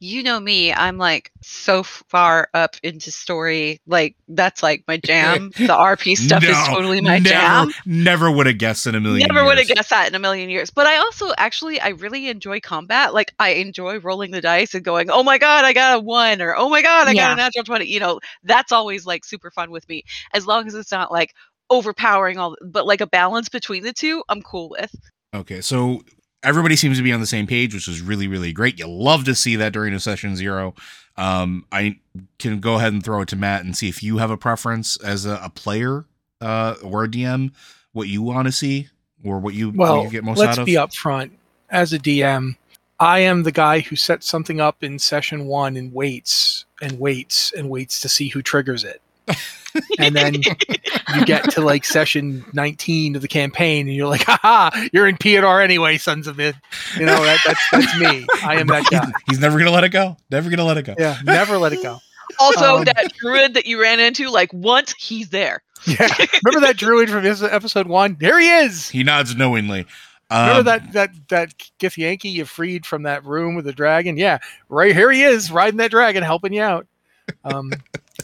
You 0.00 0.22
know 0.22 0.40
me, 0.40 0.72
I'm 0.72 0.96
like 0.96 1.30
so 1.42 1.82
far 1.82 2.48
up 2.54 2.76
into 2.82 3.12
story. 3.12 3.80
Like 3.86 4.16
that's 4.28 4.62
like 4.62 4.82
my 4.88 4.96
jam. 4.96 5.50
the 5.56 5.66
RP 5.66 6.16
stuff 6.16 6.42
is 6.42 6.56
totally 6.66 7.02
my 7.02 7.18
never, 7.18 7.28
jam. 7.28 7.70
Never 7.84 8.30
would 8.30 8.46
have 8.46 8.56
guessed 8.56 8.86
in 8.86 8.94
a 8.94 9.00
million 9.00 9.28
Never 9.28 9.44
would 9.44 9.58
have 9.58 9.68
guessed 9.68 9.90
that 9.90 10.08
in 10.08 10.14
a 10.14 10.18
million 10.18 10.48
years. 10.48 10.70
But 10.70 10.86
I 10.86 10.96
also 10.96 11.32
actually 11.36 11.80
I 11.80 11.90
really 11.90 12.28
enjoy 12.28 12.60
combat. 12.60 13.12
Like 13.12 13.34
I 13.38 13.50
enjoy 13.50 14.00
rolling 14.00 14.30
the 14.30 14.40
dice 14.40 14.74
and 14.74 14.82
going, 14.82 15.10
"Oh 15.10 15.22
my 15.22 15.36
god, 15.36 15.66
I 15.66 15.74
got 15.74 15.98
a 15.98 16.00
1" 16.00 16.40
or 16.40 16.56
"Oh 16.56 16.70
my 16.70 16.80
god, 16.80 17.06
I 17.06 17.14
got 17.14 17.34
a 17.34 17.36
natural 17.36 17.64
20." 17.64 17.84
You 17.86 18.00
know, 18.00 18.20
that's 18.42 18.72
always 18.72 19.04
like 19.04 19.26
super 19.26 19.50
fun 19.50 19.70
with 19.70 19.86
me. 19.86 20.04
As 20.32 20.46
long 20.46 20.66
as 20.66 20.74
it's 20.74 20.90
not 20.90 21.12
like 21.12 21.34
overpowering 21.68 22.38
all 22.38 22.56
but 22.64 22.86
like 22.86 23.02
a 23.02 23.06
balance 23.06 23.50
between 23.50 23.82
the 23.82 23.92
two, 23.92 24.24
I'm 24.30 24.40
cool 24.40 24.70
with. 24.70 24.94
Okay, 25.34 25.60
so 25.60 26.02
everybody 26.42 26.76
seems 26.76 26.96
to 26.98 27.02
be 27.02 27.12
on 27.12 27.20
the 27.20 27.26
same 27.26 27.46
page, 27.46 27.74
which 27.74 27.88
is 27.88 28.00
really, 28.00 28.28
really 28.28 28.52
great. 28.52 28.78
You 28.78 28.88
love 28.88 29.24
to 29.24 29.34
see 29.34 29.56
that 29.56 29.72
during 29.72 29.94
a 29.94 30.00
session 30.00 30.36
zero. 30.36 30.74
Um, 31.16 31.66
I 31.70 31.98
can 32.38 32.60
go 32.60 32.76
ahead 32.76 32.92
and 32.92 33.04
throw 33.04 33.20
it 33.20 33.28
to 33.28 33.36
Matt 33.36 33.64
and 33.64 33.76
see 33.76 33.88
if 33.88 34.02
you 34.02 34.18
have 34.18 34.30
a 34.30 34.36
preference 34.36 34.96
as 34.98 35.26
a, 35.26 35.38
a 35.42 35.50
player 35.50 36.06
uh, 36.40 36.76
or 36.82 37.04
a 37.04 37.08
DM 37.08 37.52
what 37.92 38.08
you 38.08 38.22
want 38.22 38.46
to 38.46 38.52
see 38.52 38.88
or 39.24 39.38
what 39.38 39.52
you, 39.54 39.68
what 39.70 39.76
Well, 39.78 40.04
you 40.04 40.10
get 40.10 40.24
most 40.24 40.38
let's 40.38 40.58
out 40.58 40.62
of. 40.62 40.66
be 40.66 40.74
upfront. 40.74 41.30
As 41.68 41.92
a 41.92 41.98
DM, 41.98 42.56
I 42.98 43.20
am 43.20 43.42
the 43.42 43.52
guy 43.52 43.80
who 43.80 43.96
sets 43.96 44.26
something 44.28 44.60
up 44.60 44.82
in 44.82 44.98
session 44.98 45.46
one 45.46 45.76
and 45.76 45.92
waits 45.92 46.64
and 46.80 46.98
waits 46.98 47.52
and 47.52 47.68
waits 47.68 48.00
to 48.00 48.08
see 48.08 48.28
who 48.28 48.42
triggers 48.42 48.84
it. 48.84 49.02
and 49.98 50.16
then 50.16 50.34
you 50.34 51.24
get 51.26 51.50
to 51.52 51.60
like 51.60 51.84
session 51.84 52.44
19 52.52 53.16
of 53.16 53.22
the 53.22 53.28
campaign 53.28 53.86
and 53.86 53.96
you're 53.96 54.08
like, 54.08 54.24
haha, 54.24 54.70
you're 54.92 55.06
in 55.06 55.16
PNR 55.16 55.62
anyway, 55.62 55.96
sons 55.98 56.26
of 56.26 56.40
it. 56.40 56.56
You 56.98 57.06
know, 57.06 57.22
that, 57.24 57.38
that's, 57.46 57.60
that's 57.70 57.98
me. 57.98 58.26
I 58.44 58.56
am 58.60 58.66
that 58.68 58.86
guy. 58.90 59.10
He's 59.28 59.38
never 59.40 59.58
gonna 59.58 59.70
let 59.70 59.84
it 59.84 59.90
go. 59.90 60.16
Never 60.30 60.50
gonna 60.50 60.64
let 60.64 60.76
it 60.78 60.82
go. 60.82 60.94
Yeah, 60.98 61.18
never 61.24 61.58
let 61.58 61.72
it 61.72 61.82
go. 61.82 61.98
Also, 62.38 62.76
Um, 62.76 62.84
that 62.84 63.12
druid 63.20 63.54
that 63.54 63.66
you 63.66 63.80
ran 63.82 63.98
into, 63.98 64.30
like 64.30 64.52
once 64.52 64.94
he's 64.96 65.30
there. 65.30 65.62
Yeah. 65.84 66.08
Remember 66.44 66.64
that 66.64 66.76
druid 66.76 67.10
from 67.10 67.24
this 67.24 67.42
episode 67.42 67.88
one? 67.88 68.16
There 68.20 68.38
he 68.38 68.48
is. 68.48 68.88
He 68.88 69.02
nods 69.02 69.34
knowingly. 69.34 69.84
Remember 70.30 70.58
Um, 70.60 70.64
that 70.64 70.92
that 70.92 71.10
that 71.28 71.54
Githyanki 71.80 72.30
you 72.32 72.44
freed 72.44 72.86
from 72.86 73.02
that 73.02 73.24
room 73.24 73.56
with 73.56 73.64
the 73.64 73.72
dragon? 73.72 74.16
Yeah, 74.16 74.38
right 74.68 74.94
here 74.94 75.10
he 75.10 75.22
is 75.24 75.50
riding 75.50 75.78
that 75.78 75.90
dragon, 75.90 76.22
helping 76.22 76.52
you 76.52 76.62
out. 76.62 76.86
Um, 77.44 77.72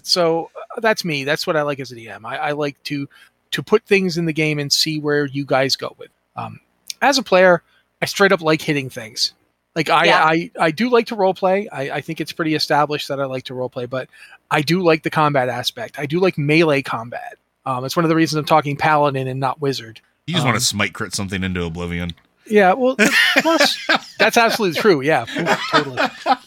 so 0.07 0.51
uh, 0.77 0.81
that's 0.81 1.05
me. 1.05 1.25
That's 1.25 1.47
what 1.47 1.57
I 1.57 1.63
like 1.63 1.81
as 1.81 1.93
a 1.93 1.97
DM. 1.97 2.25
I, 2.25 2.37
I 2.37 2.53
like 2.53 2.83
to 2.85 3.09
to 3.53 3.63
put 3.63 3.85
things 3.85 4.19
in 4.19 4.27
the 4.27 4.33
game 4.33 4.59
and 4.59 4.73
see 4.73 4.99
where 4.99 5.27
you 5.27 5.45
guys 5.45 5.77
go 5.77 5.95
with. 5.99 6.11
Um, 6.35 6.61
as 7.01 7.19
a 7.19 7.23
player, 7.23 7.63
I 8.03 8.07
straight 8.07 8.33
up 8.33 8.41
like 8.41 8.61
hitting 8.61 8.91
things. 8.91 9.33
Like 9.75 9.89
I, 9.91 10.07
Yeah. 10.07 10.25
I, 10.25 10.51
I 10.59 10.71
do 10.71 10.89
like 10.89 11.07
to 11.09 11.15
role 11.15 11.35
play. 11.35 11.69
I, 11.69 11.91
I 11.91 12.01
think 12.01 12.21
it's 12.21 12.33
pretty 12.33 12.55
established 12.55 13.09
that 13.09 13.21
I 13.21 13.27
like 13.27 13.45
to 13.45 13.55
role 13.55 13.69
play, 13.69 13.87
but 13.87 14.09
I 14.51 14.63
do 14.63 14.83
like 14.83 15.03
the 15.03 15.11
combat 15.11 15.49
aspect. 15.49 15.99
I 15.99 16.07
do 16.07 16.19
like 16.19 16.39
melee 16.39 16.83
combat. 16.83 17.39
Um, 17.65 17.85
it's 17.85 17.97
one 17.97 18.05
of 18.05 18.09
the 18.09 18.17
reasons 18.17 18.39
I'm 18.39 18.47
talking 18.47 18.77
paladin 18.77 19.29
and 19.29 19.39
not 19.41 19.61
wizard. 19.61 20.01
you 20.27 20.35
just 20.35 20.45
want 20.45 20.57
um, 20.57 20.61
to 20.61 20.65
smite 20.65 20.93
crit 20.93 21.15
something 21.15 21.43
into 21.43 21.65
oblivion. 21.65 22.13
Yeah, 22.49 22.75
well, 22.75 22.97
plus 23.39 23.77
that's 24.19 24.37
absolutely 24.37 24.81
true. 24.81 25.01
Yeah, 25.01 25.25
totally. 25.71 25.99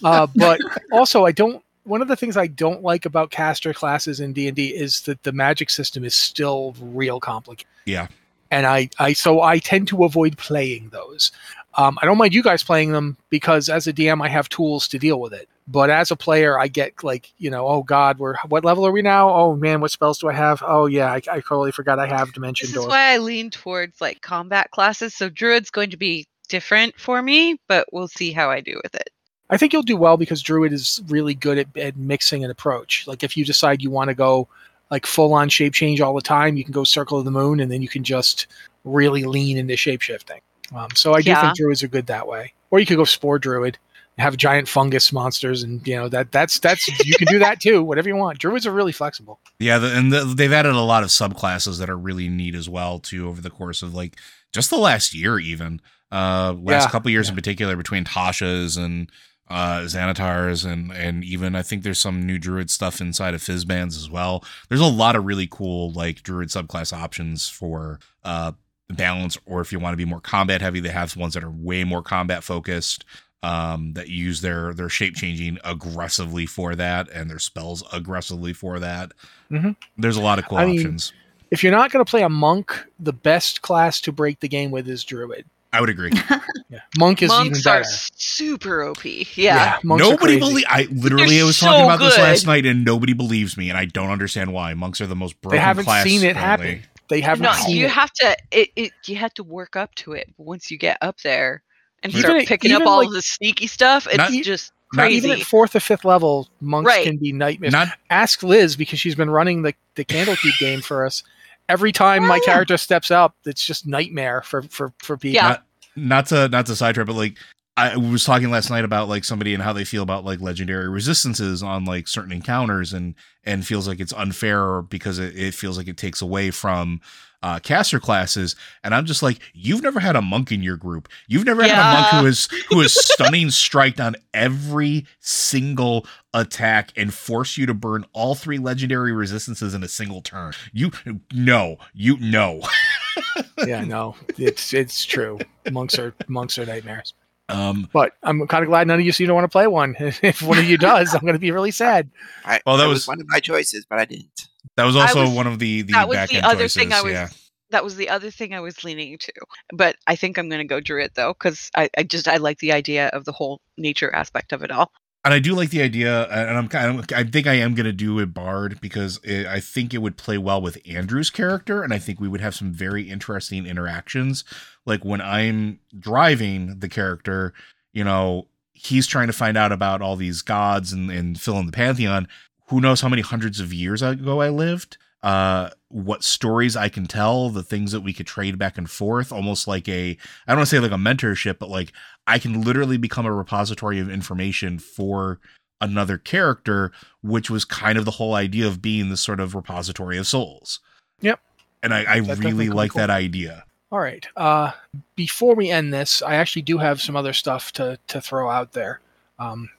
Uh, 0.04 0.28
but 0.36 0.62
also, 0.92 1.26
I 1.26 1.34
don't. 1.34 1.62
One 1.90 2.02
of 2.02 2.08
the 2.08 2.16
things 2.16 2.38
I 2.38 2.48
don't 2.48 2.84
like 2.84 3.06
about 3.06 3.32
caster 3.32 3.74
classes 3.74 4.20
in 4.20 4.32
D 4.34 4.48
and 4.48 4.56
D 4.56 4.68
is 4.70 5.02
that 5.02 5.24
the 5.24 5.32
magic 5.32 5.70
system 5.70 6.06
is 6.06 6.16
still 6.16 6.76
real 6.80 7.20
complicated. 7.20 7.68
Yeah. 7.86 8.08
and 8.52 8.66
I, 8.66 8.90
I 9.00 9.14
so 9.14 9.42
I 9.42 9.58
tend 9.60 9.88
to 9.90 10.06
avoid 10.06 10.38
playing 10.38 10.90
those. 10.90 11.32
Um, 11.76 11.98
I 12.02 12.06
don't 12.06 12.18
mind 12.18 12.34
you 12.34 12.44
guys 12.44 12.64
playing 12.64 12.92
them 12.92 13.16
because 13.30 13.70
as 13.70 13.88
a 13.88 13.94
DM, 13.94 14.24
I 14.24 14.28
have 14.30 14.50
tools 14.50 14.88
to 14.90 14.98
deal 15.00 15.20
with 15.20 15.34
it. 15.34 15.48
But 15.68 15.92
as 15.92 16.10
a 16.10 16.16
player, 16.16 16.60
I 16.60 16.68
get 16.68 17.04
like, 17.04 17.32
you 17.38 17.52
know, 17.52 17.68
oh 17.68 17.84
God, 17.84 18.18
we're 18.18 18.36
what 18.48 18.66
level 18.66 18.86
are 18.88 18.92
we 18.92 19.04
now? 19.04 19.30
Oh 19.30 19.56
man, 19.56 19.82
what 19.82 19.92
spells 19.92 20.18
do 20.18 20.28
I 20.28 20.34
have? 20.34 20.64
Oh 20.66 20.88
yeah, 20.88 21.12
I, 21.12 21.22
I 21.32 21.40
totally 21.42 21.72
forgot 21.72 22.00
I 22.00 22.08
have 22.08 22.34
dimension 22.34 22.68
This 22.68 22.76
door. 22.76 22.88
why 22.88 23.14
I 23.14 23.18
lean 23.18 23.50
towards 23.52 24.02
like 24.02 24.22
combat 24.22 24.72
classes. 24.72 25.14
So 25.16 25.30
druid's 25.30 25.70
going 25.70 25.92
to 25.92 25.98
be 25.98 26.26
different 26.48 27.00
for 27.00 27.22
me, 27.22 27.60
but 27.68 27.88
we'll 27.94 28.08
see 28.08 28.32
how 28.32 28.50
I 28.50 28.62
do 28.62 28.80
with 28.84 28.96
it. 28.96 29.12
I 29.50 29.58
think 29.58 29.74
you'll 29.74 29.82
do 29.84 29.98
well 29.98 30.18
because 30.18 30.42
Druid 30.42 30.72
is 30.74 31.02
really 31.08 31.34
good 31.34 31.58
at, 31.58 31.78
at 31.78 31.98
mixing 31.98 32.44
an 32.46 32.52
approach. 32.52 33.06
Like 33.08 33.24
if 33.24 33.36
you 33.36 33.44
decide 33.46 33.82
you 33.82 33.90
want 33.90 34.10
to 34.10 34.14
go 34.14 34.48
like 34.92 35.06
full 35.06 35.34
on 35.34 35.50
shape 35.50 35.74
change 35.74 36.02
all 36.02 36.14
the 36.16 36.22
time, 36.22 36.58
you 36.58 36.64
can 36.64 36.72
go 36.74 36.84
Circle 36.84 37.20
of 37.20 37.26
the 37.26 37.32
Moon, 37.32 37.60
and 37.60 37.72
then 37.72 37.82
you 37.82 37.88
can 37.88 38.04
just 38.04 38.48
really 38.84 39.24
lean 39.24 39.58
into 39.58 39.76
shape 39.76 40.02
shifting. 40.02 40.40
Um, 40.76 40.90
so 40.96 41.14
I 41.14 41.22
do 41.22 41.30
Yeah. 41.32 41.42
think 41.42 41.56
Druids 41.56 41.84
are 41.84 41.88
good 41.88 42.08
that 42.08 42.28
way. 42.28 42.54
Or 42.72 42.80
you 42.80 42.86
could 42.86 42.98
go 42.98 43.04
Spore 43.04 43.40
Druid, 43.40 43.78
have 44.20 44.36
giant 44.38 44.68
fungus 44.68 45.12
monsters, 45.14 45.64
and 45.64 45.86
you 45.88 45.96
know 45.96 46.10
that 46.10 46.32
that's 46.32 46.60
that's 46.60 46.88
you 47.06 47.16
can 47.16 47.28
do 47.28 47.40
that 47.40 47.60
too. 47.60 47.82
Whatever 47.90 48.10
you 48.10 48.16
want. 48.16 48.38
Druids 48.38 48.68
are 48.68 48.72
really 48.72 48.92
flexible. 48.92 49.40
Yeah, 49.60 49.78
the, 49.80 49.96
and 49.98 50.12
the, 50.12 50.26
they've 50.26 50.52
added 50.54 50.74
a 50.74 50.82
lot 50.82 51.04
of 51.04 51.10
subclasses 51.10 51.80
that 51.80 51.90
are 51.90 51.98
really 51.98 52.30
neat 52.30 52.54
as 52.54 52.68
well 52.70 53.00
too 53.00 53.28
over 53.30 53.42
the 53.42 53.50
course 53.50 53.82
of 53.82 53.96
like 53.96 54.18
just 54.54 54.70
the 54.70 54.78
last 54.78 55.14
year, 55.16 55.40
even 55.40 55.80
uh, 56.12 56.54
last 56.60 56.86
Yeah, 56.86 56.90
couple 56.92 57.10
years 57.12 57.28
yeah. 57.28 57.32
in 57.32 57.36
particular, 57.36 57.76
between 57.76 58.04
Tasha's 58.04 58.76
and 58.78 59.10
uh, 59.50 59.80
Xanathar's, 59.82 60.66
and 60.66 60.92
and 60.92 61.24
even 61.24 61.56
I 61.56 61.62
think 61.62 61.84
there's 61.84 62.00
some 62.00 62.26
new 62.26 62.38
Druid 62.38 62.70
stuff 62.70 63.02
inside 63.02 63.34
of 63.34 63.42
Fizban's 63.42 63.98
as 63.98 64.10
well. 64.10 64.44
There's 64.70 64.82
a 64.82 64.86
lot 64.86 65.16
of 65.16 65.26
really 65.26 65.48
cool 65.50 65.92
like 65.94 66.24
Druid 66.24 66.50
subclass 66.50 66.94
options 66.94 67.50
for 67.50 68.00
uh, 68.24 68.52
balance, 68.90 69.38
or 69.46 69.62
if 69.62 69.72
you 69.72 69.80
want 69.80 69.94
to 69.94 69.98
be 69.98 70.06
more 70.06 70.22
combat 70.22 70.62
heavy, 70.62 70.80
they 70.80 70.90
have 70.90 71.16
ones 71.18 71.34
that 71.34 71.44
are 71.44 71.52
way 71.52 71.84
more 71.84 72.02
combat 72.04 72.44
focused 72.44 73.06
um 73.42 73.94
that 73.94 74.10
use 74.10 74.42
their 74.42 74.74
their 74.74 74.90
shape 74.90 75.16
changing 75.16 75.58
aggressively 75.64 76.46
for 76.46 76.76
that 76.76 77.08
and 77.10 77.30
their 77.30 77.40
spells 77.40 77.82
aggressively 77.94 78.52
for 78.52 78.80
that 78.80 79.14
Mhm. 79.50 79.78
there's 79.98 80.18
a 80.18 80.22
lot 80.22 80.40
of 80.40 80.46
cool 80.50 80.58
I 80.58 80.66
mean, 80.66 80.78
options 80.80 81.14
If 81.50 81.64
you're 81.64 81.72
not 81.72 81.90
going 81.90 82.04
to 82.04 82.10
play 82.10 82.22
a 82.22 82.28
monk, 82.28 82.78
the 83.00 83.14
best 83.14 83.62
class 83.62 84.02
to 84.02 84.12
break 84.12 84.42
the 84.42 84.50
game 84.50 84.72
with 84.72 84.90
is 84.90 85.06
Druid. 85.06 85.46
I 85.74 85.80
would 85.82 85.90
agree 85.90 86.12
Yeah, 86.70 86.80
monk 86.98 87.22
is 87.24 87.32
even 87.32 87.46
Monks 87.54 87.66
are 87.66 87.84
super 87.84 88.84
OP. 88.84 89.04
Yeah. 89.38 89.80
monks 89.84 90.04
nobody 90.04 90.34
crazy. 90.34 90.40
believe 90.40 90.66
i 90.70 90.88
literally 90.92 91.36
They're 91.36 91.44
i 91.44 91.48
was 91.48 91.58
talking 91.60 91.80
so 91.82 91.86
about 91.86 92.00
this 92.00 92.18
last 92.18 92.46
night 92.46 92.66
and 92.66 92.86
nobody 92.86 93.14
believes 93.14 93.58
me 93.58 93.70
and 93.70 93.78
i 93.78 93.86
don't 93.86 94.10
understand 94.12 94.54
why 94.54 94.74
monks 94.76 95.02
are 95.02 95.08
the 95.08 95.16
most 95.16 95.40
broken 95.42 95.58
They 95.58 95.62
haven't 95.64 95.86
class 95.86 96.04
seen 96.04 96.24
it 96.24 96.36
currently. 96.36 96.68
happen. 96.68 96.84
They 97.10 97.22
haven't 97.22 97.44
No, 97.44 97.54
seen 97.54 97.76
you 97.78 97.86
it. 97.86 97.92
have 97.92 98.12
to. 98.14 98.38
It, 98.52 98.70
it 98.76 98.92
you 99.06 99.16
have 99.16 99.34
to 99.34 99.44
work 99.44 99.76
up 99.76 99.96
to 99.96 100.12
it. 100.14 100.32
Once 100.38 100.70
you 100.70 100.78
get 100.78 101.00
up 101.02 101.20
there 101.22 101.64
and 102.04 102.14
Even 102.14 102.22
start 102.22 102.46
picking 102.46 102.72
up 102.72 102.86
all 102.86 103.00
like- 103.00 103.10
the 103.10 103.24
sneaky 103.24 103.66
stuff, 103.66 104.06
it's 104.06 104.18
Not- 104.18 104.32
just 104.44 104.72
not 104.94 105.06
crazy. 105.06 105.18
Even 105.28 105.32
at 105.40 105.46
fourth 105.48 105.76
or 105.76 105.80
fifth 105.80 106.06
level, 106.06 106.48
monks 106.62 106.88
Right. 106.88 107.04
can 107.04 107.18
be 107.18 107.32
nightmares. 107.32 107.74
not 107.74 107.88
Ask 108.12 108.44
Liz 108.44 108.76
because 108.76 109.00
she's 109.00 109.16
been 109.16 109.32
running 109.32 109.64
the, 109.64 109.74
the 109.96 110.06
Candlekeep 110.06 110.60
game 110.60 110.82
for 110.82 111.04
us. 111.04 111.24
Every 111.70 111.92
time 111.94 112.28
my 112.28 112.36
Oh, 112.36 112.42
yeah. 112.46 112.54
character 112.54 112.78
steps 112.78 113.12
up, 113.12 113.36
it's 113.46 113.64
just 113.66 113.88
nightmare 113.88 114.42
for 114.42 114.64
for 114.64 114.94
for 115.00 115.16
people. 115.18 115.36
Yeah. 115.36 115.48
not, 115.48 115.64
not 115.96 116.26
to 116.28 116.50
not 116.50 116.66
to 116.66 116.76
sidetrack 116.76 117.08
but 117.08 117.16
like 117.16 117.38
I 117.78 117.96
was 117.96 118.26
talking 118.26 118.50
last 118.52 118.70
night 118.70 118.84
about 118.84 119.08
like 119.08 119.24
somebody 119.24 119.54
and 119.54 119.64
how 119.64 119.72
they 119.72 119.86
feel 119.86 120.04
about 120.04 120.26
like 120.26 120.42
legendary 120.42 120.90
resistances 120.90 121.64
on 121.64 121.86
like 121.86 122.10
certain 122.10 122.34
encounters 122.34 122.92
and 122.92 123.16
and 123.46 123.66
feels 123.66 123.88
like 123.88 124.02
it's 124.02 124.12
unfair 124.14 124.82
because 124.82 125.18
it, 125.20 125.38
it 125.38 125.54
feels 125.54 125.78
like 125.78 125.88
it 125.88 125.96
takes 125.96 126.22
away 126.22 126.52
from 126.52 127.00
uh, 127.42 127.60
caster 127.60 128.00
classes 128.00 128.56
and 128.84 128.94
I'm 128.94 129.06
just 129.06 129.24
like 129.24 129.40
you've 129.54 129.82
never 129.82 130.00
had 130.00 130.16
a 130.18 130.22
monk 130.22 130.52
in 130.52 130.62
your 130.62 130.76
group 130.76 131.08
you've 131.28 131.46
never 131.46 131.62
had 131.64 131.72
a 131.72 132.02
monk 132.02 132.08
who 132.08 132.26
is 132.28 132.50
who 132.70 132.82
is 132.82 132.94
stunning 132.94 133.50
striked 133.50 134.02
on 134.02 134.16
every 134.34 135.06
single 135.22 136.06
attack 136.34 136.92
and 136.98 137.14
force 137.14 137.58
you 137.58 137.66
to 137.66 137.74
burn 137.74 138.06
all 138.14 138.36
three 138.36 138.58
legendary 138.58 139.14
resistances 139.14 139.74
in 139.74 139.84
a 139.84 139.88
single 139.88 140.22
turn 140.22 140.52
you 140.74 140.92
no 141.34 141.78
you 141.94 142.18
no 142.20 142.62
yeah, 143.68 143.84
no, 143.84 144.16
it's 144.38 144.74
it's 144.74 145.04
true. 145.06 145.40
Monks 145.72 146.00
are 146.00 146.14
monks 146.28 146.58
are 146.58 146.66
nightmares. 146.66 147.14
um 147.50 147.90
But 147.92 148.14
I'm 148.24 148.46
kind 148.48 148.64
of 148.64 148.70
glad 148.70 148.88
none 148.88 149.00
of 149.00 149.06
you 149.06 149.12
seem 149.12 149.28
to 149.28 149.34
want 149.34 149.44
to 149.44 149.50
play 149.50 149.68
one. 149.68 149.96
If 150.00 150.42
one 150.42 150.58
of 150.58 150.66
you 150.66 150.78
does, 150.78 151.14
I'm 151.14 151.22
going 151.22 151.34
to 151.34 151.40
be 151.40 151.52
really 151.52 151.72
sad. 151.72 152.10
I, 152.46 152.62
Well, 152.66 152.78
that 152.78 152.84
that 152.84 152.90
was- 152.90 153.00
was 153.00 153.08
one 153.08 153.20
of 153.20 153.28
my 153.28 153.40
choices, 153.40 153.86
but 153.90 154.00
I 154.00 154.06
didn't. 154.06 154.48
That 154.80 154.86
was 154.86 154.96
also 154.96 155.24
was- 155.24 155.36
one 155.36 155.48
of 155.48 155.60
the 155.60 155.84
the 155.84 155.94
that 155.94 156.08
was 156.08 156.16
back 156.18 156.30
the 156.30 156.38
end 156.38 156.46
other 156.46 156.64
choices. 156.64 156.76
thing 156.76 156.94
I 156.94 157.02
was. 157.02 157.14
yeah. 157.14 157.30
That 157.72 157.84
was 157.84 157.98
the 157.98 158.10
other 158.10 158.32
thing 158.32 158.56
I 158.56 158.62
was 158.62 158.84
leaning 158.84 159.20
to. 159.20 159.34
But 159.72 159.96
I 160.08 160.16
think 160.16 160.40
I'm 160.40 160.50
going 160.50 160.60
to 160.62 160.68
go 160.68 160.80
druid 160.80 161.12
though, 161.14 161.34
because 161.34 161.70
I, 161.76 161.88
I 161.96 162.02
just 162.02 162.28
I 162.28 162.38
like 162.38 162.58
the 162.58 162.72
idea 162.72 163.10
of 163.10 163.26
the 163.26 163.32
whole 163.32 163.62
nature 163.78 164.12
aspect 164.14 164.54
of 164.54 164.64
it 164.64 164.72
all. 164.72 164.92
And 165.24 165.34
I 165.34 165.40
do 165.40 165.54
like 165.54 165.70
the 165.70 165.82
idea, 165.82 166.24
and 166.30 166.58
I'm 166.58 166.70
kind 166.70 166.98
of, 166.98 167.06
I 167.14 167.26
think 167.26 167.46
I 167.46 167.56
am 167.56 167.76
going 167.76 167.86
to 167.86 167.92
do 167.92 168.20
a 168.22 168.26
bard 168.26 168.80
because 168.80 169.20
it, 169.24 169.46
I 169.46 169.60
think 169.60 169.94
it 169.94 169.98
would 169.98 170.16
play 170.16 170.38
well 170.38 170.62
with 170.62 170.80
Andrew's 170.88 171.30
character, 171.30 171.84
and 171.84 171.94
I 171.94 172.00
think 172.00 172.22
we 172.22 172.30
would 172.30 172.40
have 172.40 172.56
some 172.56 172.72
very 172.72 173.10
interesting 173.10 173.66
interactions. 173.66 174.46
Like 174.86 175.04
when 175.04 175.20
I'm 175.20 175.80
driving 176.00 176.80
the 176.80 176.88
character, 176.88 177.54
you 177.92 178.06
know, 178.06 178.48
he's 178.72 179.08
trying 179.08 179.28
to 179.28 179.34
find 179.34 179.58
out 179.58 179.74
about 179.74 180.02
all 180.02 180.16
these 180.16 180.42
gods 180.42 180.94
and, 180.94 181.12
and 181.12 181.40
fill 181.40 181.60
in 181.60 181.66
the 181.66 181.74
pantheon. 181.74 182.28
Who 182.70 182.82
knows 182.82 183.02
how 183.02 183.10
many 183.10 183.22
hundreds 183.22 183.60
of 183.60 183.74
years 183.74 184.02
ago 184.02 184.42
I 184.42 184.50
lived? 184.50 184.98
Uh, 185.22 185.70
what 185.90 186.24
stories 186.24 186.78
I 186.78 186.88
can 186.88 187.06
tell, 187.06 187.50
the 187.50 187.64
things 187.64 187.92
that 187.92 188.02
we 188.02 188.14
could 188.14 188.28
trade 188.28 188.58
back 188.58 188.78
and 188.78 188.90
forth, 188.90 189.32
almost 189.32 189.68
like 189.68 189.90
a, 189.90 190.12
I 190.12 190.52
don't 190.52 190.58
want 190.58 190.70
to 190.70 190.76
say 190.76 190.80
like 190.80 190.92
a 190.92 190.96
mentorship, 190.96 191.60
but 191.60 191.70
like 191.70 191.92
I 192.26 192.40
can 192.40 192.62
literally 192.62 192.98
become 192.98 193.26
a 193.26 193.34
repository 193.34 194.00
of 194.00 194.10
information 194.10 194.80
for 194.80 195.40
another 195.82 196.18
character, 196.18 196.92
which 197.22 197.50
was 197.50 197.66
kind 197.66 197.98
of 197.98 198.06
the 198.06 198.12
whole 198.12 198.34
idea 198.36 198.68
of 198.68 198.82
being 198.82 199.10
this 199.10 199.22
sort 199.22 199.40
of 199.40 199.56
repository 199.56 200.18
of 200.18 200.28
souls. 200.28 200.80
Yep. 201.22 201.40
And 201.84 201.94
I, 201.94 202.04
I 202.04 202.18
really 202.18 202.70
like 202.70 202.92
cool. 202.92 203.00
that 203.00 203.10
idea. 203.10 203.66
All 203.92 204.00
right. 204.00 204.28
Uh, 204.38 204.72
before 205.16 205.56
we 205.56 205.70
end 205.72 205.94
this, 205.94 206.22
I 206.22 206.36
actually 206.36 206.62
do 206.62 206.78
have 206.78 207.02
some 207.02 207.16
other 207.16 207.34
stuff 207.34 207.72
to 207.74 207.98
to 208.08 208.22
throw 208.22 208.50
out 208.50 208.74
there. 208.74 209.02
Um, 209.40 209.70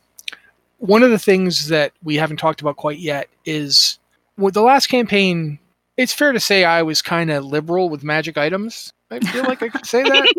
one 0.81 1.03
of 1.03 1.11
the 1.11 1.19
things 1.19 1.69
that 1.69 1.93
we 2.03 2.17
haven't 2.17 2.39
talked 2.39 2.61
about 2.61 2.77
quite 2.77 2.99
yet 2.99 3.29
is 3.45 3.99
with 4.37 4.55
the 4.55 4.63
last 4.63 4.89
campaign. 4.89 5.60
It's 6.01 6.13
fair 6.13 6.33
to 6.33 6.41
say 6.41 6.65
I 6.65 6.83
was 6.83 7.03
kind 7.03 7.31
of 7.31 7.45
liberal 7.45 7.89
with 7.91 8.03
magic 8.03 8.39
items. 8.39 8.93
I 9.13 9.19
feel 9.19 9.43
like 9.43 9.61
I 9.61 9.69
could 9.69 9.85
say 9.87 10.05
that. 10.05 10.35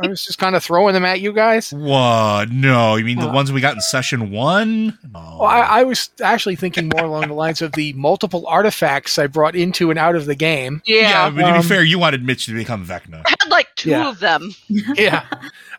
I 0.00 0.06
was 0.06 0.24
just 0.24 0.38
kind 0.38 0.54
of 0.54 0.62
throwing 0.62 0.94
them 0.94 1.04
at 1.04 1.20
you 1.20 1.32
guys. 1.32 1.72
What? 1.72 2.50
No, 2.50 2.94
you 2.94 3.04
mean 3.04 3.18
the 3.18 3.28
Uh, 3.28 3.32
ones 3.32 3.50
we 3.50 3.60
got 3.60 3.74
in 3.74 3.80
session 3.80 4.30
one? 4.30 4.96
No. 5.12 5.38
Well, 5.40 5.42
I, 5.42 5.60
I 5.60 5.82
was 5.82 6.08
actually 6.22 6.54
thinking 6.54 6.88
more 6.88 7.04
along 7.04 7.26
the 7.26 7.34
lines 7.34 7.60
of 7.62 7.72
the 7.72 7.92
multiple 7.94 8.46
artifacts 8.46 9.18
I 9.18 9.26
brought 9.26 9.56
into 9.56 9.90
and 9.90 9.98
out 9.98 10.14
of 10.14 10.26
the 10.26 10.36
game. 10.36 10.82
yeah, 10.86 11.00
Yeah. 11.00 11.30
but 11.30 11.40
to 11.42 11.48
um, 11.56 11.62
be 11.62 11.66
fair, 11.66 11.82
you 11.82 11.98
wanted 11.98 12.24
Mitch 12.24 12.46
to 12.46 12.54
become 12.54 12.86
Vecna. 12.86 13.22
I 13.26 13.30
had 13.40 13.50
like 13.50 13.74
two 13.74 13.90
Yeah. 13.90 14.08
of 14.08 14.20
them. 14.20 14.52
Yeah, 14.68 15.26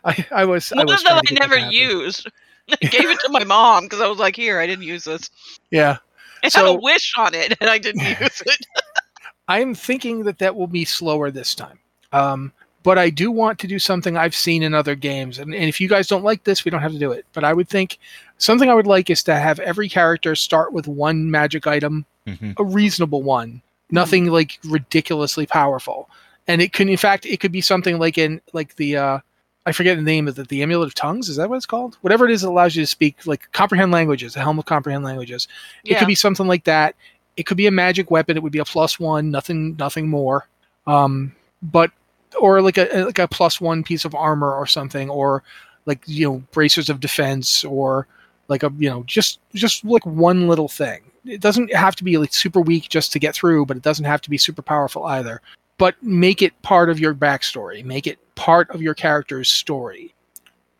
I, 0.04 0.26
I 0.30 0.44
was. 0.44 0.70
I 0.70 0.84
was 0.84 1.00
of 1.00 1.04
them 1.04 1.16
I 1.16 1.20
to 1.20 1.34
get 1.34 1.40
that 1.40 1.48
never 1.48 1.70
used. 1.70 2.30
I 2.70 2.76
gave 2.86 3.08
it 3.08 3.18
to 3.20 3.28
my 3.30 3.44
mom 3.44 3.84
because 3.84 4.02
I 4.02 4.06
was 4.06 4.18
like, 4.18 4.36
here, 4.36 4.60
I 4.60 4.66
didn't 4.66 4.84
use 4.84 5.04
this. 5.04 5.30
Yeah, 5.70 5.96
It 6.42 6.52
had 6.52 6.66
a 6.66 6.74
wish 6.74 7.14
on 7.16 7.32
it 7.34 7.56
and 7.58 7.70
I 7.70 7.78
didn't 7.78 8.02
use 8.20 8.42
it. 8.44 8.66
I'm 9.48 9.74
thinking 9.74 10.24
that 10.24 10.38
that 10.38 10.56
will 10.56 10.66
be 10.66 10.84
slower 10.84 11.30
this 11.30 11.54
time. 11.54 11.78
Um, 12.12 12.52
but 12.82 12.98
I 12.98 13.08
do 13.10 13.30
want 13.30 13.58
to 13.60 13.66
do 13.66 13.78
something 13.78 14.16
I've 14.16 14.34
seen 14.34 14.62
in 14.62 14.74
other 14.74 14.94
games, 14.94 15.38
and, 15.38 15.54
and 15.54 15.64
if 15.64 15.80
you 15.80 15.88
guys 15.88 16.06
don't 16.06 16.22
like 16.24 16.44
this, 16.44 16.64
we 16.64 16.70
don't 16.70 16.82
have 16.82 16.92
to 16.92 16.98
do 16.98 17.12
it. 17.12 17.24
But 17.32 17.42
I 17.44 17.52
would 17.54 17.68
think 17.68 17.98
something 18.38 18.68
I 18.68 18.74
would 18.74 18.86
like 18.86 19.08
is 19.08 19.22
to 19.24 19.34
have 19.34 19.58
every 19.60 19.88
character 19.88 20.34
start 20.34 20.72
with 20.72 20.86
one 20.86 21.30
magic 21.30 21.66
item 21.66 22.04
Mhm. 22.26 22.54
a 22.58 22.64
reasonable 22.64 23.22
one, 23.22 23.60
nothing 23.90 24.26
like 24.30 24.58
ridiculously 24.64 25.44
powerful. 25.46 26.08
And 26.46 26.60
it 26.62 26.72
can, 26.72 26.88
in 26.88 26.96
fact, 26.96 27.26
it 27.26 27.38
could 27.40 27.52
be 27.52 27.60
something 27.60 27.98
like 27.98 28.16
in 28.18 28.40
like 28.52 28.76
the 28.76 28.96
uh, 28.96 29.18
I 29.66 29.72
forget 29.72 29.96
the 29.96 30.02
name 30.02 30.28
of 30.28 30.38
it, 30.38 30.48
the 30.48 30.62
amulet 30.62 30.88
of 30.88 30.94
tongues. 30.94 31.28
Is 31.30 31.36
that 31.36 31.48
what 31.48 31.56
it's 31.56 31.64
called? 31.66 31.96
Whatever 32.02 32.26
it 32.26 32.30
is 32.32 32.42
that 32.42 32.48
allows 32.48 32.76
you 32.76 32.82
to 32.82 32.86
speak 32.86 33.26
like 33.26 33.50
comprehend 33.52 33.92
languages, 33.92 34.34
the 34.34 34.40
helm 34.40 34.58
of 34.58 34.66
comprehend 34.66 35.04
languages. 35.04 35.48
It 35.84 35.98
could 35.98 36.06
be 36.06 36.14
something 36.14 36.46
like 36.46 36.64
that. 36.64 36.94
It 37.36 37.44
could 37.46 37.56
be 37.56 37.66
a 37.66 37.70
magic 37.70 38.10
weapon. 38.10 38.36
It 38.36 38.42
would 38.42 38.52
be 38.52 38.58
a 38.60 38.64
plus 38.64 38.98
one, 39.00 39.30
nothing, 39.30 39.76
nothing 39.76 40.08
more. 40.08 40.46
Um, 40.86 41.34
but 41.62 41.90
or 42.40 42.60
like 42.62 42.78
a 42.78 43.04
like 43.04 43.18
a 43.18 43.28
plus 43.28 43.60
one 43.60 43.82
piece 43.82 44.04
of 44.04 44.14
armor 44.14 44.52
or 44.52 44.66
something, 44.66 45.08
or 45.10 45.42
like 45.86 46.00
you 46.06 46.26
know 46.28 46.42
bracers 46.52 46.88
of 46.90 47.00
defense, 47.00 47.64
or 47.64 48.06
like 48.48 48.62
a 48.62 48.72
you 48.78 48.88
know 48.90 49.02
just 49.04 49.40
just 49.54 49.84
like 49.84 50.04
one 50.04 50.48
little 50.48 50.68
thing 50.68 51.00
it 51.24 51.40
doesn't 51.40 51.72
have 51.74 51.96
to 51.96 52.04
be 52.04 52.18
like 52.18 52.34
super 52.34 52.60
weak 52.60 52.88
just 52.90 53.10
to 53.12 53.18
get 53.18 53.34
through 53.34 53.64
but 53.64 53.76
it 53.76 53.82
doesn't 53.82 54.04
have 54.04 54.20
to 54.20 54.28
be 54.28 54.36
super 54.36 54.60
powerful 54.60 55.04
either 55.06 55.40
but 55.78 55.94
make 56.02 56.42
it 56.42 56.60
part 56.60 56.90
of 56.90 57.00
your 57.00 57.14
backstory 57.14 57.82
make 57.82 58.06
it 58.06 58.18
part 58.34 58.68
of 58.70 58.82
your 58.82 58.92
character's 58.92 59.48
story 59.50 60.14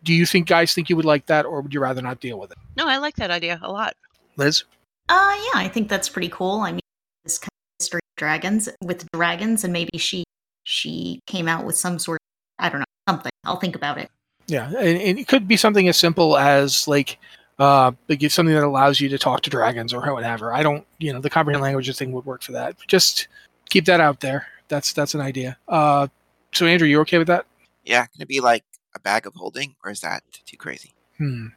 do 0.03 0.13
you 0.13 0.27
think 0.27 0.47
guys 0.47 0.75
think 0.75 0.91
you 0.91 0.97
would 0.97 1.07
like 1.07 1.25
that 1.25 1.47
or 1.47 1.63
would 1.63 1.73
you 1.73 1.81
rather 1.81 2.03
not 2.03 2.21
deal 2.21 2.39
with 2.39 2.51
it 2.51 2.59
No, 2.77 2.87
I 2.87 2.99
like 2.99 3.17
that 3.17 3.31
idea 3.31 3.59
a 3.63 3.73
lot. 3.73 3.95
liz 4.37 4.65
Uh, 5.09 5.35
yeah, 5.37 5.61
I 5.61 5.69
think 5.69 5.89
that's 5.89 6.09
pretty 6.09 6.29
cool. 6.29 6.61
I 6.61 6.73
mean, 6.73 6.81
this 7.25 7.39
kind 7.39 7.49
of 7.49 7.83
history 7.83 7.99
of 7.99 8.17
dragons 8.17 8.69
with 8.83 9.07
dragons, 9.13 9.65
and 9.65 9.73
maybe 9.73 9.99
she 9.99 10.25
she 10.65 11.21
came 11.27 11.47
out 11.49 11.65
with 11.65 11.77
some 11.77 11.99
sort. 11.99 12.21
I 12.59 12.69
don't 12.69 12.81
know 12.81 12.85
something. 13.09 13.33
I'll 13.45 13.57
think 13.61 13.77
about 13.77 13.99
it. 13.99 14.11
yeah 14.47 14.69
and, 14.69 14.99
and 15.01 15.19
it 15.19 15.29
could 15.29 15.47
be 15.49 15.57
something 15.57 15.89
as 15.89 15.97
simple 15.97 16.37
as 16.39 16.87
like 16.89 17.19
uh 17.59 17.93
like 18.09 18.23
it's 18.23 18.35
something 18.35 18.55
that 18.55 18.65
allows 18.65 19.01
you 19.01 19.09
to 19.09 19.19
talk 19.19 19.41
to 19.43 19.51
dragons 19.51 19.93
or 19.95 20.13
whatever 20.13 20.53
i 20.53 20.63
don't 20.63 20.85
you 20.99 21.13
know 21.13 21.21
the 21.21 21.31
comprehend 21.31 21.63
languages 21.63 21.99
thing 21.99 22.13
would 22.13 22.25
work 22.27 22.43
for 22.43 22.53
that 22.53 22.75
just 22.89 23.29
keep 23.71 23.85
that 23.85 24.01
out 24.01 24.21
there 24.21 24.47
that's 24.69 24.93
that's 24.93 25.15
an 25.15 25.21
idea 25.21 25.57
uh 25.69 26.07
so 26.53 26.67
andrew 26.67 26.89
you 26.89 27.01
okay 27.01 27.19
with 27.19 27.27
that 27.29 27.45
Yeah, 27.85 28.07
can 28.07 28.23
it 28.23 28.29
be 28.29 28.41
like 28.41 28.65
a 28.95 29.01
bag 29.01 29.27
of 29.27 29.35
holding, 29.35 29.77
or 29.85 29.91
is 29.91 30.01
that 30.01 30.23
too 30.47 30.57
crazy? 30.57 30.93
hmm 31.19 31.49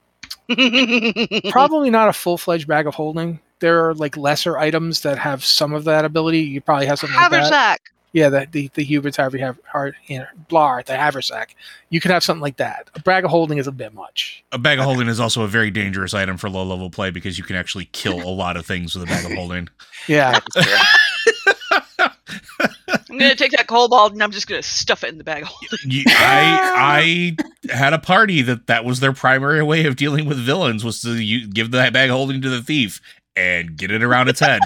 probably 1.51 1.89
not 1.89 2.09
a 2.09 2.13
full-fledged 2.13 2.67
bag 2.67 2.87
of 2.87 2.95
holding. 2.95 3.39
There 3.59 3.87
are 3.87 3.93
like 3.95 4.15
lesser 4.15 4.57
items 4.57 5.01
that 5.01 5.17
have 5.17 5.43
some 5.43 5.73
of 5.73 5.83
that 5.85 6.05
ability. 6.05 6.39
You 6.39 6.61
probably 6.61 6.85
have 6.85 6.99
something 6.99 7.15
like 7.15 7.31
that. 7.31 7.43
Haversack. 7.43 7.91
yeah 8.13 8.29
the 8.29 8.47
the, 8.51 8.69
the 8.75 8.83
hubris 8.83 9.15
however 9.17 9.37
you 9.37 9.43
have 9.43 9.59
hard 9.65 9.95
you 10.05 10.19
know, 10.19 10.25
blar 10.49 10.85
the 10.85 10.95
haversack. 10.95 11.55
You 11.89 11.99
could 11.99 12.11
have 12.11 12.23
something 12.23 12.41
like 12.41 12.57
that. 12.57 12.89
A 12.95 12.99
bag 12.99 13.25
of 13.25 13.31
holding 13.31 13.57
is 13.57 13.67
a 13.67 13.71
bit 13.71 13.93
much. 13.93 14.43
A 14.51 14.57
bag 14.57 14.77
of 14.79 14.85
holding 14.85 15.07
is 15.07 15.19
also 15.19 15.41
a 15.43 15.47
very 15.47 15.71
dangerous 15.71 16.13
item 16.13 16.37
for 16.37 16.49
low 16.49 16.63
level 16.63 16.89
play 16.89 17.09
because 17.09 17.37
you 17.37 17.43
can 17.43 17.55
actually 17.55 17.85
kill 17.85 18.21
a 18.21 18.29
lot 18.29 18.57
of 18.57 18.65
things 18.65 18.95
with 18.95 19.03
a 19.03 19.07
bag 19.07 19.25
of 19.25 19.31
holding. 19.33 19.69
yeah. 20.07 20.31
That 20.31 20.43
is 20.55 20.65
true. 20.65 20.73
I'm 23.09 23.17
gonna 23.17 23.35
take 23.35 23.51
that 23.51 23.67
kobold 23.67 24.13
and 24.13 24.21
I'm 24.23 24.31
just 24.31 24.47
gonna 24.47 24.63
stuff 24.63 25.03
it 25.03 25.09
in 25.09 25.17
the 25.17 25.23
bag 25.23 25.43
of 25.43 25.49
holding. 25.49 26.03
I 26.07 27.35
I 27.69 27.73
had 27.73 27.93
a 27.93 27.99
party 27.99 28.41
that 28.43 28.67
that 28.67 28.83
was 28.85 28.99
their 28.99 29.13
primary 29.13 29.63
way 29.63 29.85
of 29.85 29.95
dealing 29.95 30.25
with 30.27 30.37
villains 30.37 30.83
was 30.83 31.01
to 31.01 31.11
you, 31.13 31.47
give 31.47 31.71
the 31.71 31.89
bag 31.91 32.09
holding 32.09 32.41
to 32.41 32.49
the 32.49 32.61
thief 32.61 33.01
and 33.35 33.77
get 33.77 33.91
it 33.91 34.03
around 34.03 34.27
its 34.29 34.39
head. 34.39 34.61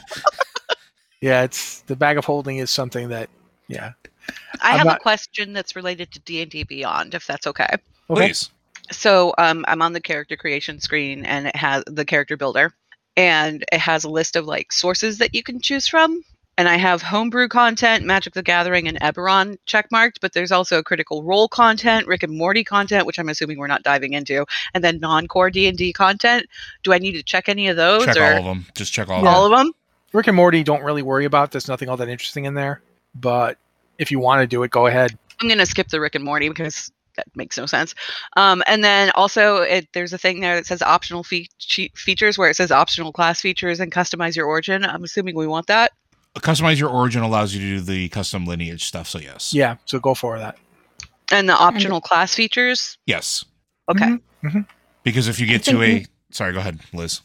yeah 1.22 1.44
it's 1.44 1.82
the 1.84 1.96
bag 1.96 2.18
of 2.18 2.26
holding 2.26 2.58
is 2.58 2.72
something 2.72 3.10
that 3.10 3.30
yeah 3.68 3.92
I 4.62 4.72
I'm 4.72 4.78
have 4.80 4.88
not- 4.88 4.98
a 4.98 5.00
question 5.02 5.54
that's 5.54 5.76
related 5.76 6.12
to 6.12 6.20
D 6.20 6.42
and 6.42 6.50
D 6.52 6.64
Beyond, 6.64 7.14
if 7.14 7.26
that's 7.28 7.48
okay. 7.48 7.68
Okay. 8.10 8.28
Please. 8.28 8.50
So 8.92 9.34
um, 9.38 9.64
I'm 9.68 9.82
on 9.82 9.94
the 9.94 10.02
character 10.02 10.36
creation 10.36 10.80
screen, 10.80 11.26
and 11.26 11.48
it 11.48 11.56
has 11.56 11.84
the 11.88 12.04
character 12.06 12.36
builder, 12.38 12.74
and 13.16 13.64
it 13.72 13.80
has 13.80 14.04
a 14.04 14.10
list 14.10 14.36
of 14.36 14.46
like 14.46 14.72
sources 14.72 15.18
that 15.20 15.34
you 15.34 15.44
can 15.44 15.60
choose 15.62 15.88
from. 15.88 16.24
And 16.62 16.70
I 16.70 16.76
have 16.78 17.01
homebrew 17.01 17.47
content, 17.47 18.05
Magic 18.05 18.36
the 18.36 18.43
Gathering, 18.43 18.88
and 18.88 18.99
Eberron 18.99 19.57
checkmarked, 19.66 20.18
but 20.22 20.34
there's 20.34 20.51
also 20.51 20.84
critical 20.84 21.24
role 21.24 21.47
content, 21.47 22.05
Rick 22.05 22.22
and 22.22 22.38
Morty 22.38 22.64
content, 22.64 23.07
which 23.07 23.18
I'm 23.18 23.30
assuming 23.30 23.57
we're 23.57 23.66
not 23.66 23.82
diving 23.82 24.14
into, 24.14 24.45
and 24.76 24.84
then 24.84 24.99
non-core 24.99 25.49
D 25.49 25.68
and 25.68 25.76
D 25.76 25.91
content. 25.91 26.45
Do 26.84 26.93
I 26.93 26.99
need 26.99 27.14
to 27.14 27.24
check 27.24 27.49
any 27.49 27.68
of 27.68 27.78
those, 27.78 28.05
Check 28.05 28.16
or 28.18 28.26
all 28.26 28.38
of 28.38 28.45
them. 28.45 28.66
Just 28.76 28.93
check 28.93 29.09
all 29.09 29.24
Yeah. 29.24 29.34
all 29.34 29.51
of 29.51 29.57
them? 29.57 29.72
rick 30.14 30.28
and 30.28 30.36
morty 30.36 30.62
don't 30.62 30.84
really 30.84 31.01
worry 31.01 31.26
about 31.26 31.49
there's 31.49 31.68
nothing 31.68 31.89
all 31.89 31.97
that 31.97 32.09
interesting 32.09 32.45
in 32.45 32.53
there 32.53 32.82
but 33.16 33.57
if 33.97 34.12
you 34.12 34.20
want 34.20 34.41
to 34.41 34.45
do 34.45 34.62
it 34.62 34.70
go 34.70 34.86
ahead 34.86 35.18
I'm 35.41 35.47
gonna 35.47 35.66
skip 35.66 35.88
the 35.88 35.99
Rick 35.99 36.14
and 36.14 36.24
Morty 36.24 36.47
because 36.47 36.91
that 37.16 37.26
makes 37.36 37.57
no 37.57 37.66
sense. 37.66 37.95
Um, 38.38 38.62
and 38.68 38.84
then 38.84 39.09
also, 39.16 39.64
it, 39.64 39.88
there's 39.93 40.14
a 40.14 40.18
thing 40.20 40.41
there 40.41 40.55
that 40.55 40.68
says 40.68 40.84
optional 40.84 41.24
fe- 41.24 41.49
features 41.95 42.38
where 42.38 42.51
it 42.51 42.55
says 42.55 42.72
optional 42.72 43.12
class 43.12 43.41
features 43.41 43.80
and 43.80 43.91
customize 43.91 44.36
your 44.36 44.45
origin. 44.45 44.86
I'm 44.86 45.03
assuming 45.03 45.36
we 45.36 45.47
want 45.47 45.66
that. 45.68 45.91
Customize 46.39 46.79
your 46.79 46.89
origin 46.89 47.21
allows 47.21 47.53
you 47.53 47.59
to 47.61 47.67
do 47.77 47.82
the 47.82 48.09
custom 48.09 48.45
lineage 48.45 48.86
stuff. 48.86 49.07
So 49.07 49.19
yes, 49.19 49.53
yeah 49.53 49.75
so 49.86 49.99
go 49.99 50.13
for 50.13 50.39
that 50.39 50.57
And 51.32 51.47
the 51.49 51.53
optional 51.53 52.01
class 52.01 52.34
features. 52.34 52.97
yes. 53.05 53.43
Okay. 53.89 54.17
Mhm. 54.43 54.65
Because 55.03 55.27
if 55.27 55.39
you 55.39 55.45
get 55.47 55.63
to 55.65 55.82
a 55.82 55.86
think 55.86 56.07
sorry, 56.32 56.53
go 56.53 56.59
ahead, 56.59 56.79
Liz. 56.93 57.21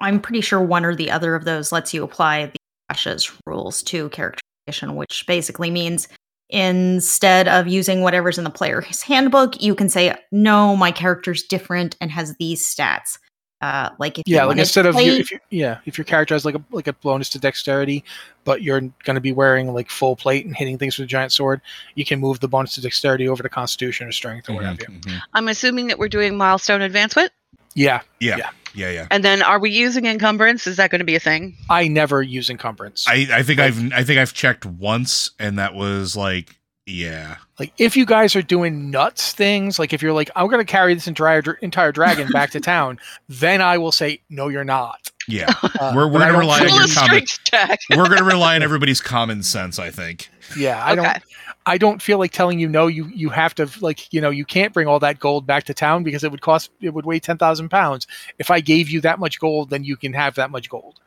I'm 0.00 0.20
pretty 0.20 0.40
sure 0.40 0.60
one 0.60 0.84
or 0.84 0.94
the 0.94 1.10
other 1.10 1.34
of 1.34 1.44
those 1.44 1.72
lets 1.72 1.92
you 1.92 2.02
apply 2.04 2.46
the 2.46 2.56
Tasha's 2.90 3.30
rules 3.46 3.82
to 3.84 4.08
character 4.10 4.40
creation, 4.66 4.94
which 4.96 5.24
basically 5.26 5.70
means 5.70 6.08
instead 6.50 7.48
of 7.48 7.66
using 7.66 8.02
whatever's 8.02 8.38
in 8.38 8.44
the 8.44 8.50
player's 8.50 9.02
handbook, 9.10 9.60
you 9.62 9.74
can 9.74 9.88
say, 9.88 10.14
"No, 10.30 10.76
my 10.76 10.90
character's 10.92 11.42
different 11.42 11.96
and 12.00 12.10
has 12.10 12.34
these 12.38 12.64
stats." 12.66 13.18
Uh, 13.62 13.90
like 14.00 14.18
if 14.18 14.24
you 14.26 14.34
yeah 14.34 14.44
like 14.44 14.58
instead 14.58 14.86
of 14.86 14.94
play- 14.96 15.04
you, 15.06 15.12
if 15.12 15.30
you, 15.30 15.38
yeah 15.50 15.78
if 15.86 15.96
your 15.96 16.04
character 16.04 16.34
has 16.34 16.44
like 16.44 16.56
a 16.56 16.62
like 16.72 16.88
a 16.88 16.92
bonus 16.94 17.28
to 17.28 17.38
dexterity 17.38 18.02
but 18.42 18.60
you're 18.60 18.80
going 18.80 19.14
to 19.14 19.20
be 19.20 19.30
wearing 19.30 19.72
like 19.72 19.88
full 19.88 20.16
plate 20.16 20.44
and 20.44 20.56
hitting 20.56 20.76
things 20.78 20.98
with 20.98 21.04
a 21.04 21.08
giant 21.08 21.30
sword 21.30 21.60
you 21.94 22.04
can 22.04 22.18
move 22.18 22.40
the 22.40 22.48
bonus 22.48 22.74
to 22.74 22.80
dexterity 22.80 23.28
over 23.28 23.40
to 23.40 23.48
constitution 23.48 24.08
or 24.08 24.10
strength 24.12 24.50
or 24.50 24.54
whatever 24.54 24.74
Mhm, 24.78 25.00
mhm. 25.02 25.20
I'm 25.32 25.46
assuming 25.46 25.86
that 25.86 25.98
we're 26.00 26.08
doing 26.08 26.36
milestone 26.36 26.82
advancement. 26.82 27.30
yeah 27.74 28.00
Yeah, 28.18 28.36
Yeah. 28.36 28.50
yeah, 28.74 28.90
yeah. 28.90 29.06
And 29.12 29.22
then, 29.24 29.42
are 29.42 29.60
we 29.60 29.70
using 29.70 30.06
encumbrance? 30.06 30.66
Is 30.66 30.76
that 30.78 30.90
going 30.90 30.98
to 30.98 31.04
be 31.04 31.14
a 31.14 31.20
thing? 31.20 31.54
i 31.70 31.86
never 31.86 32.20
use 32.20 32.50
encumbrance 32.50 33.04
I, 33.06 33.28
I 33.32 33.42
think 33.44 33.60
I've 33.60 33.92
I 33.92 34.02
think 34.02 34.18
I've 34.18 34.32
checked 34.34 34.66
once, 34.66 35.30
and 35.38 35.58
that 35.60 35.74
was 35.74 36.16
like, 36.16 36.56
yeah, 36.86 37.36
like 37.60 37.72
if 37.78 37.96
you 37.96 38.04
guys 38.04 38.34
are 38.34 38.42
doing 38.42 38.90
nuts 38.90 39.32
things 39.32 39.78
like 39.78 39.92
if 39.92 40.02
you're 40.02 40.12
like 40.12 40.30
i'm 40.34 40.48
going 40.48 40.58
to 40.64 40.70
carry 40.70 40.94
this 40.94 41.06
entire 41.06 41.40
entire 41.62 41.92
dragon 41.92 42.28
back 42.32 42.50
to 42.50 42.58
town 42.60 42.98
then 43.28 43.60
i 43.62 43.78
will 43.78 43.92
say 43.92 44.20
no 44.30 44.48
you're 44.48 44.64
not 44.64 45.10
yeah. 45.28 45.46
Uh, 45.80 45.92
We're- 45.94 46.10
we're 46.10 46.18
gonna 46.18 46.36
rely 46.38 46.58
on 46.60 46.68
your 46.74 46.84
a 46.84 46.88
comment. 46.88 47.28
strength 47.28 47.38
check. 47.44 47.78
We're 47.96 48.08
gonna 48.08 48.24
rely 48.24 48.56
on 48.56 48.62
everybody's 48.64 49.00
common 49.00 49.44
sense. 49.44 49.78
I 49.78 49.90
think. 49.90 50.28
yeah 50.56 50.84
i 50.84 50.92
okay. 50.92 50.96
don't 51.02 51.22
i 51.66 51.78
don't 51.78 52.02
feel 52.02 52.18
like 52.18 52.32
telling 52.32 52.58
you 52.58 52.68
no 52.68 52.88
you 52.88 53.06
you 53.14 53.28
have 53.30 53.54
to 53.54 53.70
like 53.80 54.12
you 54.12 54.20
know 54.20 54.30
you 54.30 54.44
can't 54.44 54.72
bring 54.74 54.88
all 54.88 54.98
that 54.98 55.20
gold 55.20 55.46
back 55.46 55.62
to 55.64 55.74
town 55.74 56.02
because 56.02 56.24
it 56.24 56.32
would 56.32 56.40
cost 56.40 56.70
it 56.80 56.90
would 56.92 57.06
weigh 57.06 57.20
10,000 57.20 57.68
pounds 57.68 58.08
if 58.40 58.50
i 58.50 58.58
gave 58.60 58.90
you 58.90 59.00
that 59.00 59.20
much 59.20 59.38
gold 59.38 59.70
then 59.70 59.84
you 59.84 59.96
can 59.96 60.12
have 60.12 60.34
that 60.34 60.50
much 60.50 60.68
gold 60.68 60.98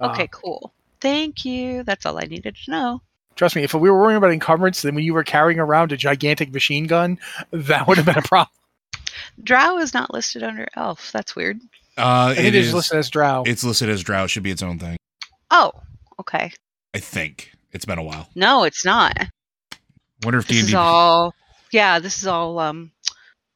Uh, 0.00 0.08
Okay. 0.10 0.26
Cool. 0.32 0.72
Thank 1.00 1.44
you. 1.44 1.84
That's 1.84 2.04
all 2.06 2.18
I 2.18 2.24
needed 2.24 2.56
to 2.64 2.70
know. 2.70 3.02
Trust 3.36 3.56
me 3.56 3.62
if 3.62 3.74
we 3.74 3.90
were 3.90 3.98
worrying 3.98 4.18
about 4.18 4.32
encumbrance 4.32 4.82
then 4.82 4.94
when 4.94 5.04
you 5.04 5.14
were 5.14 5.24
carrying 5.24 5.58
around 5.58 5.92
a 5.92 5.96
gigantic 5.96 6.52
machine 6.52 6.86
gun 6.86 7.18
that 7.50 7.86
would 7.86 7.96
have 7.96 8.06
been 8.06 8.18
a 8.18 8.22
problem 8.22 8.50
Drow 9.42 9.78
is 9.78 9.94
not 9.94 10.12
listed 10.12 10.42
under 10.42 10.66
elf. 10.76 11.10
That's 11.12 11.34
weird. 11.34 11.60
Uh, 11.96 12.34
it 12.36 12.54
it's 12.54 12.68
is. 12.68 12.74
listed 12.74 12.98
as 12.98 13.10
drow 13.10 13.42
It's 13.46 13.64
listed 13.64 13.88
as 13.88 14.02
drow. 14.02 14.26
Should 14.26 14.42
be 14.42 14.50
its 14.50 14.62
own 14.62 14.78
thing. 14.78 14.96
Oh, 15.50 15.72
okay. 16.20 16.52
I 16.94 16.98
think 16.98 17.52
it's 17.72 17.84
been 17.84 17.98
a 17.98 18.02
while. 18.02 18.28
No, 18.34 18.64
it's 18.64 18.84
not. 18.84 19.16
Wonder 20.22 20.38
if 20.38 20.46
D 20.46 20.54
This 20.54 20.62
and 20.62 20.68
is 20.70 20.74
all. 20.74 21.34
Yeah, 21.72 22.00
this 22.00 22.18
is 22.18 22.26
all. 22.26 22.58
Um. 22.58 22.92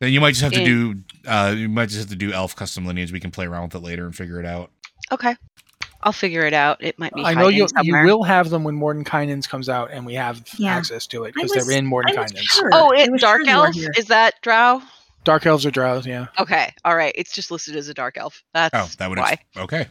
Then 0.01 0.11
you 0.11 0.23
might 0.23 0.31
just 0.31 0.41
have 0.41 0.53
to 0.53 0.65
do. 0.65 0.95
Uh, 1.27 1.55
you 1.55 1.69
might 1.69 1.91
just 1.91 2.01
have 2.01 2.09
to 2.09 2.17
do 2.17 2.33
elf 2.33 2.57
custom 2.57 2.87
lineage. 2.87 3.13
We 3.13 3.21
can 3.21 3.31
play 3.31 3.45
around 3.45 3.65
with 3.65 3.75
it 3.75 3.87
later 3.87 4.07
and 4.07 4.17
figure 4.17 4.41
it 4.41 4.47
out. 4.47 4.71
Okay. 5.13 5.37
I'll 6.07 6.13
figure 6.13 6.43
it 6.43 6.53
out. 6.55 6.83
It 6.85 6.97
might 7.01 7.13
be. 7.13 7.25
I 7.25 7.35
know 7.35 7.49
you 7.49 7.67
you 7.83 7.93
will 8.05 8.23
have 8.23 8.49
them 8.49 8.63
when 8.63 8.79
Mordenkainen's 8.79 9.49
comes 9.49 9.69
out, 9.69 9.91
and 9.91 10.07
we 10.07 10.15
have 10.15 10.45
Yeah. 10.57 10.77
access 10.77 11.05
to 11.09 11.25
it 11.25 11.35
because 11.35 11.51
they're 11.53 11.77
in 11.77 11.87
I 11.87 11.91
was 11.91 12.05
Mordenkainen's. 12.07 12.43
sure. 12.45 12.71
Oh, 12.73 12.93
I 12.95 13.01
it 13.01 13.11
dark 13.21 13.41
sure 13.41 13.47
you 13.47 13.51
elf. 13.51 13.75
here. 13.75 13.91
Is 13.99 14.07
that 14.07 14.35
Drow? 14.43 14.81
Dark 15.25 15.45
elves 15.47 15.67
are 15.67 15.73
drows, 15.73 16.07
yeah. 16.07 16.27
Okay, 16.39 16.73
all 16.85 16.95
right. 16.97 17.13
It's 17.17 17.33
just 17.33 17.51
listed 17.51 17.75
as 17.75 17.89
a 17.89 17.95
dark 17.95 18.17
elf. 18.17 18.45
That's 18.55 18.73
Oh, 18.73 18.89
that 18.99 19.11
would 19.11 19.19
why. 19.19 19.33
ex- 19.33 19.43
okay. 19.57 19.89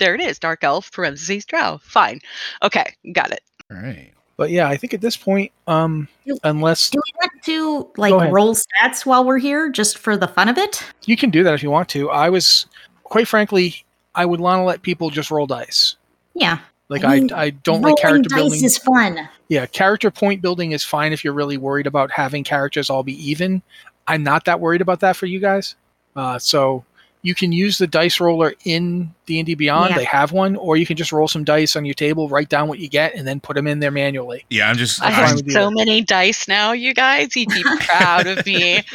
there 0.00 0.16
it 0.16 0.20
is. 0.20 0.40
Dark 0.40 0.64
elf 0.64 0.90
parentheses 0.90 1.44
Drow. 1.44 1.78
Fine. 1.84 2.18
Okay, 2.64 2.84
got 3.12 3.30
it. 3.30 3.40
All 3.70 3.76
right. 3.76 4.10
But 4.36 4.50
yeah, 4.50 4.66
I 4.66 4.76
think 4.76 4.92
at 4.92 5.00
this 5.00 5.16
point, 5.16 5.52
um, 5.68 6.08
You- 6.24 6.38
unless 6.42 6.90
Do 6.90 6.98
we 7.06 7.12
want 7.22 7.42
to 7.44 7.88
like 7.96 8.32
roll 8.32 8.56
stats 8.56 9.06
while 9.06 9.24
we're 9.24 9.38
here, 9.38 9.70
just 9.70 9.96
for 9.98 10.16
the 10.16 10.26
fun 10.26 10.48
of 10.48 10.58
it? 10.58 10.82
you 11.04 11.16
can 11.16 11.30
do 11.30 11.44
that 11.44 11.54
if 11.54 11.62
you 11.62 11.70
want 11.70 11.88
to. 11.90 12.10
I 12.10 12.28
was, 12.30 12.66
quite 13.04 13.28
frankly, 13.28 13.83
I 14.14 14.26
would 14.26 14.40
want 14.40 14.60
to 14.60 14.64
let 14.64 14.82
people 14.82 15.10
just 15.10 15.30
roll 15.30 15.46
dice. 15.46 15.96
Yeah. 16.34 16.58
Like 16.88 17.04
I 17.04 17.14
I, 17.14 17.20
mean, 17.20 17.32
I 17.32 17.50
don't 17.50 17.82
like 17.82 17.96
character 17.96 18.28
dice 18.28 18.38
building. 18.38 18.64
is 18.64 18.78
fun. 18.78 19.28
yeah, 19.48 19.66
character 19.66 20.10
point 20.10 20.42
building 20.42 20.72
is 20.72 20.84
fine 20.84 21.12
if 21.12 21.24
you're 21.24 21.32
really 21.32 21.56
worried 21.56 21.86
about 21.86 22.10
having 22.10 22.44
characters 22.44 22.90
all 22.90 23.02
be 23.02 23.30
even. 23.30 23.62
I'm 24.06 24.22
not 24.22 24.44
that 24.44 24.60
worried 24.60 24.82
about 24.82 25.00
that 25.00 25.16
for 25.16 25.26
you 25.26 25.40
guys. 25.40 25.76
Uh, 26.14 26.38
so 26.38 26.84
you 27.22 27.34
can 27.34 27.52
use 27.52 27.78
the 27.78 27.86
dice 27.86 28.20
roller 28.20 28.52
in 28.64 29.12
D&D 29.24 29.54
Beyond. 29.54 29.90
Yeah. 29.90 29.96
They 29.96 30.04
have 30.04 30.32
one, 30.32 30.56
or 30.56 30.76
you 30.76 30.84
can 30.84 30.96
just 30.96 31.10
roll 31.10 31.26
some 31.26 31.42
dice 31.42 31.74
on 31.74 31.86
your 31.86 31.94
table, 31.94 32.28
write 32.28 32.50
down 32.50 32.68
what 32.68 32.78
you 32.78 32.88
get, 32.88 33.14
and 33.14 33.26
then 33.26 33.40
put 33.40 33.56
them 33.56 33.66
in 33.66 33.78
there 33.78 33.90
manually. 33.90 34.44
Yeah, 34.50 34.68
I'm 34.68 34.76
just. 34.76 35.02
I 35.02 35.10
have 35.10 35.30
I'm, 35.30 35.36
with 35.36 35.50
so 35.50 35.70
many 35.70 36.02
dice 36.02 36.46
now, 36.46 36.72
you 36.72 36.92
guys. 36.92 37.34
You'd 37.34 37.48
be 37.48 37.64
proud 37.80 38.26
of 38.26 38.44
me. 38.44 38.82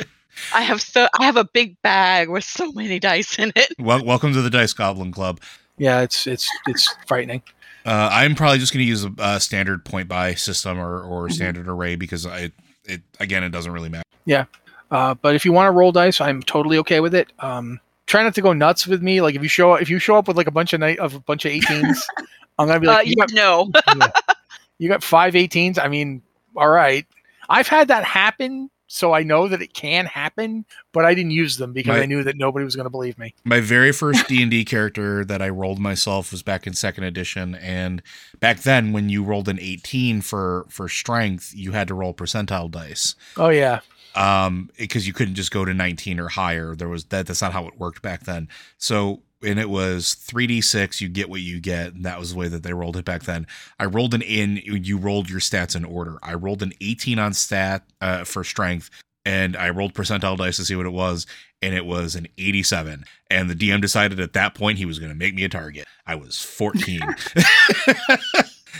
I 0.54 0.62
have 0.62 0.82
so 0.82 1.08
I 1.20 1.26
have 1.26 1.38
a 1.38 1.46
big 1.46 1.82
bag 1.82 2.30
with 2.30 2.44
so 2.44 2.72
many 2.72 3.00
dice 3.00 3.38
in 3.40 3.52
it. 3.56 3.74
well, 3.80 4.04
welcome 4.04 4.34
to 4.34 4.42
the 4.42 4.50
Dice 4.50 4.74
Goblin 4.74 5.12
Club. 5.12 5.40
Yeah, 5.78 6.02
it's 6.02 6.28
it's 6.28 6.48
it's 6.68 6.94
frightening. 7.08 7.42
Uh, 7.86 8.10
I'm 8.12 8.36
probably 8.36 8.60
just 8.60 8.74
going 8.74 8.84
to 8.84 8.88
use 8.88 9.06
a, 9.06 9.12
a 9.20 9.40
standard 9.40 9.86
point 9.86 10.08
buy 10.10 10.34
system 10.36 10.78
or, 10.78 11.02
or 11.02 11.28
Mhm. 11.28 11.32
standard 11.32 11.68
array 11.70 11.96
because 11.96 12.26
I 12.26 12.52
it 12.86 13.02
again 13.20 13.44
it 13.44 13.50
doesn't 13.50 13.72
really 13.72 13.90
matter. 13.90 14.04
Yeah, 14.26 14.46
uh, 14.92 15.14
but 15.14 15.36
if 15.36 15.46
you 15.46 15.54
want 15.54 15.68
to 15.68 15.72
roll 15.72 15.92
dice, 15.92 16.20
I'm 16.20 16.44
totally 16.44 16.78
okay 16.80 17.00
with 17.00 17.16
it. 17.16 17.32
Um, 17.40 17.80
try 18.06 18.22
not 18.24 18.36
to 18.36 18.42
go 18.42 18.52
nuts 18.54 18.86
with 18.88 19.02
me. 19.02 19.22
Like 19.22 19.36
if 19.36 19.42
you 19.44 19.48
show 19.50 19.76
if 19.76 19.90
you 19.90 20.00
show 20.00 20.16
up 20.18 20.28
with 20.28 20.36
like 20.38 20.48
a 20.48 20.52
bunch 20.52 20.74
of 20.74 20.80
night 20.82 21.00
of 21.00 21.16
a 21.16 21.20
bunch 21.22 21.46
of 21.46 21.52
18s, 21.54 21.98
I'm 22.60 22.68
gonna 22.68 22.80
be 22.82 22.88
Uh, 22.88 22.94
like, 22.94 23.08
you 23.08 23.16
got 23.16 23.32
no. 23.32 23.72
you 24.78 24.90
got 24.90 25.02
five 25.04 25.34
18s. 25.34 25.80
I 25.82 25.88
mean, 25.88 26.22
all 26.58 26.70
right. 26.70 27.06
I've 27.48 27.68
had 27.68 27.88
that 27.88 28.04
happen, 28.04 28.70
so 28.92 29.14
I 29.14 29.22
know 29.22 29.48
that 29.48 29.62
it 29.62 29.74
can 29.74 30.08
happen, 30.08 30.66
but 30.92 31.06
I 31.06 31.14
didn't 31.14 31.32
use 31.32 31.58
them 31.58 31.74
because 31.74 31.96
My- 31.98 32.02
I 32.02 32.06
knew 32.08 32.24
that 32.24 32.36
nobody 32.36 32.66
was 32.66 32.76
going 32.76 32.88
to 32.88 32.90
believe 32.90 33.18
me. 33.20 33.36
My 33.46 33.62
very 33.62 33.92
first 33.92 34.28
D 34.28 34.42
and 34.42 34.50
D 34.52 34.66
character 34.66 35.24
that 35.24 35.42
I 35.42 35.50
rolled 35.50 35.80
myself 35.80 36.32
was 36.32 36.42
back 36.42 36.66
in 36.66 36.74
second 36.74 37.04
edition, 37.04 37.56
and 37.56 38.02
back 38.40 38.62
then 38.62 38.92
when 38.92 39.08
you 39.10 39.24
rolled 39.24 39.48
an 39.48 39.60
18 39.60 40.22
for 40.22 40.66
for 40.70 40.90
strength, 40.90 41.54
you 41.56 41.72
had 41.72 41.88
to 41.88 41.94
roll 41.94 42.14
percentile 42.14 42.70
dice. 42.70 43.16
Oh 43.38 43.50
yeah, 43.50 43.82
um 44.16 44.70
because 44.78 45.06
you 45.06 45.14
couldn't 45.14 45.36
just 45.36 45.52
go 45.52 45.64
to 45.64 45.74
19 45.74 46.20
or 46.20 46.28
higher 46.30 46.76
there 46.76 46.90
was 46.90 47.06
that 47.06 47.28
that's 47.28 47.42
not 47.44 47.54
how 47.54 47.68
it 47.68 47.78
worked 47.78 48.02
back 48.02 48.24
then 48.24 48.48
so 48.80 49.22
and 49.44 49.60
it 49.60 49.70
was 49.70 50.16
3d6 50.16 51.02
you 51.02 51.10
get 51.10 51.30
what 51.30 51.42
you 51.42 51.60
get 51.60 51.94
and 51.94 52.04
that 52.06 52.20
was 52.20 52.34
the 52.34 52.38
way 52.38 52.48
that 52.48 52.64
they 52.64 52.74
rolled 52.74 52.98
it 52.98 53.06
back 53.06 53.24
then 53.24 53.48
i 53.80 53.86
rolled 53.86 54.14
an 54.14 54.22
in 54.22 54.60
you 54.66 54.98
rolled 54.98 55.30
your 55.30 55.40
stats 55.40 55.76
in 55.76 55.86
order 55.86 56.18
i 56.24 56.34
rolled 56.34 56.62
an 56.62 56.74
18 56.82 57.20
on 57.20 57.34
stat 57.34 57.84
uh, 58.02 58.24
for 58.24 58.44
strength 58.44 58.90
and 59.26 59.56
i 59.56 59.70
rolled 59.70 59.94
percentile 59.94 60.38
dice 60.38 60.58
to 60.58 60.66
see 60.66 60.76
what 60.76 60.86
it 60.86 60.92
was 60.92 61.26
and 61.62 61.74
it 61.74 61.86
was 61.86 62.16
an 62.16 62.28
87 62.38 63.06
and 63.30 63.50
the 63.50 63.56
dm 63.56 63.82
decided 63.82 64.20
at 64.20 64.34
that 64.34 64.56
point 64.56 64.78
he 64.78 64.86
was 64.86 65.00
going 65.00 65.12
to 65.12 65.18
make 65.18 65.34
me 65.36 65.44
a 65.44 65.50
target 65.50 65.86
i 66.06 66.16
was 66.16 66.42
14 66.42 67.00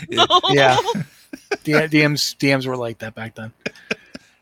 Yeah. 0.50 0.76
D- 1.64 1.72
DMs 1.72 2.36
DMs 2.36 2.66
were 2.66 2.76
like 2.76 2.98
that 2.98 3.14
back 3.14 3.34
then. 3.34 3.52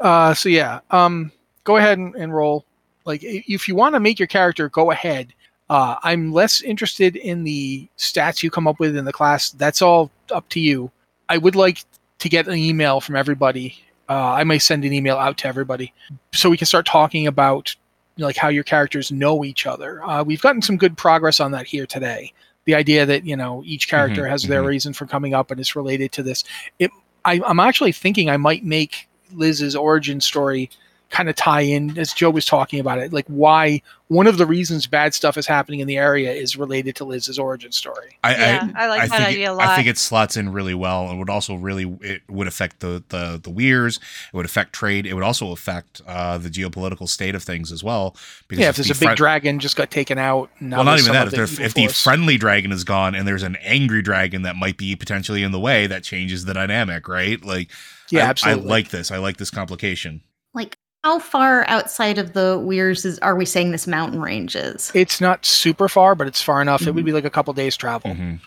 Uh, 0.01 0.35
so 0.35 0.49
yeah, 0.49 0.81
um, 0.91 1.33
go 1.65 1.77
ahead 1.77 1.99
and, 1.99 2.15
and 2.15 2.35
roll. 2.35 2.65
Like 3.05 3.21
if 3.23 3.69
you 3.69 3.75
want 3.75 3.95
to 3.95 4.01
make 4.01 4.19
your 4.19 4.29
character, 4.29 4.69
go 4.69 4.91
ahead. 4.91 5.33
Uh, 5.71 5.97
I'm 6.03 6.33
less 6.33 6.63
interested 6.63 7.17
in 7.17 7.45
the 7.45 7.89
stats 7.99 8.43
you 8.43 8.51
come 8.51 8.67
up 8.67 8.81
with 8.81 8.97
in 8.97 9.05
the 9.05 9.13
class. 9.13 9.51
That's 9.51 9.83
all 9.83 10.11
up 10.31 10.49
to 10.51 10.61
you. 10.61 10.91
I 11.29 11.39
would 11.39 11.57
like 11.57 11.85
to 12.21 12.29
get 12.29 12.49
an 12.49 12.57
email 12.57 13.01
from 13.01 13.17
everybody. 13.17 13.79
Uh, 14.09 14.33
I 14.33 14.45
may 14.45 14.59
send 14.59 14.85
an 14.85 14.93
email 14.93 15.17
out 15.19 15.37
to 15.39 15.49
everybody 15.49 15.93
so 16.33 16.49
we 16.49 16.57
can 16.57 16.67
start 16.67 16.87
talking 16.87 17.27
about 17.27 17.75
like 18.17 18.37
how 18.37 18.49
your 18.49 18.65
characters 18.65 19.13
know 19.13 19.45
each 19.45 19.67
other. 19.67 20.03
Uh, 20.03 20.25
we've 20.25 20.41
gotten 20.41 20.63
some 20.63 20.77
good 20.77 20.97
progress 20.97 21.39
on 21.39 21.53
that 21.53 21.67
here 21.67 21.87
today. 21.87 22.33
The 22.65 22.75
idea 22.75 23.07
that 23.07 23.25
you 23.25 23.37
know 23.37 23.63
each 23.65 23.89
character 23.89 24.25
Mhm, 24.25 24.31
has 24.31 24.43
their 24.45 24.63
mhm. 24.63 24.69
reason 24.69 24.93
for 24.95 25.07
coming 25.07 25.35
up 25.35 25.51
and 25.51 25.61
it's 25.61 25.77
related 25.77 26.13
to 26.13 26.23
this. 26.23 26.45
It, 26.79 26.91
I, 27.25 27.41
I'm 27.47 27.61
actually 27.61 27.93
thinking 27.93 28.31
I 28.31 28.37
might 28.39 28.65
make 28.65 29.09
Liz's 29.33 29.77
origin 29.77 30.21
story 30.21 30.71
kind 31.11 31.29
of 31.29 31.37
tie 31.37 31.63
in 31.63 31.97
as 31.99 32.13
Joe 32.13 32.31
was 32.31 32.45
talking 32.45 32.81
about 32.81 32.99
it, 32.99 33.13
like 33.13 33.27
why 33.29 33.81
one 34.09 34.27
of 34.27 34.39
the 34.39 34.47
reasons 34.47 34.87
bad 34.87 35.15
stuff 35.15 35.37
is 35.37 35.47
happening 35.47 35.81
in 35.81 35.87
the 35.87 35.97
area 35.97 36.33
is 36.33 36.57
related 36.57 36.97
to 36.97 37.05
Liz's 37.05 37.39
origin 37.39 37.73
story. 37.73 38.19
I, 38.25 38.35
yeah, 38.35 38.71
I, 38.75 38.89
like 38.89 39.03
I 39.03 39.07
that 39.07 39.17
think 39.17 39.29
idea 39.29 39.49
it, 39.49 39.53
a 39.53 39.55
lot. 39.55 39.69
I 39.69 39.77
think 39.77 39.89
it 39.89 39.99
slots 39.99 40.37
in 40.37 40.53
really 40.53 40.75
well, 40.75 41.09
and 41.09 41.19
would 41.19 41.31
also 41.31 41.55
really 41.55 41.97
it 42.03 42.23
would 42.29 42.47
affect 42.47 42.81
the 42.81 43.03
the 43.09 43.41
the 43.43 43.51
weirs. 43.51 43.99
It 44.33 44.37
would 44.37 44.47
affect 44.47 44.75
trade. 44.75 45.07
It 45.07 45.15
would 45.15 45.25
also 45.25 45.53
affect 45.53 46.03
uh, 46.07 46.37
the 46.39 46.51
geopolitical 46.51 47.09
state 47.09 47.35
of 47.35 47.43
things 47.43 47.73
as 47.73 47.83
well. 47.83 48.15
Because 48.49 48.63
yeah, 48.63 48.69
if 48.71 48.77
there's 48.77 48.89
the 48.89 48.93
a 48.93 48.95
big 48.95 49.07
friend- 49.09 49.17
dragon 49.17 49.59
just 49.61 49.77
got 49.77 49.91
taken 49.91 50.19
out. 50.19 50.51
now 50.61 50.79
well, 50.79 50.85
not 50.85 50.99
even 50.99 51.13
that. 51.13 51.29
If, 51.29 51.33
there, 51.33 51.45
evil 51.45 51.65
if 51.65 51.75
the 51.75 51.89
friendly 51.89 52.37
dragon 52.37 52.71
is 52.73 52.85
gone, 52.85 53.15
and 53.15 53.27
there's 53.27 53.43
an 53.43 53.57
angry 53.57 54.03
dragon 54.03 54.43
that 54.43 54.57
might 54.57 54.77
be 54.77 54.95
potentially 54.97 55.43
in 55.43 55.53
the 55.53 55.61
way, 55.61 55.87
that 55.87 56.03
changes 56.03 56.45
the 56.45 56.55
dynamic, 56.55 57.09
right? 57.09 57.43
Like, 57.43 57.71
yeah, 58.11 58.27
I, 58.27 58.29
absolutely. 58.29 58.63
I 58.63 58.67
like 58.67 58.89
this. 58.91 59.11
I 59.11 59.19
like 59.19 59.39
this 59.39 59.51
complication. 59.51 60.23
Like, 60.55 60.77
how 61.05 61.19
far 61.19 61.65
outside 61.69 62.19
of 62.19 62.33
the 62.33 62.59
weirs 62.63 63.05
is 63.05 63.19
are 63.21 63.37
we 63.37 63.45
saying 63.45 63.71
this 63.71 63.87
mountain 63.87 64.21
range 64.21 64.57
is? 64.57 64.91
it's 64.95 65.21
not 65.21 65.45
super 65.47 65.89
far, 65.89 66.15
but 66.15 66.27
it's 66.27 66.43
far 66.43 66.61
enough. 66.61 66.81
It 66.83 66.87
Mm-hmm. 66.87 66.95
would 66.97 67.05
be 67.05 67.13
like 67.13 67.25
a 67.25 67.31
couple 67.31 67.53
days 67.55 67.77
travel. 67.77 68.11
Mhm. 68.13 68.41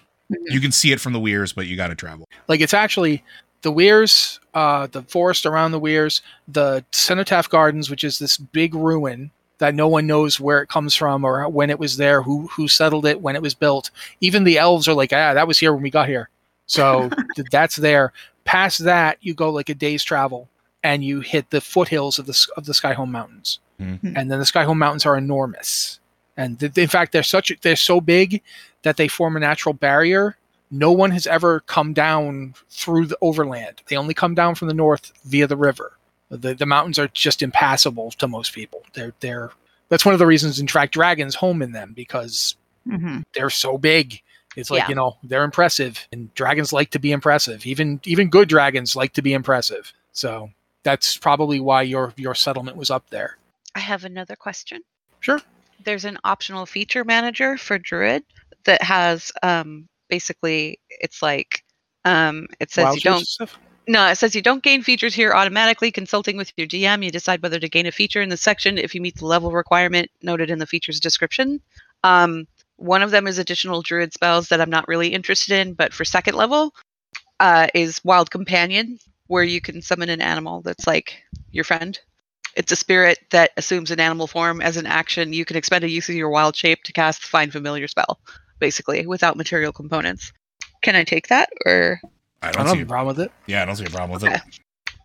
You 0.48 0.60
can 0.62 0.72
see 0.72 0.92
it 0.92 1.00
from 1.02 1.14
the 1.14 1.20
weirs, 1.20 1.52
but 1.54 1.68
you 1.68 1.76
got 1.76 1.88
to 1.88 1.96
travel. 1.96 2.28
Like 2.48 2.62
it's 2.62 2.74
actually 2.74 3.24
the 3.64 3.72
Weirs, 3.72 4.40
uh, 4.54 4.88
the 4.88 5.04
forest 5.04 5.46
around 5.46 5.72
the 5.72 5.80
Weirs, 5.80 6.22
the 6.48 6.84
Cenotaph 6.92 7.50
Gardens, 7.50 7.90
which 7.90 8.04
is 8.04 8.18
this 8.18 8.38
big 8.38 8.74
ruin 8.74 9.30
that 9.60 9.76
no 9.76 9.88
one 9.88 10.08
knows 10.08 10.40
where 10.40 10.62
it 10.62 10.68
comes 10.70 10.96
from 10.96 11.24
or 11.24 11.48
when 11.50 11.70
it 11.70 11.78
was 11.80 11.98
there, 11.98 12.22
who 12.24 12.48
who 12.48 12.68
settled 12.68 13.06
it, 13.06 13.22
when 13.22 13.36
it 13.36 13.42
was 13.42 13.54
built. 13.54 13.92
Even 14.22 14.44
the 14.46 14.58
elves 14.58 14.88
are 14.88 14.94
like, 14.94 15.12
ah, 15.14 15.34
that 15.34 15.48
was 15.48 15.60
here 15.60 15.74
when 15.74 15.84
we 15.84 15.90
got 15.92 16.08
here. 16.08 16.30
So 16.66 17.10
th- 17.36 17.50
that's 17.52 17.76
there. 17.76 18.14
Past 18.46 18.80
that, 18.86 19.18
you 19.22 19.34
go 19.36 19.52
like 19.52 19.70
a 19.70 19.76
day's 19.76 20.04
travel, 20.04 20.48
and 20.84 21.04
you 21.04 21.22
hit 21.22 21.50
the 21.50 21.62
foothills 21.62 22.18
of 22.20 22.26
the 22.26 22.32
s- 22.34 22.50
of 22.58 22.66
the 22.66 22.74
Skyhome 22.74 23.10
Mountains, 23.10 23.60
Mhm. 23.80 24.14
and 24.16 24.32
then 24.32 24.40
the 24.40 24.46
Skyhome 24.46 24.78
Mountains 24.78 25.06
are 25.06 25.18
enormous. 25.18 26.00
And 26.38 26.60
th- 26.60 26.78
in 26.78 26.88
fact, 26.88 27.12
they're 27.12 27.24
such 27.24 27.52
they're 27.62 27.76
so 27.76 28.02
big 28.02 28.42
that 28.84 28.98
they 28.98 29.08
form 29.08 29.36
a 29.38 29.40
natural 29.40 29.74
barrier 29.74 30.38
no 30.74 30.90
one 30.94 31.12
has 31.12 31.28
ever 31.28 31.60
come 31.60 31.92
down 31.92 32.54
through 32.70 33.06
the 33.06 33.18
overland. 33.20 33.82
They 33.90 33.98
only 33.98 34.14
come 34.14 34.34
down 34.36 34.56
from 34.56 34.70
the 34.70 34.74
north 34.74 35.12
via 35.26 35.46
the 35.46 35.58
river. 35.58 35.98
The 36.30 36.54
the 36.56 36.66
mountains 36.66 36.98
are 36.98 37.10
just 37.10 37.42
impassable 37.44 38.12
to 38.12 38.28
most 38.28 38.54
people. 38.54 38.82
They're 38.94 39.14
they're 39.20 39.52
that's 39.90 40.06
one 40.06 40.14
of 40.14 40.20
the 40.20 40.26
reasons 40.26 40.60
in 40.62 40.70
fact 40.70 40.94
dragons 40.94 41.36
home 41.36 41.62
in 41.62 41.74
them 41.74 41.92
because 41.94 42.56
Mm-hmm. 42.88 43.20
they're 43.36 43.50
so 43.52 43.78
big. 43.78 44.22
It's 44.56 44.72
like, 44.72 44.84
Yeah. 44.84 44.90
you 44.90 44.96
know, 44.96 45.18
they're 45.24 45.44
impressive 45.44 46.08
and 46.12 46.34
dragons 46.34 46.72
like 46.74 46.90
to 46.92 47.00
be 47.00 47.12
impressive. 47.12 47.66
Even 47.68 48.00
even 48.06 48.30
good 48.30 48.48
dragons 48.50 48.96
like 48.96 49.12
to 49.14 49.22
be 49.22 49.34
impressive. 49.34 49.92
So 50.14 50.50
that's 50.84 51.18
probably 51.18 51.60
why 51.60 51.82
your 51.84 52.14
your 52.18 52.36
settlement 52.36 52.78
was 52.78 52.90
up 52.90 53.10
there. 53.10 53.38
I 53.76 53.80
have 53.80 54.04
another 54.04 54.36
question. 54.36 54.82
Sure. 55.20 55.40
There's 55.84 56.06
an 56.06 56.18
optional 56.24 56.66
feature 56.66 57.04
manager 57.04 57.58
for 57.58 57.80
Druid 57.80 58.24
that 58.66 58.82
has 58.82 59.32
um, 59.44 59.88
basically 60.10 60.80
it's 60.90 61.22
like 61.22 61.64
um, 62.06 62.48
it 62.60 62.72
says 62.72 62.86
Wild 62.86 62.96
you 62.96 63.02
don't 63.02 63.28
stuff? 63.28 63.58
no 63.88 64.08
it 64.08 64.18
says 64.18 64.36
you 64.36 64.42
don't 64.42 64.64
gain 64.64 64.84
features 64.84 65.14
here 65.14 65.34
automatically. 65.34 65.92
Consulting 65.92 66.38
with 66.38 66.52
your 66.58 66.68
DM, 66.68 67.04
you 67.04 67.12
decide 67.12 67.42
whether 67.42 67.60
to 67.60 67.70
gain 67.70 67.88
a 67.88 67.92
feature 67.92 68.22
in 68.22 68.30
the 68.30 68.38
section 68.38 68.78
if 68.78 68.94
you 68.94 69.02
meet 69.02 69.16
the 69.16 69.26
level 69.26 69.52
requirement 69.52 70.10
noted 70.22 70.50
in 70.50 70.60
the 70.60 70.68
feature's 70.68 71.00
description. 71.00 71.62
Um, 72.04 72.48
one 72.78 73.04
of 73.04 73.12
them 73.12 73.28
is 73.28 73.38
additional 73.38 73.84
Druid 73.84 74.14
spells 74.14 74.50
that 74.50 74.60
I'm 74.60 74.70
not 74.70 74.88
really 74.88 75.10
interested 75.10 75.56
in, 75.56 75.74
but 75.74 75.94
for 75.94 76.04
second 76.04 76.36
level 76.36 76.74
uh, 77.40 77.68
is 77.76 78.04
Wild 78.04 78.32
Companion, 78.32 78.98
where 79.32 79.44
you 79.46 79.62
can 79.62 79.82
summon 79.82 80.10
an 80.10 80.22
animal 80.22 80.62
that's 80.62 80.86
like 80.86 81.24
your 81.52 81.64
friend. 81.64 81.98
It's 82.58 82.72
a 82.74 82.76
spirit 82.76 83.18
that 83.32 83.52
assumes 83.56 83.90
an 83.90 84.02
animal 84.02 84.28
form 84.28 84.60
as 84.62 84.76
an 84.76 84.86
action. 84.86 85.32
You 85.32 85.46
can 85.46 85.56
expend 85.56 85.86
a 85.86 85.90
use 85.90 86.10
of 86.10 86.16
your 86.16 86.30
wild 86.30 86.54
shape 86.54 86.84
to 86.84 86.92
cast 86.92 87.22
the 87.22 87.28
Find 87.30 87.50
Familiar 87.50 87.88
spell, 87.88 88.20
basically, 88.60 89.08
without 89.08 89.38
material 89.38 89.72
components. 89.72 90.34
Can 90.82 90.98
I 90.98 91.06
take 91.06 91.30
that? 91.30 91.48
Or 91.66 92.02
I 92.42 92.50
I 92.50 92.52
don't, 92.52 92.66
don't 92.66 92.76
see. 92.76 92.82
a 92.82 92.86
problem 92.86 93.16
with 93.16 93.26
it. 93.26 93.32
yeah, 93.48 93.62
I 93.62 93.66
don't 93.66 93.78
see 93.78 93.86
a 93.86 93.90
problem 93.90 94.12
with 94.12 94.26
Okay. 94.26 94.36
it. 94.36 94.42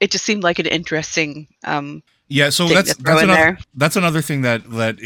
it 0.00 0.10
just 0.10 0.24
seemed 0.24 0.42
like 0.42 0.58
an 0.58 0.66
interesting 0.66 1.46
um 1.62 2.02
Yeah, 2.26 2.50
so 2.50 2.66
that's 2.66 2.96
that's 2.96 3.22
another 3.22 3.44
there. 3.44 3.58
that's 3.76 3.94
another 3.94 4.22
thing 4.22 4.42
that 4.42 4.68
that 4.72 4.96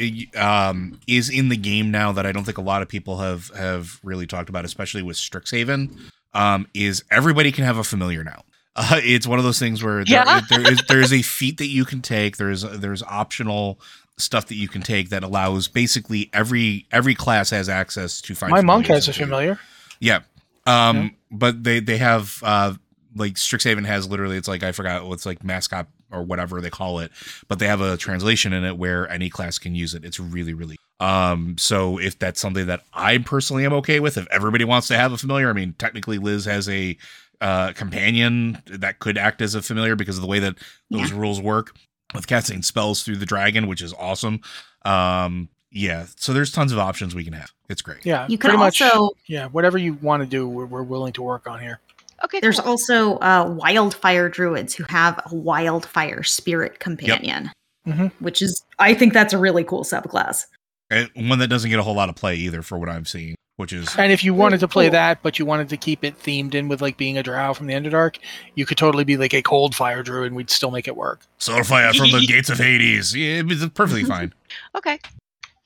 um, 0.40 0.98
is 1.06 1.28
in 1.28 1.50
the 1.50 1.58
game 1.58 1.90
now 1.90 2.10
that 2.12 2.24
I 2.24 2.32
don't 2.32 2.44
think 2.44 2.56
a 2.56 2.62
lot 2.62 2.80
of 2.80 2.88
people 2.88 3.18
have 3.18 3.50
have 3.54 4.00
really 4.02 4.26
talked 4.26 4.48
about, 4.48 4.64
especially 4.64 5.02
with 5.02 5.18
Strixhaven. 5.18 5.94
Um, 6.32 6.68
is 6.72 7.04
everybody 7.10 7.52
can 7.52 7.64
have 7.64 7.76
a 7.76 7.84
familiar 7.84 8.24
now? 8.24 8.44
Uh, 8.76 9.00
it's 9.02 9.26
one 9.26 9.38
of 9.38 9.44
those 9.44 9.58
things 9.58 9.82
where 9.82 10.04
there, 10.04 10.24
Yeah. 10.24 10.40
there 10.48 10.72
is 10.72 10.80
there 10.88 11.00
is 11.00 11.12
a 11.12 11.22
feat 11.22 11.58
that 11.58 11.66
you 11.66 11.84
can 11.84 12.00
take. 12.02 12.36
There's 12.36 12.62
there's 12.62 13.02
optional 13.02 13.80
stuff 14.16 14.46
that 14.46 14.54
you 14.56 14.68
can 14.68 14.82
take 14.82 15.08
that 15.10 15.22
allows 15.22 15.66
basically 15.68 16.30
every 16.32 16.86
every 16.92 17.14
class 17.14 17.50
has 17.50 17.68
access 17.68 18.20
to 18.22 18.34
find. 18.34 18.50
My 18.52 18.60
monk 18.60 18.86
has 18.86 19.08
a 19.08 19.12
familiar. 19.12 19.58
yeah. 19.98 20.20
Um, 20.66 21.16
but 21.30 21.64
they 21.64 21.80
they 21.80 21.96
have 21.96 22.38
uh 22.42 22.74
like 23.16 23.34
Strixhaven 23.34 23.86
has 23.86 24.08
literally 24.08 24.36
it's 24.36 24.46
like 24.46 24.62
I 24.62 24.70
forgot 24.72 25.04
what's 25.06 25.26
like 25.26 25.42
mascot 25.42 25.88
or 26.12 26.22
whatever 26.22 26.60
they 26.60 26.70
call 26.70 27.00
it, 27.00 27.10
but 27.48 27.58
they 27.58 27.66
have 27.66 27.80
a 27.80 27.96
translation 27.96 28.52
in 28.52 28.64
it 28.64 28.76
where 28.76 29.08
any 29.10 29.30
class 29.30 29.58
can 29.58 29.74
use 29.74 29.94
it. 29.94 30.04
It's 30.04 30.20
really 30.20 30.54
really 30.54 30.76
um 31.00 31.56
so 31.58 31.98
if 31.98 32.18
that's 32.18 32.40
something 32.40 32.66
that 32.66 32.82
I 32.92 33.18
personally 33.18 33.64
am 33.64 33.72
okay 33.74 33.98
with, 34.00 34.16
if 34.16 34.28
everybody 34.30 34.64
wants 34.64 34.86
to 34.88 34.96
have 34.96 35.12
a 35.12 35.18
familiar, 35.18 35.48
I 35.50 35.54
mean 35.54 35.74
technically 35.78 36.18
Liz 36.18 36.44
has 36.44 36.68
a 36.68 36.96
uh 37.40 37.72
companion 37.72 38.62
that 38.66 38.98
could 38.98 39.16
act 39.18 39.40
as 39.42 39.54
a 39.54 39.62
familiar 39.62 39.96
because 39.96 40.16
of 40.16 40.22
the 40.22 40.28
way 40.28 40.38
that 40.38 40.56
those 40.90 41.12
rules 41.12 41.40
work 41.40 41.74
with 42.14 42.26
casting 42.26 42.62
spells 42.62 43.02
through 43.02 43.16
the 43.16 43.26
dragon, 43.26 43.66
which 43.66 43.80
is 43.82 43.94
awesome. 43.94 44.40
Um 44.84 45.48
yeah, 45.72 46.06
so 46.16 46.32
there's 46.32 46.50
tons 46.50 46.72
of 46.72 46.78
options 46.78 47.14
we 47.14 47.22
can 47.24 47.32
have. 47.32 47.52
It's 47.68 47.80
great. 47.80 48.04
Yeah, 48.04 48.26
You 48.28 48.36
can 48.38 48.48
pretty 48.50 48.58
much. 48.58 48.82
also 48.82 49.10
Yeah, 49.26 49.46
whatever 49.46 49.78
you 49.78 49.94
want 50.02 50.20
to 50.22 50.28
do, 50.28 50.48
we're, 50.48 50.66
we're 50.66 50.82
willing 50.82 51.12
to 51.14 51.22
work 51.22 51.46
on 51.46 51.60
here. 51.60 51.78
Okay. 52.24 52.40
there's 52.40 52.58
cool. 52.60 52.70
also 52.72 53.16
uh, 53.18 53.48
wildfire 53.56 54.28
druids 54.28 54.74
who 54.74 54.84
have 54.88 55.18
a 55.30 55.34
wildfire 55.34 56.22
spirit 56.24 56.78
companion, 56.80 57.50
Mhm. 57.86 58.10
which 58.18 58.42
is 58.42 58.62
I 58.78 58.92
think 58.94 59.12
that's 59.14 59.32
a 59.32 59.38
really 59.38 59.64
cool 59.64 59.84
subclass. 59.84 60.44
And 60.90 61.08
one 61.14 61.38
that 61.38 61.48
doesn't 61.48 61.70
get 61.70 61.78
a 61.78 61.82
whole 61.82 61.94
lot 61.94 62.08
of 62.08 62.16
play 62.16 62.34
either 62.36 62.62
for 62.62 62.76
what 62.78 62.88
I'm 62.88 63.04
seeing, 63.04 63.36
which 63.56 63.72
is 63.72 63.94
And 63.96 64.10
if 64.10 64.24
you 64.24 64.34
wanted 64.34 64.58
to 64.60 64.68
play 64.68 64.86
cool. 64.86 64.92
that, 64.92 65.22
but 65.22 65.38
you 65.38 65.46
wanted 65.46 65.68
to 65.68 65.76
keep 65.76 66.04
it 66.04 66.18
themed 66.18 66.54
in 66.54 66.68
with 66.68 66.82
like 66.82 66.96
being 66.96 67.16
a 67.16 67.22
drow 67.22 67.54
from 67.54 67.66
the 67.68 67.74
Underdark, 67.74 68.16
you 68.56 68.66
could 68.66 68.76
totally 68.78 69.04
be 69.04 69.16
like 69.16 69.32
a 69.32 69.42
cold 69.42 69.74
fire 69.74 70.02
druid 70.02 70.26
and 70.28 70.36
we'd 70.36 70.50
still 70.50 70.70
make 70.72 70.88
it 70.88 70.96
work. 70.96 71.20
Soulfire 71.38 71.94
from 71.96 72.10
the 72.10 72.26
gates 72.28 72.50
of 72.50 72.58
Hades. 72.58 73.14
Yeah, 73.14 73.42
it's 73.46 73.64
perfectly 73.68 74.04
fine. 74.16 74.32
Okay. 74.76 74.98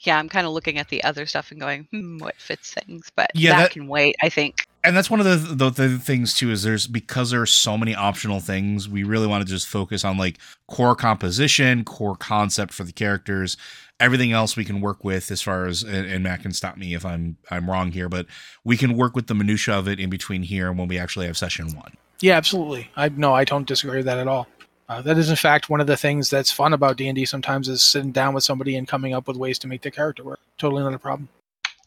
Yeah, 0.01 0.19
I'm 0.19 0.29
kind 0.29 0.47
of 0.47 0.53
looking 0.53 0.77
at 0.77 0.91
the 0.91 1.03
other 1.03 1.25
stuff 1.25 1.51
and 1.51 1.59
going, 1.59 1.89
hmm, 1.91 2.19
what 2.19 2.35
fits 2.37 2.75
things, 2.75 3.11
but 3.17 3.31
Yeah, 3.35 3.53
that, 3.57 3.63
that- 3.63 3.71
can 3.71 3.89
wait. 3.89 4.15
I 4.23 4.29
think. 4.29 4.67
And 4.87 4.95
that's 4.95 5.09
one 5.09 5.19
of 5.19 5.25
the, 5.25 5.55
the 5.55 5.71
the 5.71 5.99
things 5.99 6.35
too 6.35 6.51
is 6.51 6.63
there's 6.63 6.87
because 6.87 7.31
there 7.31 7.41
are 7.41 7.47
so 7.47 7.79
many 7.79 7.95
optional 7.95 8.39
things. 8.39 8.87
We 8.87 9.03
really 9.03 9.27
want 9.27 9.43
to 9.43 9.49
just 9.51 9.67
focus 9.67 10.05
on 10.05 10.19
like 10.19 10.37
core 10.69 10.95
composition, 10.95 11.85
core 11.85 12.17
concept 12.17 12.75
for 12.75 12.85
the 12.85 12.93
characters. 12.93 13.57
Everything 14.01 14.33
else 14.33 14.57
we 14.57 14.65
can 14.65 14.81
work 14.81 15.05
with 15.05 15.31
as 15.31 15.41
far 15.41 15.66
as 15.66 15.83
and, 15.83 16.07
and 16.07 16.25
Matt 16.25 16.43
can 16.43 16.53
stop 16.53 16.77
me 16.77 16.95
if 16.95 17.05
I'm 17.05 17.37
I'm 17.51 17.71
wrong 17.71 17.93
here, 17.93 18.09
but 18.09 18.27
we 18.65 18.77
can 18.77 18.97
work 18.97 19.15
with 19.15 19.29
the 19.29 19.35
minutia 19.35 19.79
of 19.79 19.89
it 19.89 20.01
in 20.01 20.11
between 20.11 20.43
here 20.43 20.69
and 20.69 20.79
when 20.79 20.89
we 20.89 20.99
actually 20.99 21.27
have 21.27 21.37
session 21.37 21.75
one. 21.75 21.95
Yeah, 22.21 22.37
absolutely. 22.37 22.91
I 22.97 23.09
no, 23.09 23.35
I 23.35 23.45
don't 23.45 23.66
disagree 23.66 23.99
with 23.99 24.07
that 24.07 24.19
at 24.19 24.29
all. 24.29 24.49
Uh, 24.89 25.01
that 25.01 25.16
is 25.16 25.31
in 25.31 25.37
fact 25.37 25.71
one 25.71 25.81
of 25.81 25.87
the 25.87 25.97
things 25.97 26.29
that's 26.29 26.51
fun 26.51 26.73
about 26.73 26.97
D 26.97 27.09
and 27.09 27.16
D. 27.16 27.25
Sometimes 27.25 27.69
is 27.69 27.83
sitting 27.83 28.12
down 28.12 28.35
with 28.35 28.45
somebody 28.45 28.77
and 28.77 28.87
coming 28.87 29.15
up 29.15 29.29
with 29.29 29.37
ways 29.37 29.59
to 29.61 29.69
make 29.69 29.83
their 29.83 29.93
character 29.93 30.25
work. 30.25 30.41
Totally 30.59 30.83
not 30.83 30.93
a 30.95 30.99
problem. 30.99 31.29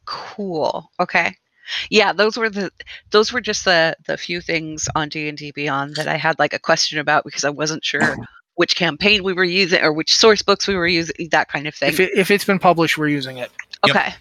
Cool. 0.06 0.90
Okay. 1.00 1.36
Yeah, 1.90 2.14
those 2.14 2.38
were 2.38 2.50
the 2.50 2.72
those 3.12 3.34
were 3.34 3.42
just 3.42 3.66
the 3.66 3.96
the 4.06 4.18
few 4.18 4.42
things 4.42 4.88
on 4.96 5.10
D 5.10 5.28
and 5.28 5.38
D 5.38 5.52
Beyond 5.52 5.96
that 5.96 6.08
I 6.08 6.16
had 6.16 6.40
like 6.40 6.54
a 6.54 6.60
question 6.60 6.98
about 7.00 7.26
because 7.26 7.44
I 7.44 7.50
wasn't 7.50 7.84
sure 7.84 8.18
which 8.58 8.76
campaign 8.76 9.24
we 9.24 9.34
were 9.34 9.44
using 9.44 9.82
or 9.82 9.94
which 9.94 10.16
source 10.16 10.42
books 10.42 10.68
we 10.68 10.76
were 10.76 10.88
using, 10.88 11.30
that 11.32 11.48
kind 11.48 11.68
of 11.68 11.74
thing. 11.76 11.90
If, 11.90 12.00
it, 12.00 12.12
if 12.18 12.30
it's 12.32 12.44
been 12.44 12.60
published, 12.60 12.98
we're 12.98 13.08
using 13.08 13.38
it. 13.38 13.52
Yep. 13.86 13.96
okay, 13.96 14.14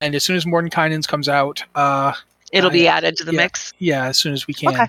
And 0.00 0.14
as 0.14 0.24
soon 0.24 0.36
as 0.36 0.44
Mordenkainen's 0.44 1.06
comes 1.06 1.28
out, 1.28 1.62
uh, 1.76 2.12
it'll 2.52 2.70
be 2.70 2.88
added 2.88 3.16
to 3.18 3.24
the 3.24 3.32
yeah. 3.32 3.36
mix. 3.42 3.72
yeah, 3.78 4.06
as 4.06 4.18
soon 4.18 4.32
as 4.32 4.46
we 4.46 4.54
can. 4.54 4.70
Okay. 4.74 4.86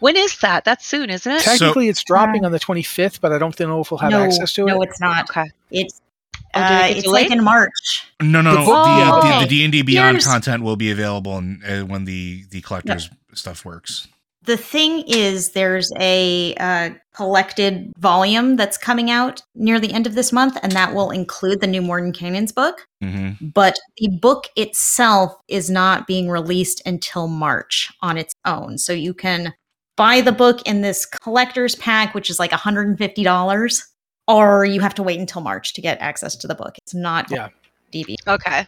When 0.00 0.16
is 0.16 0.38
that? 0.40 0.64
That's 0.66 0.86
soon, 0.86 1.08
isn't 1.08 1.32
it? 1.32 1.40
So- 1.40 1.52
Technically, 1.52 1.88
it's 1.88 2.04
dropping 2.04 2.44
on 2.44 2.52
the 2.52 2.60
25th, 2.60 3.20
but 3.20 3.32
I 3.32 3.38
don't 3.38 3.58
know 3.58 3.80
if 3.80 3.90
we'll 3.90 3.98
have 3.98 4.10
no, 4.10 4.22
access 4.22 4.52
to 4.54 4.64
it. 4.64 4.70
no, 4.70 4.82
it's 4.82 5.00
not. 5.00 5.28
Okay. 5.30 5.50
It's 5.70 6.00
Oh, 6.54 6.60
did 6.60 6.70
it 6.70 6.72
uh, 6.72 6.86
it's 6.96 7.02
delayed? 7.04 7.28
like 7.30 7.38
in 7.38 7.44
March. 7.44 7.70
No, 8.22 8.40
no, 8.40 8.52
The 8.52 8.58
no. 8.60 8.64
book- 8.66 8.84
the, 8.86 8.90
Oh, 8.90 9.20
the, 9.22 9.28
okay. 9.28 9.40
the 9.42 9.46
D 9.48 9.64
and 9.64 9.72
D 9.72 9.82
Beyond 9.82 10.16
Here's- 10.16 10.26
content 10.26 10.62
will 10.62 10.76
be 10.76 10.90
available 10.90 11.36
in, 11.38 11.62
uh, 11.66 11.80
when 11.86 12.04
the 12.04 12.44
the 12.50 12.60
collectors 12.62 13.10
stuff 13.34 13.64
works. 13.66 14.08
The 14.48 14.56
thing 14.56 15.04
is, 15.06 15.50
there's 15.50 15.92
a 16.00 16.54
uh, 16.54 16.90
collected 17.14 17.92
volume 17.98 18.56
that's 18.56 18.78
coming 18.78 19.10
out 19.10 19.42
near 19.54 19.78
the 19.78 19.92
end 19.92 20.06
of 20.06 20.14
this 20.14 20.32
month, 20.32 20.56
and 20.62 20.72
that 20.72 20.94
will 20.94 21.10
include 21.10 21.60
the 21.60 21.66
new 21.66 21.82
Mordenkainen's 21.82 22.50
book. 22.50 22.86
hmm 23.02 23.32
But 23.42 23.78
the 23.98 24.08
book 24.08 24.46
itself 24.56 25.34
is 25.48 25.68
not 25.68 26.06
being 26.06 26.30
released 26.30 26.80
until 26.86 27.28
March 27.28 27.92
on 28.00 28.16
its 28.16 28.32
own. 28.46 28.78
So 28.78 28.94
you 28.94 29.12
can 29.12 29.52
buy 29.98 30.22
the 30.22 30.32
book 30.32 30.66
in 30.66 30.80
this 30.80 31.04
collector's 31.04 31.74
pack, 31.74 32.14
which 32.14 32.30
is 32.30 32.38
like 32.38 32.52
$150, 32.52 33.82
or 34.28 34.64
you 34.64 34.80
have 34.80 34.94
to 34.94 35.02
wait 35.02 35.20
until 35.20 35.42
March 35.42 35.74
to 35.74 35.82
get 35.82 36.00
access 36.00 36.34
to 36.36 36.46
the 36.46 36.54
book. 36.54 36.78
It's 36.78 36.94
not 36.94 37.30
Yeah. 37.30 37.48
DB. 37.92 38.14
Okay. 38.26 38.66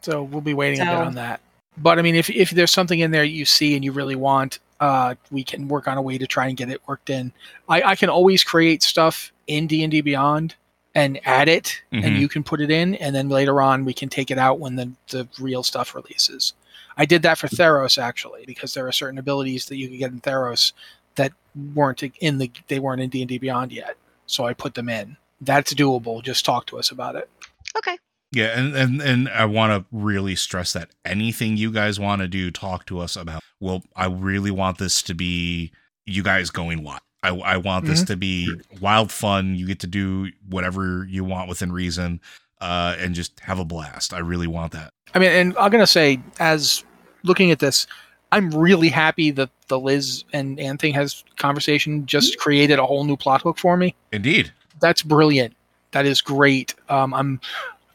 So 0.00 0.22
we'll 0.22 0.40
be 0.40 0.54
waiting 0.54 0.80
a 0.80 0.86
bit 0.86 0.94
on 0.94 1.16
that. 1.16 1.42
But 1.76 1.98
I 1.98 2.02
mean, 2.02 2.14
if 2.14 2.30
if 2.30 2.52
there's 2.52 2.72
something 2.72 3.00
in 3.00 3.10
there 3.10 3.24
you 3.24 3.44
see 3.44 3.74
and 3.76 3.84
you 3.84 3.92
really 3.92 4.16
want, 4.16 4.58
uh, 4.80 5.14
we 5.30 5.42
can 5.44 5.68
work 5.68 5.88
on 5.88 5.96
a 5.98 6.02
way 6.02 6.18
to 6.18 6.26
try 6.26 6.46
and 6.46 6.56
get 6.56 6.70
it 6.70 6.80
worked 6.86 7.10
in. 7.10 7.32
I, 7.68 7.82
I 7.82 7.96
can 7.96 8.08
always 8.08 8.44
create 8.44 8.82
stuff 8.82 9.32
in 9.46 9.66
D 9.66 9.82
and 9.82 9.90
D 9.90 10.00
Beyond 10.00 10.54
and 10.94 11.20
add 11.26 11.48
it, 11.48 11.80
and 11.92 12.04
Mhm. 12.04 12.18
you 12.18 12.28
can 12.28 12.42
put 12.42 12.60
it 12.60 12.70
in, 12.70 12.94
and 12.96 13.14
then 13.14 13.28
later 13.28 13.60
on 13.60 13.84
we 13.84 13.92
can 13.92 14.08
take 14.08 14.30
it 14.30 14.38
out 14.38 14.58
when 14.58 14.76
the 14.76 14.90
the 15.10 15.28
real 15.38 15.62
stuff 15.62 15.94
releases. 15.94 16.54
I 16.96 17.04
did 17.04 17.22
that 17.22 17.38
for 17.38 17.46
Theros 17.48 17.98
actually 18.02 18.44
because 18.46 18.74
there 18.74 18.86
are 18.88 18.92
certain 18.92 19.18
abilities 19.18 19.66
that 19.66 19.76
you 19.76 19.88
can 19.88 19.98
get 19.98 20.10
in 20.10 20.20
Theros 20.20 20.72
that 21.14 21.32
weren't 21.74 22.02
in 22.20 22.38
the 22.38 22.50
they 22.68 22.78
weren't 22.78 23.00
in 23.00 23.10
D 23.10 23.22
and 23.22 23.28
D 23.28 23.38
Beyond 23.38 23.72
yet, 23.72 23.96
so 24.26 24.44
I 24.46 24.54
put 24.54 24.74
them 24.74 24.88
in. 24.88 25.16
That's 25.40 25.72
doable. 25.74 26.22
Just 26.22 26.44
talk 26.44 26.66
to 26.66 26.78
us 26.78 26.90
about 26.90 27.14
it. 27.16 27.28
Okay. 27.76 27.96
Yeah, 28.30 28.58
and 28.58 28.76
and 28.76 29.00
and 29.00 29.28
I 29.28 29.46
want 29.46 29.72
to 29.72 29.86
really 29.90 30.36
stress 30.36 30.74
that 30.74 30.90
anything 31.04 31.56
you 31.56 31.72
guys 31.72 31.98
want 31.98 32.20
to 32.20 32.28
do, 32.28 32.50
talk 32.50 32.84
to 32.86 32.98
us 33.00 33.16
about. 33.16 33.42
Well, 33.60 33.82
I 33.96 34.06
really 34.06 34.50
want 34.50 34.78
this 34.78 35.02
to 35.02 35.14
be 35.14 35.72
you 36.04 36.22
guys 36.22 36.50
going 36.50 36.82
wild. 36.82 37.00
I, 37.22 37.30
I 37.30 37.56
want 37.56 37.86
this 37.86 38.04
to 38.04 38.16
be 38.16 38.54
wild 38.80 39.10
fun. 39.10 39.56
You 39.56 39.66
get 39.66 39.80
to 39.80 39.86
do 39.86 40.30
whatever 40.48 41.04
you 41.08 41.24
want 41.24 41.48
within 41.48 41.72
reason, 41.72 42.20
uh, 42.60 42.96
and 42.98 43.14
just 43.14 43.40
have 43.40 43.58
a 43.58 43.64
blast. 43.64 44.12
I 44.12 44.18
really 44.18 44.46
want 44.46 44.72
that. 44.72 44.92
I 45.14 45.18
mean, 45.18 45.30
and 45.30 45.56
I'm 45.58 45.70
gonna 45.70 45.86
say, 45.86 46.20
as 46.38 46.84
looking 47.24 47.50
at 47.50 47.58
this, 47.58 47.86
I'm 48.30 48.50
really 48.50 48.88
happy 48.88 49.30
that 49.32 49.50
the 49.68 49.80
Liz 49.80 50.24
and 50.32 50.60
Ann 50.60 50.78
thing 50.78 50.92
has 50.94 51.24
conversation 51.36 52.04
just 52.06 52.38
created 52.38 52.78
a 52.78 52.86
whole 52.86 53.04
new 53.04 53.16
plot 53.16 53.42
hook 53.42 53.58
for 53.58 53.76
me. 53.76 53.94
Indeed. 54.12 54.52
That's 54.80 55.02
brilliant. 55.02 55.54
That 55.92 56.06
is 56.06 56.20
great. 56.20 56.74
Um, 56.88 57.14
I'm 57.14 57.40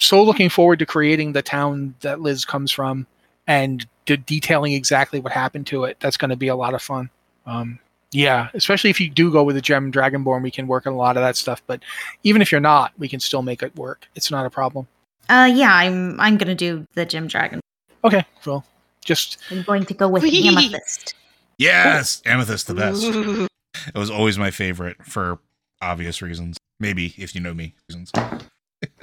so 0.03 0.21
looking 0.23 0.49
forward 0.49 0.79
to 0.79 0.85
creating 0.85 1.33
the 1.33 1.41
town 1.41 1.95
that 2.01 2.19
Liz 2.19 2.45
comes 2.45 2.71
from 2.71 3.07
and 3.47 3.85
de- 4.05 4.17
detailing 4.17 4.73
exactly 4.73 5.19
what 5.19 5.31
happened 5.31 5.67
to 5.67 5.85
it. 5.85 5.97
That's 5.99 6.17
going 6.17 6.29
to 6.29 6.35
be 6.35 6.49
a 6.49 6.55
lot 6.55 6.73
of 6.73 6.81
fun. 6.81 7.09
Um, 7.45 7.79
yeah, 8.11 8.49
especially 8.53 8.89
if 8.89 9.01
you 9.01 9.09
do 9.09 9.31
go 9.31 9.43
with 9.43 9.55
the 9.55 9.61
gem 9.61 9.91
Dragonborn, 9.91 10.43
we 10.43 10.51
can 10.51 10.67
work 10.67 10.85
on 10.85 10.93
a 10.93 10.97
lot 10.97 11.17
of 11.17 11.23
that 11.23 11.35
stuff. 11.35 11.63
But 11.65 11.81
even 12.23 12.41
if 12.41 12.51
you're 12.51 12.61
not, 12.61 12.91
we 12.99 13.07
can 13.07 13.19
still 13.19 13.41
make 13.41 13.63
it 13.63 13.75
work. 13.75 14.07
It's 14.15 14.29
not 14.29 14.45
a 14.45 14.49
problem. 14.49 14.87
Uh, 15.29 15.49
yeah, 15.51 15.73
I'm 15.73 16.19
I'm 16.19 16.37
gonna 16.37 16.53
do 16.53 16.85
the 16.93 17.05
gem 17.05 17.27
Dragon. 17.27 17.59
Okay, 18.03 18.25
well, 18.45 18.65
just 19.03 19.37
I'm 19.49 19.63
going 19.63 19.85
to 19.85 19.93
go 19.93 20.09
with 20.09 20.21
Whee! 20.21 20.47
Amethyst. 20.47 21.15
Yes, 21.57 22.21
Amethyst 22.25 22.67
the 22.67 22.75
best. 22.75 23.03
Ooh. 23.03 23.47
It 23.87 23.97
was 23.97 24.11
always 24.11 24.37
my 24.37 24.49
favorite 24.49 25.03
for 25.03 25.39
obvious 25.81 26.21
reasons. 26.21 26.57
Maybe 26.79 27.15
if 27.17 27.35
you 27.35 27.41
know 27.41 27.53
me 27.53 27.73
reasons. 27.89 28.11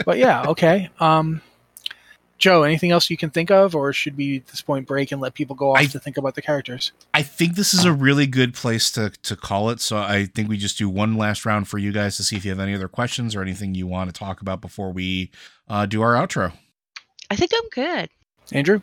But 0.04 0.18
yeah, 0.18 0.44
okay. 0.48 0.90
Um, 1.00 1.42
Joe, 2.38 2.62
anything 2.62 2.90
else 2.90 3.10
you 3.10 3.18
can 3.18 3.28
think 3.28 3.50
of, 3.50 3.74
or 3.74 3.92
should 3.92 4.16
we 4.16 4.38
at 4.38 4.46
this 4.46 4.62
point 4.62 4.86
break 4.86 5.12
and 5.12 5.20
let 5.20 5.34
people 5.34 5.54
go 5.54 5.72
off 5.72 5.78
I- 5.78 5.84
to 5.86 6.00
think 6.00 6.16
about 6.16 6.34
the 6.36 6.40
characters? 6.42 6.92
I 7.12 7.22
think 7.22 7.54
this 7.54 7.74
is 7.74 7.84
a 7.84 7.92
really 7.92 8.26
good 8.26 8.54
place 8.54 8.90
to 8.92 9.10
to 9.10 9.36
call 9.36 9.68
it. 9.70 9.80
So 9.80 9.98
I 9.98 10.24
think 10.24 10.48
we 10.48 10.56
just 10.56 10.78
do 10.78 10.88
one 10.88 11.16
last 11.18 11.44
round 11.44 11.68
for 11.68 11.76
you 11.76 11.92
guys 11.92 12.16
to 12.16 12.22
see 12.24 12.36
if 12.36 12.44
you 12.46 12.50
have 12.50 12.60
any 12.60 12.74
other 12.74 12.88
questions 12.88 13.34
or 13.36 13.42
anything 13.42 13.74
you 13.74 13.86
want 13.86 14.08
to 14.08 14.18
talk 14.18 14.40
about 14.40 14.60
before 14.62 14.90
we 14.90 15.30
uh, 15.68 15.84
do 15.86 16.00
our 16.00 16.14
outro. 16.14 16.52
I 17.30 17.36
think 17.36 17.50
I'm 17.54 17.68
good. 17.70 18.08
Andrew, 18.52 18.78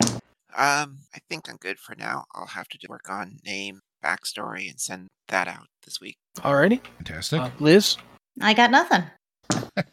Um, 0.56 0.98
I 1.14 1.18
think 1.28 1.48
I'm 1.50 1.56
good 1.56 1.78
for 1.78 1.94
now. 1.96 2.24
I'll 2.34 2.46
have 2.46 2.68
to 2.68 2.78
do 2.78 2.86
work 2.88 3.10
on 3.10 3.38
name, 3.44 3.80
backstory, 4.04 4.70
and 4.70 4.80
send 4.80 5.08
that 5.28 5.48
out 5.48 5.66
this 5.84 6.00
week. 6.00 6.16
alrighty. 6.38 6.80
Fantastic. 6.98 7.40
Uh, 7.40 7.50
Liz, 7.58 7.96
I 8.40 8.54
got 8.54 8.70
nothing. 8.70 9.02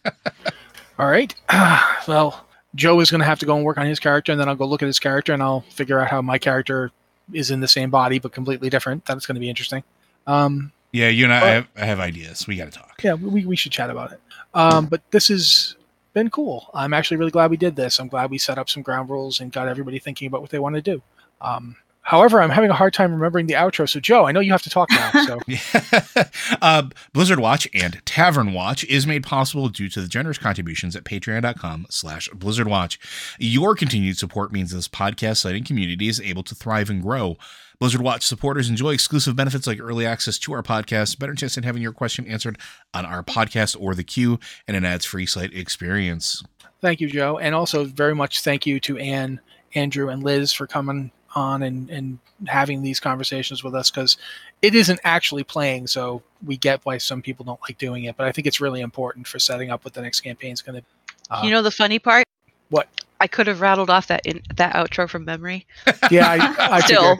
all 1.00 1.08
right. 1.08 1.34
well, 2.08 2.46
Joe 2.76 3.00
is 3.00 3.10
going 3.12 3.20
to 3.20 3.26
have 3.26 3.40
to 3.40 3.46
go 3.46 3.56
and 3.56 3.66
work 3.66 3.78
on 3.78 3.86
his 3.86 4.00
character, 4.00 4.32
and 4.32 4.40
then 4.40 4.50
I'll 4.50 4.56
go 4.56 4.66
look 4.66 4.82
at 4.84 4.88
his 4.88 5.00
character, 5.00 5.34
and 5.34 5.42
I'll 5.42 5.62
figure 5.62 6.00
out 6.00 6.10
how 6.10 6.22
my 6.22 6.38
character 6.38 6.92
is 7.34 7.52
in 7.52 7.60
the 7.60 7.68
same 7.68 7.90
body 7.90 8.20
but 8.20 8.32
completely 8.32 8.70
different. 8.70 9.06
That's 9.06 9.26
going 9.26 9.36
to 9.36 9.40
be 9.42 9.50
interesting. 9.50 9.84
Um, 10.28 10.72
Yeah, 10.92 11.08
you 11.10 11.24
and 11.26 11.34
I, 11.34 11.40
But- 11.40 11.48
I, 11.48 11.52
have, 11.52 11.68
I 11.78 11.86
have 11.86 12.00
ideas. 12.00 12.48
We 12.48 12.58
got 12.58 12.72
to 12.72 12.78
talk. 12.80 13.02
Yeah, 13.04 13.14
we, 13.14 13.46
we 13.46 13.56
should 13.56 13.72
chat 13.72 13.90
about 13.90 14.12
it. 14.12 14.20
Um, 14.54 14.86
but 14.86 15.02
this 15.12 15.28
has 15.30 15.76
been 16.14 16.30
cool. 16.30 16.70
I'm 16.74 16.94
actually 16.94 17.18
really 17.18 17.32
glad 17.32 17.52
we 17.52 17.58
did 17.58 17.76
this. 17.76 18.00
I'm 18.00 18.08
glad 18.08 18.30
we 18.30 18.38
set 18.38 18.58
up 18.58 18.70
some 18.70 18.84
ground 18.84 19.10
rules 19.10 19.42
and 19.42 19.52
got 19.52 19.68
everybody 19.68 20.00
thinking 20.00 20.28
about 20.28 20.42
what 20.42 20.50
they 20.50 20.60
want 20.60 20.76
to 20.76 20.82
do. 20.82 21.02
Um, 21.42 21.76
however, 22.06 22.41
I'm 22.41 22.52
having 22.52 22.69
a 22.69 22.76
hard 22.76 22.94
time 22.94 23.11
remembering 23.11 23.48
the 23.48 23.56
outro. 23.56 23.90
So, 23.90 23.99
Joe, 23.99 24.26
I 24.26 24.32
know 24.32 24.40
you 24.40 24.52
have 24.52 24.61
to 24.61 24.69
talk 24.69 24.90
now. 24.91 25.11
So, 25.26 25.40
uh, 26.61 26.84
Blizzard 27.14 27.40
Watch 27.40 27.68
and 27.73 28.02
Tavern 28.06 28.53
Watch 28.53 28.84
is 28.86 29.06
made 29.06 29.23
possible 29.23 29.68
due 29.69 29.90
to 29.90 30.02
the 30.02 30.07
generous 30.07 30.38
contributions 30.38 30.95
at 30.95 31.03
patreon.com 31.03 31.88
slash 31.90 32.30
Blizzard 32.30 32.68
Watch. 32.68 32.99
Your 33.40 33.76
continued 33.76 34.18
support 34.18 34.53
means 34.53 34.72
this 34.72 34.88
podcast 34.88 35.38
site 35.38 35.56
and 35.56 35.65
community 35.65 36.07
is 36.07 36.22
able 36.22 36.44
to 36.44 36.56
thrive 36.56 36.90
and 36.90 37.02
grow. 37.02 37.38
Blizzard 37.80 38.02
Watch 38.02 38.23
supporters 38.23 38.69
enjoy 38.69 38.94
exclusive 38.94 39.36
benefits 39.36 39.68
like 39.68 39.82
early 39.82 40.06
access 40.06 40.38
to 40.40 40.53
our 40.53 40.64
podcast, 40.64 41.19
better 41.19 41.34
chance 41.34 41.57
at 41.57 41.65
having 41.65 41.82
your 41.82 41.91
question 41.91 42.26
answered 42.27 42.57
on 42.94 43.06
our 43.06 43.23
podcast 43.23 43.76
or 43.80 43.95
the 43.95 44.03
queue, 44.03 44.40
and 44.68 44.77
an 44.77 44.86
ads-free 44.86 45.26
site 45.26 45.53
experience. 45.53 46.44
thank 46.82 47.02
you, 47.02 47.07
Joe. 47.10 47.40
And 47.40 47.56
also, 47.56 47.84
very 47.84 48.14
much 48.14 48.41
thank 48.41 48.65
you 48.65 48.80
to 48.82 48.98
Anne, 48.98 49.41
Andrew, 49.73 50.10
and 50.10 50.23
Liz 50.23 50.53
for 50.53 50.68
coming 50.68 51.11
on 51.36 51.64
and, 51.64 51.90
and 51.90 52.20
having 52.48 52.82
these 52.82 52.99
conversations 52.99 53.64
with 53.64 53.76
us 53.76 53.91
because 53.91 54.18
it 54.62 54.74
isn't 54.74 54.99
actually 55.03 55.44
playing. 55.44 55.88
So, 55.88 56.24
we 56.45 56.57
get 56.57 56.82
why 56.84 56.98
some 56.98 57.22
people 57.22 57.45
don't 57.45 57.60
like 57.68 57.78
doing 57.78 58.06
it. 58.06 58.16
But 58.18 58.28
I 58.28 58.32
think 58.32 58.48
it's 58.48 58.62
really 58.62 58.82
important 58.82 59.28
for 59.28 59.40
setting 59.40 59.70
up 59.70 59.84
what 59.84 59.94
the 59.94 60.02
next 60.02 60.22
campaign 60.22 60.53
is 60.53 60.62
going 60.62 60.82
to 60.82 60.88
uh, 61.30 61.41
you 61.44 61.52
know 61.52 61.62
the 61.62 61.72
funny 61.72 61.99
part? 61.99 62.26
What? 62.70 62.88
I 63.20 63.28
could 63.28 63.48
have 63.48 63.62
rattled 63.62 63.90
off 63.90 64.07
that 64.07 64.26
in, 64.26 64.41
that 64.56 64.76
outro 64.76 65.10
from 65.10 65.26
memory. 65.26 65.66
Yeah, 66.12 66.30
I, 66.30 66.76
I 66.76 66.80
Still. 66.86 67.18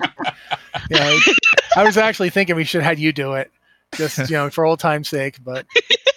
Yeah, 0.90 1.00
I, 1.00 1.36
I 1.78 1.84
was 1.84 1.98
actually 1.98 2.30
thinking 2.30 2.56
we 2.56 2.66
should 2.66 2.82
have 2.82 2.90
had 2.90 3.00
you 3.00 3.14
do 3.14 3.34
it, 3.34 3.52
just 3.96 4.18
you 4.30 4.36
know, 4.36 4.50
for 4.50 4.66
old 4.66 4.80
time's 4.80 5.08
sake. 5.08 5.38
But 5.44 5.66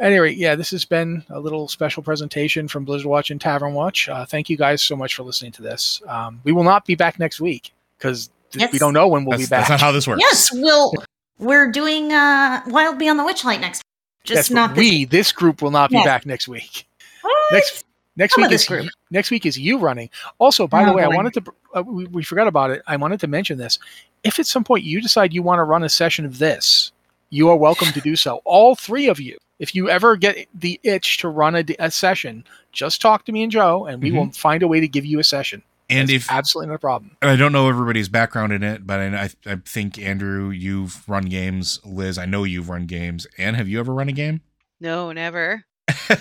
anyway, 0.00 0.34
yeah, 0.34 0.54
this 0.56 0.70
has 0.70 0.84
been 0.84 1.22
a 1.30 1.38
little 1.38 1.68
special 1.68 2.02
presentation 2.02 2.66
from 2.68 2.84
Blizzard 2.84 3.06
Watch 3.06 3.30
and 3.30 3.40
Tavern 3.40 3.74
Watch. 3.74 4.08
Uh, 4.08 4.24
thank 4.26 4.48
you 4.50 4.56
guys 4.56 4.82
so 4.82 4.96
much 4.96 5.14
for 5.14 5.22
listening 5.22 5.52
to 5.52 5.62
this. 5.62 6.02
Um, 6.08 6.40
we 6.44 6.52
will 6.52 6.64
not 6.64 6.84
be 6.86 6.94
back 6.94 7.18
next 7.18 7.40
week 7.40 7.72
because 7.98 8.30
Yes. 8.52 8.72
we 8.72 8.80
don't 8.80 8.94
know 8.94 9.06
when 9.06 9.24
we'll 9.24 9.38
That's, 9.38 9.48
be 9.48 9.50
back. 9.50 9.60
that's 9.68 9.70
not 9.70 9.80
how 9.80 9.92
this 9.92 10.08
works. 10.08 10.20
Yes, 10.22 10.50
we'll 10.52 10.92
we're 11.38 11.70
doing 11.70 12.12
uh 12.12 12.60
Wild 12.66 12.98
Beyond 12.98 13.18
the 13.20 13.22
Witchlight 13.22 13.60
next. 13.60 13.82
Just 14.24 14.36
Yes, 14.36 14.50
not 14.50 14.74
this 14.74 14.78
we. 14.90 15.04
This 15.04 15.30
group 15.30 15.62
will 15.62 15.70
not 15.70 15.88
be 15.90 15.96
Yes. 15.96 16.04
back 16.04 16.26
next 16.26 16.48
week. 16.48 16.88
What? 17.22 17.34
Next 17.52 17.84
next 18.16 18.34
Some 18.34 18.42
week 18.42 18.50
is 18.52 18.64
group. 18.66 18.86
next 19.12 19.30
week 19.30 19.46
is 19.46 19.56
you 19.56 19.78
running. 19.78 20.10
Also, 20.40 20.66
by 20.66 20.84
the 20.84 20.90
Oh, 20.90 20.94
way, 20.94 21.04
I 21.04 21.08
wanted 21.08 21.32
to 21.34 21.42
uh, 21.76 21.82
we, 21.82 22.06
we 22.06 22.22
forgot 22.24 22.48
about 22.48 22.70
it. 22.70 22.82
I 22.88 22.96
wanted 22.96 23.20
to 23.20 23.28
mention 23.28 23.56
this. 23.56 23.78
If 24.24 24.40
at 24.40 24.46
some 24.46 24.64
point 24.64 24.82
you 24.82 25.00
decide 25.00 25.32
you 25.32 25.42
want 25.44 25.60
to 25.60 25.64
run 25.64 25.84
a 25.84 25.88
session 25.88 26.24
of 26.26 26.38
this, 26.38 26.90
you 27.30 27.48
are 27.48 27.56
welcome 27.56 27.88
to 27.92 28.00
do 28.00 28.16
so. 28.16 28.40
All 28.44 28.74
three 28.74 29.08
of 29.08 29.20
you. 29.20 29.38
If 29.58 29.74
you 29.74 29.88
ever 29.90 30.16
get 30.16 30.48
the 30.54 30.80
itch 30.82 31.18
to 31.18 31.28
run 31.28 31.54
a, 31.54 31.64
a 31.78 31.90
session, 31.90 32.44
just 32.72 33.00
talk 33.00 33.24
to 33.26 33.32
me 33.32 33.42
and 33.42 33.52
Joe, 33.52 33.86
and 33.86 34.02
we 34.02 34.10
will 34.10 34.30
find 34.32 34.62
a 34.62 34.68
way 34.68 34.80
to 34.80 34.88
give 34.88 35.04
you 35.04 35.18
a 35.18 35.24
session. 35.24 35.62
And 35.90 36.08
That's 36.08 36.24
if 36.24 36.30
absolutely 36.32 36.72
no 36.72 36.78
problem. 36.78 37.16
I 37.20 37.36
don't 37.36 37.52
know 37.52 37.68
everybody's 37.68 38.08
background 38.08 38.52
in 38.52 38.62
it, 38.62 38.86
but 38.86 39.00
I, 39.00 39.24
I, 39.24 39.30
I 39.46 39.56
think 39.66 39.98
Andrew, 39.98 40.50
you've 40.50 41.06
run 41.08 41.24
games. 41.24 41.80
Liz, 41.84 42.16
I 42.16 42.26
know 42.26 42.44
you've 42.44 42.68
run 42.68 42.86
games. 42.86 43.26
And 43.36 43.56
have 43.56 43.68
you 43.68 43.80
ever 43.80 43.92
run 43.92 44.08
a 44.08 44.12
game? 44.12 44.40
No, 44.80 45.12
never. 45.12 45.64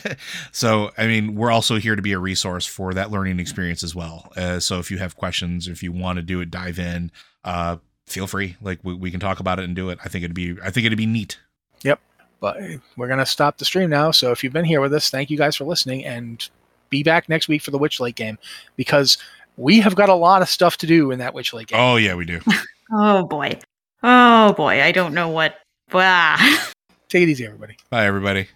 so, 0.51 0.91
I 0.97 1.05
mean, 1.07 1.35
we're 1.35 1.51
also 1.51 1.77
here 1.77 1.95
to 1.95 2.01
be 2.01 2.13
a 2.13 2.19
resource 2.19 2.65
for 2.65 2.93
that 2.95 3.11
learning 3.11 3.39
experience 3.39 3.83
as 3.83 3.95
well. 3.95 4.31
Uh, 4.35 4.59
so, 4.59 4.79
if 4.79 4.89
you 4.89 4.97
have 4.97 5.15
questions, 5.15 5.67
if 5.67 5.83
you 5.83 5.91
want 5.91 6.17
to 6.17 6.23
do 6.23 6.41
it, 6.41 6.49
dive 6.49 6.79
in. 6.79 7.11
Uh, 7.43 7.77
feel 8.09 8.27
free. 8.27 8.57
Like 8.61 8.79
we, 8.83 8.93
we 8.93 9.11
can 9.11 9.19
talk 9.19 9.39
about 9.39 9.59
it 9.59 9.65
and 9.65 9.75
do 9.75 9.89
it. 9.89 9.99
I 10.03 10.09
think 10.09 10.23
it'd 10.23 10.35
be 10.35 10.57
I 10.63 10.69
think 10.69 10.85
it'd 10.85 10.97
be 10.97 11.05
neat. 11.05 11.39
Yep. 11.83 11.99
But 12.39 12.57
we're 12.97 13.07
gonna 13.07 13.25
stop 13.25 13.57
the 13.57 13.65
stream 13.65 13.89
now. 13.89 14.11
So 14.11 14.31
if 14.31 14.43
you've 14.43 14.53
been 14.53 14.65
here 14.65 14.81
with 14.81 14.93
us, 14.93 15.09
thank 15.09 15.29
you 15.29 15.37
guys 15.37 15.55
for 15.55 15.65
listening, 15.65 16.05
and 16.05 16.47
be 16.89 17.03
back 17.03 17.29
next 17.29 17.47
week 17.47 17.61
for 17.61 17.71
the 17.71 17.79
Witchlight 17.79 18.15
game 18.15 18.37
because 18.75 19.17
we 19.57 19.79
have 19.79 19.95
got 19.95 20.09
a 20.09 20.13
lot 20.15 20.41
of 20.41 20.49
stuff 20.49 20.77
to 20.77 20.87
do 20.87 21.11
in 21.11 21.19
that 21.19 21.33
Witchlight 21.33 21.67
game. 21.67 21.79
Oh 21.79 21.95
yeah, 21.97 22.15
we 22.15 22.25
do. 22.25 22.41
Oh 22.91 23.23
boy. 23.23 23.51
Oh 24.01 24.53
boy. 24.53 24.81
I 24.81 24.91
don't 24.91 25.13
know 25.13 25.29
what. 25.29 25.59
Bah. 25.91 26.37
Take 27.09 27.21
it 27.21 27.29
easy, 27.29 27.45
everybody. 27.45 27.77
Bye 27.91 28.07
everybody. 28.07 28.47